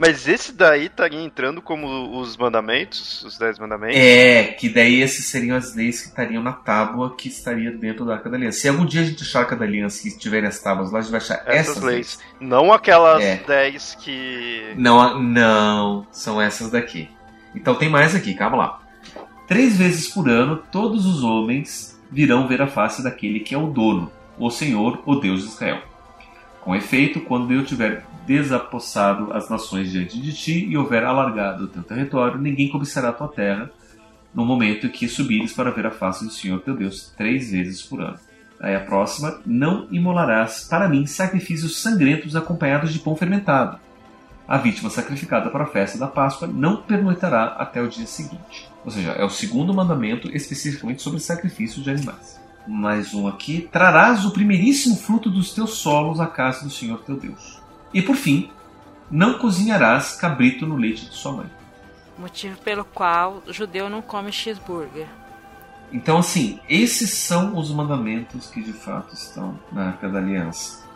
mas 0.00 0.26
esse 0.26 0.52
daí 0.52 0.86
estaria 0.86 1.20
entrando 1.20 1.60
como 1.60 2.18
os 2.18 2.34
mandamentos, 2.34 3.22
os 3.22 3.36
dez 3.36 3.58
mandamentos? 3.58 3.98
É, 3.98 4.44
que 4.44 4.70
daí 4.70 5.02
esses 5.02 5.26
seriam 5.26 5.54
as 5.54 5.74
leis 5.74 6.00
que 6.00 6.08
estariam 6.08 6.42
na 6.42 6.54
tábua 6.54 7.14
que 7.14 7.28
estaria 7.28 7.70
dentro 7.70 8.06
da 8.06 8.14
Arca 8.14 8.30
da 8.30 8.38
Aliança. 8.38 8.60
Se 8.60 8.68
algum 8.68 8.86
dia 8.86 9.02
a 9.02 9.04
gente 9.04 9.22
achar 9.22 9.40
a 9.40 9.42
Arca 9.42 9.56
da 9.56 9.66
Aliança 9.66 10.08
e 10.08 10.16
tiverem 10.16 10.48
as 10.48 10.58
tábuas 10.58 10.90
lá, 10.90 11.00
a 11.00 11.02
gente 11.02 11.10
vai 11.10 11.20
achar 11.20 11.42
essas, 11.44 11.72
essas 11.72 11.82
leis. 11.82 12.18
leis. 12.18 12.18
Não 12.40 12.72
aquelas 12.72 13.22
é. 13.22 13.42
dez 13.46 13.94
que. 14.00 14.72
Não, 14.74 15.20
não, 15.20 16.06
são 16.10 16.40
essas 16.40 16.70
daqui. 16.70 17.06
Então 17.54 17.74
tem 17.74 17.90
mais 17.90 18.14
aqui, 18.14 18.32
calma 18.32 18.56
lá. 18.56 18.80
Três 19.46 19.76
vezes 19.76 20.08
por 20.08 20.30
ano, 20.30 20.62
todos 20.72 21.04
os 21.04 21.22
homens 21.22 22.00
virão 22.10 22.48
ver 22.48 22.62
a 22.62 22.66
face 22.66 23.02
daquele 23.02 23.40
que 23.40 23.54
é 23.54 23.58
o 23.58 23.66
dono, 23.66 24.10
o 24.38 24.48
Senhor, 24.48 25.02
o 25.04 25.16
Deus 25.16 25.42
de 25.42 25.48
Israel. 25.48 25.82
Com 26.62 26.74
efeito, 26.74 27.20
quando 27.20 27.52
eu 27.52 27.66
tiver 27.66 28.02
desapossado 28.30 29.32
as 29.32 29.48
nações 29.48 29.90
diante 29.90 30.20
de 30.20 30.32
ti 30.32 30.64
e 30.64 30.76
houver 30.76 31.04
alargado 31.04 31.64
o 31.64 31.66
teu 31.66 31.82
território, 31.82 32.38
ninguém 32.38 32.68
cobiçará 32.68 33.08
a 33.08 33.12
tua 33.12 33.26
terra 33.26 33.68
no 34.32 34.46
momento 34.46 34.86
em 34.86 34.90
que 34.90 35.08
subires 35.08 35.52
para 35.52 35.72
ver 35.72 35.86
a 35.86 35.90
face 35.90 36.24
do 36.24 36.30
Senhor 36.30 36.60
teu 36.60 36.76
Deus 36.76 37.12
três 37.16 37.50
vezes 37.50 37.82
por 37.82 38.00
ano. 38.00 38.18
Aí 38.60 38.76
a 38.76 38.80
próxima, 38.80 39.40
não 39.44 39.88
imolarás 39.90 40.66
para 40.68 40.88
mim 40.88 41.06
sacrifícios 41.06 41.82
sangrentos 41.82 42.36
acompanhados 42.36 42.92
de 42.92 43.00
pão 43.00 43.16
fermentado. 43.16 43.80
A 44.46 44.58
vítima 44.58 44.90
sacrificada 44.90 45.50
para 45.50 45.64
a 45.64 45.68
festa 45.68 45.98
da 45.98 46.06
Páscoa 46.06 46.46
não 46.46 46.82
pernoitará 46.82 47.56
até 47.58 47.80
o 47.80 47.88
dia 47.88 48.06
seguinte. 48.06 48.68
Ou 48.84 48.90
seja, 48.90 49.12
é 49.12 49.24
o 49.24 49.30
segundo 49.30 49.74
mandamento 49.74 50.28
especificamente 50.34 51.02
sobre 51.02 51.20
sacrifício 51.20 51.82
de 51.82 51.90
animais. 51.90 52.40
Mais 52.66 53.14
um 53.14 53.26
aqui. 53.26 53.68
Trarás 53.72 54.24
o 54.24 54.30
primeiríssimo 54.32 54.96
fruto 54.96 55.30
dos 55.30 55.54
teus 55.54 55.78
solos 55.78 56.20
à 56.20 56.26
casa 56.26 56.64
do 56.64 56.70
Senhor 56.70 56.98
teu 56.98 57.16
Deus. 57.16 57.59
E 57.92 58.00
por 58.00 58.16
fim, 58.16 58.50
não 59.10 59.38
cozinharás 59.38 60.16
cabrito 60.16 60.66
no 60.66 60.76
leite 60.76 61.06
de 61.06 61.14
sua 61.14 61.32
mãe. 61.32 61.50
Motivo 62.18 62.58
pelo 62.58 62.84
qual 62.84 63.42
o 63.46 63.52
judeu 63.52 63.88
não 63.88 64.02
come 64.02 64.30
cheeseburger. 64.30 65.06
Então, 65.92 66.18
assim, 66.18 66.60
esses 66.68 67.10
são 67.10 67.56
os 67.58 67.72
mandamentos 67.72 68.48
que 68.48 68.62
de 68.62 68.72
fato 68.72 69.14
estão 69.14 69.58
na 69.72 69.88
Arca 69.88 70.08
da 70.08 70.18
Aliança. 70.18 70.88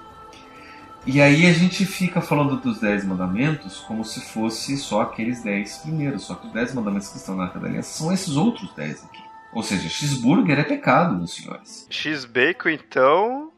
E 1.06 1.20
aí 1.20 1.46
a 1.46 1.52
gente 1.52 1.84
fica 1.84 2.20
falando 2.20 2.56
dos 2.56 2.80
dez 2.80 3.04
mandamentos 3.04 3.78
como 3.80 4.04
se 4.04 4.20
fosse 4.20 4.76
só 4.76 5.02
aqueles 5.02 5.42
dez 5.42 5.78
primeiros. 5.78 6.22
Só 6.22 6.34
que 6.34 6.46
os 6.46 6.52
dez 6.52 6.72
mandamentos 6.72 7.08
que 7.08 7.16
estão 7.16 7.36
na 7.36 7.44
Arca 7.44 7.58
da 7.58 7.66
Aliança 7.66 7.98
são 7.98 8.12
esses 8.12 8.36
outros 8.36 8.72
dez 8.74 9.04
aqui. 9.04 9.22
Ou 9.52 9.62
seja, 9.62 9.88
cheeseburger 9.88 10.58
é 10.58 10.64
pecado, 10.64 11.16
meus 11.16 11.34
senhores. 11.34 11.86
X-bacon, 11.90 12.70
então, 12.70 13.52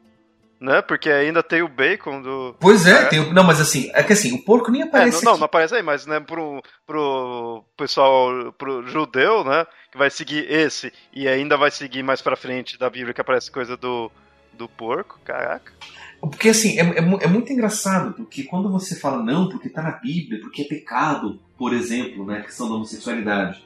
né? 0.59 0.81
Porque 0.81 1.09
ainda 1.09 1.43
tem 1.43 1.61
o 1.61 1.67
bacon 1.67 2.21
do. 2.21 2.55
Pois 2.59 2.85
é, 2.85 3.03
é. 3.03 3.05
tem 3.05 3.19
o... 3.19 3.33
não, 3.33 3.43
mas 3.43 3.59
assim, 3.61 3.89
é 3.93 4.03
que 4.03 4.13
assim, 4.13 4.33
o 4.33 4.43
porco 4.43 4.71
nem 4.71 4.83
aparece. 4.83 5.21
É, 5.21 5.25
não, 5.25 5.33
não, 5.33 5.39
não, 5.39 5.45
aparece 5.45 5.75
aí, 5.75 5.83
mas 5.83 6.05
né, 6.05 6.19
pro, 6.19 6.61
pro 6.85 7.63
pessoal, 7.77 8.53
pro 8.57 8.85
judeu, 8.87 9.43
né? 9.43 9.65
Que 9.91 9.97
vai 9.97 10.09
seguir 10.09 10.51
esse 10.51 10.91
e 11.13 11.27
ainda 11.27 11.57
vai 11.57 11.71
seguir 11.71 12.03
mais 12.03 12.21
pra 12.21 12.35
frente 12.35 12.77
da 12.77 12.89
Bíblia 12.89 13.13
que 13.13 13.21
aparece 13.21 13.51
coisa 13.51 13.77
do, 13.77 14.11
do 14.53 14.67
porco, 14.67 15.19
caraca. 15.23 15.71
Porque 16.19 16.49
assim, 16.49 16.79
é, 16.79 16.81
é, 16.81 16.97
é, 16.97 17.27
muito 17.27 17.53
engraçado, 17.53 18.13
porque 18.13 18.43
quando 18.43 18.71
você 18.71 18.95
fala 18.95 19.23
não, 19.23 19.49
porque 19.49 19.69
tá 19.69 19.83
na 19.83 19.91
Bíblia, 19.91 20.41
porque 20.41 20.63
é 20.63 20.65
pecado, 20.65 21.39
por 21.57 21.73
exemplo, 21.73 22.25
né? 22.25 22.39
A 22.39 22.43
questão 22.43 22.67
da 22.67 22.75
homossexualidade. 22.75 23.63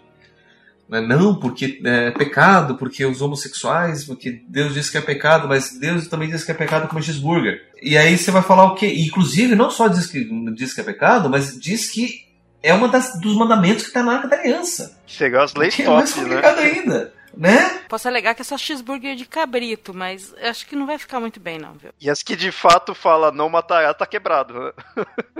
Né? 0.91 0.99
Não, 0.99 1.33
porque 1.33 1.79
é 1.85 2.11
pecado, 2.11 2.75
porque 2.75 3.05
os 3.05 3.21
homossexuais, 3.21 4.03
porque 4.03 4.43
Deus 4.49 4.73
diz 4.73 4.89
que 4.89 4.97
é 4.97 5.01
pecado, 5.01 5.47
mas 5.47 5.79
Deus 5.79 6.07
também 6.07 6.29
diz 6.29 6.43
que 6.43 6.51
é 6.51 6.53
pecado 6.53 6.89
comer 6.89 7.01
cheeseburger. 7.01 7.61
E 7.81 7.97
aí 7.97 8.17
você 8.17 8.29
vai 8.29 8.41
falar 8.41 8.65
o 8.65 8.75
quê? 8.75 8.93
Inclusive, 8.97 9.55
não 9.55 9.71
só 9.71 9.87
diz 9.87 10.05
que, 10.05 10.27
diz 10.53 10.73
que 10.73 10.81
é 10.81 10.83
pecado, 10.83 11.29
mas 11.29 11.57
diz 11.57 11.89
que 11.89 12.27
é 12.61 12.73
uma 12.73 12.89
das, 12.89 13.17
dos 13.21 13.37
mandamentos 13.37 13.83
que 13.83 13.89
está 13.89 14.03
na 14.03 14.15
Arca 14.15 14.27
da 14.27 14.35
Aliança. 14.35 14.99
Chegar 15.07 15.45
as 15.45 15.55
leis 15.55 15.73
que 15.73 15.83
é 15.83 15.89
mais 15.89 16.13
complicado 16.13 16.57
né? 16.57 16.63
ainda. 16.63 17.13
Né? 17.37 17.79
Posso 17.87 18.09
alegar 18.09 18.35
que 18.35 18.41
é 18.41 18.43
só 18.43 18.57
cheeseburger 18.57 19.15
de 19.15 19.25
cabrito, 19.25 19.93
mas 19.93 20.35
acho 20.43 20.67
que 20.67 20.75
não 20.75 20.85
vai 20.85 20.97
ficar 20.97 21.21
muito 21.21 21.39
bem, 21.39 21.57
não, 21.57 21.71
viu? 21.71 21.91
E 22.01 22.09
as 22.09 22.21
que 22.21 22.35
de 22.35 22.51
fato 22.51 22.93
fala 22.93 23.31
não 23.31 23.47
matará, 23.47 23.93
tá 23.93 24.05
quebrado, 24.05 24.53
né? 24.53 24.71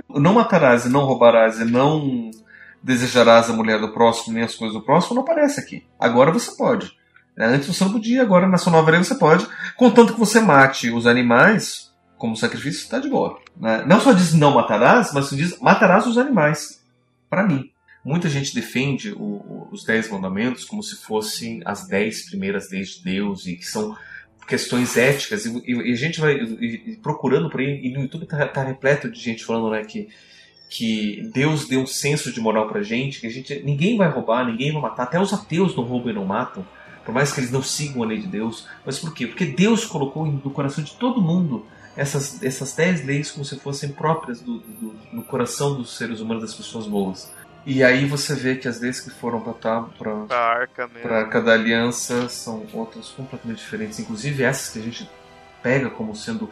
não 0.08 0.32
matarás 0.32 0.86
e 0.86 0.88
não 0.88 1.04
roubarás 1.04 1.60
e 1.60 1.66
não 1.66 2.30
desejarás 2.82 3.48
a 3.48 3.52
mulher 3.52 3.80
do 3.80 3.92
próximo 3.92 4.34
nem 4.34 4.42
as 4.42 4.54
coisas 4.54 4.76
do 4.76 4.84
próximo 4.84 5.14
não 5.14 5.22
aparece 5.22 5.60
aqui. 5.60 5.84
Agora 5.98 6.32
você 6.32 6.56
pode. 6.56 6.92
Né? 7.36 7.46
Antes 7.46 7.68
você 7.68 7.84
não 7.84 7.92
podia, 7.92 8.22
agora 8.22 8.48
na 8.48 8.58
sua 8.58 8.72
nova 8.72 8.90
lei 8.90 9.02
você 9.02 9.14
pode. 9.14 9.46
Contanto 9.76 10.14
que 10.14 10.20
você 10.20 10.40
mate 10.40 10.90
os 10.90 11.06
animais 11.06 11.92
como 12.16 12.36
sacrifício, 12.36 12.82
está 12.82 12.98
de 12.98 13.08
boa. 13.08 13.40
Né? 13.56 13.84
Não 13.86 14.00
só 14.00 14.12
diz 14.12 14.32
não 14.32 14.54
matarás, 14.54 15.12
mas 15.12 15.30
diz 15.30 15.58
matarás 15.60 16.06
os 16.06 16.18
animais. 16.18 16.80
Para 17.28 17.46
mim. 17.46 17.70
Muita 18.04 18.28
gente 18.28 18.54
defende 18.54 19.12
o, 19.12 19.68
os 19.70 19.84
Dez 19.84 20.10
Mandamentos 20.10 20.64
como 20.64 20.82
se 20.82 20.96
fossem 20.96 21.62
as 21.64 21.86
dez 21.86 22.28
primeiras 22.28 22.68
leis 22.70 22.96
de 22.96 23.04
Deus 23.04 23.46
e 23.46 23.54
que 23.54 23.64
são 23.64 23.96
questões 24.46 24.96
éticas. 24.96 25.46
E, 25.46 25.62
e, 25.64 25.90
e 25.90 25.92
a 25.92 25.96
gente 25.96 26.20
vai 26.20 26.34
e, 26.34 26.98
procurando 27.00 27.48
por 27.48 27.60
aí, 27.60 27.80
e 27.82 27.92
no 27.92 28.02
YouTube 28.02 28.24
está 28.24 28.46
tá 28.48 28.62
repleto 28.62 29.08
de 29.08 29.20
gente 29.20 29.44
falando 29.44 29.70
né, 29.70 29.84
que 29.84 30.08
que 30.72 31.28
Deus 31.34 31.68
deu 31.68 31.80
um 31.80 31.86
senso 31.86 32.32
de 32.32 32.40
moral 32.40 32.66
pra 32.66 32.82
gente, 32.82 33.20
que 33.20 33.26
a 33.26 33.30
gente 33.30 33.62
ninguém 33.62 33.98
vai 33.98 34.08
roubar, 34.08 34.46
ninguém 34.46 34.72
vai 34.72 34.80
matar, 34.80 35.02
até 35.02 35.20
os 35.20 35.30
ateus 35.30 35.76
não 35.76 35.84
roubam 35.84 36.10
e 36.10 36.14
não 36.14 36.24
matam, 36.24 36.64
por 37.04 37.12
mais 37.12 37.30
que 37.30 37.40
eles 37.40 37.50
não 37.50 37.62
sigam 37.62 38.02
a 38.02 38.06
lei 38.06 38.18
de 38.18 38.26
Deus. 38.26 38.66
Mas 38.84 38.98
por 38.98 39.12
quê? 39.12 39.26
Porque 39.26 39.44
Deus 39.44 39.84
colocou 39.84 40.24
no 40.24 40.50
coração 40.50 40.82
de 40.82 40.94
todo 40.94 41.20
mundo 41.20 41.66
essas, 41.94 42.42
essas 42.42 42.74
dez 42.74 43.04
leis 43.04 43.30
como 43.30 43.44
se 43.44 43.58
fossem 43.58 43.92
próprias 43.92 44.40
do, 44.40 44.60
do, 44.60 44.94
no 45.12 45.22
coração 45.22 45.74
dos 45.74 45.94
seres 45.94 46.20
humanos, 46.20 46.42
das 46.42 46.54
pessoas 46.54 46.86
boas. 46.86 47.30
E 47.66 47.84
aí 47.84 48.06
você 48.06 48.34
vê 48.34 48.56
que 48.56 48.66
as 48.66 48.80
leis 48.80 48.98
que 48.98 49.10
foram 49.10 49.40
para 49.40 49.84
a 50.30 50.34
arca, 50.34 50.88
pra 50.88 51.18
arca 51.18 51.42
da 51.42 51.52
aliança 51.52 52.30
são 52.30 52.64
outras 52.72 53.08
completamente 53.10 53.58
diferentes. 53.58 53.98
Inclusive 53.98 54.42
essas 54.42 54.72
que 54.72 54.78
a 54.78 54.82
gente 54.82 55.08
pega 55.62 55.90
como 55.90 56.16
sendo 56.16 56.48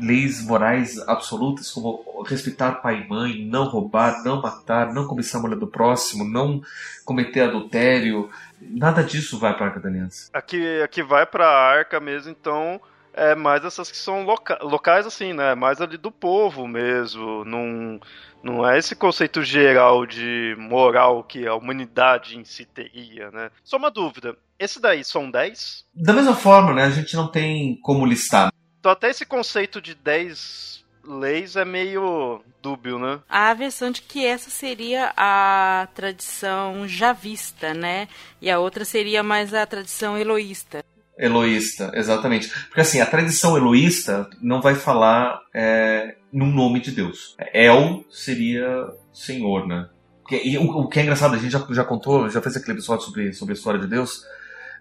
leis 0.00 0.44
morais 0.44 0.98
absolutas, 1.08 1.70
como 1.70 2.24
respeitar 2.26 2.72
pai 2.82 3.02
e 3.02 3.08
mãe, 3.08 3.44
não 3.44 3.64
roubar, 3.64 4.22
não 4.24 4.40
matar, 4.40 4.92
não 4.92 5.06
cobiçar 5.06 5.40
a 5.40 5.42
mulher 5.42 5.58
do 5.58 5.66
próximo, 5.66 6.24
não 6.24 6.62
cometer 7.04 7.42
adultério. 7.42 8.30
Nada 8.60 9.02
disso 9.02 9.38
vai 9.38 9.54
para 9.54 9.66
a 9.66 9.68
Arca 9.68 9.80
da 9.80 9.88
Aliança. 9.88 10.30
Aqui, 10.32 10.82
aqui 10.82 11.02
vai 11.02 11.26
para 11.26 11.46
a 11.46 11.70
Arca 11.70 12.00
mesmo, 12.00 12.30
então 12.30 12.80
é 13.12 13.34
mais 13.34 13.64
essas 13.64 13.90
que 13.90 13.96
são 13.96 14.24
loca 14.24 14.58
locais 14.60 15.06
assim, 15.06 15.32
né? 15.32 15.54
Mais 15.54 15.80
ali 15.80 15.96
do 15.96 16.10
povo 16.10 16.66
mesmo. 16.66 17.44
Não, 17.44 18.00
não 18.42 18.68
é 18.68 18.78
esse 18.78 18.96
conceito 18.96 19.42
geral 19.42 20.04
de 20.04 20.56
moral 20.58 21.22
que 21.22 21.46
a 21.46 21.54
humanidade 21.54 22.36
em 22.36 22.44
si 22.44 22.64
teria, 22.64 23.30
né? 23.30 23.50
Só 23.62 23.76
uma 23.76 23.90
dúvida. 23.90 24.36
Esse 24.58 24.80
daí 24.80 25.04
são 25.04 25.30
10? 25.30 25.84
Da 25.94 26.12
mesma 26.12 26.34
forma, 26.34 26.74
né? 26.74 26.84
A 26.84 26.90
gente 26.90 27.14
não 27.16 27.28
tem 27.28 27.76
como 27.80 28.06
listar. 28.06 28.52
Então 28.84 28.92
até 28.92 29.08
esse 29.08 29.24
conceito 29.24 29.80
de 29.80 29.94
10 29.94 30.84
leis 31.08 31.56
é 31.56 31.64
meio 31.64 32.42
dúbio, 32.60 32.98
né? 32.98 33.18
A 33.26 33.54
versão 33.54 33.90
de 33.90 34.02
que 34.02 34.26
essa 34.26 34.50
seria 34.50 35.10
a 35.16 35.88
tradição 35.94 36.86
javista, 36.86 37.72
né? 37.72 38.08
E 38.42 38.50
a 38.50 38.58
outra 38.58 38.84
seria 38.84 39.22
mais 39.22 39.54
a 39.54 39.64
tradição 39.64 40.18
eloísta. 40.18 40.84
Eloísta, 41.16 41.92
exatamente. 41.94 42.50
Porque 42.66 42.82
assim, 42.82 43.00
a 43.00 43.06
tradição 43.06 43.56
eloísta 43.56 44.28
não 44.38 44.60
vai 44.60 44.74
falar 44.74 45.40
é, 45.54 46.16
num 46.30 46.52
nome 46.52 46.78
de 46.78 46.90
Deus. 46.90 47.34
El 47.54 48.04
seria 48.10 48.86
Senhor, 49.14 49.66
né? 49.66 49.88
E 50.30 50.58
o, 50.58 50.80
o 50.80 50.88
que 50.90 51.00
é 51.00 51.04
engraçado, 51.04 51.34
a 51.34 51.38
gente 51.38 51.52
já, 51.52 51.66
já 51.70 51.84
contou, 51.84 52.28
já 52.28 52.42
fez 52.42 52.54
aquele 52.54 52.76
episódio 52.76 53.06
sobre, 53.06 53.32
sobre 53.32 53.54
a 53.54 53.56
história 53.56 53.80
de 53.80 53.86
Deus. 53.86 54.26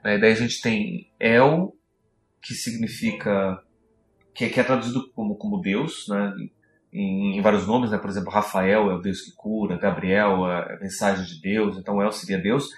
Né? 0.04 0.18
Daí 0.18 0.34
a 0.34 0.36
gente 0.36 0.60
tem 0.60 1.10
El, 1.18 1.74
que 2.42 2.54
significa. 2.54 3.64
Que, 4.34 4.50
que 4.50 4.60
é 4.60 4.64
traduzido 4.64 5.10
como, 5.14 5.36
como 5.36 5.62
Deus, 5.62 6.08
né? 6.10 6.34
Em, 6.92 7.38
em, 7.38 7.42
vários 7.42 7.66
nomes, 7.66 7.92
né? 7.92 7.98
Por 7.98 8.10
exemplo, 8.10 8.32
Rafael 8.32 8.92
é 8.92 8.96
o 8.96 9.02
Deus 9.02 9.22
que 9.22 9.32
cura, 9.36 9.78
Gabriel 9.78 10.50
é 10.50 10.76
a 10.76 10.80
mensagem 10.80 11.26
de 11.26 11.42
Deus, 11.42 11.78
então 11.78 12.02
El 12.02 12.12
seria 12.12 12.38
Deus. 12.38 12.70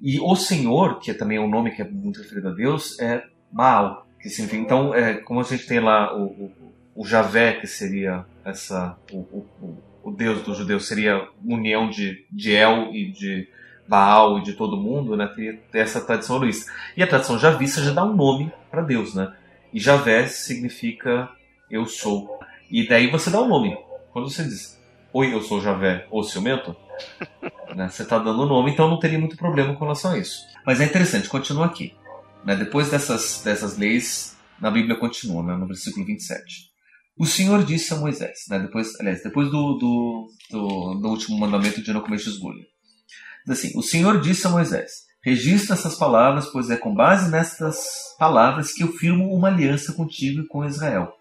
E 0.00 0.18
o 0.20 0.34
Senhor, 0.34 0.98
que 0.98 1.10
é 1.10 1.14
também 1.14 1.38
um 1.38 1.48
nome 1.48 1.70
que 1.70 1.80
é 1.80 1.88
muito 1.88 2.20
referido 2.20 2.48
a 2.48 2.52
Deus, 2.52 2.98
é 2.98 3.22
Baal. 3.50 4.06
Que 4.20 4.28
significa, 4.28 4.62
então, 4.62 4.94
é, 4.94 5.14
como 5.14 5.40
a 5.40 5.44
gente 5.44 5.66
tem 5.66 5.80
lá 5.80 6.16
o, 6.16 6.24
o, 6.24 6.52
o 6.96 7.06
Javé, 7.06 7.54
que 7.54 7.66
seria 7.66 8.24
essa, 8.44 8.96
o, 9.10 9.18
o, 9.18 9.78
o 10.02 10.10
Deus 10.10 10.42
dos 10.42 10.58
judeus, 10.58 10.86
seria 10.86 11.28
união 11.44 11.88
de, 11.88 12.26
de 12.30 12.52
El 12.52 12.92
e 12.92 13.10
de 13.10 13.48
Baal 13.86 14.38
e 14.38 14.42
de 14.42 14.54
todo 14.54 14.76
mundo, 14.76 15.16
né? 15.16 15.26
Tem 15.70 15.80
essa 15.80 16.00
tradição 16.00 16.38
luísa. 16.38 16.70
E 16.96 17.02
a 17.02 17.06
tradição 17.06 17.38
javista 17.38 17.82
já 17.82 17.92
dá 17.92 18.04
um 18.04 18.14
nome 18.14 18.52
para 18.70 18.82
Deus, 18.82 19.14
né? 19.14 19.32
E 19.72 19.80
Javé 19.80 20.26
significa 20.26 21.30
eu 21.70 21.86
sou. 21.86 22.38
E 22.70 22.86
daí 22.86 23.10
você 23.10 23.30
dá 23.30 23.40
um 23.40 23.48
nome. 23.48 23.76
Quando 24.12 24.28
você 24.28 24.44
diz, 24.44 24.78
oi, 25.12 25.32
eu 25.32 25.42
sou 25.42 25.60
Javé, 25.60 26.06
ou 26.10 26.22
ciumento, 26.22 26.76
né? 27.74 27.88
Você 27.88 28.02
está 28.02 28.18
dando 28.18 28.42
o 28.42 28.46
nome, 28.46 28.70
então 28.70 28.88
não 28.88 28.98
teria 28.98 29.18
muito 29.18 29.36
problema 29.36 29.74
com 29.74 29.84
relação 29.84 30.12
a 30.12 30.18
isso. 30.18 30.42
Mas 30.66 30.80
é 30.80 30.84
interessante, 30.84 31.28
continua 31.28 31.66
aqui. 31.66 31.94
Né? 32.44 32.56
Depois 32.56 32.90
dessas, 32.90 33.42
dessas 33.42 33.78
leis, 33.78 34.36
na 34.60 34.70
Bíblia 34.70 34.96
continua, 34.96 35.42
né? 35.42 35.56
no 35.56 35.66
versículo 35.66 36.04
27. 36.04 36.70
O 37.16 37.26
Senhor 37.26 37.64
disse 37.64 37.92
a 37.92 37.96
Moisés, 37.96 38.44
né? 38.48 38.58
depois, 38.58 38.98
aliás, 39.00 39.22
depois 39.22 39.50
do, 39.50 39.74
do, 39.74 40.28
do, 40.50 40.94
do 40.94 41.08
último 41.08 41.38
mandamento 41.38 41.82
de 41.82 41.92
não 41.92 42.00
comer 42.00 42.16
esgulho. 42.16 42.64
Diz 43.46 43.58
assim: 43.58 43.78
O 43.78 43.82
Senhor 43.82 44.20
disse 44.20 44.46
a 44.46 44.50
Moisés: 44.50 45.06
Registra 45.24 45.74
essas 45.74 45.94
palavras, 45.94 46.46
pois 46.46 46.68
é 46.68 46.76
com 46.76 46.94
base 46.94 47.30
nestas 47.30 48.16
palavras 48.18 48.72
que 48.72 48.82
eu 48.82 48.92
firmo 48.92 49.32
uma 49.32 49.48
aliança 49.48 49.92
contigo 49.92 50.40
e 50.40 50.46
com 50.46 50.64
Israel. 50.64 51.16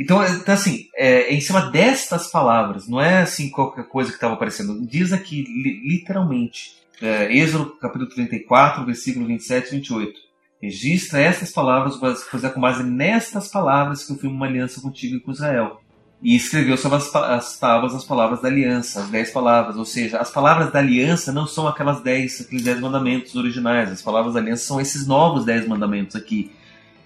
Então, 0.00 0.22
é, 0.22 0.30
então 0.30 0.54
assim, 0.54 0.86
é, 0.94 1.22
é, 1.22 1.34
em 1.34 1.40
cima 1.40 1.70
destas 1.70 2.30
palavras, 2.30 2.88
não 2.88 3.00
é 3.00 3.22
assim 3.22 3.50
qualquer 3.50 3.88
coisa 3.88 4.10
que 4.10 4.16
estava 4.16 4.34
aparecendo. 4.34 4.86
Diz 4.86 5.12
aqui, 5.12 5.42
li, 5.42 5.88
literalmente, 5.88 6.76
é, 7.00 7.36
Êxodo 7.36 7.76
capítulo 7.78 8.08
34, 8.08 8.86
versículo 8.86 9.26
27 9.26 9.68
e 9.68 9.70
28. 9.72 10.20
Registra 10.62 11.20
estas 11.20 11.50
palavras, 11.50 11.96
pois 11.96 12.44
é 12.44 12.48
com 12.48 12.60
base 12.60 12.84
nestas 12.84 13.48
palavras 13.48 14.04
que 14.04 14.12
eu 14.12 14.16
fiz 14.16 14.30
uma 14.30 14.46
aliança 14.46 14.80
contigo 14.80 15.16
e 15.16 15.20
com 15.20 15.32
Israel. 15.32 15.81
E 16.22 16.36
escreveu 16.36 16.76
sobre 16.76 16.98
as, 16.98 17.14
as 17.14 17.58
tábuas 17.58 17.94
as 17.94 18.04
palavras 18.04 18.40
da 18.40 18.48
aliança, 18.48 19.02
as 19.02 19.10
dez 19.10 19.30
palavras. 19.30 19.76
Ou 19.76 19.84
seja, 19.84 20.18
as 20.18 20.30
palavras 20.30 20.72
da 20.72 20.78
aliança 20.78 21.32
não 21.32 21.46
são 21.46 21.66
aquelas 21.66 22.00
dez, 22.00 22.40
aqueles 22.40 22.64
dez 22.64 22.78
mandamentos 22.78 23.34
originais. 23.34 23.90
As 23.90 24.02
palavras 24.02 24.34
da 24.34 24.40
aliança 24.40 24.64
são 24.64 24.80
esses 24.80 25.06
novos 25.06 25.44
dez 25.44 25.66
mandamentos 25.66 26.14
aqui. 26.14 26.52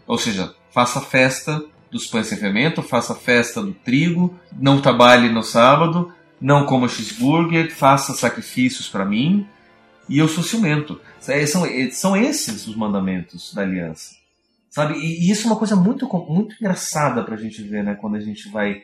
Ou 0.06 0.18
seja, 0.18 0.54
faça 0.70 1.00
festa 1.00 1.64
dos 1.90 2.06
pães 2.06 2.26
sem 2.26 2.36
fermento, 2.36 2.82
faça 2.82 3.14
festa 3.14 3.62
do 3.62 3.72
trigo, 3.72 4.38
não 4.52 4.80
trabalhe 4.80 5.30
no 5.30 5.42
sábado, 5.42 6.12
não 6.40 6.66
coma 6.66 6.88
cheeseburger, 6.88 7.74
faça 7.74 8.12
sacrifícios 8.12 8.88
para 8.88 9.04
mim, 9.04 9.46
e 10.08 10.18
eu 10.18 10.28
sou 10.28 10.44
ciumento. 10.44 11.00
São, 11.20 11.62
são 11.90 12.16
esses 12.16 12.66
os 12.66 12.76
mandamentos 12.76 13.52
da 13.54 13.62
aliança. 13.62 14.14
Sabe? 14.70 14.94
E, 14.98 15.26
e 15.26 15.30
isso 15.30 15.44
é 15.44 15.50
uma 15.50 15.58
coisa 15.58 15.74
muito, 15.74 16.06
muito 16.28 16.54
engraçada 16.56 17.24
para 17.24 17.34
a 17.34 17.38
gente 17.38 17.62
ver, 17.62 17.82
né? 17.82 17.94
Quando 17.94 18.16
a 18.16 18.20
gente 18.20 18.48
vai 18.50 18.82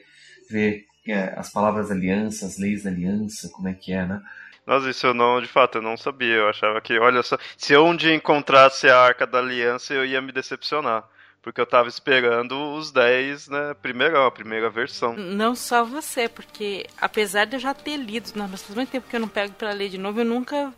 ver 0.53 0.87
é, 1.07 1.35
as 1.37 1.51
palavras 1.51 1.91
aliança, 1.91 2.47
as 2.47 2.59
leis 2.59 2.85
da 2.85 2.91
aliança, 2.91 3.49
como 3.49 3.69
é 3.69 3.74
que 3.74 3.93
é, 3.93 4.07
né? 4.07 4.20
Nossa, 4.66 4.89
isso 4.91 5.07
eu 5.07 5.15
não, 5.15 5.41
de 5.41 5.49
fato, 5.49 5.79
eu 5.79 5.83
não 5.83 5.97
sabia. 5.97 6.35
Eu 6.35 6.49
achava 6.49 6.81
que, 6.81 6.99
olha 6.99 7.23
só, 7.23 7.37
se 7.57 7.73
eu 7.73 7.85
um 7.85 7.97
dia 7.97 8.15
encontrasse 8.15 8.89
a 8.89 8.99
Arca 8.99 9.27
da 9.27 9.39
Aliança, 9.39 9.93
eu 9.93 10.05
ia 10.05 10.23
me 10.23 10.31
decepcionar. 10.31 11.05
Porque 11.43 11.61
eu 11.61 11.66
tava 11.66 11.89
esperando 11.89 12.57
os 12.74 12.93
10, 12.93 13.49
né? 13.49 13.74
Primeira, 13.83 14.24
a 14.24 14.31
primeira 14.31 14.70
versão. 14.70 15.16
Não 15.16 15.57
só 15.57 15.85
você, 15.85 16.29
porque 16.29 16.87
apesar 17.01 17.47
de 17.47 17.57
eu 17.57 17.61
já 17.61 17.74
ter 17.74 17.97
lido, 17.97 18.31
não, 18.37 18.47
mas 18.47 18.62
faz 18.62 18.77
muito 18.77 18.91
tempo 18.91 19.09
que 19.09 19.16
eu 19.16 19.20
não 19.20 19.27
pego 19.27 19.53
para 19.55 19.73
ler 19.73 19.89
de 19.89 19.99
novo, 19.99 20.20
eu 20.20 20.24
nunca 20.24 20.73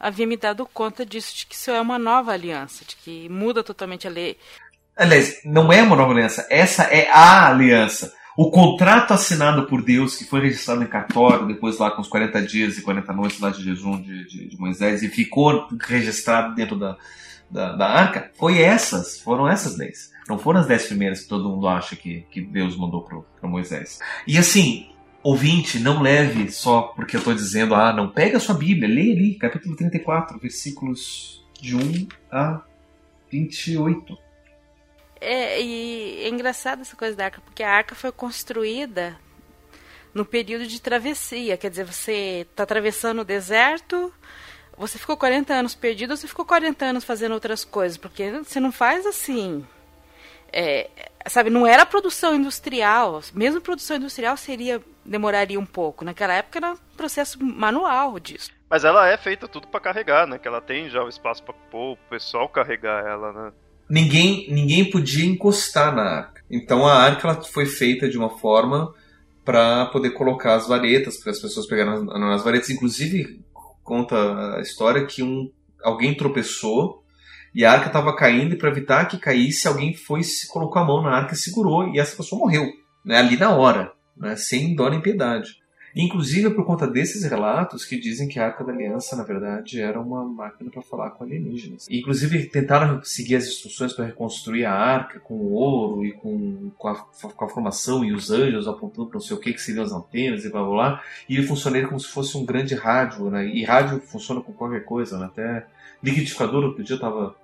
havia 0.00 0.26
me 0.26 0.38
dado 0.38 0.64
conta 0.64 1.04
disso, 1.04 1.36
de 1.36 1.46
que 1.46 1.54
isso 1.54 1.70
é 1.70 1.78
uma 1.78 1.98
nova 1.98 2.32
aliança, 2.32 2.82
de 2.86 2.96
que 2.96 3.28
muda 3.28 3.62
totalmente 3.62 4.06
a 4.06 4.10
lei. 4.10 4.38
Aliás, 4.96 5.42
não 5.44 5.70
é 5.70 5.82
uma 5.82 5.96
nova 5.96 6.12
aliança, 6.12 6.46
essa 6.48 6.84
é 6.84 7.10
a 7.10 7.50
aliança. 7.50 8.14
O 8.36 8.50
contrato 8.50 9.12
assinado 9.12 9.66
por 9.66 9.82
Deus, 9.82 10.16
que 10.16 10.24
foi 10.24 10.40
registrado 10.42 10.82
em 10.82 10.86
cartório, 10.86 11.46
depois 11.46 11.78
lá 11.78 11.90
com 11.90 12.02
os 12.02 12.08
40 12.08 12.42
dias 12.42 12.76
e 12.76 12.82
40 12.82 13.12
noites 13.12 13.40
lá 13.40 13.50
de 13.50 13.62
jejum 13.62 14.00
de, 14.00 14.26
de, 14.26 14.48
de 14.48 14.60
Moisés, 14.60 15.02
e 15.02 15.08
ficou 15.08 15.66
registrado 15.80 16.54
dentro 16.54 16.78
da, 16.78 16.96
da, 17.50 17.72
da 17.72 17.88
arca, 17.88 18.30
foi 18.38 18.60
essas, 18.60 19.18
foram 19.20 19.48
essas 19.48 19.78
leis. 19.78 20.12
Não 20.28 20.38
foram 20.38 20.60
as 20.60 20.66
dez 20.66 20.86
primeiras 20.86 21.22
que 21.22 21.28
todo 21.28 21.48
mundo 21.48 21.66
acha 21.66 21.96
que, 21.96 22.26
que 22.30 22.40
Deus 22.40 22.76
mandou 22.76 23.02
para 23.40 23.48
Moisés. 23.48 24.00
E 24.26 24.36
assim, 24.36 24.90
Ouvinte, 25.22 25.78
não 25.78 26.02
leve 26.02 26.50
só 26.50 26.82
porque 26.82 27.16
eu 27.16 27.18
estou 27.18 27.34
dizendo, 27.34 27.74
ah, 27.74 27.92
não. 27.92 28.08
Pega 28.08 28.36
a 28.36 28.40
sua 28.40 28.54
Bíblia, 28.54 28.88
lê 28.88 29.12
ali, 29.12 29.34
capítulo 29.34 29.74
34, 29.74 30.38
versículos 30.38 31.44
de 31.60 31.74
1 31.74 32.06
a 32.30 32.62
28. 33.30 34.25
É, 35.20 35.60
e 35.60 36.24
é 36.24 36.28
engraçado 36.28 36.82
essa 36.82 36.96
coisa 36.96 37.16
da 37.16 37.24
arca, 37.26 37.40
porque 37.40 37.62
a 37.62 37.70
arca 37.70 37.94
foi 37.94 38.12
construída 38.12 39.16
no 40.12 40.24
período 40.24 40.66
de 40.66 40.80
travessia. 40.80 41.56
Quer 41.56 41.70
dizer, 41.70 41.84
você 41.84 42.46
está 42.50 42.62
atravessando 42.62 43.20
o 43.20 43.24
deserto, 43.24 44.12
você 44.76 44.98
ficou 44.98 45.16
40 45.16 45.54
anos 45.54 45.74
perdido 45.74 46.10
ou 46.10 46.16
você 46.16 46.28
ficou 46.28 46.44
40 46.44 46.84
anos 46.84 47.04
fazendo 47.04 47.32
outras 47.32 47.64
coisas? 47.64 47.96
Porque 47.96 48.30
você 48.30 48.60
não 48.60 48.72
faz 48.72 49.06
assim. 49.06 49.66
É, 50.52 50.88
sabe, 51.26 51.50
não 51.50 51.66
era 51.66 51.86
produção 51.86 52.34
industrial. 52.34 53.22
Mesmo 53.32 53.60
produção 53.60 53.96
industrial 53.96 54.36
seria 54.36 54.82
demoraria 55.04 55.58
um 55.58 55.66
pouco. 55.66 56.04
Naquela 56.04 56.34
época 56.34 56.58
era 56.58 56.72
um 56.72 56.76
processo 56.96 57.42
manual 57.42 58.18
disso. 58.18 58.50
Mas 58.68 58.84
ela 58.84 59.08
é 59.08 59.16
feita 59.16 59.46
tudo 59.46 59.68
para 59.68 59.80
carregar, 59.80 60.26
né? 60.26 60.38
Que 60.38 60.48
ela 60.48 60.60
tem 60.60 60.90
já 60.90 61.02
o 61.02 61.08
espaço 61.08 61.42
para 61.42 61.54
o 61.72 61.96
pessoal 62.10 62.48
carregar 62.48 63.06
ela, 63.06 63.32
né? 63.32 63.52
Ninguém, 63.88 64.46
ninguém 64.50 64.90
podia 64.90 65.24
encostar 65.24 65.94
na 65.94 66.02
arca. 66.02 66.42
Então 66.50 66.86
a 66.86 66.94
arca 66.94 67.28
ela 67.28 67.42
foi 67.42 67.66
feita 67.66 68.08
de 68.08 68.18
uma 68.18 68.30
forma 68.38 68.92
para 69.44 69.86
poder 69.86 70.10
colocar 70.10 70.54
as 70.54 70.66
varetas, 70.66 71.18
para 71.18 71.30
as 71.30 71.40
pessoas 71.40 71.66
pegarem 71.66 72.04
nas, 72.04 72.42
varetas. 72.42 72.70
Inclusive, 72.70 73.40
conta 73.82 74.56
a 74.56 74.60
história 74.60 75.06
que 75.06 75.22
um, 75.22 75.50
alguém 75.82 76.16
tropeçou 76.16 77.04
e 77.54 77.64
a 77.64 77.72
arca 77.72 77.86
estava 77.86 78.14
caindo 78.14 78.54
e 78.54 78.58
para 78.58 78.70
evitar 78.70 79.06
que 79.06 79.18
caísse, 79.18 79.68
alguém 79.68 79.94
foi 79.94 80.22
se 80.22 80.48
colocou 80.48 80.82
a 80.82 80.84
mão 80.84 81.02
na 81.02 81.10
arca 81.10 81.34
e 81.34 81.38
segurou 81.38 81.88
e 81.88 81.98
essa 81.98 82.16
pessoa 82.16 82.40
morreu, 82.40 82.70
né, 83.04 83.18
ali 83.18 83.36
na 83.36 83.56
hora, 83.56 83.92
né, 84.16 84.36
sem 84.36 84.74
dó 84.74 84.90
nem 84.90 85.00
piedade. 85.00 85.56
Inclusive 85.96 86.48
é 86.48 86.50
por 86.50 86.66
conta 86.66 86.86
desses 86.86 87.24
relatos 87.24 87.86
que 87.86 87.98
dizem 87.98 88.28
que 88.28 88.38
a 88.38 88.44
Arca 88.44 88.62
da 88.62 88.70
Aliança, 88.70 89.16
na 89.16 89.22
verdade, 89.22 89.80
era 89.80 89.98
uma 89.98 90.22
máquina 90.24 90.70
para 90.70 90.82
falar 90.82 91.10
com 91.12 91.24
alienígenas. 91.24 91.88
inclusive 91.90 92.44
tentaram 92.50 93.02
seguir 93.02 93.36
as 93.36 93.46
instruções 93.46 93.94
para 93.94 94.04
reconstruir 94.04 94.66
a 94.66 94.74
arca 94.74 95.18
com 95.20 95.34
ouro 95.52 96.04
e 96.04 96.12
com, 96.12 96.70
com, 96.76 96.88
a, 96.88 96.94
com 96.94 97.44
a 97.46 97.48
formação 97.48 98.04
e 98.04 98.12
os 98.12 98.30
anjos 98.30 98.68
apontando 98.68 99.08
para 99.08 99.16
não 99.16 99.24
sei 99.24 99.34
o 99.34 99.40
que, 99.40 99.54
que 99.54 99.60
seriam 99.60 99.84
as 99.84 99.92
antenas 99.92 100.44
e 100.44 100.50
blá 100.50 100.62
blá 100.62 100.70
blá. 100.70 101.02
E 101.26 101.34
ele 101.34 101.46
funcionaria 101.46 101.88
como 101.88 101.98
se 101.98 102.08
fosse 102.08 102.36
um 102.36 102.44
grande 102.44 102.74
rádio, 102.74 103.30
né? 103.30 103.46
E 103.46 103.64
rádio 103.64 103.98
funciona 104.00 104.42
com 104.42 104.52
qualquer 104.52 104.84
coisa, 104.84 105.18
né? 105.18 105.26
Até 105.26 105.66
liquidificador, 106.02 106.62
outro 106.62 106.84
dia 106.84 106.92
eu 106.92 106.96
estava 106.96 107.34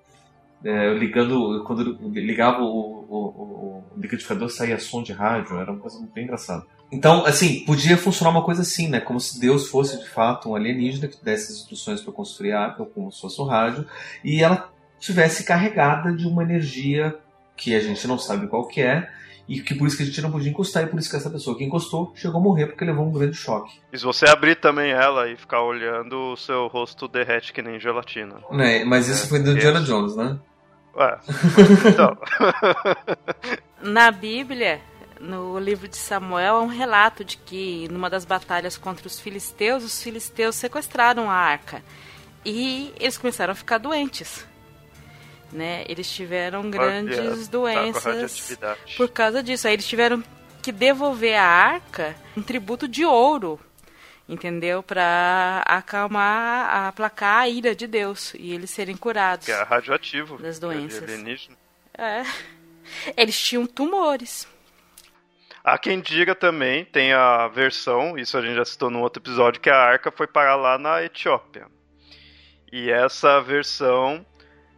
é, 0.63 0.93
ligando, 0.93 1.65
quando 1.65 1.83
ligava 2.11 2.63
o, 2.63 2.67
o, 2.67 3.17
o, 3.17 3.85
o 3.97 4.01
liquidificador 4.01 4.51
saía 4.51 4.79
som 4.79 5.03
de 5.03 5.13
rádio, 5.13 5.59
era 5.59 5.73
uma 5.73 5.81
coisa 5.81 6.07
bem 6.15 6.25
engraçada. 6.25 6.67
Então, 6.93 7.25
assim, 7.25 7.65
podia 7.65 7.97
funcionar 7.97 8.31
uma 8.31 8.45
coisa 8.45 8.61
assim, 8.61 8.87
né? 8.87 9.01
Como 9.01 9.19
se 9.19 9.41
Deus 9.41 9.69
fosse 9.69 9.99
de 9.99 10.07
fato 10.07 10.51
um 10.51 10.55
alienígena 10.55 11.09
que 11.09 11.25
desse 11.25 11.51
as 11.51 11.59
instruções 11.61 12.03
para 12.03 12.13
construir 12.13 12.53
a 12.53 12.61
arca, 12.61 12.85
como 12.85 13.11
se 13.11 13.19
fosse 13.19 13.41
um 13.41 13.47
rádio, 13.47 13.87
e 14.23 14.43
ela 14.43 14.71
tivesse 15.01 15.43
carregada 15.43 16.13
de 16.13 16.27
uma 16.27 16.43
energia 16.43 17.17
que 17.57 17.75
a 17.75 17.81
gente 17.81 18.07
não 18.07 18.19
sabe 18.19 18.47
qual 18.47 18.69
que 18.69 18.83
é, 18.83 19.09
e 19.49 19.61
que 19.61 19.75
por 19.75 19.89
isso 19.89 19.97
que 19.97 20.03
a 20.03 20.07
gente 20.07 20.21
não 20.21 20.31
podia 20.31 20.51
encostar, 20.51 20.83
e 20.83 20.87
por 20.87 21.01
isso 21.01 21.09
que 21.09 21.17
essa 21.17 21.31
pessoa 21.31 21.57
que 21.57 21.65
encostou 21.65 22.13
chegou 22.15 22.39
a 22.39 22.43
morrer 22.43 22.67
porque 22.67 22.85
levou 22.85 23.07
um 23.07 23.13
grande 23.13 23.37
choque. 23.37 23.81
E 23.91 23.99
se 23.99 24.05
você 24.05 24.27
abrir 24.27 24.57
também 24.57 24.93
ela 24.93 25.29
e 25.31 25.37
ficar 25.37 25.63
olhando, 25.63 26.33
o 26.33 26.37
seu 26.37 26.67
rosto 26.67 27.09
derrete 27.09 27.55
que 27.55 27.63
nem 27.63 27.81
gelatina. 27.81 28.37
Né, 28.51 28.85
mas 28.85 29.09
isso 29.09 29.25
é, 29.25 29.29
foi 29.29 29.39
do 29.41 29.53
Indiana 29.53 29.81
Jones, 29.81 30.15
né? 30.15 30.39
Ué, 30.95 31.19
então. 31.89 32.17
Na 33.83 34.11
Bíblia, 34.11 34.81
no 35.23 35.59
livro 35.59 35.87
de 35.87 35.97
Samuel 35.97 36.57
há 36.57 36.63
um 36.63 36.67
relato 36.67 37.25
de 37.25 37.37
que 37.37 37.87
numa 37.89 38.11
das 38.11 38.25
batalhas 38.25 38.77
contra 38.77 39.07
os 39.07 39.21
filisteus, 39.21 39.85
os 39.85 40.03
filisteus 40.03 40.57
sequestraram 40.57 41.31
a 41.31 41.35
arca 41.35 41.83
e 42.45 42.93
eles 42.99 43.17
começaram 43.17 43.53
a 43.53 43.55
ficar 43.55 43.79
doentes. 43.79 44.45
Né? 45.53 45.85
Eles 45.87 46.11
tiveram 46.11 46.69
grandes 46.71 47.47
tá 47.47 47.53
doenças 47.53 48.59
por 48.97 49.09
causa 49.11 49.43
disso. 49.43 49.69
Aí 49.69 49.75
eles 49.75 49.87
tiveram 49.87 50.25
que 50.63 50.73
devolver 50.73 51.37
a 51.37 51.45
arca 51.45 52.17
um 52.37 52.43
tributo 52.43 52.89
de 52.89 53.05
ouro, 53.05 53.61
entendeu? 54.29 54.83
Para 54.83 55.63
acalmar, 55.67 56.89
aplacar 56.89 57.43
a 57.43 57.49
ira 57.49 57.75
de 57.75 57.87
Deus 57.87 58.33
e 58.35 58.53
eles 58.53 58.71
serem 58.71 58.97
curados. 58.97 59.47
Que 59.47 59.53
é 59.53 59.63
radioativo. 59.63 60.39
Das 60.39 60.59
doenças. 60.59 61.09
É. 61.97 62.25
Eles 63.17 63.39
tinham 63.39 63.67
tumores. 63.67 64.49
Há 65.65 65.79
quem 65.79 66.01
diga 66.01 66.35
também, 66.35 66.85
tem 66.85 67.13
a 67.13 67.47
versão, 67.47 68.19
isso 68.19 68.37
a 68.37 68.43
gente 68.43 68.57
já 68.57 68.65
citou 68.65 68.91
num 68.91 69.01
outro 69.01 69.23
episódio, 69.23 69.61
que 69.61 69.71
a 69.71 69.79
arca 69.79 70.11
foi 70.11 70.27
parar 70.27 70.57
lá 70.57 70.77
na 70.77 71.03
Etiópia. 71.05 71.67
E 72.73 72.91
essa 72.91 73.41
versão 73.41 74.27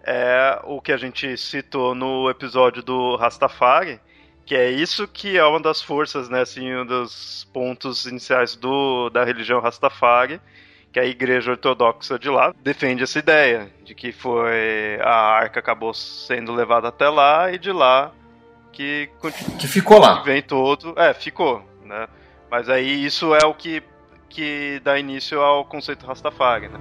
é 0.05 0.61
o 0.65 0.82
que 0.82 0.93
a 0.93 0.98
gente 0.98 1.36
citou 1.39 1.94
no 1.94 2.28
episódio 2.28 2.82
do 2.82 3.16
Rastafari, 3.16 3.98
que 4.44 4.55
é 4.55 4.70
isso 4.70 5.09
que 5.09 5.39
é 5.39 5.44
uma 5.47 5.59
das 5.59 5.81
forças, 5.81 6.28
né, 6.28 6.43
assim, 6.43 6.74
um 6.74 6.85
dos 6.85 7.48
pontos 7.51 8.05
iniciais 8.05 8.55
do, 8.55 9.09
da 9.09 9.24
religião 9.24 9.61
Rastafari, 9.61 10.39
que 10.93 11.01
a 11.01 11.06
igreja 11.06 11.52
ortodoxa 11.52 12.19
de 12.19 12.28
lá 12.28 12.55
defende 12.62 13.02
essa 13.02 13.19
ideia 13.19 13.70
de 13.85 13.94
que 13.94 14.12
foi 14.12 14.98
a 15.01 15.15
arca 15.15 15.61
acabou 15.61 15.94
sendo 15.94 16.52
levada 16.52 16.89
até 16.89 17.09
lá 17.09 17.51
e 17.51 17.59
de 17.59 17.73
lá 17.73 18.12
que 18.74 19.09
que 19.59 19.68
ficou 19.68 19.98
lá. 19.98 20.22
Vem 20.22 20.42
todo, 20.42 20.94
é, 20.98 21.14
ficou, 21.14 21.62
né? 21.84 22.09
Mas 22.51 22.68
aí 22.68 23.05
isso 23.05 23.34
é 23.34 23.46
o 23.46 23.55
que 23.55 23.82
que 24.28 24.80
dá 24.82 24.98
início 24.98 25.40
ao 25.40 25.64
conceito 25.64 26.05
Rastafari, 26.05 26.68
né? 26.68 26.80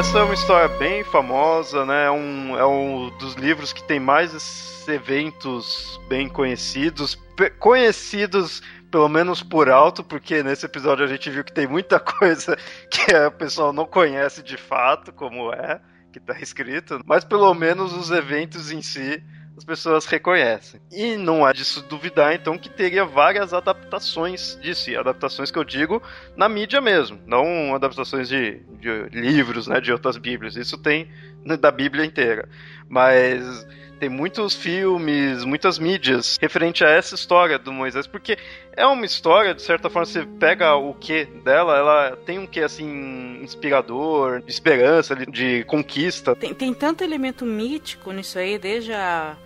Essa 0.00 0.20
é 0.20 0.22
uma 0.22 0.32
história 0.32 0.66
bem 0.78 1.04
famosa, 1.04 1.84
né? 1.84 2.06
É 2.06 2.10
um, 2.10 2.58
é 2.58 2.66
um 2.66 3.10
dos 3.18 3.34
livros 3.34 3.70
que 3.70 3.82
tem 3.82 4.00
mais 4.00 4.88
eventos 4.88 6.00
bem 6.08 6.26
conhecidos, 6.26 7.18
conhecidos 7.58 8.62
pelo 8.90 9.10
menos 9.10 9.42
por 9.42 9.68
alto, 9.68 10.02
porque 10.02 10.42
nesse 10.42 10.64
episódio 10.64 11.04
a 11.04 11.06
gente 11.06 11.28
viu 11.28 11.44
que 11.44 11.52
tem 11.52 11.66
muita 11.66 12.00
coisa 12.00 12.56
que 12.90 13.14
o 13.14 13.30
pessoal 13.32 13.74
não 13.74 13.84
conhece 13.84 14.42
de 14.42 14.56
fato, 14.56 15.12
como 15.12 15.52
é, 15.52 15.78
que 16.10 16.18
está 16.18 16.32
escrito, 16.40 17.02
mas 17.04 17.22
pelo 17.22 17.52
menos 17.52 17.92
os 17.92 18.10
eventos 18.10 18.72
em 18.72 18.80
si 18.80 19.22
as 19.60 19.64
pessoas 19.64 20.06
reconhecem. 20.06 20.80
E 20.90 21.16
não 21.16 21.44
há 21.44 21.52
disso 21.52 21.82
duvidar, 21.82 22.34
então, 22.34 22.56
que 22.56 22.70
teria 22.70 23.04
várias 23.04 23.52
adaptações 23.52 24.58
disso. 24.62 24.90
Adaptações 24.98 25.50
que 25.50 25.58
eu 25.58 25.64
digo 25.64 26.02
na 26.34 26.48
mídia 26.48 26.80
mesmo, 26.80 27.20
não 27.26 27.74
adaptações 27.74 28.26
de, 28.26 28.60
de 28.80 29.08
livros, 29.12 29.68
né, 29.68 29.78
de 29.78 29.92
outras 29.92 30.16
bíblias. 30.16 30.56
Isso 30.56 30.78
tem 30.78 31.10
da 31.58 31.70
Bíblia 31.70 32.06
inteira. 32.06 32.48
Mas 32.88 33.66
tem 33.98 34.08
muitos 34.08 34.54
filmes, 34.54 35.44
muitas 35.44 35.78
mídias 35.78 36.38
referente 36.40 36.82
a 36.82 36.88
essa 36.88 37.14
história 37.14 37.58
do 37.58 37.70
Moisés, 37.70 38.06
porque 38.06 38.38
é 38.74 38.86
uma 38.86 39.04
história, 39.04 39.54
de 39.54 39.60
certa 39.60 39.90
forma, 39.90 40.06
você 40.06 40.24
pega 40.24 40.74
o 40.74 40.94
que 40.94 41.26
dela, 41.44 41.76
ela 41.76 42.16
tem 42.24 42.38
um 42.38 42.46
que 42.46 42.60
assim 42.60 43.40
inspirador, 43.42 44.40
de 44.40 44.50
esperança, 44.50 45.14
de 45.14 45.64
conquista. 45.64 46.34
Tem, 46.34 46.54
tem 46.54 46.72
tanto 46.72 47.04
elemento 47.04 47.44
mítico 47.44 48.10
nisso 48.10 48.38
aí, 48.38 48.58
desde 48.58 48.94
a 48.94 49.36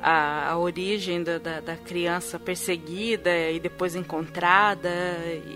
a, 0.00 0.50
a 0.50 0.58
origem 0.58 1.22
da, 1.22 1.38
da, 1.38 1.60
da, 1.60 1.76
criança 1.76 2.38
perseguida 2.38 3.30
e 3.50 3.58
depois 3.58 3.94
encontrada 3.94 4.88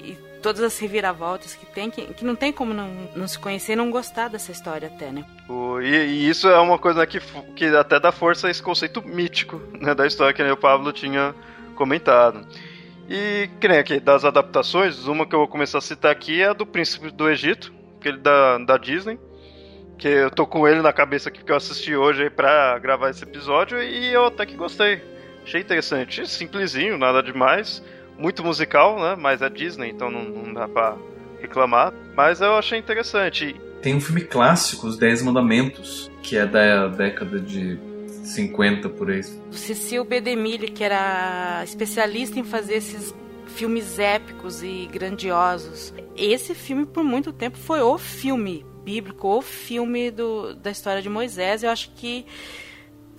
e 0.05 0.17
todas 0.43 0.61
as 0.63 0.79
reviravoltas 0.79 1.55
que 1.55 1.65
tem, 1.65 1.89
que, 1.89 2.03
que 2.15 2.25
não 2.25 2.35
tem 2.35 2.53
como 2.53 2.75
não, 2.75 2.89
não 3.15 3.29
se 3.29 3.39
conhecer 3.39 3.75
e 3.75 3.77
não 3.77 3.91
gostar 3.91 4.29
dessa 4.29 4.51
história 4.51 4.89
até, 4.89 5.13
né? 5.13 5.25
O, 5.49 5.81
e, 5.81 5.95
e, 5.95 6.29
isso 6.29 6.49
é 6.49 6.59
uma 6.59 6.79
coisa 6.79 7.07
que, 7.07 7.21
que 7.55 7.67
até 7.67 8.01
dá 8.01 8.11
força 8.11 8.49
a 8.49 8.51
esse 8.51 8.63
conceito 8.63 9.01
mítico 9.07 9.63
né, 9.81 9.95
da 9.95 10.07
história 10.07 10.35
que 10.35 10.43
o 10.43 10.57
Pablo 10.57 10.93
tinha 10.93 11.35
comentado. 11.77 12.45
E 13.09 13.49
que 13.61 13.69
nem 13.69 13.79
aqui, 13.79 14.01
das 14.01 14.25
adaptações, 14.25 15.07
uma 15.07 15.27
que 15.27 15.35
eu 15.35 15.41
vou 15.41 15.49
começar 15.49 15.79
a 15.79 15.83
citar 15.83 16.11
aqui 16.11 16.43
é 16.43 16.49
a 16.49 16.53
do 16.53 16.67
Príncipe 16.67 17.11
do 17.11 17.29
Egito, 17.29 17.73
aquele 17.99 18.19
da, 18.19 18.59
da 18.59 18.77
Disney, 18.77 19.19
Que 20.03 20.09
eu 20.09 20.33
tô 20.33 20.45
com 20.49 20.67
ele 20.67 20.83
na 20.83 20.93
cabeça 20.93 21.29
aqui 21.29 21.45
que 21.45 21.53
eu 21.53 21.55
assisti 21.55 21.95
hoje 21.95 22.25
aí 22.25 22.29
pra 22.29 22.77
gravar 22.81 23.11
esse 23.11 23.23
episódio 23.23 23.81
e 23.81 24.13
eu 24.13 24.25
até 24.25 24.45
que 24.45 24.57
gostei. 24.57 25.01
Achei 25.45 25.61
interessante. 25.61 26.29
Simplesinho, 26.29 26.99
nada 26.99 27.23
demais. 27.23 27.81
Muito 28.19 28.43
musical, 28.43 28.99
né? 28.99 29.15
Mas 29.17 29.43
é 29.43 29.49
Disney, 29.49 29.91
então 29.91 30.11
não, 30.11 30.25
não 30.25 30.53
dá 30.53 30.67
pra 30.67 30.97
reclamar. 31.41 31.95
Mas 32.17 32.41
eu 32.41 32.53
achei 32.55 32.81
interessante. 32.81 33.55
Tem 33.81 33.95
um 33.95 34.01
filme 34.01 34.23
clássico, 34.23 34.89
Os 34.89 34.99
Dez 34.99 35.23
Mandamentos, 35.23 36.11
que 36.21 36.37
é 36.37 36.47
da 36.47 36.89
década 36.89 37.39
de 37.39 37.79
50 38.25 38.89
por 38.89 39.09
aí. 39.09 39.23
Cecil 39.53 40.05
B. 40.05 40.21
DeMille, 40.21 40.67
que 40.67 40.83
era 40.83 41.63
especialista 41.63 42.41
em 42.41 42.45
fazer 42.45 42.75
esses 42.75 43.15
filmes 43.47 44.01
épicos 44.01 44.65
e 44.65 44.89
grandiosos. 44.93 45.95
Esse 46.17 46.57
filme, 46.57 46.87
por 46.87 47.05
muito 47.05 47.33
tempo, 47.33 47.57
foi 47.57 47.81
o 47.83 47.97
filme 47.97 48.67
bíblico, 48.83 49.29
o 49.29 49.43
filme 49.43 50.11
do, 50.11 50.55
da 50.55 50.71
história 50.71 51.03
de 51.03 51.09
Moisés. 51.09 51.63
Eu 51.63 51.71
acho 51.71 51.91
que 51.97 52.27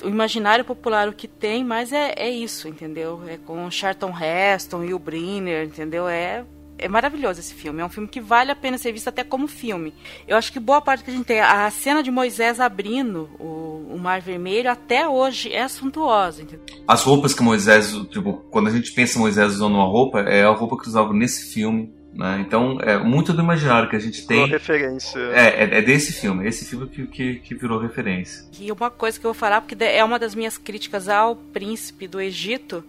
o 0.03 0.09
imaginário 0.09 0.65
popular 0.65 1.07
o 1.07 1.13
que 1.13 1.27
tem, 1.27 1.63
mas 1.63 1.91
é, 1.91 2.13
é 2.17 2.29
isso, 2.29 2.67
entendeu? 2.67 3.21
É 3.27 3.37
com 3.37 3.69
Charlton 3.71 4.13
Heston 4.17 4.83
e 4.83 4.93
o 4.93 4.99
Briner, 4.99 5.65
entendeu? 5.65 6.07
É 6.07 6.43
é 6.77 6.87
maravilhoso 6.87 7.39
esse 7.39 7.53
filme. 7.53 7.81
É 7.81 7.85
um 7.85 7.89
filme 7.89 8.09
que 8.09 8.19
vale 8.19 8.51
a 8.51 8.55
pena 8.55 8.77
ser 8.77 8.91
visto 8.91 9.07
até 9.07 9.23
como 9.23 9.47
filme. 9.47 9.93
Eu 10.27 10.35
acho 10.35 10.51
que 10.51 10.59
boa 10.59 10.81
parte 10.81 11.03
que 11.03 11.09
a 11.09 11.13
gente 11.13 11.25
tem, 11.25 11.39
a 11.39 11.69
cena 11.71 12.03
de 12.03 12.11
Moisés 12.11 12.59
abrindo 12.59 13.29
o, 13.39 13.93
o 13.93 13.97
Mar 13.97 14.19
Vermelho, 14.21 14.69
até 14.69 15.07
hoje 15.07 15.51
é 15.53 15.65
suntuosa. 15.67 16.41
Entendeu? 16.41 16.65
As 16.87 17.03
roupas 17.03 17.33
que 17.33 17.41
Moisés, 17.41 17.93
tipo, 18.09 18.43
quando 18.51 18.67
a 18.67 18.71
gente 18.71 18.91
pensa 18.91 19.19
Moisés 19.19 19.53
usando 19.53 19.75
uma 19.75 19.85
roupa, 19.85 20.19
é 20.21 20.43
a 20.43 20.49
roupa 20.49 20.77
que 20.77 20.87
usava 20.87 21.13
nesse 21.13 21.53
filme. 21.53 21.93
Né? 22.13 22.43
Então, 22.45 22.77
é 22.81 22.97
muito 22.97 23.33
do 23.33 23.41
imaginário 23.41 23.89
que 23.89 23.95
a 23.95 23.99
gente 23.99 24.25
tem. 24.27 24.39
Uma 24.39 24.47
referência. 24.47 25.19
É, 25.19 25.63
é, 25.63 25.77
é, 25.79 25.81
desse 25.81 26.13
filme, 26.13 26.47
esse 26.47 26.63
filme 26.65 26.87
que, 26.87 27.07
que, 27.07 27.35
que, 27.35 27.55
virou 27.55 27.79
referência. 27.79 28.45
E 28.59 28.71
uma 28.71 28.91
coisa 28.91 29.19
que 29.19 29.25
eu 29.25 29.33
vou 29.33 29.39
falar, 29.39 29.61
porque 29.61 29.83
é 29.83 30.03
uma 30.03 30.19
das 30.19 30.35
minhas 30.35 30.57
críticas 30.57 31.09
ao 31.09 31.35
príncipe 31.35 32.07
do 32.07 32.21
Egito, 32.21 32.83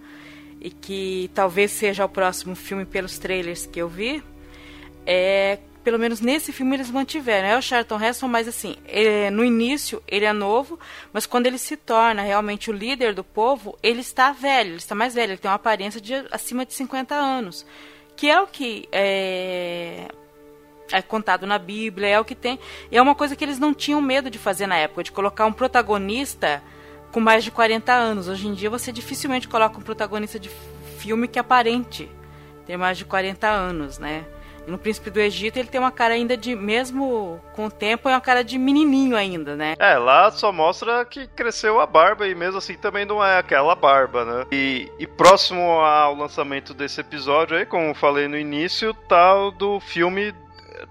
e 0.61 0.71
que 0.71 1.31
talvez 1.35 1.71
seja 1.71 2.05
o 2.05 2.09
próximo 2.09 2.55
filme 2.55 2.85
pelos 2.85 3.19
trailers 3.19 3.67
que 3.67 3.81
eu 3.81 3.89
vi, 3.89 4.23
é 5.07 5.59
pelo 5.83 5.99
menos 5.99 6.23
nesse 6.23 6.51
filme 6.51 6.77
eles 6.77 6.91
mantiveram. 6.91 7.47
É 7.47 7.59
o 7.59 7.63
Charlton 7.63 8.03
Heston, 8.03 8.27
mas 8.27 8.49
assim, 8.49 8.77
é, 8.87 9.31
no 9.31 9.45
início 9.45 10.03
ele 10.09 10.25
é 10.25 10.33
novo, 10.33 10.79
mas 11.13 11.27
quando 11.27 11.47
ele 11.47 11.59
se 11.59 11.77
torna 11.77 12.23
realmente 12.23 12.71
o 12.71 12.73
líder 12.73 13.13
do 13.15 13.23
povo, 13.23 13.79
ele 13.83 14.01
está 14.01 14.33
velho, 14.33 14.71
ele 14.71 14.77
está 14.77 14.95
mais 14.95 15.15
velho, 15.15 15.33
ele 15.33 15.39
tem 15.39 15.51
uma 15.51 15.57
aparência 15.57 16.01
de 16.01 16.15
acima 16.31 16.65
de 16.65 16.73
50 16.73 17.15
anos. 17.15 17.67
Que 18.17 18.31
é 18.31 18.41
o 18.41 18.47
que 18.47 18.89
é, 18.93 20.09
é 20.93 21.03
contado 21.03 21.47
na 21.47 21.59
Bíblia, 21.59 22.09
é 22.09 22.21
o 22.21 22.25
que 22.25 22.35
tem. 22.35 22.59
É 22.91 23.01
uma 23.01 23.15
coisa 23.15 23.35
que 23.35 23.45
eles 23.45 23.59
não 23.59 23.75
tinham 23.75 24.01
medo 24.01 24.31
de 24.31 24.39
fazer 24.39 24.67
na 24.67 24.77
época, 24.77 25.03
de 25.03 25.13
colocar 25.13 25.47
um 25.47 25.53
protagonista 25.53 26.63
com 27.13 27.21
mais 27.21 27.45
de 27.45 27.51
40 27.51 27.93
anos. 27.93 28.29
Hoje 28.29 28.47
em 28.47 28.55
dia 28.55 28.71
você 28.71 28.93
dificilmente 28.93 29.49
coloca 29.49 29.79
um 29.79 29.83
protagonista 29.83 30.39
de 30.39 30.51
filme 30.99 31.29
que 31.29 31.39
aparente 31.39 32.09
ter 32.67 32.77
mais 32.77 32.97
de 32.97 33.05
40 33.05 33.47
anos, 33.49 33.99
né? 33.99 34.25
No 34.67 34.79
Príncipe 34.79 35.11
do 35.11 35.21
Egito 35.21 35.59
ele 35.59 35.69
tem 35.69 35.81
uma 35.81 35.91
cara 35.91 36.15
ainda 36.15 36.37
de, 36.37 36.55
mesmo 36.55 37.41
com 37.55 37.67
o 37.67 37.71
tempo, 37.71 38.09
é 38.09 38.13
uma 38.13 38.21
cara 38.21 38.43
de 38.43 38.59
menininho 38.59 39.17
ainda, 39.17 39.55
né? 39.55 39.75
É, 39.79 39.97
lá 39.97 40.31
só 40.31 40.53
mostra 40.53 41.05
que 41.05 41.27
cresceu 41.27 41.81
a 41.81 41.87
barba 41.87 42.27
e 42.27 42.35
mesmo 42.35 42.59
assim 42.59 42.75
também 42.75 43.05
não 43.05 43.25
é 43.25 43.39
aquela 43.39 43.75
barba, 43.75 44.25
né? 44.25 44.47
E, 44.51 44.91
e 44.99 45.07
próximo 45.07 45.61
ao 45.61 46.15
lançamento 46.15 46.73
desse 46.73 47.01
episódio 47.01 47.57
aí, 47.57 47.67
como 47.67 47.95
falei 47.95 48.29
no 48.29 48.39
início, 48.39 48.95
tá 49.09 49.35
o 49.35 49.51
do 49.51 49.81
filme 49.81 50.35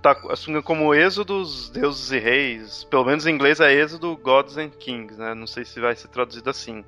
tá 0.01 0.17
assumindo 0.29 0.63
como 0.63 0.93
Êxodo 0.93 1.39
dos 1.39 1.69
Deuses 1.69 2.11
e 2.11 2.19
Reis. 2.19 2.83
Pelo 2.83 3.05
menos 3.05 3.25
em 3.25 3.33
inglês 3.33 3.59
é 3.59 3.71
Êxodo 3.73 4.15
Gods 4.17 4.57
and 4.57 4.69
Kings, 4.69 5.17
né? 5.17 5.33
Não 5.33 5.47
sei 5.47 5.65
se 5.65 5.79
vai 5.79 5.95
ser 5.95 6.07
traduzido 6.07 6.49
assim. 6.49 6.83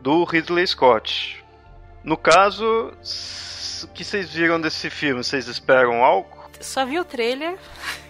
Do 0.00 0.24
Ridley 0.24 0.66
Scott. 0.66 1.42
No 2.02 2.16
caso, 2.16 2.92
o 3.82 3.88
que 3.88 4.04
vocês 4.04 4.32
viram 4.32 4.60
desse 4.60 4.88
filme? 4.88 5.22
Vocês 5.22 5.48
esperam 5.48 6.04
algo? 6.04 6.28
Só 6.60 6.86
vi 6.86 6.98
o 6.98 7.04
trailer. 7.04 7.56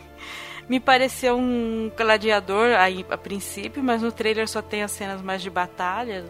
Me 0.69 0.81
pareceu 0.81 1.36
um 1.36 1.91
gladiador 1.97 2.74
aí 2.77 3.05
a 3.11 3.19
princípio, 3.19 3.82
mas 3.82 4.03
no 4.03 4.11
trailer 4.11 4.49
só 4.49 4.62
tem 4.62 4.82
as 4.82 4.93
cenas 4.93 5.20
mais 5.20 5.43
de 5.43 5.51
batalha. 5.51 6.24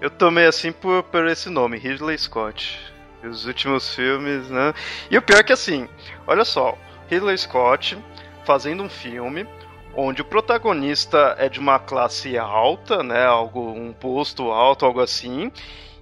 Eu 0.00 0.10
tomei 0.10 0.46
assim 0.46 0.72
por, 0.72 1.02
por 1.04 1.26
esse 1.26 1.48
nome, 1.48 1.78
Ridley 1.78 2.18
Scott. 2.18 2.78
Os 3.22 3.46
últimos 3.46 3.94
filmes, 3.94 4.48
né? 4.48 4.74
E 5.10 5.16
o 5.16 5.22
pior 5.22 5.40
é 5.40 5.42
que 5.42 5.52
assim, 5.52 5.88
olha 6.26 6.44
só, 6.44 6.76
Ridley 7.08 7.36
Scott 7.36 7.98
fazendo 8.44 8.82
um 8.82 8.88
filme 8.88 9.46
onde 9.94 10.22
o 10.22 10.24
protagonista 10.24 11.34
é 11.38 11.48
de 11.48 11.58
uma 11.58 11.78
classe 11.78 12.38
alta, 12.38 13.02
né, 13.02 13.24
algo 13.24 13.72
um 13.72 13.92
posto 13.92 14.50
alto, 14.50 14.86
algo 14.86 15.00
assim, 15.00 15.50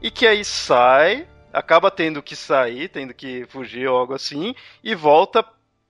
e 0.00 0.10
que 0.10 0.26
aí 0.26 0.44
sai, 0.44 1.26
acaba 1.59 1.90
tendo 1.90 2.22
que 2.22 2.36
sair, 2.36 2.89
tendo 2.89 3.12
que 3.12 3.44
fugir 3.48 3.89
ou 3.89 3.98
algo 3.98 4.14
assim, 4.14 4.55
e 4.82 4.94
volta 4.94 5.44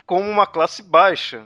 como 0.06 0.28
uma 0.28 0.46
classe 0.46 0.82
baixa. 0.82 1.44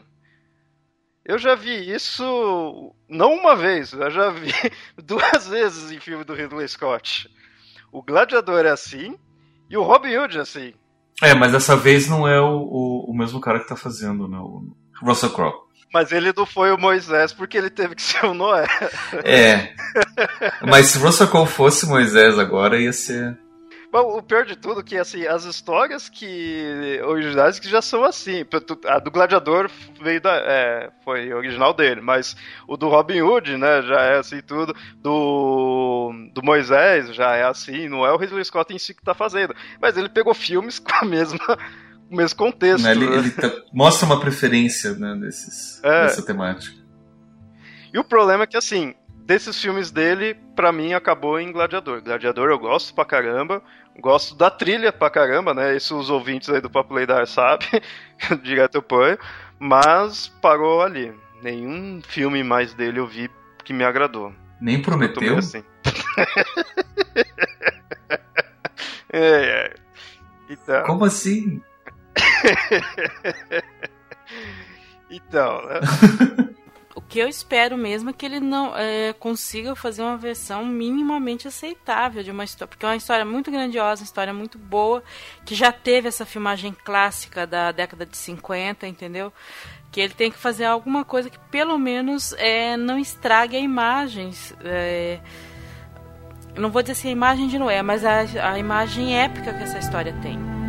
Eu 1.25 1.39
já 1.39 1.57
vi 1.57 1.93
isso 1.93 2.95
não 3.09 3.35
uma 3.35 3.57
vez, 3.57 3.93
eu 3.93 4.11
já 4.11 4.31
vi 4.31 4.53
duas 5.03 5.49
vezes 5.49 5.91
em 5.91 5.99
filme 5.99 6.25
do 6.25 6.35
Ridley 6.35 6.69
Scott. 6.69 7.29
O 7.91 8.03
Gladiador 8.03 8.65
é 8.65 8.71
assim 8.71 9.19
e 9.69 9.77
o 9.77 9.83
Robin 9.83 10.17
Hood 10.17 10.39
é 10.39 10.43
assim. 10.43 10.73
É, 11.21 11.35
mas 11.35 11.53
dessa 11.53 11.77
vez 11.77 12.09
não 12.09 12.27
é 12.27 12.41
o, 12.41 12.59
o, 12.59 13.11
o 13.11 13.15
mesmo 13.15 13.41
cara 13.41 13.61
que 13.61 13.69
tá 13.69 13.77
fazendo, 13.77 14.29
né? 14.29 14.39
O 14.39 14.73
Russell 15.03 15.31
Crowe. 15.31 15.53
Mas 15.93 16.11
ele 16.11 16.33
não 16.35 16.47
foi 16.47 16.73
o 16.73 16.79
Moisés 16.79 17.33
porque 17.33 17.59
ele 17.59 17.71
teve 17.71 17.95
que 17.95 18.03
ser 18.03 18.25
o 18.25 18.33
Noé. 18.33 18.67
É. 19.25 19.75
Mas 20.67 20.87
se 20.87 20.99
Russell 20.99 21.29
Crowe 21.29 21.47
fosse 21.47 21.87
Moisés 21.87 22.39
agora, 22.39 22.81
ia 22.81 22.93
ser. 22.93 23.39
Bom, 23.93 24.17
o 24.17 24.23
pior 24.23 24.47
de 24.47 24.57
tudo 24.57 24.81
é 24.81 24.83
que 24.83 24.97
assim, 24.97 25.27
as 25.27 25.45
histórias 25.45 26.09
que 26.09 26.99
originais 27.05 27.61
que 27.61 27.69
já 27.69 27.83
são 27.83 28.05
assim. 28.05 28.43
A 28.87 28.99
do 28.99 29.11
Gladiador 29.11 29.71
veio 30.01 30.19
da, 30.19 30.33
é, 30.35 30.91
foi 31.05 31.31
original 31.35 31.75
dele, 31.75 32.01
mas 32.01 32.35
o 32.67 32.79
do 32.79 32.89
Robin 32.89 33.21
Hood, 33.21 33.59
né, 33.59 33.83
já 33.83 34.01
é 34.01 34.19
assim 34.19 34.41
tudo. 34.41 34.75
Do, 34.97 36.11
do 36.33 36.43
Moisés 36.43 37.15
já 37.15 37.37
é 37.37 37.45
assim, 37.45 37.87
não 37.87 38.07
é 38.07 38.11
o 38.11 38.17
Ridley 38.17 38.43
Scott 38.47 38.73
em 38.73 38.79
si 38.79 38.95
que 38.95 39.03
tá 39.03 39.13
fazendo. 39.13 39.55
Mas 39.79 39.95
ele 39.95 40.09
pegou 40.09 40.33
filmes 40.33 40.79
com 40.81 40.95
a 40.95 41.05
mesma 41.05 41.59
o 42.11 42.17
mesmo 42.17 42.39
contexto. 42.39 42.89
Ele, 42.89 43.07
né? 43.07 43.17
ele 43.19 43.31
tá, 43.31 43.53
mostra 43.75 44.07
uma 44.07 44.19
preferência 44.19 44.95
né, 44.95 45.15
desses, 45.21 45.85
é. 45.85 46.05
dessa 46.05 46.25
temática. 46.25 46.81
E 47.93 47.99
o 47.99 48.05
problema 48.05 48.45
é 48.45 48.47
que, 48.47 48.57
assim, 48.57 48.95
desses 49.25 49.61
filmes 49.61 49.91
dele, 49.91 50.35
para 50.55 50.73
mim, 50.73 50.93
acabou 50.93 51.39
em 51.39 51.53
Gladiador. 51.53 52.03
Gladiador 52.03 52.51
eu 52.51 52.59
gosto 52.59 52.95
pra 52.95 53.05
caramba. 53.05 53.63
Gosto 53.99 54.35
da 54.35 54.51
trilha 54.51 54.93
pra 54.93 55.11
caramba, 55.11 55.53
né? 55.53 55.77
Isso 55.77 55.99
os 55.99 56.11
ouvintes 56.11 56.49
aí 56.49 56.61
do 56.61 56.71
Papo 56.71 56.95
Leidar 56.95 57.27
sabem, 57.27 57.69
direto 58.43 58.77
eu 58.77 58.83
ponho. 58.83 59.19
Mas 59.59 60.29
parou 60.41 60.83
ali. 60.83 61.13
Nenhum 61.43 62.01
filme 62.03 62.43
mais 62.43 62.75
dele 62.75 63.01
eu 63.01 63.07
vi 63.07 63.31
que 63.65 63.73
me 63.73 63.85
agradou. 63.85 64.33
Nem 64.61 64.81
prometeu? 64.81 65.39
Assim. 65.39 65.63
é, 69.13 69.21
é. 69.21 69.75
Então... 70.49 70.85
Como 70.85 71.05
assim? 71.05 71.61
então, 75.11 75.67
né? 75.67 75.81
Que 77.13 77.19
eu 77.19 77.29
espero 77.29 77.77
mesmo 77.77 78.09
é 78.09 78.13
que 78.15 78.25
ele 78.25 78.41
não 78.41 78.75
é, 78.75 79.13
consiga 79.13 79.77
fazer 79.77 80.01
uma 80.01 80.17
versão 80.17 80.65
minimamente 80.65 81.47
aceitável 81.47 82.23
de 82.23 82.31
uma 82.31 82.43
história, 82.43 82.67
porque 82.67 82.87
é 82.87 82.89
uma 82.89 82.97
história 82.97 83.23
muito 83.23 83.51
grandiosa, 83.51 84.01
uma 84.01 84.07
história 84.07 84.33
muito 84.33 84.57
boa, 84.57 85.05
que 85.45 85.55
já 85.55 85.71
teve 85.71 86.09
essa 86.09 86.25
filmagem 86.25 86.75
clássica 86.83 87.47
da 87.47 87.71
década 87.71 88.07
de 88.07 88.17
50, 88.17 88.87
entendeu? 88.87 89.31
Que 89.91 90.01
ele 90.01 90.15
tem 90.15 90.31
que 90.31 90.39
fazer 90.39 90.65
alguma 90.65 91.05
coisa 91.05 91.29
que 91.29 91.39
pelo 91.51 91.79
menos 91.79 92.33
é, 92.39 92.79
não 92.79 92.99
estrague 92.99 93.59
a 93.59 93.61
imagem. 93.61 94.31
É, 94.65 95.21
não 96.57 96.71
vou 96.71 96.81
dizer 96.81 96.93
assim 96.93 97.09
a 97.09 97.13
imagem 97.13 97.47
de 97.47 97.59
Noé, 97.59 97.83
mas 97.83 98.07
a, 98.07 98.21
a 98.53 98.59
imagem 98.59 99.19
épica 99.19 99.53
que 99.53 99.63
essa 99.63 99.79
história 99.79 100.15
tem. 100.23 100.62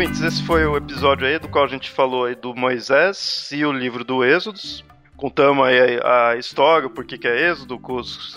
Ouvintes, 0.00 0.22
esse 0.22 0.42
foi 0.44 0.64
o 0.64 0.78
episódio 0.78 1.26
aí 1.26 1.38
do 1.38 1.46
qual 1.46 1.62
a 1.62 1.68
gente 1.68 1.90
falou 1.90 2.24
aí 2.24 2.34
do 2.34 2.54
Moisés 2.54 3.50
e 3.52 3.66
o 3.66 3.70
livro 3.70 4.02
do 4.02 4.24
Êxodos. 4.24 4.82
Contamos 5.14 5.66
aí 5.66 6.00
a, 6.02 6.36
história, 6.36 6.86
o 6.86 6.90
porquê 6.90 7.18
que 7.18 7.28
é 7.28 7.50
Êxodo, 7.50 7.78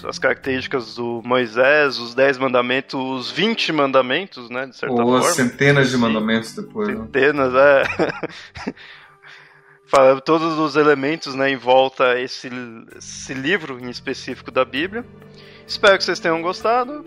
as 0.05 0.19
características 0.19 0.95
do 0.95 1.21
Moisés, 1.23 1.99
os 1.99 2.13
10 2.13 2.37
mandamentos, 2.37 2.99
os 2.99 3.31
20 3.31 3.71
mandamentos, 3.71 4.49
né, 4.49 4.65
de 4.65 4.75
certa 4.75 4.93
Ou 4.93 5.07
forma. 5.07 5.29
centenas 5.29 5.89
de 5.89 5.95
mandamentos 5.95 6.53
depois. 6.53 6.89
Né? 6.89 6.95
Centenas, 6.95 7.53
né? 7.53 7.81
é. 8.67 8.73
Falando 9.87 10.19
todos 10.19 10.59
os 10.59 10.75
elementos 10.75 11.33
né, 11.33 11.49
em 11.49 11.55
volta 11.55 12.07
a 12.09 12.19
esse, 12.19 12.49
esse 12.97 13.33
livro 13.33 13.79
em 13.79 13.89
específico 13.89 14.51
da 14.51 14.65
Bíblia. 14.65 15.05
Espero 15.65 15.97
que 15.97 16.03
vocês 16.03 16.19
tenham 16.19 16.41
gostado. 16.41 17.05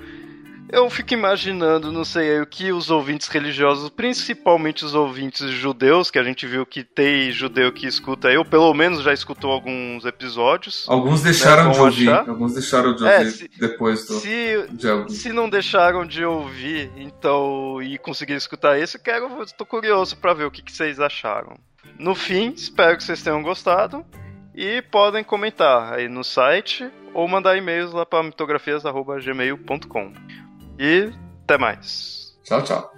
Eu 0.68 0.90
fico 0.90 1.14
imaginando, 1.14 1.93
não 1.93 2.05
sei, 2.05 2.40
o 2.40 2.47
que 2.47 2.72
os 2.72 2.90
ouvintes 2.90 3.28
religiosos, 3.28 3.88
principalmente 3.88 4.84
os 4.84 4.94
ouvintes 4.94 5.48
judeus, 5.51 6.10
que 6.10 6.18
a 6.18 6.24
gente 6.24 6.47
viu 6.47 6.66
que 6.66 6.82
tem 6.82 7.30
judeu 7.30 7.72
que 7.72 7.86
escuta 7.86 8.28
aí, 8.28 8.36
ou 8.36 8.44
pelo 8.44 8.74
menos 8.74 9.02
já 9.02 9.12
escutou 9.12 9.52
alguns 9.52 10.05
episódios. 10.05 10.84
Alguns 10.88 11.22
né, 11.22 11.30
deixaram 11.30 11.68
né, 11.68 11.72
de 11.72 11.80
ouvir, 11.80 12.10
achar. 12.10 12.28
alguns 12.28 12.55
deixaram 12.55 12.97
de 12.97 13.06
é, 13.06 13.18
ouvir 13.18 13.30
se, 13.30 13.51
depois 13.59 14.06
do. 14.06 14.14
Se, 14.14 14.66
de 14.72 15.12
se 15.14 15.32
não 15.32 15.48
deixaram 15.48 16.05
de 16.05 16.24
ouvir, 16.24 16.90
então, 16.97 17.80
e 17.80 17.97
conseguiram 17.98 18.38
escutar 18.38 18.78
esse, 18.78 18.98
quero, 18.98 19.43
estou 19.43 19.66
curioso 19.66 20.16
para 20.16 20.34
ver 20.34 20.44
o 20.47 20.51
que, 20.51 20.62
que 20.62 20.72
vocês 20.72 20.98
acharam. 20.98 21.56
No 21.98 22.14
fim, 22.14 22.52
espero 22.56 22.97
que 22.97 23.05
vocês 23.05 23.22
tenham 23.22 23.43
gostado 23.43 24.05
e 24.55 24.82
podem 24.82 25.22
comentar 25.22 25.93
aí 25.93 26.09
no 26.09 26.24
site 26.24 26.90
ou 27.14 27.28
mandar 27.28 27.56
e-mails 27.56 27.93
lá 27.93 28.05
para 28.05 28.22
mitografias.gmail.com. 28.22 30.12
E 30.78 31.11
até 31.44 31.59
mais. 31.59 32.39
Tchau, 32.44 32.62
tchau. 32.62 32.90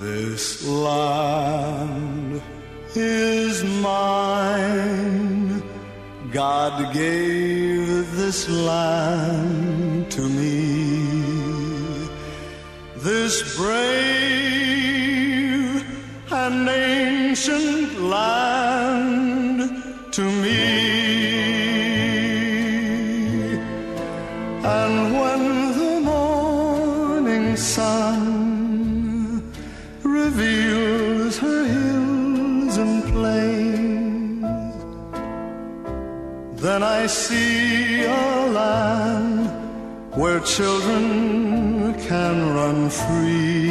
This 0.00 0.64
land 0.66 2.40
is 2.94 3.27
God 6.38 6.94
gave 6.94 8.14
this 8.14 8.48
land 8.48 10.08
to 10.12 10.20
me. 10.20 12.06
This 12.98 13.56
brave 13.56 13.74
and 16.30 16.68
ancient 16.68 18.00
land 18.00 19.82
to 20.12 20.22
me. 20.22 20.97
Then 36.78 36.86
I 36.86 37.06
see 37.08 38.04
a 38.04 38.46
land 38.60 39.50
where 40.16 40.38
children 40.40 41.94
can 42.08 42.34
run 42.58 42.88
free. 42.88 43.66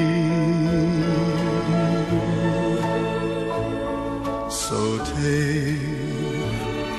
So 4.50 4.80
take 5.16 5.82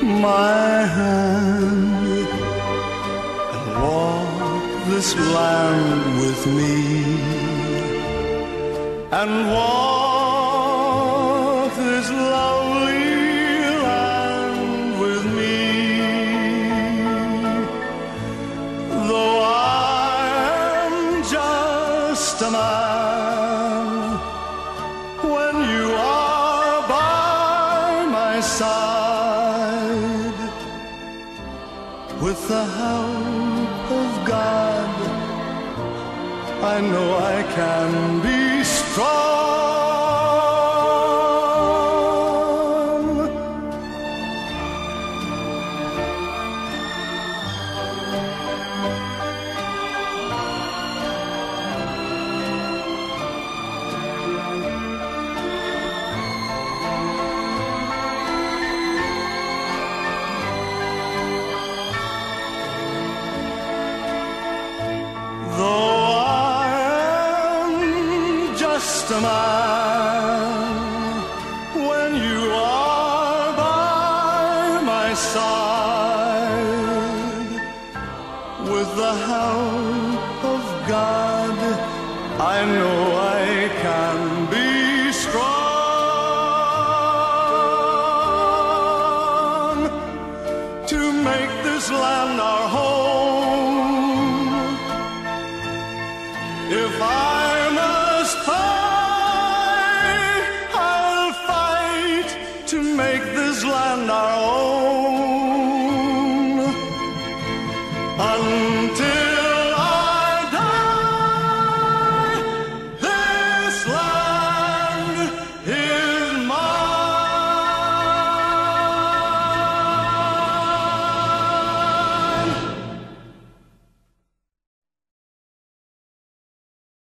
my 0.03 0.87
hand 0.99 2.29
and 3.55 3.67
walk 3.83 4.87
this 4.89 5.15
land 5.37 6.03
with 6.23 6.43
me 6.59 6.77
and 9.21 9.31
walk 9.53 10.18
strong. 38.99 39.38